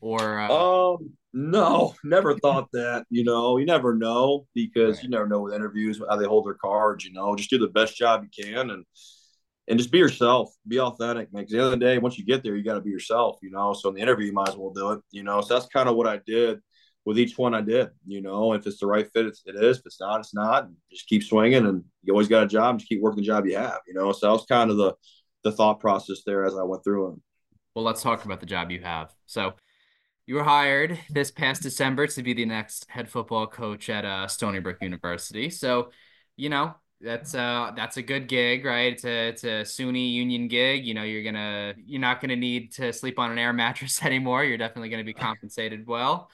Or 0.00 0.40
uh... 0.40 0.94
um, 0.94 1.10
no, 1.32 1.94
never 2.04 2.38
thought 2.38 2.68
that. 2.72 3.04
You 3.10 3.24
know, 3.24 3.56
you 3.58 3.66
never 3.66 3.94
know 3.94 4.46
because 4.54 4.96
right. 4.96 5.04
you 5.04 5.10
never 5.10 5.26
know 5.26 5.40
with 5.40 5.54
interviews 5.54 6.00
how 6.08 6.16
they 6.16 6.26
hold 6.26 6.46
their 6.46 6.54
cards. 6.54 7.04
You 7.04 7.12
know, 7.12 7.34
just 7.36 7.50
do 7.50 7.58
the 7.58 7.68
best 7.68 7.96
job 7.96 8.24
you 8.24 8.44
can 8.44 8.70
and 8.70 8.84
and 9.68 9.78
just 9.78 9.92
be 9.92 9.98
yourself, 9.98 10.52
be 10.66 10.80
authentic. 10.80 11.30
Because 11.32 11.52
the 11.52 11.64
other 11.64 11.76
day, 11.76 11.98
once 11.98 12.18
you 12.18 12.24
get 12.24 12.42
there, 12.42 12.56
you 12.56 12.64
got 12.64 12.74
to 12.74 12.80
be 12.80 12.90
yourself. 12.90 13.38
You 13.42 13.50
know, 13.50 13.72
so 13.72 13.88
in 13.88 13.94
the 13.94 14.00
interview, 14.00 14.26
you 14.26 14.32
might 14.32 14.48
as 14.48 14.56
well 14.56 14.72
do 14.72 14.90
it. 14.92 15.00
You 15.12 15.22
know, 15.22 15.40
so 15.40 15.54
that's 15.54 15.66
kind 15.66 15.88
of 15.88 15.96
what 15.96 16.08
I 16.08 16.20
did 16.26 16.60
with 17.04 17.18
each 17.18 17.38
one 17.38 17.54
I 17.54 17.60
did. 17.60 17.90
You 18.06 18.20
know, 18.20 18.52
if 18.52 18.66
it's 18.66 18.80
the 18.80 18.86
right 18.86 19.08
fit, 19.12 19.26
it's, 19.26 19.42
it 19.46 19.54
is. 19.56 19.78
If 19.78 19.86
it's 19.86 20.00
not, 20.00 20.20
it's 20.20 20.34
not. 20.34 20.68
Just 20.90 21.06
keep 21.06 21.22
swinging, 21.22 21.66
and 21.66 21.84
you 22.02 22.12
always 22.12 22.28
got 22.28 22.42
a 22.42 22.48
job. 22.48 22.78
Just 22.78 22.88
keep 22.88 23.00
working 23.00 23.22
the 23.22 23.26
job 23.26 23.46
you 23.46 23.56
have. 23.56 23.78
You 23.86 23.94
know, 23.94 24.12
so 24.12 24.26
that 24.26 24.32
was 24.32 24.46
kind 24.46 24.70
of 24.70 24.76
the 24.76 24.94
the 25.44 25.52
thought 25.52 25.80
process 25.80 26.22
there 26.26 26.44
as 26.44 26.54
I 26.54 26.64
went 26.64 26.84
through 26.84 27.12
it. 27.12 27.20
Well, 27.74 27.84
let's 27.84 28.02
talk 28.02 28.24
about 28.24 28.40
the 28.40 28.46
job 28.46 28.70
you 28.70 28.80
have. 28.82 29.14
So, 29.26 29.54
you 30.26 30.36
were 30.36 30.44
hired 30.44 30.98
this 31.10 31.30
past 31.30 31.62
December 31.62 32.06
to 32.06 32.22
be 32.22 32.34
the 32.34 32.46
next 32.46 32.86
head 32.90 33.08
football 33.08 33.46
coach 33.48 33.90
at 33.90 34.04
uh, 34.04 34.28
Stony 34.28 34.60
Brook 34.60 34.78
University. 34.80 35.50
So, 35.50 35.90
you 36.36 36.48
know, 36.50 36.74
that's 37.00 37.34
uh 37.34 37.72
that's 37.76 37.96
a 37.96 38.02
good 38.02 38.28
gig, 38.28 38.64
right? 38.64 38.92
It's 38.92 39.04
a 39.04 39.28
it's 39.28 39.44
a 39.44 39.64
SUNY 39.64 40.12
union 40.12 40.48
gig. 40.48 40.84
You 40.86 40.94
know, 40.94 41.02
you're 41.02 41.24
gonna 41.24 41.74
you're 41.84 42.00
not 42.00 42.20
gonna 42.20 42.36
need 42.36 42.72
to 42.74 42.92
sleep 42.92 43.18
on 43.18 43.32
an 43.32 43.38
air 43.38 43.52
mattress 43.52 44.02
anymore. 44.04 44.44
You're 44.44 44.58
definitely 44.58 44.90
gonna 44.90 45.04
be 45.04 45.14
compensated 45.28 45.86
well. 45.86 46.30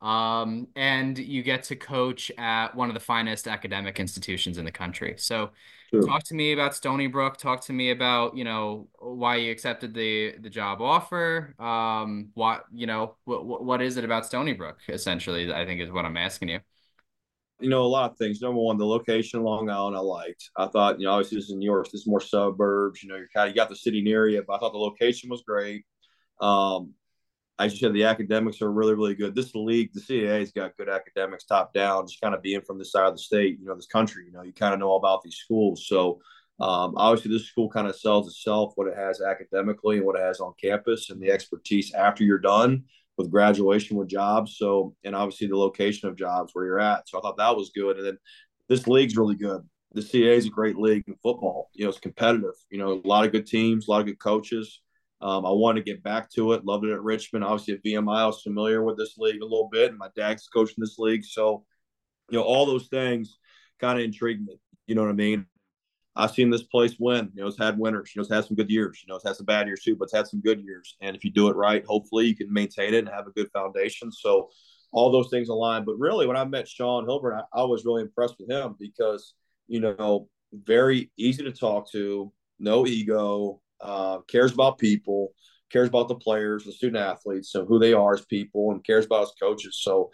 Um, 0.00 0.68
and 0.76 1.18
you 1.18 1.42
get 1.42 1.64
to 1.64 1.76
coach 1.76 2.30
at 2.38 2.74
one 2.74 2.88
of 2.88 2.94
the 2.94 3.00
finest 3.00 3.48
academic 3.48 3.98
institutions 3.98 4.56
in 4.58 4.64
the 4.64 4.72
country. 4.72 5.14
So 5.18 5.50
Sure. 5.90 6.02
Talk 6.02 6.22
to 6.24 6.34
me 6.34 6.52
about 6.52 6.74
Stony 6.74 7.06
Brook. 7.06 7.38
Talk 7.38 7.62
to 7.62 7.72
me 7.72 7.90
about 7.90 8.36
you 8.36 8.44
know 8.44 8.88
why 8.98 9.36
you 9.36 9.50
accepted 9.50 9.94
the 9.94 10.34
the 10.38 10.50
job 10.50 10.82
offer. 10.82 11.54
Um, 11.58 12.28
what 12.34 12.64
you 12.74 12.86
know 12.86 13.16
what 13.24 13.64
what 13.64 13.80
is 13.80 13.96
it 13.96 14.04
about 14.04 14.26
Stony 14.26 14.52
Brook? 14.52 14.78
Essentially, 14.88 15.50
I 15.52 15.64
think 15.64 15.80
is 15.80 15.90
what 15.90 16.04
I'm 16.04 16.18
asking 16.18 16.50
you. 16.50 16.60
You 17.60 17.70
know, 17.70 17.82
a 17.82 17.86
lot 17.86 18.10
of 18.10 18.18
things. 18.18 18.40
Number 18.40 18.60
one, 18.60 18.76
the 18.76 18.86
location, 18.86 19.42
Long 19.42 19.68
Island, 19.68 19.96
I 19.96 20.00
liked. 20.00 20.50
I 20.56 20.66
thought, 20.68 21.00
you 21.00 21.06
know, 21.06 21.12
obviously 21.12 21.38
this 21.38 21.46
is 21.46 21.52
in 21.52 21.58
New 21.58 21.66
York. 21.66 21.86
This 21.86 22.02
is 22.02 22.06
more 22.06 22.20
suburbs. 22.20 23.02
You 23.02 23.08
know, 23.08 23.16
you're 23.16 23.28
kind 23.34 23.48
of 23.48 23.54
you 23.54 23.60
got 23.60 23.68
the 23.68 23.74
city 23.76 24.00
near 24.02 24.28
you, 24.28 24.44
but 24.46 24.54
I 24.54 24.58
thought 24.58 24.72
the 24.72 24.78
location 24.78 25.28
was 25.30 25.42
great. 25.42 25.84
Um, 26.40 26.94
as 27.58 27.72
you 27.72 27.78
said, 27.78 27.92
the 27.92 28.04
academics 28.04 28.62
are 28.62 28.70
really, 28.70 28.94
really 28.94 29.14
good. 29.14 29.34
This 29.34 29.54
league, 29.54 29.90
the 29.92 30.00
CAA's 30.00 30.52
got 30.52 30.76
good 30.76 30.88
academics 30.88 31.44
top 31.44 31.74
down, 31.74 32.06
just 32.06 32.20
kind 32.20 32.34
of 32.34 32.42
being 32.42 32.60
from 32.60 32.78
this 32.78 32.92
side 32.92 33.06
of 33.06 33.14
the 33.14 33.18
state, 33.18 33.58
you 33.58 33.66
know, 33.66 33.74
this 33.74 33.86
country, 33.86 34.24
you 34.26 34.32
know, 34.32 34.42
you 34.42 34.52
kind 34.52 34.72
of 34.72 34.80
know 34.80 34.88
all 34.88 34.98
about 34.98 35.22
these 35.22 35.36
schools. 35.36 35.86
So 35.88 36.20
um, 36.60 36.94
obviously 36.96 37.32
this 37.32 37.46
school 37.46 37.68
kind 37.68 37.88
of 37.88 37.96
sells 37.96 38.28
itself 38.28 38.72
what 38.76 38.88
it 38.88 38.96
has 38.96 39.20
academically 39.20 39.96
and 39.96 40.06
what 40.06 40.16
it 40.16 40.22
has 40.22 40.40
on 40.40 40.54
campus 40.60 41.10
and 41.10 41.20
the 41.20 41.30
expertise 41.30 41.92
after 41.94 42.22
you're 42.22 42.38
done 42.38 42.84
with 43.16 43.30
graduation 43.30 43.96
with 43.96 44.08
jobs. 44.08 44.56
So, 44.56 44.94
and 45.04 45.16
obviously 45.16 45.48
the 45.48 45.56
location 45.56 46.08
of 46.08 46.16
jobs 46.16 46.52
where 46.52 46.64
you're 46.64 46.80
at. 46.80 47.08
So 47.08 47.18
I 47.18 47.20
thought 47.22 47.38
that 47.38 47.56
was 47.56 47.72
good. 47.74 47.96
And 47.96 48.06
then 48.06 48.18
this 48.68 48.86
league's 48.86 49.16
really 49.16 49.34
good. 49.34 49.62
The 49.94 50.02
CAA 50.02 50.36
is 50.36 50.46
a 50.46 50.50
great 50.50 50.76
league 50.76 51.04
in 51.08 51.16
football. 51.22 51.70
You 51.74 51.84
know, 51.84 51.90
it's 51.90 51.98
competitive. 51.98 52.54
You 52.70 52.78
know, 52.78 53.00
a 53.04 53.08
lot 53.08 53.24
of 53.24 53.32
good 53.32 53.46
teams, 53.46 53.88
a 53.88 53.90
lot 53.90 54.00
of 54.00 54.06
good 54.06 54.20
coaches. 54.20 54.80
Um, 55.20 55.44
I 55.44 55.50
wanted 55.50 55.84
to 55.84 55.90
get 55.90 56.02
back 56.02 56.30
to 56.32 56.52
it. 56.52 56.64
Loved 56.64 56.84
it 56.84 56.92
at 56.92 57.02
Richmond. 57.02 57.44
Obviously, 57.44 57.74
at 57.74 57.82
VMI, 57.82 58.16
I 58.16 58.26
was 58.26 58.42
familiar 58.42 58.82
with 58.82 58.96
this 58.96 59.16
league 59.18 59.42
a 59.42 59.44
little 59.44 59.68
bit, 59.70 59.90
and 59.90 59.98
my 59.98 60.08
dad's 60.14 60.48
coaching 60.48 60.76
this 60.78 60.98
league. 60.98 61.24
So, 61.24 61.64
you 62.30 62.38
know, 62.38 62.44
all 62.44 62.66
those 62.66 62.88
things 62.88 63.38
kind 63.80 63.98
of 63.98 64.04
intrigued 64.04 64.46
me. 64.46 64.60
You 64.86 64.94
know 64.94 65.02
what 65.02 65.10
I 65.10 65.14
mean? 65.14 65.46
I've 66.14 66.30
seen 66.32 66.50
this 66.50 66.62
place 66.62 66.96
win. 66.98 67.30
You 67.34 67.42
know, 67.42 67.48
it's 67.48 67.58
had 67.58 67.78
winners. 67.78 68.12
You 68.14 68.20
know, 68.20 68.22
it's 68.24 68.34
had 68.34 68.44
some 68.44 68.56
good 68.56 68.70
years. 68.70 69.02
You 69.02 69.10
know, 69.10 69.16
it's 69.16 69.26
had 69.26 69.36
some 69.36 69.46
bad 69.46 69.66
years 69.66 69.82
too, 69.82 69.96
but 69.96 70.04
it's 70.04 70.14
had 70.14 70.26
some 70.26 70.40
good 70.40 70.60
years. 70.60 70.96
And 71.00 71.14
if 71.14 71.24
you 71.24 71.30
do 71.30 71.48
it 71.48 71.56
right, 71.56 71.84
hopefully 71.86 72.26
you 72.26 72.36
can 72.36 72.52
maintain 72.52 72.94
it 72.94 72.98
and 72.98 73.08
have 73.08 73.26
a 73.26 73.32
good 73.32 73.50
foundation. 73.52 74.10
So 74.10 74.50
all 74.92 75.12
those 75.12 75.30
things 75.30 75.48
align. 75.48 75.84
But 75.84 75.98
really, 75.98 76.26
when 76.26 76.36
I 76.36 76.44
met 76.44 76.68
Shawn 76.68 77.06
Heilbron, 77.06 77.42
I, 77.54 77.60
I 77.60 77.64
was 77.64 77.84
really 77.84 78.02
impressed 78.02 78.36
with 78.38 78.50
him 78.50 78.74
because 78.78 79.34
you 79.68 79.80
know, 79.80 80.28
very 80.52 81.12
easy 81.16 81.44
to 81.44 81.52
talk 81.52 81.92
to, 81.92 82.32
no 82.58 82.86
ego, 82.86 83.60
uh, 83.80 84.18
cares 84.28 84.52
about 84.52 84.78
people, 84.78 85.32
cares 85.70 85.88
about 85.88 86.08
the 86.08 86.14
players, 86.14 86.64
the 86.64 86.72
student 86.72 87.02
athletes, 87.02 87.50
so 87.50 87.64
who 87.64 87.78
they 87.78 87.92
are 87.92 88.14
as 88.14 88.24
people, 88.26 88.70
and 88.72 88.84
cares 88.84 89.06
about 89.06 89.22
his 89.22 89.34
coaches. 89.40 89.80
So 89.82 90.10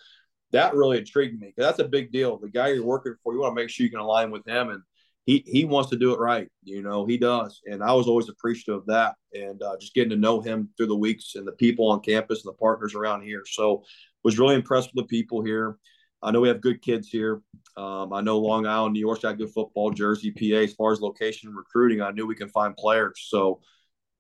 that 0.53 0.75
really 0.75 0.99
intrigued 0.99 1.41
me 1.41 1.49
because 1.49 1.69
that's 1.69 1.87
a 1.87 1.89
big 1.89 2.13
deal. 2.13 2.39
The 2.39 2.49
guy 2.49 2.69
you're 2.69 2.85
working 2.85 3.15
for, 3.23 3.33
you 3.33 3.41
want 3.41 3.57
to 3.57 3.63
make 3.63 3.71
sure 3.71 3.85
you 3.85 3.91
can 3.91 4.01
align 4.01 4.31
with 4.31 4.47
him, 4.47 4.71
and 4.71 4.83
he 5.27 5.43
he 5.47 5.65
wants 5.65 5.91
to 5.91 5.97
do 5.97 6.13
it 6.13 6.21
right. 6.21 6.49
You 6.63 6.83
know, 6.83 7.07
he 7.07 7.17
does, 7.17 7.61
and 7.67 7.83
I 7.83 7.93
was 7.93 8.07
always 8.07 8.29
appreciative 8.29 8.83
of 8.83 8.87
that, 8.87 9.17
and 9.33 9.63
uh, 9.63 9.77
just 9.81 9.95
getting 9.95 10.11
to 10.11 10.17
know 10.17 10.41
him 10.41 10.69
through 10.77 10.89
the 10.89 10.97
weeks 10.97 11.35
and 11.35 11.47
the 11.47 11.53
people 11.53 11.91
on 11.91 12.01
campus 12.01 12.45
and 12.45 12.53
the 12.53 12.59
partners 12.59 12.95
around 12.95 13.23
here. 13.23 13.43
So 13.47 13.85
was 14.23 14.39
really 14.39 14.55
impressed 14.55 14.91
with 14.95 15.05
the 15.05 15.09
people 15.09 15.43
here. 15.43 15.77
I 16.25 16.31
know 16.31 16.41
we 16.41 16.49
have 16.49 16.63
good 16.63 16.81
kids 16.81 17.09
here. 17.09 17.43
Um, 17.77 18.13
I 18.13 18.23
know 18.23 18.39
Long 18.39 18.67
Island, 18.67 18.95
New 18.95 19.01
York's 19.01 19.23
got 19.23 19.37
good 19.37 19.51
football, 19.51 19.91
Jersey, 19.91 20.31
PA, 20.31 20.63
as 20.63 20.73
far 20.73 20.91
as 20.91 21.01
location 21.01 21.55
recruiting, 21.55 22.01
I 22.01 22.13
knew 22.13 22.27
we 22.27 22.35
can 22.35 22.49
find 22.49 22.75
players. 22.77 23.27
So 23.29 23.61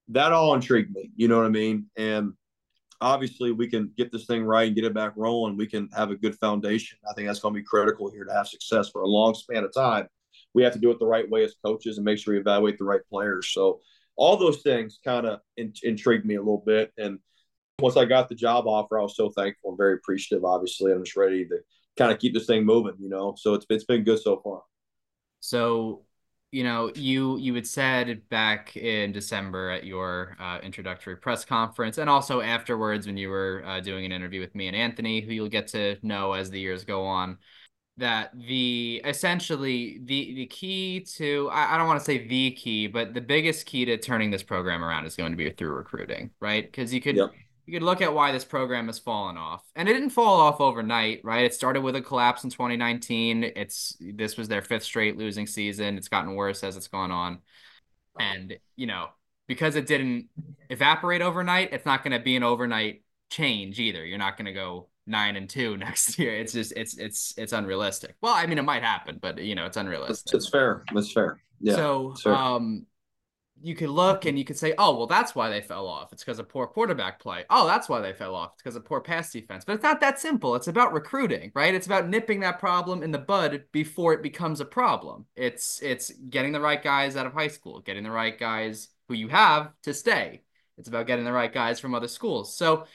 that 0.09 0.33
all 0.33 0.55
intrigued 0.55 0.95
me. 0.95 1.11
You 1.17 1.29
know 1.29 1.39
what 1.39 1.47
I 1.47 1.51
mean? 1.51 1.87
And 1.97 2.35
obviously, 3.01 3.53
we 3.53 3.69
can 3.69 3.91
get 3.97 4.13
this 4.13 4.27
thing 4.27 4.45
right 4.45 4.67
and 4.67 4.77
get 4.77 4.85
it 4.85 4.93
back 4.93 5.13
rolling. 5.17 5.57
We 5.57 5.67
can 5.67 5.89
have 5.97 6.11
a 6.11 6.17
good 6.17 6.37
foundation. 6.37 6.99
I 7.09 7.15
think 7.15 7.27
that's 7.27 7.41
going 7.41 7.55
to 7.55 7.61
be 7.61 7.65
critical 7.65 8.11
here 8.11 8.25
to 8.25 8.35
have 8.35 8.49
success 8.49 8.91
for 8.91 9.01
a 9.01 9.09
long 9.09 9.35
span 9.35 9.65
of 9.65 9.73
time. 9.73 10.07
We 10.53 10.63
have 10.63 10.75
to 10.75 10.79
do 10.79 10.91
it 10.91 10.99
the 10.99 11.07
right 11.07 11.29
way 11.29 11.43
as 11.43 11.55
coaches 11.65 11.97
and 11.97 12.05
make 12.05 12.19
sure 12.19 12.35
we 12.35 12.41
evaluate 12.41 12.77
the 12.77 12.85
right 12.85 13.01
players. 13.09 13.49
So 13.49 13.81
all 14.17 14.37
those 14.37 14.63
things 14.63 14.99
kind 15.03 15.27
of 15.27 15.41
in- 15.57 15.73
intrigued 15.83 16.27
me 16.27 16.35
a 16.35 16.41
little 16.41 16.63
bit. 16.65 16.93
And 16.99 17.19
once 17.79 17.97
I 17.97 18.05
got 18.05 18.29
the 18.29 18.35
job 18.35 18.67
offer, 18.67 18.99
I 18.99 19.03
was 19.03 19.17
so 19.17 19.31
thankful 19.31 19.71
and 19.71 19.79
very 19.79 19.95
appreciative. 19.95 20.45
Obviously, 20.45 20.93
I'm 20.93 21.03
just 21.03 21.17
ready 21.17 21.47
to 21.47 21.59
kind 21.97 22.13
of 22.13 22.19
keep 22.19 22.35
this 22.35 22.47
thing 22.47 22.65
moving, 22.65 22.95
you 22.99 23.09
know. 23.09 23.35
So 23.37 23.55
it's 23.55 23.67
it's 23.69 23.85
been 23.85 24.05
good 24.05 24.19
so 24.19 24.41
far. 24.43 24.63
So, 25.41 26.03
you 26.53 26.65
know, 26.65 26.91
you 26.95 27.37
you 27.39 27.55
had 27.55 27.67
said 27.67 28.29
back 28.29 28.77
in 28.77 29.13
December 29.13 29.71
at 29.71 29.85
your 29.85 30.37
uh, 30.41 30.59
introductory 30.63 31.17
press 31.17 31.45
conference, 31.45 31.99
and 31.99 32.09
also 32.09 32.41
afterwards 32.41 33.07
when 33.07 33.17
you 33.17 33.29
were 33.29 33.63
uh, 33.67 33.81
doing 33.81 34.05
an 34.05 34.13
interview 34.13 34.41
with 34.41 34.55
me 34.55 34.69
and 34.69 34.77
Anthony, 34.77 35.21
who 35.21 35.33
you'll 35.33 35.49
get 35.49 35.69
to 35.69 35.97
know 36.03 36.33
as 36.33 36.51
the 36.51 36.61
years 36.61 36.85
go 36.85 37.05
on, 37.05 37.39
that 37.97 38.31
the 38.35 39.01
essentially 39.05 40.01
the 40.05 40.35
the 40.35 40.47
key 40.47 41.01
to 41.01 41.49
I, 41.53 41.75
I 41.75 41.79
don't 41.79 41.87
want 41.87 42.01
to 42.01 42.05
say 42.05 42.27
the 42.27 42.51
key, 42.53 42.87
but 42.87 43.15
the 43.15 43.21
biggest 43.21 43.67
key 43.67 43.85
to 43.85 43.99
turning 43.99 44.31
this 44.31 44.43
program 44.43 44.83
around 44.83 45.07
is 45.07 45.17
going 45.17 45.33
to 45.33 45.37
be 45.37 45.51
through 45.51 45.73
recruiting, 45.73 46.31
right? 46.41 46.65
Because 46.65 46.93
you 46.93 47.01
could. 47.01 47.17
Yep 47.17 47.33
you 47.67 47.73
could 47.73 47.83
look 47.83 48.03
at 48.03 48.13
why 48.13 48.33
this 48.33 48.45
program 48.45 48.87
has 48.87 48.99
fallen 48.99 49.37
off. 49.37 49.63
And 49.75 49.89
it 49.89 49.95
didn't 49.95 50.11
fall 50.11 50.41
off 50.41 50.61
overnight, 50.61 51.21
right? 51.25 51.45
It 51.45 51.55
started 51.55 51.83
with 51.83 51.97
a 51.97 52.03
collapse 52.03 52.45
in 52.45 52.51
2019. 52.51 53.45
It's 53.57 53.97
this 54.01 54.37
was 54.37 54.49
their 54.49 54.63
fifth 54.63 54.85
straight 54.85 55.17
losing 55.17 55.47
season. 55.47 55.97
It's 55.97 56.09
gotten 56.09 56.35
worse 56.35 56.63
as 56.63 56.77
it's 56.77 56.89
gone 56.89 57.11
on. 57.11 57.39
And, 58.19 58.57
you 58.77 58.87
know, 58.87 59.09
because 59.49 59.77
it 59.77 59.87
didn't 59.87 60.29
evaporate 60.69 61.23
overnight, 61.23 61.73
it's 61.73 61.87
not 61.87 62.05
going 62.05 62.17
to 62.17 62.23
be 62.23 62.37
an 62.37 62.43
overnight 62.43 63.03
change 63.31 63.81
either. 63.81 64.05
You're 64.05 64.19
not 64.19 64.37
going 64.37 64.47
to 64.47 64.53
go 64.53 64.89
9 65.07 65.37
and 65.37 65.49
2 65.49 65.77
next 65.79 66.19
year. 66.19 66.37
It's 66.37 66.53
just 66.53 66.73
it's 66.77 66.97
it's 66.99 67.35
it's 67.37 67.53
unrealistic. 67.53 68.15
Well, 68.21 68.35
I 68.35 68.47
mean 68.47 68.59
it 68.59 68.63
might 68.63 68.83
happen, 68.83 69.19
but 69.21 69.39
you 69.39 69.55
know, 69.55 69.67
it's 69.67 69.77
unrealistic. 69.77 70.35
It's, 70.35 70.45
it's 70.45 70.49
fair. 70.49 70.85
It's 70.93 71.13
fair. 71.13 71.41
Yeah. 71.61 71.77
So, 71.77 72.15
um 72.27 72.87
you 73.63 73.75
could 73.75 73.91
look 73.91 74.25
and 74.25 74.33
mm-hmm. 74.33 74.39
you 74.39 74.45
could 74.45 74.59
say, 74.59 74.75
oh, 74.79 74.97
well, 74.97 75.07
that's 75.07 75.35
why 75.35 75.49
they 75.49 75.61
fell 75.61 75.87
off. 75.87 76.13
It's 76.13 76.23
because 76.25 76.39
of 76.39 76.49
poor 76.49 76.67
quarterback 76.67 77.21
play. 77.21 77.45
Oh, 77.51 77.67
that's 77.67 77.89
why 77.89 78.01
they 78.01 78.13
fell 78.13 78.35
off. 78.35 78.53
It's 78.55 78.63
because 78.63 78.77
of 78.77 78.85
poor 78.85 79.01
pass 79.01 79.33
defense. 79.33 79.65
But 79.65 79.75
it's 79.75 79.83
not 79.83 80.01
that 80.01 80.19
simple. 80.19 80.55
It's 80.55 80.69
about 80.69 80.93
recruiting, 80.93 81.53
right? 81.55 81.75
It's 81.75 81.87
about 81.87 82.09
nipping 82.09 82.41
that 82.41 82.59
problem 82.59 83.03
in 83.03 83.11
the 83.11 83.19
bud 83.19 83.65
before 83.73 84.13
it 84.13 84.23
becomes 84.23 84.61
a 84.61 84.65
problem. 84.65 85.27
It's 85.37 85.81
it's 85.83 86.11
getting 86.11 86.53
the 86.53 86.61
right 86.61 86.83
guys 86.83 87.17
out 87.17 87.27
of 87.27 87.33
high 87.33 87.49
school, 87.49 87.81
getting 87.81 88.05
the 88.05 88.11
right 88.11 88.39
guys 88.39 88.89
who 89.09 89.15
you 89.15 89.29
have 89.29 89.71
to 89.83 89.95
stay. 89.95 90.43
It's 90.77 90.89
about 90.89 91.07
getting 91.07 91.25
the 91.25 91.33
right 91.33 91.53
guys 91.53 91.81
from 91.81 91.95
other 91.95 92.09
schools. 92.09 92.57
So 92.57 92.87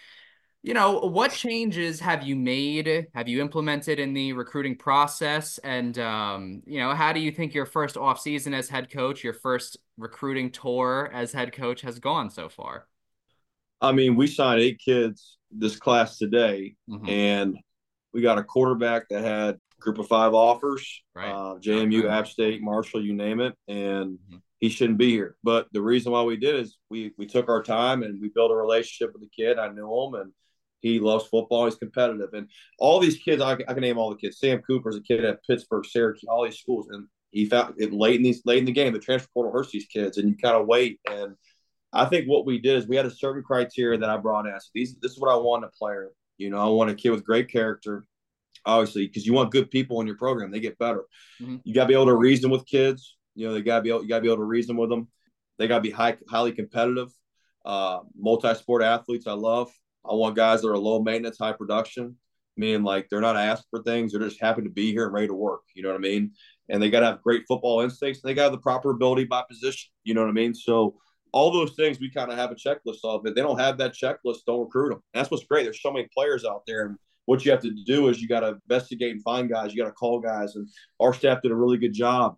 you 0.61 0.73
know, 0.73 0.99
what 0.99 1.31
changes 1.31 1.99
have 2.01 2.23
you 2.23 2.35
made? 2.35 3.07
Have 3.13 3.27
you 3.29 3.41
implemented 3.41 3.99
in 3.99 4.13
the 4.13 4.33
recruiting 4.33 4.75
process? 4.75 5.57
And, 5.59 5.97
um, 5.99 6.61
you 6.65 6.79
know, 6.79 6.93
how 6.93 7.13
do 7.13 7.19
you 7.19 7.31
think 7.31 7.53
your 7.53 7.65
first 7.65 7.95
off 7.95 8.19
season 8.19 8.53
as 8.53 8.67
head 8.67 8.91
coach, 8.91 9.23
your 9.23 9.33
first 9.33 9.77
recruiting 9.97 10.51
tour 10.51 11.09
as 11.13 11.31
head 11.31 11.53
coach 11.53 11.81
has 11.81 11.99
gone 11.99 12.29
so 12.29 12.49
far? 12.49 12.87
I 13.79 13.93
mean, 13.93 14.17
we 14.17 14.27
signed 14.27 14.59
eight 14.59 14.81
kids 14.83 15.37
this 15.49 15.77
class 15.77 16.17
today, 16.17 16.75
mm-hmm. 16.89 17.07
and 17.07 17.57
we 18.13 18.21
got 18.21 18.37
a 18.37 18.43
quarterback 18.43 19.07
that 19.09 19.23
had 19.23 19.57
group 19.79 19.97
of 19.97 20.07
five 20.07 20.33
offers, 20.33 21.01
right. 21.15 21.31
uh, 21.31 21.55
JMU, 21.55 22.09
App 22.09 22.27
State, 22.27 22.61
Marshall, 22.61 23.03
you 23.03 23.13
name 23.13 23.39
it. 23.39 23.55
And 23.69 24.17
mm-hmm 24.17 24.37
he 24.59 24.69
shouldn't 24.69 24.97
be 24.97 25.11
here. 25.11 25.35
But 25.43 25.67
the 25.71 25.81
reason 25.81 26.11
why 26.11 26.23
we 26.23 26.37
did 26.37 26.55
is 26.55 26.77
we 26.89 27.13
we 27.17 27.25
took 27.25 27.49
our 27.49 27.63
time 27.63 28.03
and 28.03 28.21
we 28.21 28.29
built 28.29 28.51
a 28.51 28.55
relationship 28.55 29.13
with 29.13 29.21
the 29.21 29.29
kid. 29.29 29.57
I 29.57 29.69
knew 29.69 29.87
him 29.87 30.15
and 30.15 30.31
he 30.81 30.99
loves 30.99 31.25
football. 31.25 31.65
He's 31.65 31.75
competitive, 31.75 32.29
and 32.33 32.47
all 32.77 32.99
these 32.99 33.17
kids. 33.17 33.41
I, 33.41 33.53
I 33.53 33.55
can 33.55 33.81
name 33.81 33.97
all 33.97 34.09
the 34.09 34.15
kids. 34.15 34.39
Sam 34.39 34.61
Cooper's 34.61 34.95
a 34.95 35.01
kid 35.01 35.25
at 35.25 35.43
Pittsburgh, 35.45 35.85
Syracuse, 35.85 36.25
all 36.27 36.45
these 36.45 36.59
schools, 36.59 36.87
and 36.89 37.07
he 37.31 37.45
found 37.45 37.75
it 37.77 37.93
late 37.93 38.15
in 38.15 38.23
these 38.23 38.41
late 38.45 38.59
in 38.59 38.65
the 38.65 38.71
game. 38.71 38.93
The 38.93 38.99
transfer 38.99 39.29
portal 39.33 39.51
hurts 39.51 39.71
these 39.71 39.85
kids, 39.85 40.17
and 40.17 40.29
you 40.29 40.37
kind 40.37 40.55
of 40.55 40.67
wait. 40.67 40.99
And 41.09 41.35
I 41.91 42.05
think 42.05 42.27
what 42.27 42.45
we 42.45 42.59
did 42.59 42.77
is 42.77 42.87
we 42.87 42.95
had 42.95 43.05
a 43.05 43.11
certain 43.11 43.43
criteria 43.43 43.99
that 43.99 44.09
I 44.09 44.17
brought 44.17 44.45
in. 44.45 44.59
So 44.59 44.69
these, 44.73 44.95
this 45.01 45.13
is 45.13 45.19
what 45.19 45.31
I 45.31 45.35
want 45.35 45.65
a 45.65 45.69
player. 45.69 46.11
You 46.37 46.49
know, 46.49 46.59
I 46.59 46.69
want 46.69 46.89
a 46.89 46.95
kid 46.95 47.09
with 47.09 47.25
great 47.25 47.51
character, 47.51 48.05
obviously, 48.65 49.07
because 49.07 49.25
you 49.25 49.33
want 49.33 49.51
good 49.51 49.69
people 49.69 49.99
in 49.99 50.07
your 50.07 50.17
program. 50.17 50.51
They 50.51 50.59
get 50.59 50.77
better. 50.77 51.03
Mm-hmm. 51.41 51.57
You 51.63 51.73
got 51.73 51.83
to 51.83 51.87
be 51.87 51.93
able 51.93 52.05
to 52.05 52.15
reason 52.15 52.49
with 52.49 52.65
kids. 52.65 53.17
You 53.35 53.47
know, 53.47 53.53
they 53.53 53.61
got 53.61 53.77
to 53.77 53.81
be 53.81 53.89
able, 53.89 54.03
you 54.03 54.09
got 54.09 54.17
to 54.17 54.21
be 54.21 54.27
able 54.27 54.37
to 54.37 54.43
reason 54.43 54.77
with 54.77 54.89
them. 54.89 55.07
They 55.57 55.67
got 55.67 55.75
to 55.75 55.81
be 55.81 55.91
high, 55.91 56.17
highly 56.29 56.53
competitive. 56.53 57.09
Uh, 57.65 57.99
multi-sport 58.17 58.81
athletes, 58.81 59.27
I 59.27 59.33
love. 59.33 59.71
I 60.05 60.13
want 60.13 60.35
guys 60.35 60.61
that 60.61 60.69
are 60.69 60.77
low 60.77 61.01
maintenance, 61.01 61.37
high 61.37 61.53
production, 61.53 62.15
meaning 62.57 62.83
like 62.83 63.07
they're 63.09 63.21
not 63.21 63.35
asked 63.35 63.67
for 63.69 63.81
things. 63.83 64.11
They're 64.11 64.21
just 64.21 64.41
happy 64.41 64.63
to 64.63 64.69
be 64.69 64.91
here 64.91 65.05
and 65.05 65.13
ready 65.13 65.27
to 65.27 65.33
work. 65.33 65.61
You 65.75 65.83
know 65.83 65.89
what 65.89 65.95
I 65.95 65.99
mean? 65.99 66.31
And 66.69 66.81
they 66.81 66.89
got 66.89 67.01
to 67.01 67.07
have 67.07 67.21
great 67.21 67.43
football 67.47 67.81
instincts. 67.81 68.21
They 68.21 68.33
got 68.33 68.43
to 68.43 68.45
have 68.45 68.51
the 68.53 68.59
proper 68.59 68.91
ability 68.91 69.25
by 69.25 69.43
position. 69.49 69.89
You 70.03 70.13
know 70.13 70.21
what 70.21 70.29
I 70.29 70.33
mean? 70.33 70.53
So 70.53 70.95
all 71.31 71.51
those 71.51 71.73
things 71.75 71.99
we 71.99 72.09
kind 72.09 72.31
of 72.31 72.37
have 72.37 72.51
a 72.51 72.55
checklist 72.55 72.99
of. 73.03 73.25
If 73.25 73.35
they 73.35 73.41
don't 73.41 73.59
have 73.59 73.77
that 73.77 73.93
checklist, 73.93 74.45
don't 74.45 74.61
recruit 74.61 74.89
them. 74.89 75.01
And 75.13 75.21
that's 75.21 75.31
what's 75.31 75.45
great. 75.45 75.63
There's 75.63 75.81
so 75.81 75.91
many 75.91 76.07
players 76.13 76.45
out 76.45 76.63
there. 76.65 76.85
And 76.85 76.97
what 77.25 77.45
you 77.45 77.51
have 77.51 77.61
to 77.61 77.71
do 77.85 78.07
is 78.07 78.21
you 78.21 78.27
got 78.27 78.41
to 78.41 78.59
investigate 78.69 79.11
and 79.11 79.23
find 79.23 79.49
guys. 79.49 79.73
You 79.73 79.81
got 79.81 79.89
to 79.89 79.93
call 79.93 80.19
guys. 80.19 80.55
And 80.55 80.67
our 80.99 81.13
staff 81.13 81.41
did 81.41 81.51
a 81.51 81.55
really 81.55 81.77
good 81.77 81.93
job, 81.93 82.35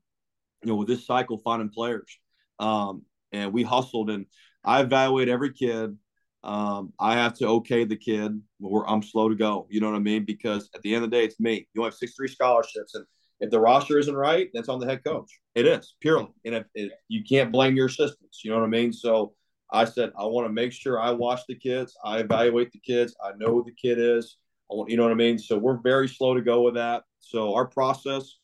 you 0.64 0.70
know, 0.70 0.76
with 0.76 0.88
this 0.88 1.06
cycle 1.06 1.38
finding 1.38 1.70
players. 1.70 2.20
Um, 2.60 3.04
and 3.32 3.54
we 3.54 3.64
hustled 3.64 4.10
and 4.10 4.26
I 4.64 4.82
evaluate 4.82 5.30
every 5.30 5.54
kid 5.54 5.98
um, 6.44 6.94
I 7.00 7.14
have 7.14 7.34
to 7.36 7.48
okay 7.48 7.84
the 7.84 7.96
kid. 7.96 8.42
Or 8.62 8.90
I'm 8.90 9.02
slow 9.02 9.30
to 9.30 9.36
go. 9.36 9.68
You 9.70 9.82
know 9.82 9.90
what 9.90 9.96
I 9.96 10.00
mean? 10.00 10.26
Because 10.26 10.70
at 10.76 10.82
the 10.82 10.94
end 10.94 11.04
of 11.04 11.10
the 11.10 11.18
day, 11.18 11.24
it's 11.24 11.40
me. 11.40 11.68
You 11.74 11.84
have 11.84 11.94
six 11.94 12.14
three 12.16 12.28
scholarships, 12.28 12.96
and 12.96 13.06
if 13.40 13.50
the 13.50 13.60
roster 13.60 13.98
isn't 13.98 14.16
right, 14.16 14.50
that's 14.54 14.70
on 14.70 14.80
the 14.80 14.86
head 14.86 15.04
coach. 15.04 15.40
It 15.56 15.66
is 15.66 15.96
purely, 16.00 16.30
and 16.46 16.56
if, 16.56 16.66
if 16.76 16.92
you 17.08 17.24
can't 17.24 17.52
blame 17.52 17.76
your 17.76 17.88
assistants. 17.88 18.42
You 18.44 18.52
know 18.52 18.58
what 18.58 18.66
I 18.66 18.70
mean? 18.70 18.94
So 18.94 19.34
I 19.72 19.86
said 19.86 20.12
I 20.18 20.26
want 20.26 20.48
to 20.48 20.54
make 20.54 20.74
sure 20.74 21.00
I 21.00 21.12
watch 21.12 21.42
the 21.48 21.56
kids, 21.56 21.96
I 22.06 22.20
evaluate 22.20 22.72
the 22.72 22.80
kids, 22.80 23.16
I 23.24 23.32
know 23.38 23.48
who 23.48 23.64
the 23.64 23.74
kid 23.74 23.98
is. 23.98 24.38
I 24.72 24.76
want, 24.76 24.90
you 24.90 24.98
know 24.98 25.04
what 25.04 25.12
I 25.12 25.16
mean? 25.16 25.38
So 25.38 25.58
we're 25.58 25.82
very 25.82 26.08
slow 26.08 26.34
to 26.34 26.42
go 26.42 26.62
with 26.62 26.76
that. 26.76 27.04
So 27.20 27.56
our 27.56 27.66
process 27.66 28.38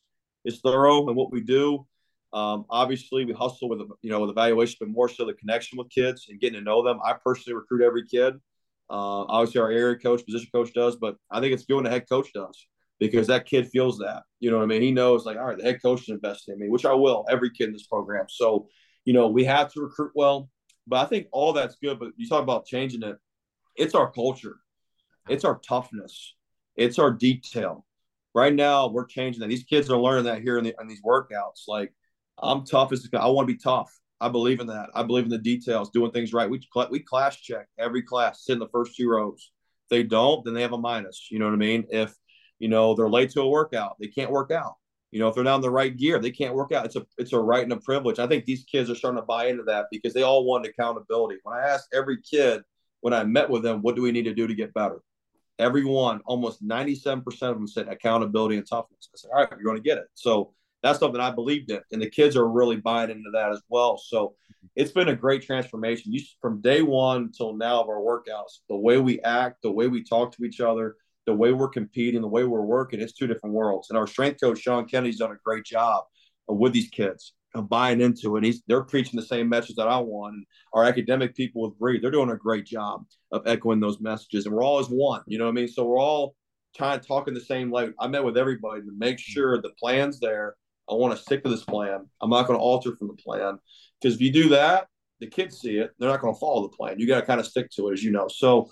is 0.44 0.60
thorough, 0.60 1.06
and 1.06 1.16
what 1.16 1.32
we 1.32 1.40
do 1.40 1.86
um, 2.32 2.66
obviously, 2.68 3.24
we 3.24 3.32
hustle 3.32 3.68
with 3.68 3.80
you 4.02 4.10
know 4.10 4.20
with 4.20 4.30
evaluation, 4.30 4.76
but 4.80 4.88
more 4.88 5.08
so 5.08 5.24
the 5.24 5.34
connection 5.34 5.78
with 5.78 5.90
kids 5.90 6.26
and 6.28 6.40
getting 6.40 6.58
to 6.58 6.64
know 6.64 6.82
them. 6.82 6.98
I 7.04 7.14
personally 7.14 7.56
recruit 7.56 7.84
every 7.84 8.06
kid. 8.06 8.34
Uh, 8.90 9.24
obviously, 9.28 9.60
our 9.60 9.70
area 9.70 9.96
coach, 9.96 10.24
position 10.24 10.48
coach 10.52 10.72
does, 10.74 10.96
but 10.96 11.16
I 11.30 11.40
think 11.40 11.54
it's 11.54 11.64
when 11.68 11.84
the 11.84 11.90
head 11.90 12.08
coach 12.08 12.32
does 12.32 12.66
because 12.98 13.26
that 13.28 13.46
kid 13.46 13.68
feels 13.68 13.98
that. 13.98 14.22
You 14.40 14.50
know 14.50 14.58
what 14.58 14.64
I 14.64 14.66
mean? 14.66 14.82
He 14.82 14.92
knows 14.92 15.24
like, 15.24 15.36
all 15.36 15.44
right, 15.44 15.56
the 15.56 15.64
head 15.64 15.82
coach 15.82 16.02
is 16.02 16.08
investing 16.08 16.54
in 16.54 16.60
me, 16.60 16.68
which 16.68 16.84
I 16.84 16.92
will. 16.92 17.24
Every 17.30 17.50
kid 17.50 17.68
in 17.68 17.72
this 17.72 17.86
program. 17.86 18.26
So, 18.28 18.68
you 19.04 19.12
know, 19.12 19.28
we 19.28 19.44
have 19.44 19.72
to 19.72 19.80
recruit 19.80 20.12
well, 20.14 20.50
but 20.86 21.04
I 21.04 21.08
think 21.08 21.28
all 21.32 21.52
that's 21.52 21.76
good. 21.76 21.98
But 21.98 22.10
you 22.16 22.28
talk 22.28 22.42
about 22.42 22.66
changing 22.66 23.02
it. 23.02 23.16
It's 23.76 23.94
our 23.94 24.10
culture. 24.10 24.56
It's 25.28 25.44
our 25.44 25.58
toughness. 25.66 26.34
It's 26.76 26.98
our 26.98 27.10
detail. 27.10 27.84
Right 28.34 28.54
now, 28.54 28.88
we're 28.88 29.06
changing 29.06 29.40
that. 29.40 29.48
These 29.48 29.64
kids 29.64 29.90
are 29.90 29.98
learning 29.98 30.24
that 30.24 30.42
here 30.42 30.58
in, 30.58 30.64
the, 30.64 30.74
in 30.80 30.88
these 30.88 31.02
workouts. 31.02 31.66
Like 31.66 31.92
I'm 32.40 32.64
tough 32.64 32.92
as 32.92 33.08
I 33.12 33.28
want 33.28 33.48
to 33.48 33.54
be 33.54 33.58
tough. 33.58 33.92
I 34.20 34.28
believe 34.28 34.60
in 34.60 34.66
that. 34.68 34.90
I 34.94 35.02
believe 35.04 35.24
in 35.24 35.30
the 35.30 35.38
details, 35.38 35.90
doing 35.90 36.10
things 36.10 36.32
right. 36.32 36.50
We 36.50 36.60
we 36.90 37.00
class 37.00 37.36
check 37.36 37.68
every 37.78 38.02
class, 38.02 38.44
sit 38.44 38.54
in 38.54 38.58
the 38.58 38.68
first 38.68 38.96
two 38.96 39.08
rows. 39.08 39.52
If 39.84 39.90
they 39.90 40.02
don't, 40.02 40.44
then 40.44 40.54
they 40.54 40.62
have 40.62 40.72
a 40.72 40.78
minus. 40.78 41.28
You 41.30 41.38
know 41.38 41.46
what 41.46 41.54
I 41.54 41.58
mean? 41.58 41.86
If 41.90 42.14
you 42.58 42.68
know 42.68 42.94
they're 42.94 43.08
late 43.08 43.30
to 43.30 43.42
a 43.42 43.48
workout, 43.48 43.96
they 44.00 44.08
can't 44.08 44.30
work 44.30 44.50
out. 44.50 44.74
You 45.10 45.20
know, 45.20 45.28
if 45.28 45.34
they're 45.34 45.44
not 45.44 45.56
in 45.56 45.60
the 45.62 45.70
right 45.70 45.96
gear, 45.96 46.18
they 46.18 46.30
can't 46.30 46.54
work 46.54 46.72
out. 46.72 46.84
It's 46.84 46.96
a 46.96 47.06
it's 47.16 47.32
a 47.32 47.38
right 47.38 47.62
and 47.62 47.72
a 47.72 47.76
privilege. 47.78 48.18
I 48.18 48.26
think 48.26 48.44
these 48.44 48.64
kids 48.64 48.90
are 48.90 48.94
starting 48.94 49.20
to 49.20 49.26
buy 49.26 49.46
into 49.46 49.62
that 49.64 49.86
because 49.90 50.12
they 50.12 50.22
all 50.22 50.44
want 50.44 50.66
accountability. 50.66 51.38
When 51.44 51.56
I 51.56 51.66
asked 51.66 51.88
every 51.94 52.20
kid 52.20 52.62
when 53.00 53.14
I 53.14 53.24
met 53.24 53.48
with 53.48 53.62
them, 53.62 53.80
what 53.82 53.96
do 53.96 54.02
we 54.02 54.12
need 54.12 54.24
to 54.24 54.34
do 54.34 54.46
to 54.46 54.54
get 54.54 54.74
better? 54.74 55.00
Everyone, 55.58 56.20
almost 56.24 56.66
97% 56.66 57.24
of 57.26 57.54
them 57.54 57.66
said 57.66 57.88
accountability 57.88 58.56
and 58.56 58.68
toughness. 58.68 59.08
I 59.12 59.16
said, 59.16 59.30
all 59.32 59.40
right, 59.40 59.50
you're 59.50 59.64
going 59.64 59.76
to 59.76 59.82
get 59.82 59.98
it. 59.98 60.06
So 60.14 60.54
that's 60.82 60.98
something 60.98 61.20
I 61.20 61.30
believed 61.30 61.70
in. 61.70 61.80
And 61.92 62.00
the 62.00 62.10
kids 62.10 62.36
are 62.36 62.48
really 62.48 62.76
buying 62.76 63.10
into 63.10 63.30
that 63.32 63.50
as 63.50 63.60
well. 63.68 63.98
So 63.98 64.34
it's 64.76 64.92
been 64.92 65.08
a 65.08 65.16
great 65.16 65.42
transformation. 65.42 66.12
You, 66.12 66.22
from 66.40 66.60
day 66.60 66.82
one 66.82 67.16
until 67.16 67.56
now 67.56 67.80
of 67.80 67.88
our 67.88 68.00
workouts, 68.00 68.60
the 68.68 68.76
way 68.76 68.98
we 68.98 69.20
act, 69.20 69.62
the 69.62 69.72
way 69.72 69.88
we 69.88 70.04
talk 70.04 70.36
to 70.36 70.44
each 70.44 70.60
other, 70.60 70.96
the 71.26 71.34
way 71.34 71.52
we're 71.52 71.68
competing, 71.68 72.22
the 72.22 72.28
way 72.28 72.44
we're 72.44 72.62
working, 72.62 73.00
it's 73.00 73.12
two 73.12 73.26
different 73.26 73.54
worlds. 73.54 73.90
And 73.90 73.98
our 73.98 74.06
strength 74.06 74.40
coach, 74.40 74.60
Sean 74.60 74.86
Kennedy's 74.86 75.18
done 75.18 75.32
a 75.32 75.38
great 75.44 75.64
job 75.64 76.04
with 76.46 76.72
these 76.72 76.88
kids 76.88 77.34
of 77.54 77.68
buying 77.68 78.00
into 78.00 78.36
it. 78.36 78.44
He's 78.44 78.62
they're 78.66 78.82
preaching 78.82 79.18
the 79.18 79.26
same 79.26 79.48
message 79.48 79.76
that 79.76 79.88
I 79.88 79.98
want. 79.98 80.34
And 80.34 80.46
our 80.72 80.84
academic 80.84 81.34
people 81.34 81.62
with 81.62 81.78
Bree, 81.78 81.98
they're 81.98 82.10
doing 82.10 82.30
a 82.30 82.36
great 82.36 82.66
job 82.66 83.04
of 83.32 83.46
echoing 83.46 83.80
those 83.80 84.00
messages. 84.00 84.46
And 84.46 84.54
we're 84.54 84.64
all 84.64 84.78
as 84.78 84.88
one, 84.88 85.22
you 85.26 85.38
know 85.38 85.44
what 85.44 85.52
I 85.52 85.54
mean? 85.54 85.68
So 85.68 85.84
we're 85.84 86.00
all 86.00 86.34
trying 86.76 87.00
to 87.00 87.06
talk 87.06 87.28
in 87.28 87.34
the 87.34 87.40
same 87.40 87.72
language. 87.72 87.96
I 88.00 88.06
met 88.06 88.24
with 88.24 88.36
everybody 88.36 88.82
to 88.82 88.92
make 88.96 89.18
sure 89.18 89.60
the 89.60 89.70
plan's 89.78 90.20
there. 90.20 90.54
I 90.90 90.94
want 90.94 91.16
to 91.16 91.22
stick 91.22 91.42
to 91.44 91.50
this 91.50 91.64
plan. 91.64 92.06
I'm 92.20 92.30
not 92.30 92.46
going 92.46 92.58
to 92.58 92.62
alter 92.62 92.96
from 92.96 93.08
the 93.08 93.14
plan. 93.14 93.58
Because 94.00 94.14
if 94.14 94.20
you 94.20 94.32
do 94.32 94.48
that, 94.50 94.86
the 95.20 95.26
kids 95.26 95.58
see 95.58 95.78
it, 95.78 95.92
they're 95.98 96.08
not 96.08 96.20
going 96.20 96.34
to 96.34 96.38
follow 96.38 96.62
the 96.62 96.76
plan. 96.76 96.98
You 96.98 97.06
got 97.06 97.20
to 97.20 97.26
kind 97.26 97.40
of 97.40 97.46
stick 97.46 97.70
to 97.72 97.88
it, 97.88 97.94
as 97.94 98.04
you 98.04 98.12
know. 98.12 98.28
So 98.28 98.70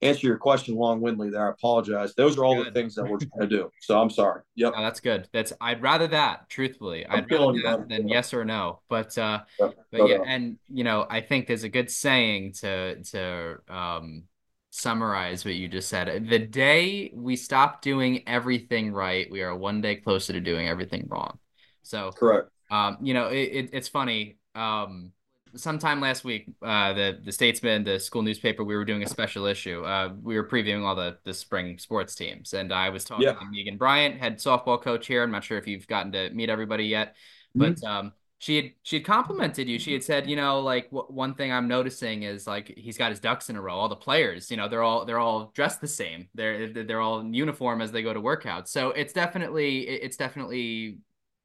answer 0.00 0.28
your 0.28 0.38
question 0.38 0.76
long-windedly 0.76 1.30
there. 1.30 1.48
I 1.48 1.50
apologize. 1.50 2.14
Those 2.14 2.38
are 2.38 2.44
all 2.44 2.54
good. 2.54 2.68
the 2.68 2.72
things 2.72 2.94
that 2.94 3.02
we're 3.02 3.18
trying 3.18 3.40
to 3.40 3.46
do. 3.48 3.70
So 3.80 4.00
I'm 4.00 4.10
sorry. 4.10 4.42
Yep. 4.54 4.74
No, 4.76 4.82
that's 4.82 5.00
good. 5.00 5.28
That's 5.32 5.52
I'd 5.60 5.82
rather 5.82 6.06
that, 6.08 6.48
truthfully. 6.48 7.04
I'm 7.04 7.24
I'd 7.24 7.30
rather 7.30 7.60
that 7.64 7.88
than 7.88 8.08
yes 8.08 8.32
or 8.32 8.44
no. 8.44 8.80
But 8.88 9.18
uh 9.18 9.40
yeah. 9.58 9.68
but 9.90 10.08
yeah, 10.08 10.18
and 10.24 10.58
you 10.72 10.84
know, 10.84 11.04
I 11.08 11.20
think 11.20 11.48
there's 11.48 11.64
a 11.64 11.68
good 11.68 11.90
saying 11.90 12.52
to 12.60 13.02
to 13.02 13.56
um 13.68 14.22
summarize 14.70 15.44
what 15.44 15.54
you 15.54 15.66
just 15.66 15.88
said. 15.88 16.28
The 16.28 16.38
day 16.38 17.10
we 17.12 17.34
stop 17.34 17.82
doing 17.82 18.22
everything 18.28 18.92
right, 18.92 19.28
we 19.30 19.42
are 19.42 19.56
one 19.56 19.80
day 19.80 19.96
closer 19.96 20.32
to 20.32 20.40
doing 20.40 20.68
everything 20.68 21.06
wrong. 21.08 21.38
So 21.82 22.12
correct. 22.12 22.50
Um, 22.70 22.98
you 23.00 23.14
know, 23.14 23.28
it, 23.28 23.36
it 23.36 23.70
it's 23.72 23.88
funny. 23.88 24.38
Um 24.54 25.12
sometime 25.56 26.00
last 26.00 26.24
week, 26.24 26.46
uh, 26.62 26.92
the 26.92 27.18
the 27.24 27.32
Statesman, 27.32 27.84
the 27.84 27.98
school 27.98 28.22
newspaper, 28.22 28.64
we 28.64 28.76
were 28.76 28.84
doing 28.84 29.02
a 29.02 29.08
special 29.08 29.46
issue. 29.46 29.82
Uh, 29.82 30.12
we 30.22 30.36
were 30.36 30.46
previewing 30.46 30.84
all 30.84 30.94
the 30.94 31.18
the 31.24 31.34
spring 31.34 31.78
sports 31.78 32.14
teams, 32.14 32.54
and 32.54 32.72
I 32.72 32.90
was 32.90 33.04
talking 33.04 33.26
yeah. 33.26 33.34
to 33.34 33.44
Megan 33.50 33.76
Bryant, 33.76 34.18
head 34.18 34.38
softball 34.38 34.80
coach 34.80 35.06
here. 35.06 35.22
I'm 35.22 35.30
not 35.30 35.44
sure 35.44 35.58
if 35.58 35.66
you've 35.66 35.86
gotten 35.86 36.12
to 36.12 36.30
meet 36.30 36.50
everybody 36.50 36.84
yet, 36.84 37.16
but 37.54 37.76
mm-hmm. 37.76 37.86
um, 37.86 38.12
she 38.38 38.56
had 38.56 38.70
she 38.82 38.96
had 38.96 39.04
complimented 39.04 39.68
you. 39.68 39.78
She 39.78 39.92
had 39.92 40.04
said, 40.04 40.28
you 40.28 40.36
know, 40.36 40.60
like 40.60 40.90
w- 40.90 41.06
one 41.08 41.34
thing 41.34 41.52
I'm 41.52 41.68
noticing 41.68 42.22
is 42.22 42.46
like 42.46 42.72
he's 42.76 42.96
got 42.96 43.10
his 43.10 43.20
ducks 43.20 43.50
in 43.50 43.56
a 43.56 43.60
row. 43.60 43.74
All 43.74 43.88
the 43.88 43.96
players, 43.96 44.50
you 44.50 44.56
know, 44.56 44.68
they're 44.68 44.82
all 44.82 45.04
they're 45.04 45.18
all 45.18 45.50
dressed 45.54 45.80
the 45.80 45.88
same. 45.88 46.28
They're 46.34 46.68
they're 46.68 47.00
all 47.00 47.20
in 47.20 47.34
uniform 47.34 47.80
as 47.82 47.90
they 47.90 48.02
go 48.02 48.14
to 48.14 48.20
workouts. 48.20 48.68
So 48.68 48.90
it's 48.90 49.12
definitely 49.12 49.80
it's 49.88 50.16
definitely 50.16 50.98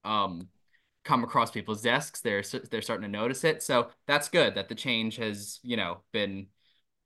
um 0.04 0.48
come 1.04 1.24
across 1.24 1.52
people's 1.52 1.82
desks. 1.82 2.22
They're 2.22 2.44
they're 2.72 2.82
starting 2.82 3.04
to 3.04 3.12
notice 3.12 3.44
it. 3.44 3.62
So 3.64 3.90
that's 4.08 4.30
good 4.30 4.56
that 4.56 4.70
the 4.70 4.76
change 4.76 5.18
has 5.18 5.60
you 5.64 5.78
know 5.78 6.00
been 6.12 6.48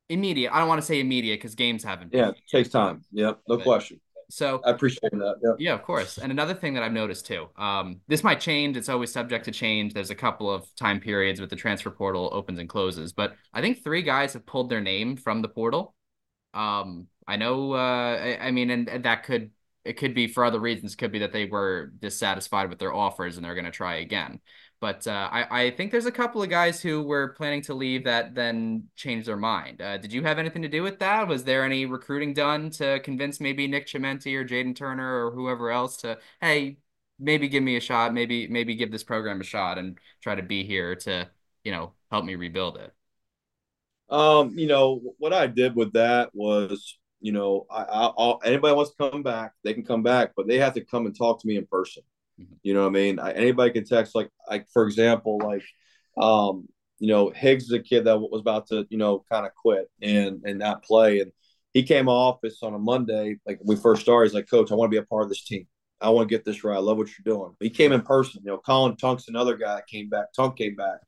immediate. 0.10 0.54
I 0.54 0.60
don't 0.60 0.68
want 0.68 0.82
to 0.82 0.88
say 0.88 1.00
immediate 1.00 1.38
because 1.38 1.56
games 1.56 1.84
haven't. 1.84 2.14
Yeah, 2.14 2.30
it 2.30 2.38
takes 2.50 2.70
time. 2.70 3.04
Yep, 3.12 3.42
no 3.48 3.58
but, 3.58 3.64
question. 3.64 4.00
So 4.30 4.62
I 4.66 4.72
appreciate 4.72 5.12
that. 5.12 5.36
Yeah. 5.42 5.52
yeah, 5.58 5.74
of 5.74 5.84
course. 5.84 6.18
And 6.18 6.32
another 6.32 6.54
thing 6.54 6.74
that 6.74 6.84
I've 6.84 6.92
noticed 6.92 7.26
too, 7.26 7.48
um, 7.56 8.02
this 8.08 8.24
might 8.26 8.42
change. 8.42 8.76
It's 8.76 8.90
always 8.90 9.12
subject 9.12 9.46
to 9.46 9.52
change. 9.52 9.94
There's 9.94 10.10
a 10.10 10.16
couple 10.16 10.52
of 10.52 10.68
time 10.76 11.00
periods 11.00 11.40
with 11.40 11.50
the 11.50 11.56
transfer 11.56 11.90
portal 11.90 12.30
opens 12.34 12.60
and 12.60 12.68
closes, 12.68 13.14
but 13.14 13.36
I 13.54 13.62
think 13.62 13.84
three 13.84 14.02
guys 14.02 14.34
have 14.34 14.46
pulled 14.46 14.70
their 14.70 14.82
name 14.82 15.16
from 15.16 15.42
the 15.42 15.48
portal. 15.48 15.96
Um, 16.54 17.08
I 17.26 17.38
know. 17.38 17.74
Uh, 17.74 18.18
I, 18.22 18.48
I 18.48 18.52
mean, 18.52 18.70
and, 18.70 18.90
and 18.90 19.06
that 19.06 19.24
could 19.24 19.52
it 19.88 19.98
could 19.98 20.14
be 20.14 20.28
for 20.28 20.44
other 20.44 20.60
reasons. 20.60 20.96
Could 20.96 21.12
be 21.12 21.20
that 21.20 21.32
they 21.32 21.46
were 21.46 21.92
dissatisfied 22.00 22.70
with 22.70 22.80
their 22.80 22.94
offers 22.94 23.38
and 23.38 23.46
they're 23.46 23.56
going 23.56 23.66
to 23.66 23.72
try 23.72 23.96
again. 23.96 24.40
But 24.80 25.08
uh, 25.08 25.30
I, 25.32 25.64
I 25.64 25.72
think 25.72 25.92
there's 25.92 26.06
a 26.06 26.12
couple 26.12 26.44
of 26.44 26.50
guys 26.50 26.82
who 26.82 27.02
were 27.02 27.30
planning 27.30 27.64
to 27.64 27.74
leave 27.74 28.04
that 28.04 28.36
then 28.36 28.84
changed 28.96 29.28
their 29.28 29.38
mind. 29.38 29.82
Uh, 29.82 29.98
did 29.98 30.14
you 30.14 30.22
have 30.24 30.38
anything 30.38 30.62
to 30.62 30.68
do 30.68 30.84
with 30.84 31.00
that? 31.00 31.28
Was 31.28 31.44
there 31.44 31.64
any 31.64 31.86
recruiting 31.86 32.34
done 32.34 32.70
to 32.72 33.00
convince 33.00 33.40
maybe 33.40 33.68
Nick 33.68 33.88
Chimenti 33.88 34.36
or 34.36 34.46
Jaden 34.46 34.76
Turner 34.76 35.26
or 35.26 35.32
whoever 35.32 35.72
else 35.72 35.98
to, 35.98 36.20
hey, 36.42 36.78
maybe 37.18 37.48
give 37.48 37.64
me 37.64 37.76
a 37.76 37.82
shot, 37.82 38.14
maybe 38.14 38.48
maybe 38.48 38.76
give 38.76 38.92
this 38.92 39.04
program 39.04 39.42
a 39.42 39.44
shot 39.44 39.80
and 39.80 39.98
try 40.22 40.36
to 40.36 40.44
be 40.44 40.64
here 40.64 40.96
to, 40.96 41.28
you 41.64 41.72
know, 41.72 41.94
help 42.12 42.26
me 42.26 42.36
rebuild 42.36 42.78
it? 42.78 42.94
Um, 44.10 44.58
you 44.58 44.68
know, 44.68 45.02
what 45.18 45.34
I 45.34 45.48
did 45.48 45.76
with 45.76 45.94
that 45.94 46.30
was 46.34 46.98
you 47.20 47.32
know, 47.32 47.66
I, 47.72 47.82
I, 48.18 48.34
anybody 48.46 48.76
wants 48.76 48.92
to 48.92 49.10
come 49.10 49.24
back, 49.24 49.54
they 49.64 49.74
can 49.74 49.84
come 49.84 50.04
back, 50.04 50.32
but 50.36 50.48
they 50.48 50.58
have 50.60 50.74
to 50.76 50.86
come 50.86 51.06
and 51.06 51.18
talk 51.18 51.42
to 51.42 51.48
me 51.48 51.58
in 51.58 51.66
person. 51.66 52.04
Mm-hmm. 52.40 52.54
You 52.64 52.74
know 52.74 52.82
what 52.82 52.90
I 52.90 52.92
mean? 52.92 53.20
I, 53.20 53.32
anybody 53.32 53.72
can 53.72 53.86
text, 53.86 54.16
like, 54.16 54.30
like 54.50 54.68
for 54.72 54.86
example, 54.86 55.40
like, 55.40 55.64
um, 56.22 56.68
you 57.00 57.08
know, 57.08 57.30
Higgs 57.30 57.66
is 57.66 57.72
a 57.72 57.80
kid 57.80 58.06
that 58.06 58.20
was 58.20 58.42
about 58.42 58.68
to, 58.68 58.86
you 58.90 58.98
know, 58.98 59.24
kind 59.32 59.46
of 59.46 59.54
quit 59.54 59.90
and 60.02 60.42
and 60.46 60.58
not 60.58 60.84
play, 60.84 61.20
and 61.20 61.32
he 61.74 61.84
came 61.84 62.10
office 62.10 62.60
on 62.64 62.74
a 62.74 62.80
Monday, 62.80 63.38
like 63.46 63.60
we 63.64 63.76
first 63.76 64.02
started. 64.02 64.30
He's 64.30 64.34
like, 64.34 64.50
Coach, 64.50 64.72
I 64.72 64.76
want 64.76 64.92
to 64.92 64.96
be 64.96 65.04
a 65.04 65.06
part 65.06 65.24
of 65.24 65.30
this 65.30 65.44
team. 65.44 65.68
I 66.02 66.10
want 66.10 66.28
to 66.28 66.36
get 66.36 66.46
this 66.46 66.64
right. 66.64 66.76
I 66.76 66.80
love 66.80 66.98
what 66.98 67.08
you're 67.08 67.36
doing. 67.36 67.56
He 67.60 67.70
came 67.70 67.92
in 67.92 68.02
person. 68.02 68.42
You 68.44 68.52
know, 68.52 68.58
Colin 68.58 68.96
Tunk's 68.96 69.28
another 69.28 69.58
guy 69.58 69.76
that 69.76 69.88
came 69.88 70.10
back. 70.10 70.34
Tunk 70.36 70.58
came 70.58 70.76
back, 70.76 71.00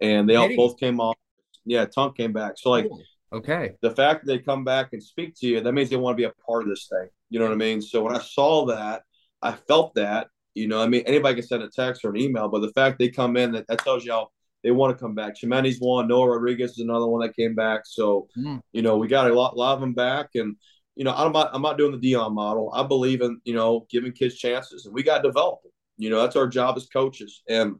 and 0.00 0.28
they 0.28 0.34
all 0.36 0.54
both 0.56 0.78
came 0.80 1.00
off. 1.00 1.16
Yeah, 1.64 1.84
Tunk 1.84 2.16
came 2.16 2.32
back. 2.32 2.54
So 2.56 2.70
like, 2.70 2.88
Okay. 3.32 3.72
The 3.82 3.90
fact 3.90 4.24
that 4.24 4.32
they 4.32 4.38
come 4.38 4.64
back 4.64 4.92
and 4.92 5.02
speak 5.02 5.34
to 5.40 5.46
you, 5.46 5.60
that 5.60 5.72
means 5.72 5.90
they 5.90 5.96
want 5.96 6.16
to 6.16 6.20
be 6.20 6.24
a 6.24 6.32
part 6.46 6.62
of 6.62 6.68
this 6.68 6.88
thing. 6.90 7.08
You 7.30 7.38
know 7.38 7.46
what 7.46 7.52
I 7.52 7.56
mean? 7.56 7.82
So 7.82 8.02
when 8.02 8.14
I 8.14 8.20
saw 8.20 8.66
that, 8.66 9.02
I 9.42 9.52
felt 9.52 9.94
that. 9.94 10.28
You 10.54 10.68
know, 10.68 10.80
I 10.80 10.86
mean, 10.86 11.02
anybody 11.06 11.34
can 11.34 11.46
send 11.46 11.62
a 11.62 11.68
text 11.68 12.04
or 12.04 12.10
an 12.10 12.16
email, 12.16 12.48
but 12.48 12.60
the 12.60 12.72
fact 12.72 12.98
they 12.98 13.10
come 13.10 13.36
in, 13.36 13.52
that, 13.52 13.66
that 13.66 13.80
tells 13.80 14.04
you 14.04 14.12
how 14.12 14.28
they 14.62 14.70
want 14.70 14.96
to 14.96 15.00
come 15.00 15.14
back. 15.14 15.36
Chimenti's 15.36 15.78
one, 15.78 16.08
Noah 16.08 16.30
Rodriguez 16.30 16.72
is 16.72 16.78
another 16.78 17.06
one 17.06 17.20
that 17.20 17.36
came 17.36 17.54
back. 17.54 17.82
So, 17.84 18.28
mm. 18.38 18.60
you 18.72 18.82
know, 18.82 18.96
we 18.96 19.06
got 19.06 19.30
a 19.30 19.34
lot, 19.34 19.56
lot 19.56 19.74
of 19.74 19.80
them 19.80 19.92
back. 19.92 20.30
And, 20.34 20.56
you 20.94 21.04
know, 21.04 21.12
I'm 21.14 21.32
not, 21.32 21.50
I'm 21.52 21.62
not 21.62 21.76
doing 21.76 21.92
the 21.92 22.12
Deion 22.12 22.32
model. 22.32 22.72
I 22.74 22.84
believe 22.84 23.20
in, 23.20 23.38
you 23.44 23.54
know, 23.54 23.86
giving 23.90 24.12
kids 24.12 24.36
chances 24.36 24.86
and 24.86 24.94
we 24.94 25.02
got 25.02 25.18
to 25.18 25.28
develop 25.28 25.62
them. 25.62 25.72
You 25.98 26.10
know, 26.10 26.22
that's 26.22 26.36
our 26.36 26.46
job 26.46 26.76
as 26.76 26.86
coaches. 26.86 27.42
And 27.48 27.76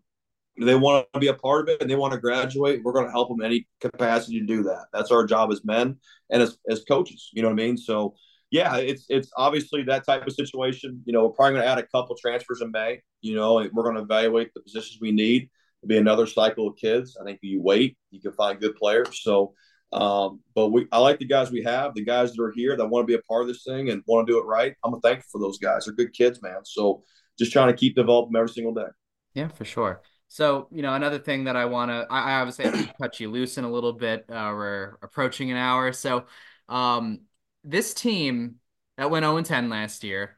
they 0.58 0.74
want 0.74 1.06
to 1.12 1.20
be 1.20 1.28
a 1.28 1.34
part 1.34 1.62
of 1.62 1.68
it 1.68 1.80
and 1.80 1.90
they 1.90 1.96
want 1.96 2.12
to 2.12 2.20
graduate, 2.20 2.82
we're 2.82 2.92
going 2.92 3.06
to 3.06 3.10
help 3.10 3.28
them 3.28 3.42
any 3.42 3.66
capacity 3.80 4.40
to 4.40 4.46
do 4.46 4.62
that. 4.64 4.86
That's 4.92 5.10
our 5.10 5.26
job 5.26 5.52
as 5.52 5.64
men 5.64 5.96
and 6.30 6.42
as, 6.42 6.58
as 6.68 6.84
coaches. 6.84 7.30
You 7.32 7.42
know 7.42 7.48
what 7.48 7.60
I 7.60 7.66
mean? 7.66 7.76
So, 7.76 8.14
yeah, 8.50 8.76
it's 8.76 9.06
it's 9.08 9.30
obviously 9.36 9.82
that 9.84 10.06
type 10.06 10.26
of 10.26 10.32
situation. 10.32 11.02
You 11.04 11.12
know, 11.12 11.24
we're 11.24 11.30
probably 11.30 11.54
going 11.54 11.64
to 11.64 11.68
add 11.68 11.78
a 11.78 11.86
couple 11.86 12.16
transfers 12.16 12.62
in 12.62 12.70
May. 12.70 13.02
You 13.20 13.34
know, 13.34 13.54
we're 13.54 13.82
going 13.82 13.96
to 13.96 14.02
evaluate 14.02 14.54
the 14.54 14.60
positions 14.60 14.98
we 15.00 15.12
need. 15.12 15.50
It'll 15.82 15.88
be 15.88 15.98
another 15.98 16.26
cycle 16.26 16.68
of 16.68 16.76
kids. 16.76 17.18
I 17.20 17.24
think 17.24 17.40
you 17.42 17.60
wait, 17.60 17.98
you 18.10 18.20
can 18.20 18.32
find 18.32 18.60
good 18.60 18.76
players. 18.76 19.20
So, 19.22 19.52
um, 19.92 20.40
but 20.54 20.68
we, 20.68 20.86
I 20.92 20.98
like 20.98 21.18
the 21.18 21.26
guys 21.26 21.50
we 21.50 21.64
have, 21.64 21.94
the 21.94 22.04
guys 22.04 22.32
that 22.32 22.42
are 22.42 22.52
here 22.54 22.76
that 22.76 22.86
want 22.86 23.02
to 23.02 23.06
be 23.06 23.18
a 23.18 23.22
part 23.22 23.42
of 23.42 23.48
this 23.48 23.64
thing 23.64 23.90
and 23.90 24.02
want 24.06 24.26
to 24.26 24.32
do 24.32 24.38
it 24.38 24.44
right. 24.44 24.74
I'm 24.84 24.98
thankful 25.00 25.26
for 25.32 25.40
those 25.40 25.58
guys. 25.58 25.84
They're 25.84 25.94
good 25.94 26.12
kids, 26.12 26.40
man. 26.40 26.64
So, 26.64 27.02
just 27.38 27.52
trying 27.52 27.68
to 27.68 27.76
keep 27.76 27.94
developing 27.94 28.36
every 28.36 28.48
single 28.48 28.72
day. 28.72 28.88
Yeah, 29.34 29.48
for 29.48 29.64
sure. 29.64 30.00
So, 30.36 30.68
you 30.70 30.82
know, 30.82 30.92
another 30.92 31.18
thing 31.18 31.44
that 31.44 31.56
I 31.56 31.64
want 31.64 31.90
to, 31.90 32.06
I, 32.10 32.40
obviously 32.40 32.66
have 32.66 32.74
to 32.74 32.94
cut 33.00 33.20
you 33.20 33.30
loose 33.30 33.56
in 33.56 33.64
a 33.64 33.70
little 33.70 33.94
bit. 33.94 34.26
Uh, 34.28 34.52
we're 34.52 34.98
approaching 35.00 35.50
an 35.50 35.56
hour. 35.56 35.94
So, 35.94 36.26
um, 36.68 37.20
this 37.64 37.94
team 37.94 38.56
that 38.98 39.10
went 39.10 39.24
0 39.24 39.40
10 39.40 39.70
last 39.70 40.04
year, 40.04 40.36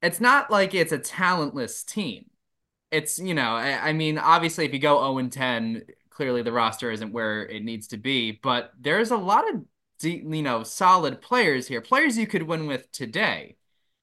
it's 0.00 0.18
not 0.18 0.50
like 0.50 0.72
it's 0.72 0.92
a 0.92 0.98
talentless 0.98 1.84
team. 1.84 2.30
It's, 2.90 3.18
you 3.18 3.34
know, 3.34 3.50
I, 3.50 3.90
I 3.90 3.92
mean, 3.92 4.16
obviously, 4.16 4.64
if 4.64 4.72
you 4.72 4.78
go 4.78 5.14
0 5.14 5.28
10, 5.28 5.82
clearly 6.08 6.40
the 6.40 6.50
roster 6.50 6.90
isn't 6.90 7.12
where 7.12 7.46
it 7.46 7.62
needs 7.62 7.88
to 7.88 7.98
be, 7.98 8.32
but 8.42 8.72
there's 8.80 9.10
a 9.10 9.16
lot 9.18 9.44
of, 9.52 9.62
you 10.02 10.42
know, 10.42 10.62
solid 10.62 11.20
players 11.20 11.68
here, 11.68 11.82
players 11.82 12.16
you 12.16 12.26
could 12.26 12.44
win 12.44 12.66
with 12.66 12.90
today. 12.92 13.56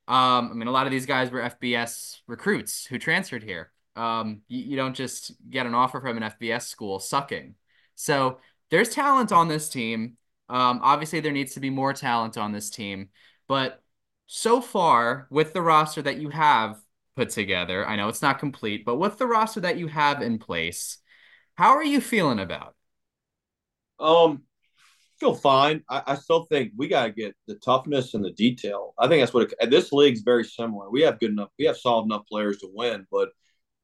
Um, 0.08 0.52
I 0.52 0.54
mean, 0.54 0.68
a 0.68 0.72
lot 0.72 0.86
of 0.86 0.92
these 0.92 1.08
guys 1.08 1.32
were 1.32 1.42
FBS 1.42 2.20
recruits 2.28 2.86
who 2.86 3.00
transferred 3.00 3.42
here. 3.42 3.72
Um, 3.96 4.42
you, 4.48 4.62
you 4.62 4.76
don't 4.76 4.96
just 4.96 5.34
get 5.50 5.66
an 5.66 5.76
offer 5.76 6.00
from 6.00 6.18
an 6.18 6.24
FBS 6.24 6.64
school 6.64 7.00
sucking. 7.00 7.56
So 7.96 8.40
there's 8.70 8.90
talent 8.90 9.32
on 9.32 9.48
this 9.48 9.70
team. 9.70 10.18
Um, 10.50 10.80
obviously, 10.84 11.20
there 11.20 11.32
needs 11.32 11.54
to 11.54 11.60
be 11.60 11.70
more 11.70 11.94
talent 11.94 12.38
on 12.38 12.52
this 12.52 12.70
team. 12.70 13.10
But 13.48 13.82
so 14.28 14.62
far, 14.62 15.28
with 15.30 15.54
the 15.54 15.62
roster 15.62 16.02
that 16.02 16.18
you 16.18 16.30
have 16.30 16.82
put 17.16 17.30
together, 17.30 17.86
I 17.86 17.96
know 17.96 18.08
it's 18.08 18.22
not 18.22 18.40
complete, 18.40 18.86
but 18.86 18.98
with 18.98 19.18
the 19.18 19.28
roster 19.28 19.60
that 19.62 19.78
you 19.78 19.88
have 19.88 20.22
in 20.22 20.40
place, 20.40 20.98
how 21.56 21.72
are 21.72 21.84
you 21.84 22.02
feeling 22.02 22.40
about? 22.40 22.76
Um, 24.00 24.44
feel 25.20 25.36
fine. 25.36 25.84
I, 25.90 26.02
I 26.08 26.16
still 26.16 26.46
think 26.46 26.74
we 26.76 26.88
got 26.88 27.06
to 27.06 27.12
get 27.12 27.36
the 27.48 27.56
toughness 27.56 28.14
and 28.14 28.26
the 28.26 28.32
detail. 28.32 28.94
I 28.98 29.08
think 29.08 29.22
that's 29.22 29.34
what 29.34 29.54
it, 29.60 29.70
this 29.70 29.92
league's 29.94 30.22
very 30.22 30.44
similar. 30.44 30.90
We 30.90 31.02
have 31.02 31.20
good 31.20 31.32
enough, 31.32 31.50
we 31.60 31.66
have 31.66 31.78
solid 31.78 32.06
enough 32.06 32.26
players 32.28 32.58
to 32.60 32.70
win, 32.74 33.06
but 33.12 33.30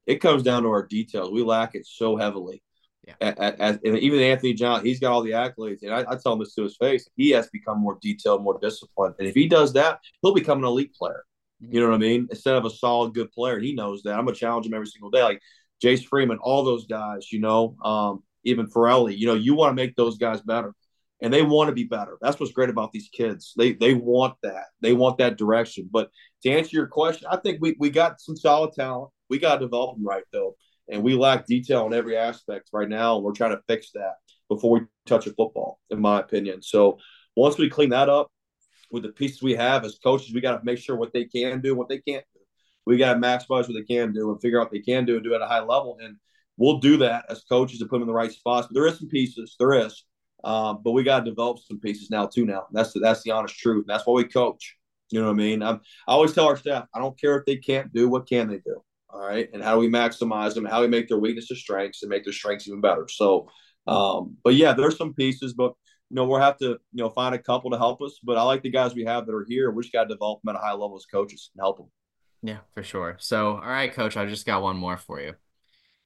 it 0.08 0.22
comes 0.22 0.42
down 0.42 0.62
to 0.62 0.70
our 0.70 0.86
details. 0.86 1.30
We 1.30 1.42
lack 1.42 1.74
it 1.74 1.86
so 1.86 2.16
heavily. 2.16 2.62
Yeah. 3.06 3.14
At, 3.20 3.60
and 3.60 3.98
even 3.98 4.20
Anthony 4.20 4.54
John, 4.54 4.84
he's 4.84 5.00
got 5.00 5.12
all 5.12 5.22
the 5.22 5.30
accolades, 5.30 5.82
and 5.82 5.92
I, 5.94 6.00
I, 6.00 6.16
tell 6.16 6.32
him 6.32 6.40
this 6.40 6.54
to 6.54 6.62
his 6.62 6.76
face. 6.76 7.08
He 7.16 7.30
has 7.30 7.48
become 7.48 7.78
more 7.78 7.98
detailed, 8.02 8.42
more 8.42 8.58
disciplined, 8.60 9.14
and 9.18 9.28
if 9.28 9.34
he 9.34 9.48
does 9.48 9.74
that, 9.74 10.00
he'll 10.20 10.34
become 10.34 10.58
an 10.58 10.64
elite 10.64 10.94
player. 10.94 11.24
Mm-hmm. 11.62 11.74
You 11.74 11.80
know 11.80 11.88
what 11.88 11.94
I 11.94 11.98
mean? 11.98 12.28
Instead 12.30 12.56
of 12.56 12.64
a 12.64 12.70
solid, 12.70 13.14
good 13.14 13.30
player, 13.32 13.58
he 13.58 13.74
knows 13.74 14.02
that. 14.02 14.14
I'm 14.18 14.24
gonna 14.24 14.34
challenge 14.34 14.66
him 14.66 14.74
every 14.74 14.88
single 14.88 15.10
day, 15.10 15.22
like 15.22 15.40
Jace 15.82 16.04
Freeman, 16.04 16.38
all 16.38 16.64
those 16.64 16.86
guys. 16.86 17.30
You 17.32 17.40
know, 17.40 17.76
um, 17.82 18.22
even 18.44 18.66
Farelli. 18.66 19.16
You 19.16 19.26
know, 19.26 19.34
you 19.34 19.54
want 19.54 19.70
to 19.70 19.82
make 19.82 19.94
those 19.96 20.18
guys 20.18 20.42
better 20.42 20.74
and 21.20 21.32
they 21.32 21.42
want 21.42 21.68
to 21.68 21.74
be 21.74 21.84
better. 21.84 22.16
That's 22.20 22.38
what's 22.38 22.52
great 22.52 22.70
about 22.70 22.92
these 22.92 23.08
kids. 23.12 23.52
They 23.56 23.72
they 23.72 23.94
want 23.94 24.34
that. 24.42 24.66
They 24.80 24.92
want 24.92 25.18
that 25.18 25.38
direction. 25.38 25.88
But 25.90 26.10
to 26.42 26.50
answer 26.50 26.76
your 26.76 26.86
question, 26.86 27.28
I 27.30 27.36
think 27.36 27.58
we 27.60 27.76
we 27.78 27.90
got 27.90 28.20
some 28.20 28.36
solid 28.36 28.74
talent. 28.74 29.10
We 29.28 29.38
got 29.38 29.54
to 29.54 29.66
develop 29.66 29.96
them 29.96 30.06
right 30.06 30.24
though, 30.32 30.56
and 30.88 31.02
we 31.02 31.14
lack 31.14 31.46
detail 31.46 31.86
in 31.86 31.94
every 31.94 32.16
aspect 32.16 32.70
right 32.72 32.88
now. 32.88 33.16
And 33.16 33.24
we're 33.24 33.32
trying 33.32 33.56
to 33.56 33.62
fix 33.68 33.90
that 33.92 34.14
before 34.48 34.70
we 34.70 34.80
touch 35.06 35.26
a 35.26 35.32
football, 35.32 35.80
in 35.90 36.00
my 36.00 36.20
opinion. 36.20 36.62
So 36.62 36.98
once 37.36 37.58
we 37.58 37.68
clean 37.68 37.90
that 37.90 38.08
up 38.08 38.30
with 38.90 39.02
the 39.02 39.10
pieces 39.10 39.42
we 39.42 39.54
have 39.54 39.84
as 39.84 39.98
coaches, 40.02 40.32
we 40.32 40.40
got 40.40 40.58
to 40.58 40.64
make 40.64 40.78
sure 40.78 40.96
what 40.96 41.12
they 41.12 41.24
can 41.24 41.60
do, 41.60 41.74
what 41.74 41.88
they 41.88 41.98
can't 41.98 42.24
do. 42.34 42.40
We 42.86 42.96
got 42.96 43.14
to 43.14 43.20
maximize 43.20 43.68
what 43.68 43.74
they 43.74 43.82
can 43.82 44.12
do 44.12 44.30
and 44.30 44.40
figure 44.40 44.60
out 44.60 44.66
what 44.66 44.72
they 44.72 44.78
can 44.80 45.04
do 45.04 45.16
and 45.16 45.24
do 45.24 45.32
it 45.32 45.36
at 45.36 45.42
a 45.42 45.46
high 45.46 45.60
level. 45.60 45.98
And 46.00 46.16
we'll 46.56 46.78
do 46.78 46.96
that 46.98 47.26
as 47.28 47.44
coaches 47.44 47.80
to 47.80 47.84
put 47.84 47.96
them 47.96 48.02
in 48.02 48.08
the 48.08 48.14
right 48.14 48.32
spots. 48.32 48.66
But 48.66 48.74
there 48.74 48.86
is 48.86 48.98
some 48.98 49.08
pieces. 49.08 49.56
There 49.58 49.74
is 49.74 50.04
um, 50.44 50.80
but 50.84 50.92
we 50.92 51.02
got 51.02 51.20
to 51.20 51.30
develop 51.30 51.58
some 51.58 51.80
pieces 51.80 52.10
now 52.10 52.26
too. 52.26 52.46
Now 52.46 52.66
that's 52.72 52.92
the, 52.92 53.00
that's 53.00 53.22
the 53.22 53.32
honest 53.32 53.58
truth. 53.58 53.84
That's 53.88 54.06
why 54.06 54.14
we 54.14 54.24
coach. 54.24 54.76
You 55.10 55.20
know 55.20 55.26
what 55.26 55.32
I 55.32 55.36
mean? 55.36 55.62
I'm, 55.62 55.80
I 56.06 56.12
always 56.12 56.34
tell 56.34 56.46
our 56.46 56.56
staff, 56.56 56.86
I 56.94 56.98
don't 56.98 57.18
care 57.18 57.38
if 57.38 57.46
they 57.46 57.56
can't 57.56 57.92
do. 57.92 58.08
What 58.08 58.28
can 58.28 58.48
they 58.48 58.58
do? 58.58 58.82
All 59.10 59.20
right, 59.20 59.48
and 59.52 59.62
how 59.62 59.74
do 59.74 59.80
we 59.80 59.88
maximize 59.88 60.54
them? 60.54 60.64
How 60.64 60.78
do 60.78 60.82
we 60.82 60.88
make 60.88 61.08
their 61.08 61.18
weaknesses 61.18 61.60
strengths 61.60 62.02
and 62.02 62.10
make 62.10 62.24
their 62.24 62.32
strengths 62.32 62.68
even 62.68 62.80
better? 62.80 63.06
So, 63.08 63.48
um, 63.86 64.36
but 64.44 64.54
yeah, 64.54 64.74
there's 64.74 64.98
some 64.98 65.14
pieces, 65.14 65.54
but 65.54 65.72
you 66.10 66.16
know 66.16 66.26
we'll 66.26 66.40
have 66.40 66.58
to 66.58 66.66
you 66.66 66.78
know 66.92 67.10
find 67.10 67.34
a 67.34 67.38
couple 67.38 67.70
to 67.70 67.78
help 67.78 68.02
us. 68.02 68.18
But 68.22 68.36
I 68.36 68.42
like 68.42 68.62
the 68.62 68.70
guys 68.70 68.94
we 68.94 69.04
have 69.04 69.26
that 69.26 69.34
are 69.34 69.46
here. 69.48 69.70
We 69.70 69.82
just 69.82 69.92
got 69.92 70.04
to 70.04 70.14
develop 70.14 70.42
them 70.42 70.54
at 70.54 70.60
a 70.60 70.64
high 70.64 70.72
level 70.72 70.96
as 70.96 71.06
coaches 71.06 71.50
and 71.54 71.62
help 71.62 71.78
them. 71.78 71.90
Yeah, 72.42 72.58
for 72.74 72.82
sure. 72.82 73.16
So, 73.18 73.52
all 73.52 73.60
right, 73.60 73.92
coach, 73.92 74.16
I 74.16 74.26
just 74.26 74.46
got 74.46 74.62
one 74.62 74.76
more 74.76 74.96
for 74.96 75.20
you. 75.20 75.34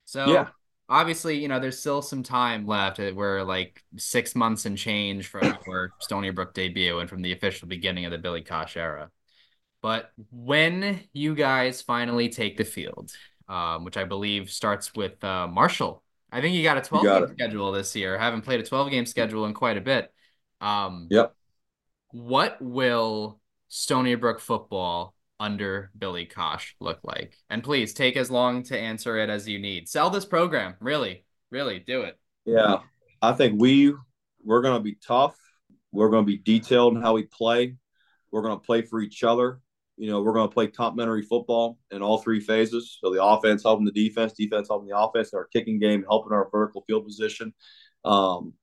So, 0.05 0.33
yeah 0.33 0.49
obviously, 0.93 1.39
you 1.39 1.49
know, 1.49 1.59
there's 1.59 1.79
still 1.79 2.03
some 2.03 2.23
time 2.23 2.67
left. 2.67 2.99
We're 2.99 3.43
like 3.43 3.83
six 3.97 4.37
months 4.37 4.67
and 4.67 4.77
change 4.77 5.27
from 5.27 5.57
our 5.69 5.93
Stony 6.01 6.31
Brook 6.31 6.55
debut 6.55 6.99
and 6.99 7.09
from 7.09 7.23
the 7.23 7.33
official 7.33 7.67
beginning 7.67 8.05
of 8.05 8.13
the 8.13 8.19
Billy 8.19 8.43
Cosh 8.43 8.77
era. 8.77 9.11
But 9.83 10.13
when 10.31 11.01
you 11.13 11.35
guys 11.35 11.83
finally 11.83 12.29
take 12.29 12.57
the 12.57 12.65
field, 12.65 13.13
um, 13.49 13.85
which 13.85 13.97
I 13.97 14.05
believe 14.05 14.51
starts 14.51 14.95
with 14.95 15.23
uh, 15.25 15.49
Marshall, 15.49 16.03
I 16.31 16.41
think 16.41 16.55
you 16.55 16.63
got 16.63 16.79
a 16.79 16.81
12 16.81 17.05
got 17.05 17.21
game 17.21 17.25
it. 17.25 17.33
schedule 17.33 17.73
this 17.73 17.95
year. 17.95 18.17
I 18.17 18.23
haven't 18.23 18.43
played 18.43 18.61
a 18.61 18.63
12 18.63 18.91
game 18.91 19.07
schedule 19.07 19.45
in 19.45 19.55
quite 19.55 19.77
a 19.77 19.81
bit. 19.81 20.11
Um, 20.61 21.09
yep. 21.11 21.35
What 22.13 22.57
will 22.61 23.41
Stony 23.69 24.15
Brook 24.15 24.41
football 24.41 25.15
under 25.41 25.91
Billy 25.99 26.27
Cosh 26.27 26.77
look 26.79 27.01
like? 27.03 27.37
And 27.51 27.65
please 27.65 27.93
take 27.93 28.17
as 28.17 28.31
long 28.31 28.63
to 28.65 28.79
answer 28.79 29.19
it 29.19 29.29
as 29.29 29.49
you 29.49 29.59
need. 29.59 29.89
Sell 29.89 30.11
this 30.11 30.25
program. 30.25 30.77
Really, 30.81 31.25
really 31.51 31.81
do 31.81 32.03
it. 32.03 32.19
Yeah. 32.45 32.79
I 33.21 33.33
think 33.33 33.61
we 33.61 33.95
we're 34.45 34.63
gonna 34.63 34.81
be 34.81 34.97
tough. 35.07 35.37
We're 35.91 36.11
gonna 36.11 36.27
be 36.27 36.39
detailed 36.39 36.95
in 36.95 37.03
how 37.03 37.15
we 37.15 37.25
play. 37.25 37.77
We're 38.31 38.43
gonna 38.43 38.59
play 38.59 38.83
for 38.83 39.01
each 39.01 39.25
other. 39.25 39.61
You 39.97 40.11
know, 40.11 40.23
we're 40.23 40.35
gonna 40.35 40.51
play 40.51 40.69
complementary 40.69 41.23
football 41.23 41.79
in 41.91 42.03
all 42.03 42.19
three 42.19 42.41
phases. 42.41 42.99
So 43.01 43.13
the 43.13 43.23
offense 43.23 43.63
helping 43.63 43.85
the 43.85 43.93
defense, 43.93 44.33
defense 44.33 44.69
helping 44.69 44.89
the 44.89 44.99
offense, 44.99 45.35
our 45.35 45.47
kicking 45.53 45.79
game 45.79 46.05
helping 46.09 46.33
our 46.33 46.49
vertical 46.51 46.83
field 46.87 47.07
position. 47.07 47.53
Um, 48.05 48.55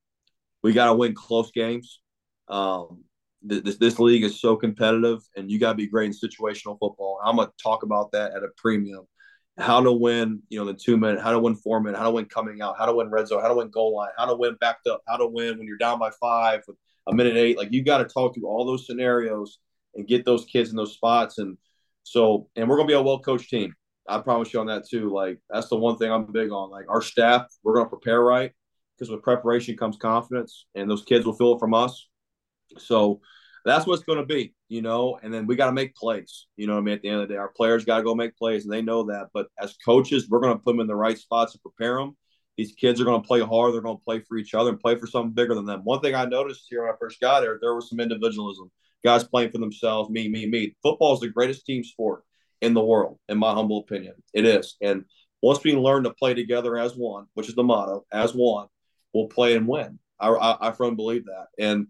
we 0.62 0.72
got 0.72 0.86
to 0.86 0.94
win 0.94 1.14
close 1.14 1.50
games. 1.52 2.00
Um, 2.48 3.04
this 3.42 3.76
this 3.76 3.98
league 3.98 4.24
is 4.24 4.40
so 4.40 4.56
competitive, 4.56 5.20
and 5.36 5.50
you 5.50 5.58
got 5.58 5.70
to 5.70 5.76
be 5.76 5.86
great 5.86 6.06
in 6.06 6.12
situational 6.12 6.78
football. 6.78 7.18
I'm 7.24 7.36
gonna 7.36 7.50
talk 7.62 7.82
about 7.82 8.12
that 8.12 8.32
at 8.32 8.42
a 8.42 8.48
premium. 8.56 9.06
How 9.58 9.82
to 9.82 9.92
win, 9.92 10.42
you 10.48 10.58
know, 10.58 10.66
the 10.66 10.74
two 10.74 10.96
minute, 10.96 11.20
how 11.20 11.32
to 11.32 11.38
win 11.38 11.54
four 11.54 11.80
minute, 11.80 11.98
how 11.98 12.04
to 12.04 12.10
win 12.10 12.26
coming 12.26 12.60
out, 12.62 12.76
how 12.78 12.86
to 12.86 12.94
win 12.94 13.10
red 13.10 13.28
zone, 13.28 13.42
how 13.42 13.48
to 13.48 13.54
win 13.54 13.70
goal 13.70 13.94
line, 13.96 14.10
how 14.16 14.26
to 14.26 14.34
win 14.34 14.56
backed 14.60 14.86
up, 14.86 15.02
how 15.08 15.16
to 15.16 15.26
win 15.26 15.58
when 15.58 15.66
you're 15.66 15.76
down 15.76 15.98
by 15.98 16.10
five 16.20 16.62
with 16.66 16.76
a 17.06 17.14
minute 17.14 17.36
eight. 17.36 17.56
Like 17.56 17.72
you 17.72 17.82
got 17.82 17.98
to 17.98 18.04
talk 18.04 18.34
through 18.34 18.46
all 18.46 18.64
those 18.64 18.86
scenarios 18.86 19.58
and 19.94 20.06
get 20.06 20.24
those 20.24 20.44
kids 20.44 20.70
in 20.70 20.76
those 20.76 20.94
spots. 20.94 21.38
And 21.38 21.56
so, 22.02 22.48
and 22.56 22.68
we're 22.68 22.76
gonna 22.76 22.88
be 22.88 22.94
a 22.94 23.02
well 23.02 23.20
coached 23.20 23.50
team. 23.50 23.74
I 24.08 24.18
promise 24.18 24.52
you 24.52 24.60
on 24.60 24.66
that 24.66 24.88
too. 24.88 25.12
Like 25.12 25.38
that's 25.48 25.68
the 25.68 25.76
one 25.76 25.96
thing 25.96 26.10
I'm 26.10 26.30
big 26.32 26.50
on. 26.50 26.70
Like 26.70 26.86
our 26.88 27.02
staff, 27.02 27.46
we're 27.62 27.74
gonna 27.74 27.88
prepare 27.88 28.22
right 28.22 28.52
because 29.00 29.10
with 29.10 29.22
preparation 29.22 29.76
comes 29.76 29.96
confidence, 29.96 30.66
and 30.74 30.90
those 30.90 31.04
kids 31.04 31.24
will 31.24 31.32
feel 31.32 31.54
it 31.54 31.58
from 31.58 31.72
us. 31.72 32.08
So 32.76 33.20
that's 33.64 33.86
what's 33.86 34.02
going 34.02 34.18
to 34.18 34.26
be, 34.26 34.54
you 34.68 34.82
know. 34.82 35.18
And 35.22 35.32
then 35.32 35.46
we 35.46 35.56
got 35.56 35.66
to 35.66 35.72
make 35.72 35.94
plays. 35.94 36.46
You 36.56 36.66
know 36.66 36.76
I 36.76 36.80
mean? 36.80 36.94
At 36.94 37.02
the 37.02 37.08
end 37.08 37.22
of 37.22 37.28
the 37.28 37.34
day, 37.34 37.38
our 37.38 37.48
players 37.48 37.84
got 37.84 37.98
to 37.98 38.02
go 38.02 38.14
make 38.14 38.36
plays, 38.36 38.64
and 38.64 38.72
they 38.72 38.82
know 38.82 39.04
that. 39.04 39.28
But 39.32 39.48
as 39.58 39.76
coaches, 39.84 40.28
we're 40.28 40.40
going 40.40 40.56
to 40.56 40.62
put 40.62 40.72
them 40.72 40.80
in 40.80 40.86
the 40.86 40.94
right 40.94 41.18
spots 41.18 41.52
to 41.52 41.58
prepare 41.58 41.96
them. 41.96 42.16
These 42.56 42.72
kids 42.72 43.00
are 43.00 43.04
going 43.04 43.22
to 43.22 43.26
play 43.26 43.40
hard. 43.40 43.72
They're 43.72 43.80
going 43.80 43.96
to 43.96 44.04
play 44.04 44.20
for 44.20 44.36
each 44.36 44.54
other 44.54 44.70
and 44.70 44.78
play 44.78 44.96
for 44.96 45.06
something 45.06 45.32
bigger 45.32 45.54
than 45.54 45.64
them. 45.64 45.80
One 45.84 46.00
thing 46.00 46.14
I 46.14 46.26
noticed 46.26 46.66
here 46.68 46.82
when 46.82 46.92
I 46.92 46.96
first 46.98 47.20
got 47.20 47.42
here, 47.42 47.58
there 47.60 47.74
was 47.74 47.88
some 47.88 48.00
individualism. 48.00 48.70
Guys 49.04 49.24
playing 49.24 49.50
for 49.50 49.58
themselves, 49.58 50.10
me, 50.10 50.28
me, 50.28 50.46
me. 50.46 50.76
Football 50.82 51.14
is 51.14 51.20
the 51.20 51.28
greatest 51.28 51.64
team 51.64 51.84
sport 51.84 52.22
in 52.60 52.74
the 52.74 52.84
world, 52.84 53.18
in 53.28 53.38
my 53.38 53.52
humble 53.52 53.80
opinion. 53.80 54.14
It 54.34 54.44
is. 54.44 54.76
And 54.80 55.04
once 55.42 55.64
we 55.64 55.74
learn 55.74 56.04
to 56.04 56.12
play 56.12 56.34
together 56.34 56.76
as 56.76 56.94
one, 56.94 57.26
which 57.34 57.48
is 57.48 57.54
the 57.54 57.62
motto, 57.62 58.04
as 58.12 58.32
one, 58.34 58.66
we'll 59.14 59.28
play 59.28 59.56
and 59.56 59.66
win. 59.66 59.98
I, 60.18 60.28
I, 60.28 60.68
I 60.68 60.72
firmly 60.72 60.96
believe 60.96 61.24
that. 61.24 61.46
And 61.58 61.86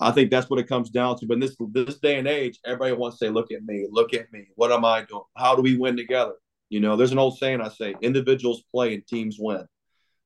I 0.00 0.10
think 0.12 0.30
that's 0.30 0.48
what 0.48 0.60
it 0.60 0.68
comes 0.68 0.90
down 0.90 1.18
to. 1.18 1.26
But 1.26 1.34
in 1.34 1.40
this 1.40 1.56
this 1.72 1.98
day 1.98 2.18
and 2.18 2.26
age, 2.26 2.58
everybody 2.64 2.92
wants 2.92 3.18
to 3.18 3.26
say, 3.26 3.30
"Look 3.30 3.52
at 3.52 3.62
me, 3.64 3.86
look 3.90 4.14
at 4.14 4.32
me. 4.32 4.46
What 4.54 4.72
am 4.72 4.84
I 4.84 5.04
doing? 5.04 5.22
How 5.36 5.54
do 5.54 5.62
we 5.62 5.76
win 5.76 5.96
together?" 5.96 6.34
You 6.70 6.80
know, 6.80 6.96
there's 6.96 7.12
an 7.12 7.18
old 7.18 7.38
saying 7.38 7.60
I 7.60 7.68
say: 7.68 7.94
individuals 8.00 8.62
play 8.70 8.94
and 8.94 9.06
teams 9.06 9.36
win. 9.38 9.66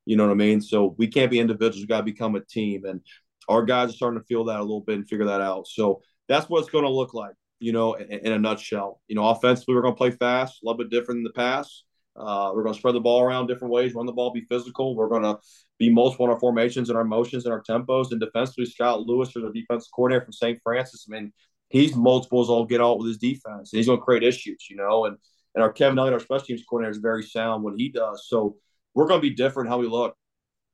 You 0.07 0.17
know 0.17 0.27
what 0.27 0.33
I 0.33 0.37
mean? 0.37 0.61
So 0.61 0.95
we 0.97 1.09
can't 1.09 1.31
be 1.31 1.41
individuals. 1.41 1.81
We 1.81 1.87
got 1.87 1.99
to 1.99 2.05
become 2.05 2.37
a 2.37 2.45
team, 2.45 2.85
and 2.85 3.01
our 3.49 3.65
guys 3.65 3.91
are 3.91 3.95
starting 3.95 4.21
to 4.21 4.27
feel 4.27 4.45
that 4.45 4.61
a 4.61 4.63
little 4.63 4.81
bit 4.81 4.97
and 4.97 5.09
figure 5.09 5.27
that 5.27 5.41
out. 5.41 5.67
So 5.67 6.03
that's 6.29 6.49
what 6.49 6.61
it's 6.61 6.71
going 6.71 6.85
to 6.85 6.91
look 6.91 7.15
like. 7.15 7.35
You 7.61 7.73
know, 7.73 7.95
in, 7.95 8.11
in 8.11 8.33
a 8.33 8.39
nutshell. 8.39 9.01
You 9.09 9.15
know, 9.15 9.29
offensively, 9.29 9.75
we're 9.75 9.83
going 9.83 9.95
to 9.95 9.99
play 9.99 10.11
fast, 10.11 10.63
a 10.63 10.67
little 10.67 10.79
bit 10.79 10.91
different 10.91 11.19
than 11.19 11.25
the 11.25 11.31
past. 11.31 11.85
Uh, 12.17 12.53
we're 12.55 12.63
going 12.63 12.75
to 12.75 12.79
spread 12.79 12.95
the 12.95 13.01
ball 13.01 13.23
around 13.23 13.47
different 13.47 13.73
ways, 13.73 13.95
run 13.95 14.07
the 14.07 14.13
ball, 14.13 14.33
be 14.33 14.45
physical. 14.49 14.95
We're 14.95 15.09
going 15.09 15.23
to 15.23 15.39
be 15.79 15.91
multiple 15.91 16.27
in 16.27 16.33
our 16.33 16.39
formations 16.39 16.89
and 16.89 16.97
our 16.97 17.05
motions 17.05 17.45
and 17.45 17.53
our 17.53 17.63
tempos. 17.63 18.13
And 18.13 18.21
defensively, 18.21 18.67
Scott 18.67 19.01
Lewis, 19.01 19.37
or 19.37 19.41
the 19.41 19.53
defensive 19.53 19.91
coordinator 19.95 20.25
from 20.25 20.33
St. 20.33 20.61
Francis, 20.63 21.07
I 21.09 21.13
mean, 21.13 21.33
he's 21.69 21.97
multiples 21.97 22.51
all 22.51 22.67
get 22.67 22.81
out 22.81 22.99
with 22.99 23.09
his 23.09 23.19
defense. 23.19 23.73
And 23.73 23.79
he's 23.79 23.87
going 23.87 23.99
to 23.99 24.05
create 24.05 24.23
issues, 24.23 24.67
you 24.71 24.77
know. 24.77 25.07
And 25.07 25.17
and 25.55 25.63
our 25.63 25.73
Kevin 25.73 25.99
Elliott, 25.99 26.15
our 26.15 26.21
special 26.21 26.47
teams 26.47 26.65
coordinator, 26.69 26.93
is 26.93 26.99
very 26.99 27.23
sound 27.23 27.63
when 27.63 27.77
he 27.77 27.89
does. 27.89 28.27
So 28.29 28.57
we're 28.95 29.07
going 29.07 29.21
to 29.21 29.29
be 29.29 29.35
different 29.35 29.69
how 29.69 29.79
we 29.79 29.87
look, 29.87 30.17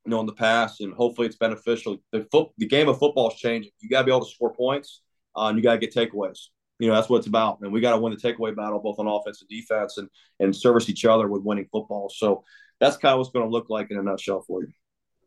you 0.05 0.11
know, 0.11 0.21
in 0.21 0.27
the 0.27 0.33
past, 0.33 0.81
and 0.81 0.93
hopefully 0.95 1.27
it's 1.27 1.37
beneficial. 1.37 1.99
The 2.13 2.27
the 2.59 2.67
game 2.67 2.89
of 2.89 2.99
football 2.99 3.31
is 3.31 3.37
changing. 3.37 3.73
You 3.81 3.89
got 3.89 4.01
to 4.01 4.05
be 4.05 4.11
able 4.11 4.25
to 4.25 4.31
score 4.31 4.55
points, 4.55 5.03
uh, 5.41 5.49
and 5.49 5.57
you 5.57 5.63
got 5.63 5.73
to 5.73 5.79
get 5.79 5.95
takeaways. 5.95 6.49
You 6.79 6.89
know 6.89 6.95
that's 6.95 7.09
what 7.09 7.19
it's 7.19 7.27
about. 7.27 7.59
And 7.61 7.73
we 7.73 7.81
got 7.81 7.93
to 7.93 8.01
win 8.01 8.15
the 8.15 8.19
takeaway 8.19 8.55
battle 8.55 8.79
both 8.79 8.99
on 8.99 9.07
offense 9.07 9.43
and 9.43 9.49
defense 9.49 9.99
and 9.99 10.09
and 10.39 10.55
service 10.55 10.89
each 10.89 11.05
other 11.05 11.29
with 11.29 11.43
winning 11.43 11.69
football. 11.71 12.11
So 12.15 12.45
that's 12.79 12.97
kind 12.97 13.13
of 13.13 13.19
what's 13.19 13.31
going 13.31 13.45
to 13.45 13.51
look 13.51 13.69
like 13.69 13.91
in 13.91 13.99
a 13.99 14.03
nutshell 14.03 14.43
for 14.47 14.63
you. 14.63 14.73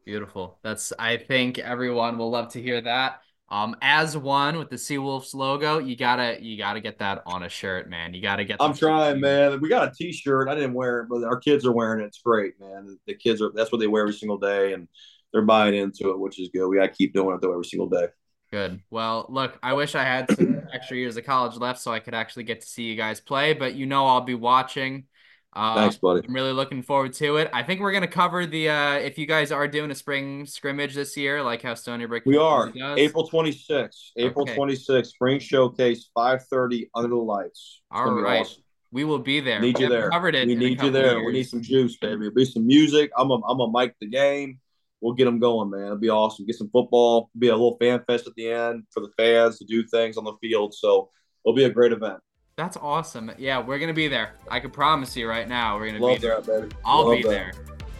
Beautiful. 0.06 0.60
That's 0.64 0.92
i 1.00 1.16
think 1.18 1.60
everyone 1.60 2.18
will 2.18 2.30
love 2.30 2.50
to 2.54 2.62
hear 2.62 2.82
that. 2.82 3.22
Um 3.50 3.76
as 3.82 4.18
one 4.18 4.58
with 4.58 4.70
the 4.70 4.76
seawolves 4.78 5.34
logo 5.36 5.78
you 5.78 5.96
gotta 5.96 6.42
you 6.42 6.58
gotta 6.58 6.82
get 6.82 7.00
that 7.00 7.22
on 7.26 7.44
a 7.44 7.50
shirt 7.50 7.90
man. 7.90 8.14
You 8.14 8.22
gotta 8.22 8.44
get 8.44 8.58
i'm 8.60 8.74
trying 8.74 9.22
man. 9.22 9.62
We 9.62 9.70
got 9.70 9.90
a 9.90 9.92
t-shirt. 9.96 10.50
I 10.50 10.56
didn't 10.56 10.74
wear 10.74 11.02
it 11.02 11.10
but 11.10 11.24
our 11.24 11.40
kids 11.40 11.66
are 11.66 11.72
wearing 11.72 12.04
it. 12.04 12.08
It's 12.08 12.22
great 12.22 12.60
man. 12.60 12.98
The 13.06 13.14
kids 13.14 13.42
are 13.42 13.52
that's 13.54 13.72
what 13.72 13.78
they 13.78 13.88
wear 13.88 14.02
every 14.02 14.14
single 14.16 14.40
day 14.40 14.74
and 14.74 14.88
they're 15.32 15.44
buying 15.44 15.76
into 15.76 16.10
it 16.10 16.20
which 16.20 16.40
is 16.40 16.50
good. 16.52 16.68
We 16.68 16.78
gotta 16.78 16.90
keep 16.90 17.14
doing 17.14 17.36
it 17.36 17.42
though 17.42 17.54
every 17.54 17.66
single 17.66 17.90
day 17.90 18.08
Good. 18.54 18.82
Well, 18.92 19.26
look, 19.30 19.58
I 19.64 19.74
wish 19.74 19.96
I 19.96 20.04
had 20.04 20.30
some 20.30 20.62
extra 20.72 20.96
years 20.96 21.18
of 21.18 21.26
college 21.26 21.58
left 21.58 21.82
so 21.82 21.92
I 21.92 21.98
could 21.98 22.14
actually 22.14 22.44
get 22.44 22.62
to 22.62 22.68
see 22.68 22.84
you 22.84 22.96
guys 22.96 23.20
play, 23.20 23.54
but 23.54 23.74
you 23.74 23.88
know 23.88 24.06
I'll 24.06 24.22
be 24.22 24.36
watching. 24.36 25.06
Uh, 25.54 25.74
Thanks, 25.74 25.96
buddy. 25.98 26.22
I'm 26.28 26.36
really 26.36 26.52
looking 26.54 26.84
forward 26.84 27.14
to 27.14 27.38
it. 27.38 27.50
I 27.52 27.64
think 27.64 27.82
we're 27.82 27.94
gonna 27.94 28.06
cover 28.06 28.46
the 28.46 28.70
uh, 28.70 28.94
if 28.98 29.18
you 29.18 29.26
guys 29.26 29.52
are 29.52 29.68
doing 29.68 29.90
a 29.90 29.96
spring 29.96 30.46
scrimmage 30.46 30.94
this 30.94 31.18
year, 31.18 31.42
like 31.42 31.64
how 31.64 31.74
Stony 31.74 32.06
Brook. 32.06 32.22
We 32.28 32.38
are 32.38 32.70
does. 32.70 33.00
April 33.00 33.28
26th. 33.28 34.12
April 34.18 34.44
okay. 34.44 34.56
26th, 34.56 35.08
spring 35.08 35.40
showcase, 35.40 36.12
5:30 36.16 36.90
under 36.94 37.10
the 37.10 37.16
lights. 37.16 37.82
It's 37.90 38.00
All 38.00 38.14
right. 38.14 38.42
Awesome. 38.42 38.62
We 38.92 39.04
will 39.04 39.18
be 39.18 39.40
there. 39.40 39.60
Need 39.62 39.80
you 39.80 39.90
there. 39.90 40.12
Covered 40.12 40.36
it. 40.36 40.48
We 40.48 40.54
need 40.54 40.80
you 40.80 40.92
there. 40.92 41.24
We 41.24 41.34
need 41.34 41.50
some 41.50 41.64
juice, 41.64 41.98
baby. 41.98 42.18
There'll 42.18 42.36
be 42.36 42.46
some 42.46 42.68
music. 42.68 43.10
I'm 43.18 43.32
a 43.32 43.42
I'm 43.48 43.60
a 43.62 43.72
mic 43.72 43.96
the 44.00 44.06
game 44.06 44.60
we'll 45.04 45.14
get 45.14 45.26
them 45.26 45.38
going, 45.38 45.70
man. 45.70 45.84
It'll 45.84 45.98
be 45.98 46.10
awesome. 46.10 46.46
Get 46.46 46.56
some 46.56 46.70
football. 46.70 47.30
Be 47.38 47.50
a 47.50 47.52
little 47.52 47.78
fan 47.80 48.02
fest 48.08 48.26
at 48.26 48.34
the 48.36 48.50
end 48.50 48.86
for 48.92 49.02
the 49.02 49.10
fans 49.18 49.60
to 49.60 49.66
do 49.66 49.84
things 49.86 50.18
on 50.18 50.24
the 50.24 50.34
field. 50.42 50.74
So 50.74 51.10
it'll 51.46 51.56
be 51.56 51.66
a 51.66 51.70
great 51.70 51.92
event. 51.92 52.20
That's 52.56 52.78
awesome. 52.78 53.32
Yeah, 53.38 53.60
we're 53.60 53.80
gonna 53.80 53.94
be 53.94 54.08
there. 54.08 54.36
I 54.50 54.60
can 54.60 54.72
promise 54.72 55.16
you 55.18 55.28
right 55.28 55.48
now, 55.48 55.78
we're 55.78 55.88
gonna 55.88 56.00
Love 56.00 56.22
be 56.22 56.28
there. 56.28 56.42
That. 56.42 56.74
I'll 56.86 57.08
Love 57.08 57.18
be 57.18 57.24
that. 57.24 57.30
there. 57.30 57.54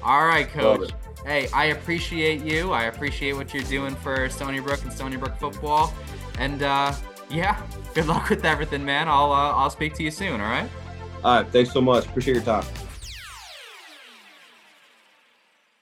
All 0.04 0.26
right, 0.26 0.48
coach. 0.48 0.92
Hey, 1.26 1.48
I 1.54 1.66
appreciate 1.66 2.42
you. 2.42 2.72
I 2.72 2.84
appreciate 2.84 3.34
what 3.34 3.54
you're 3.54 3.64
doing 3.64 3.96
for 3.96 4.30
Stony 4.30 4.60
Brook 4.60 4.84
and 4.84 4.92
Stony 4.92 5.16
Brook 5.16 5.38
football. 5.40 5.94
And 6.38 6.62
uh, 6.62 6.94
yeah, 7.30 7.62
good 7.94 8.08
luck 8.08 8.30
with 8.30 8.46
everything, 8.46 8.86
man. 8.86 9.08
I'll 9.08 9.32
uh, 9.32 9.54
I'll 9.54 9.70
speak 9.70 9.96
to 9.96 10.04
you 10.04 10.12
soon. 10.12 10.40
All 10.40 10.50
right. 10.50 10.70
All 11.24 11.42
right. 11.42 11.52
Thanks 11.52 11.72
so 11.72 11.82
much. 11.82 12.06
Appreciate 12.06 12.36
your 12.36 12.44
time. 12.44 12.66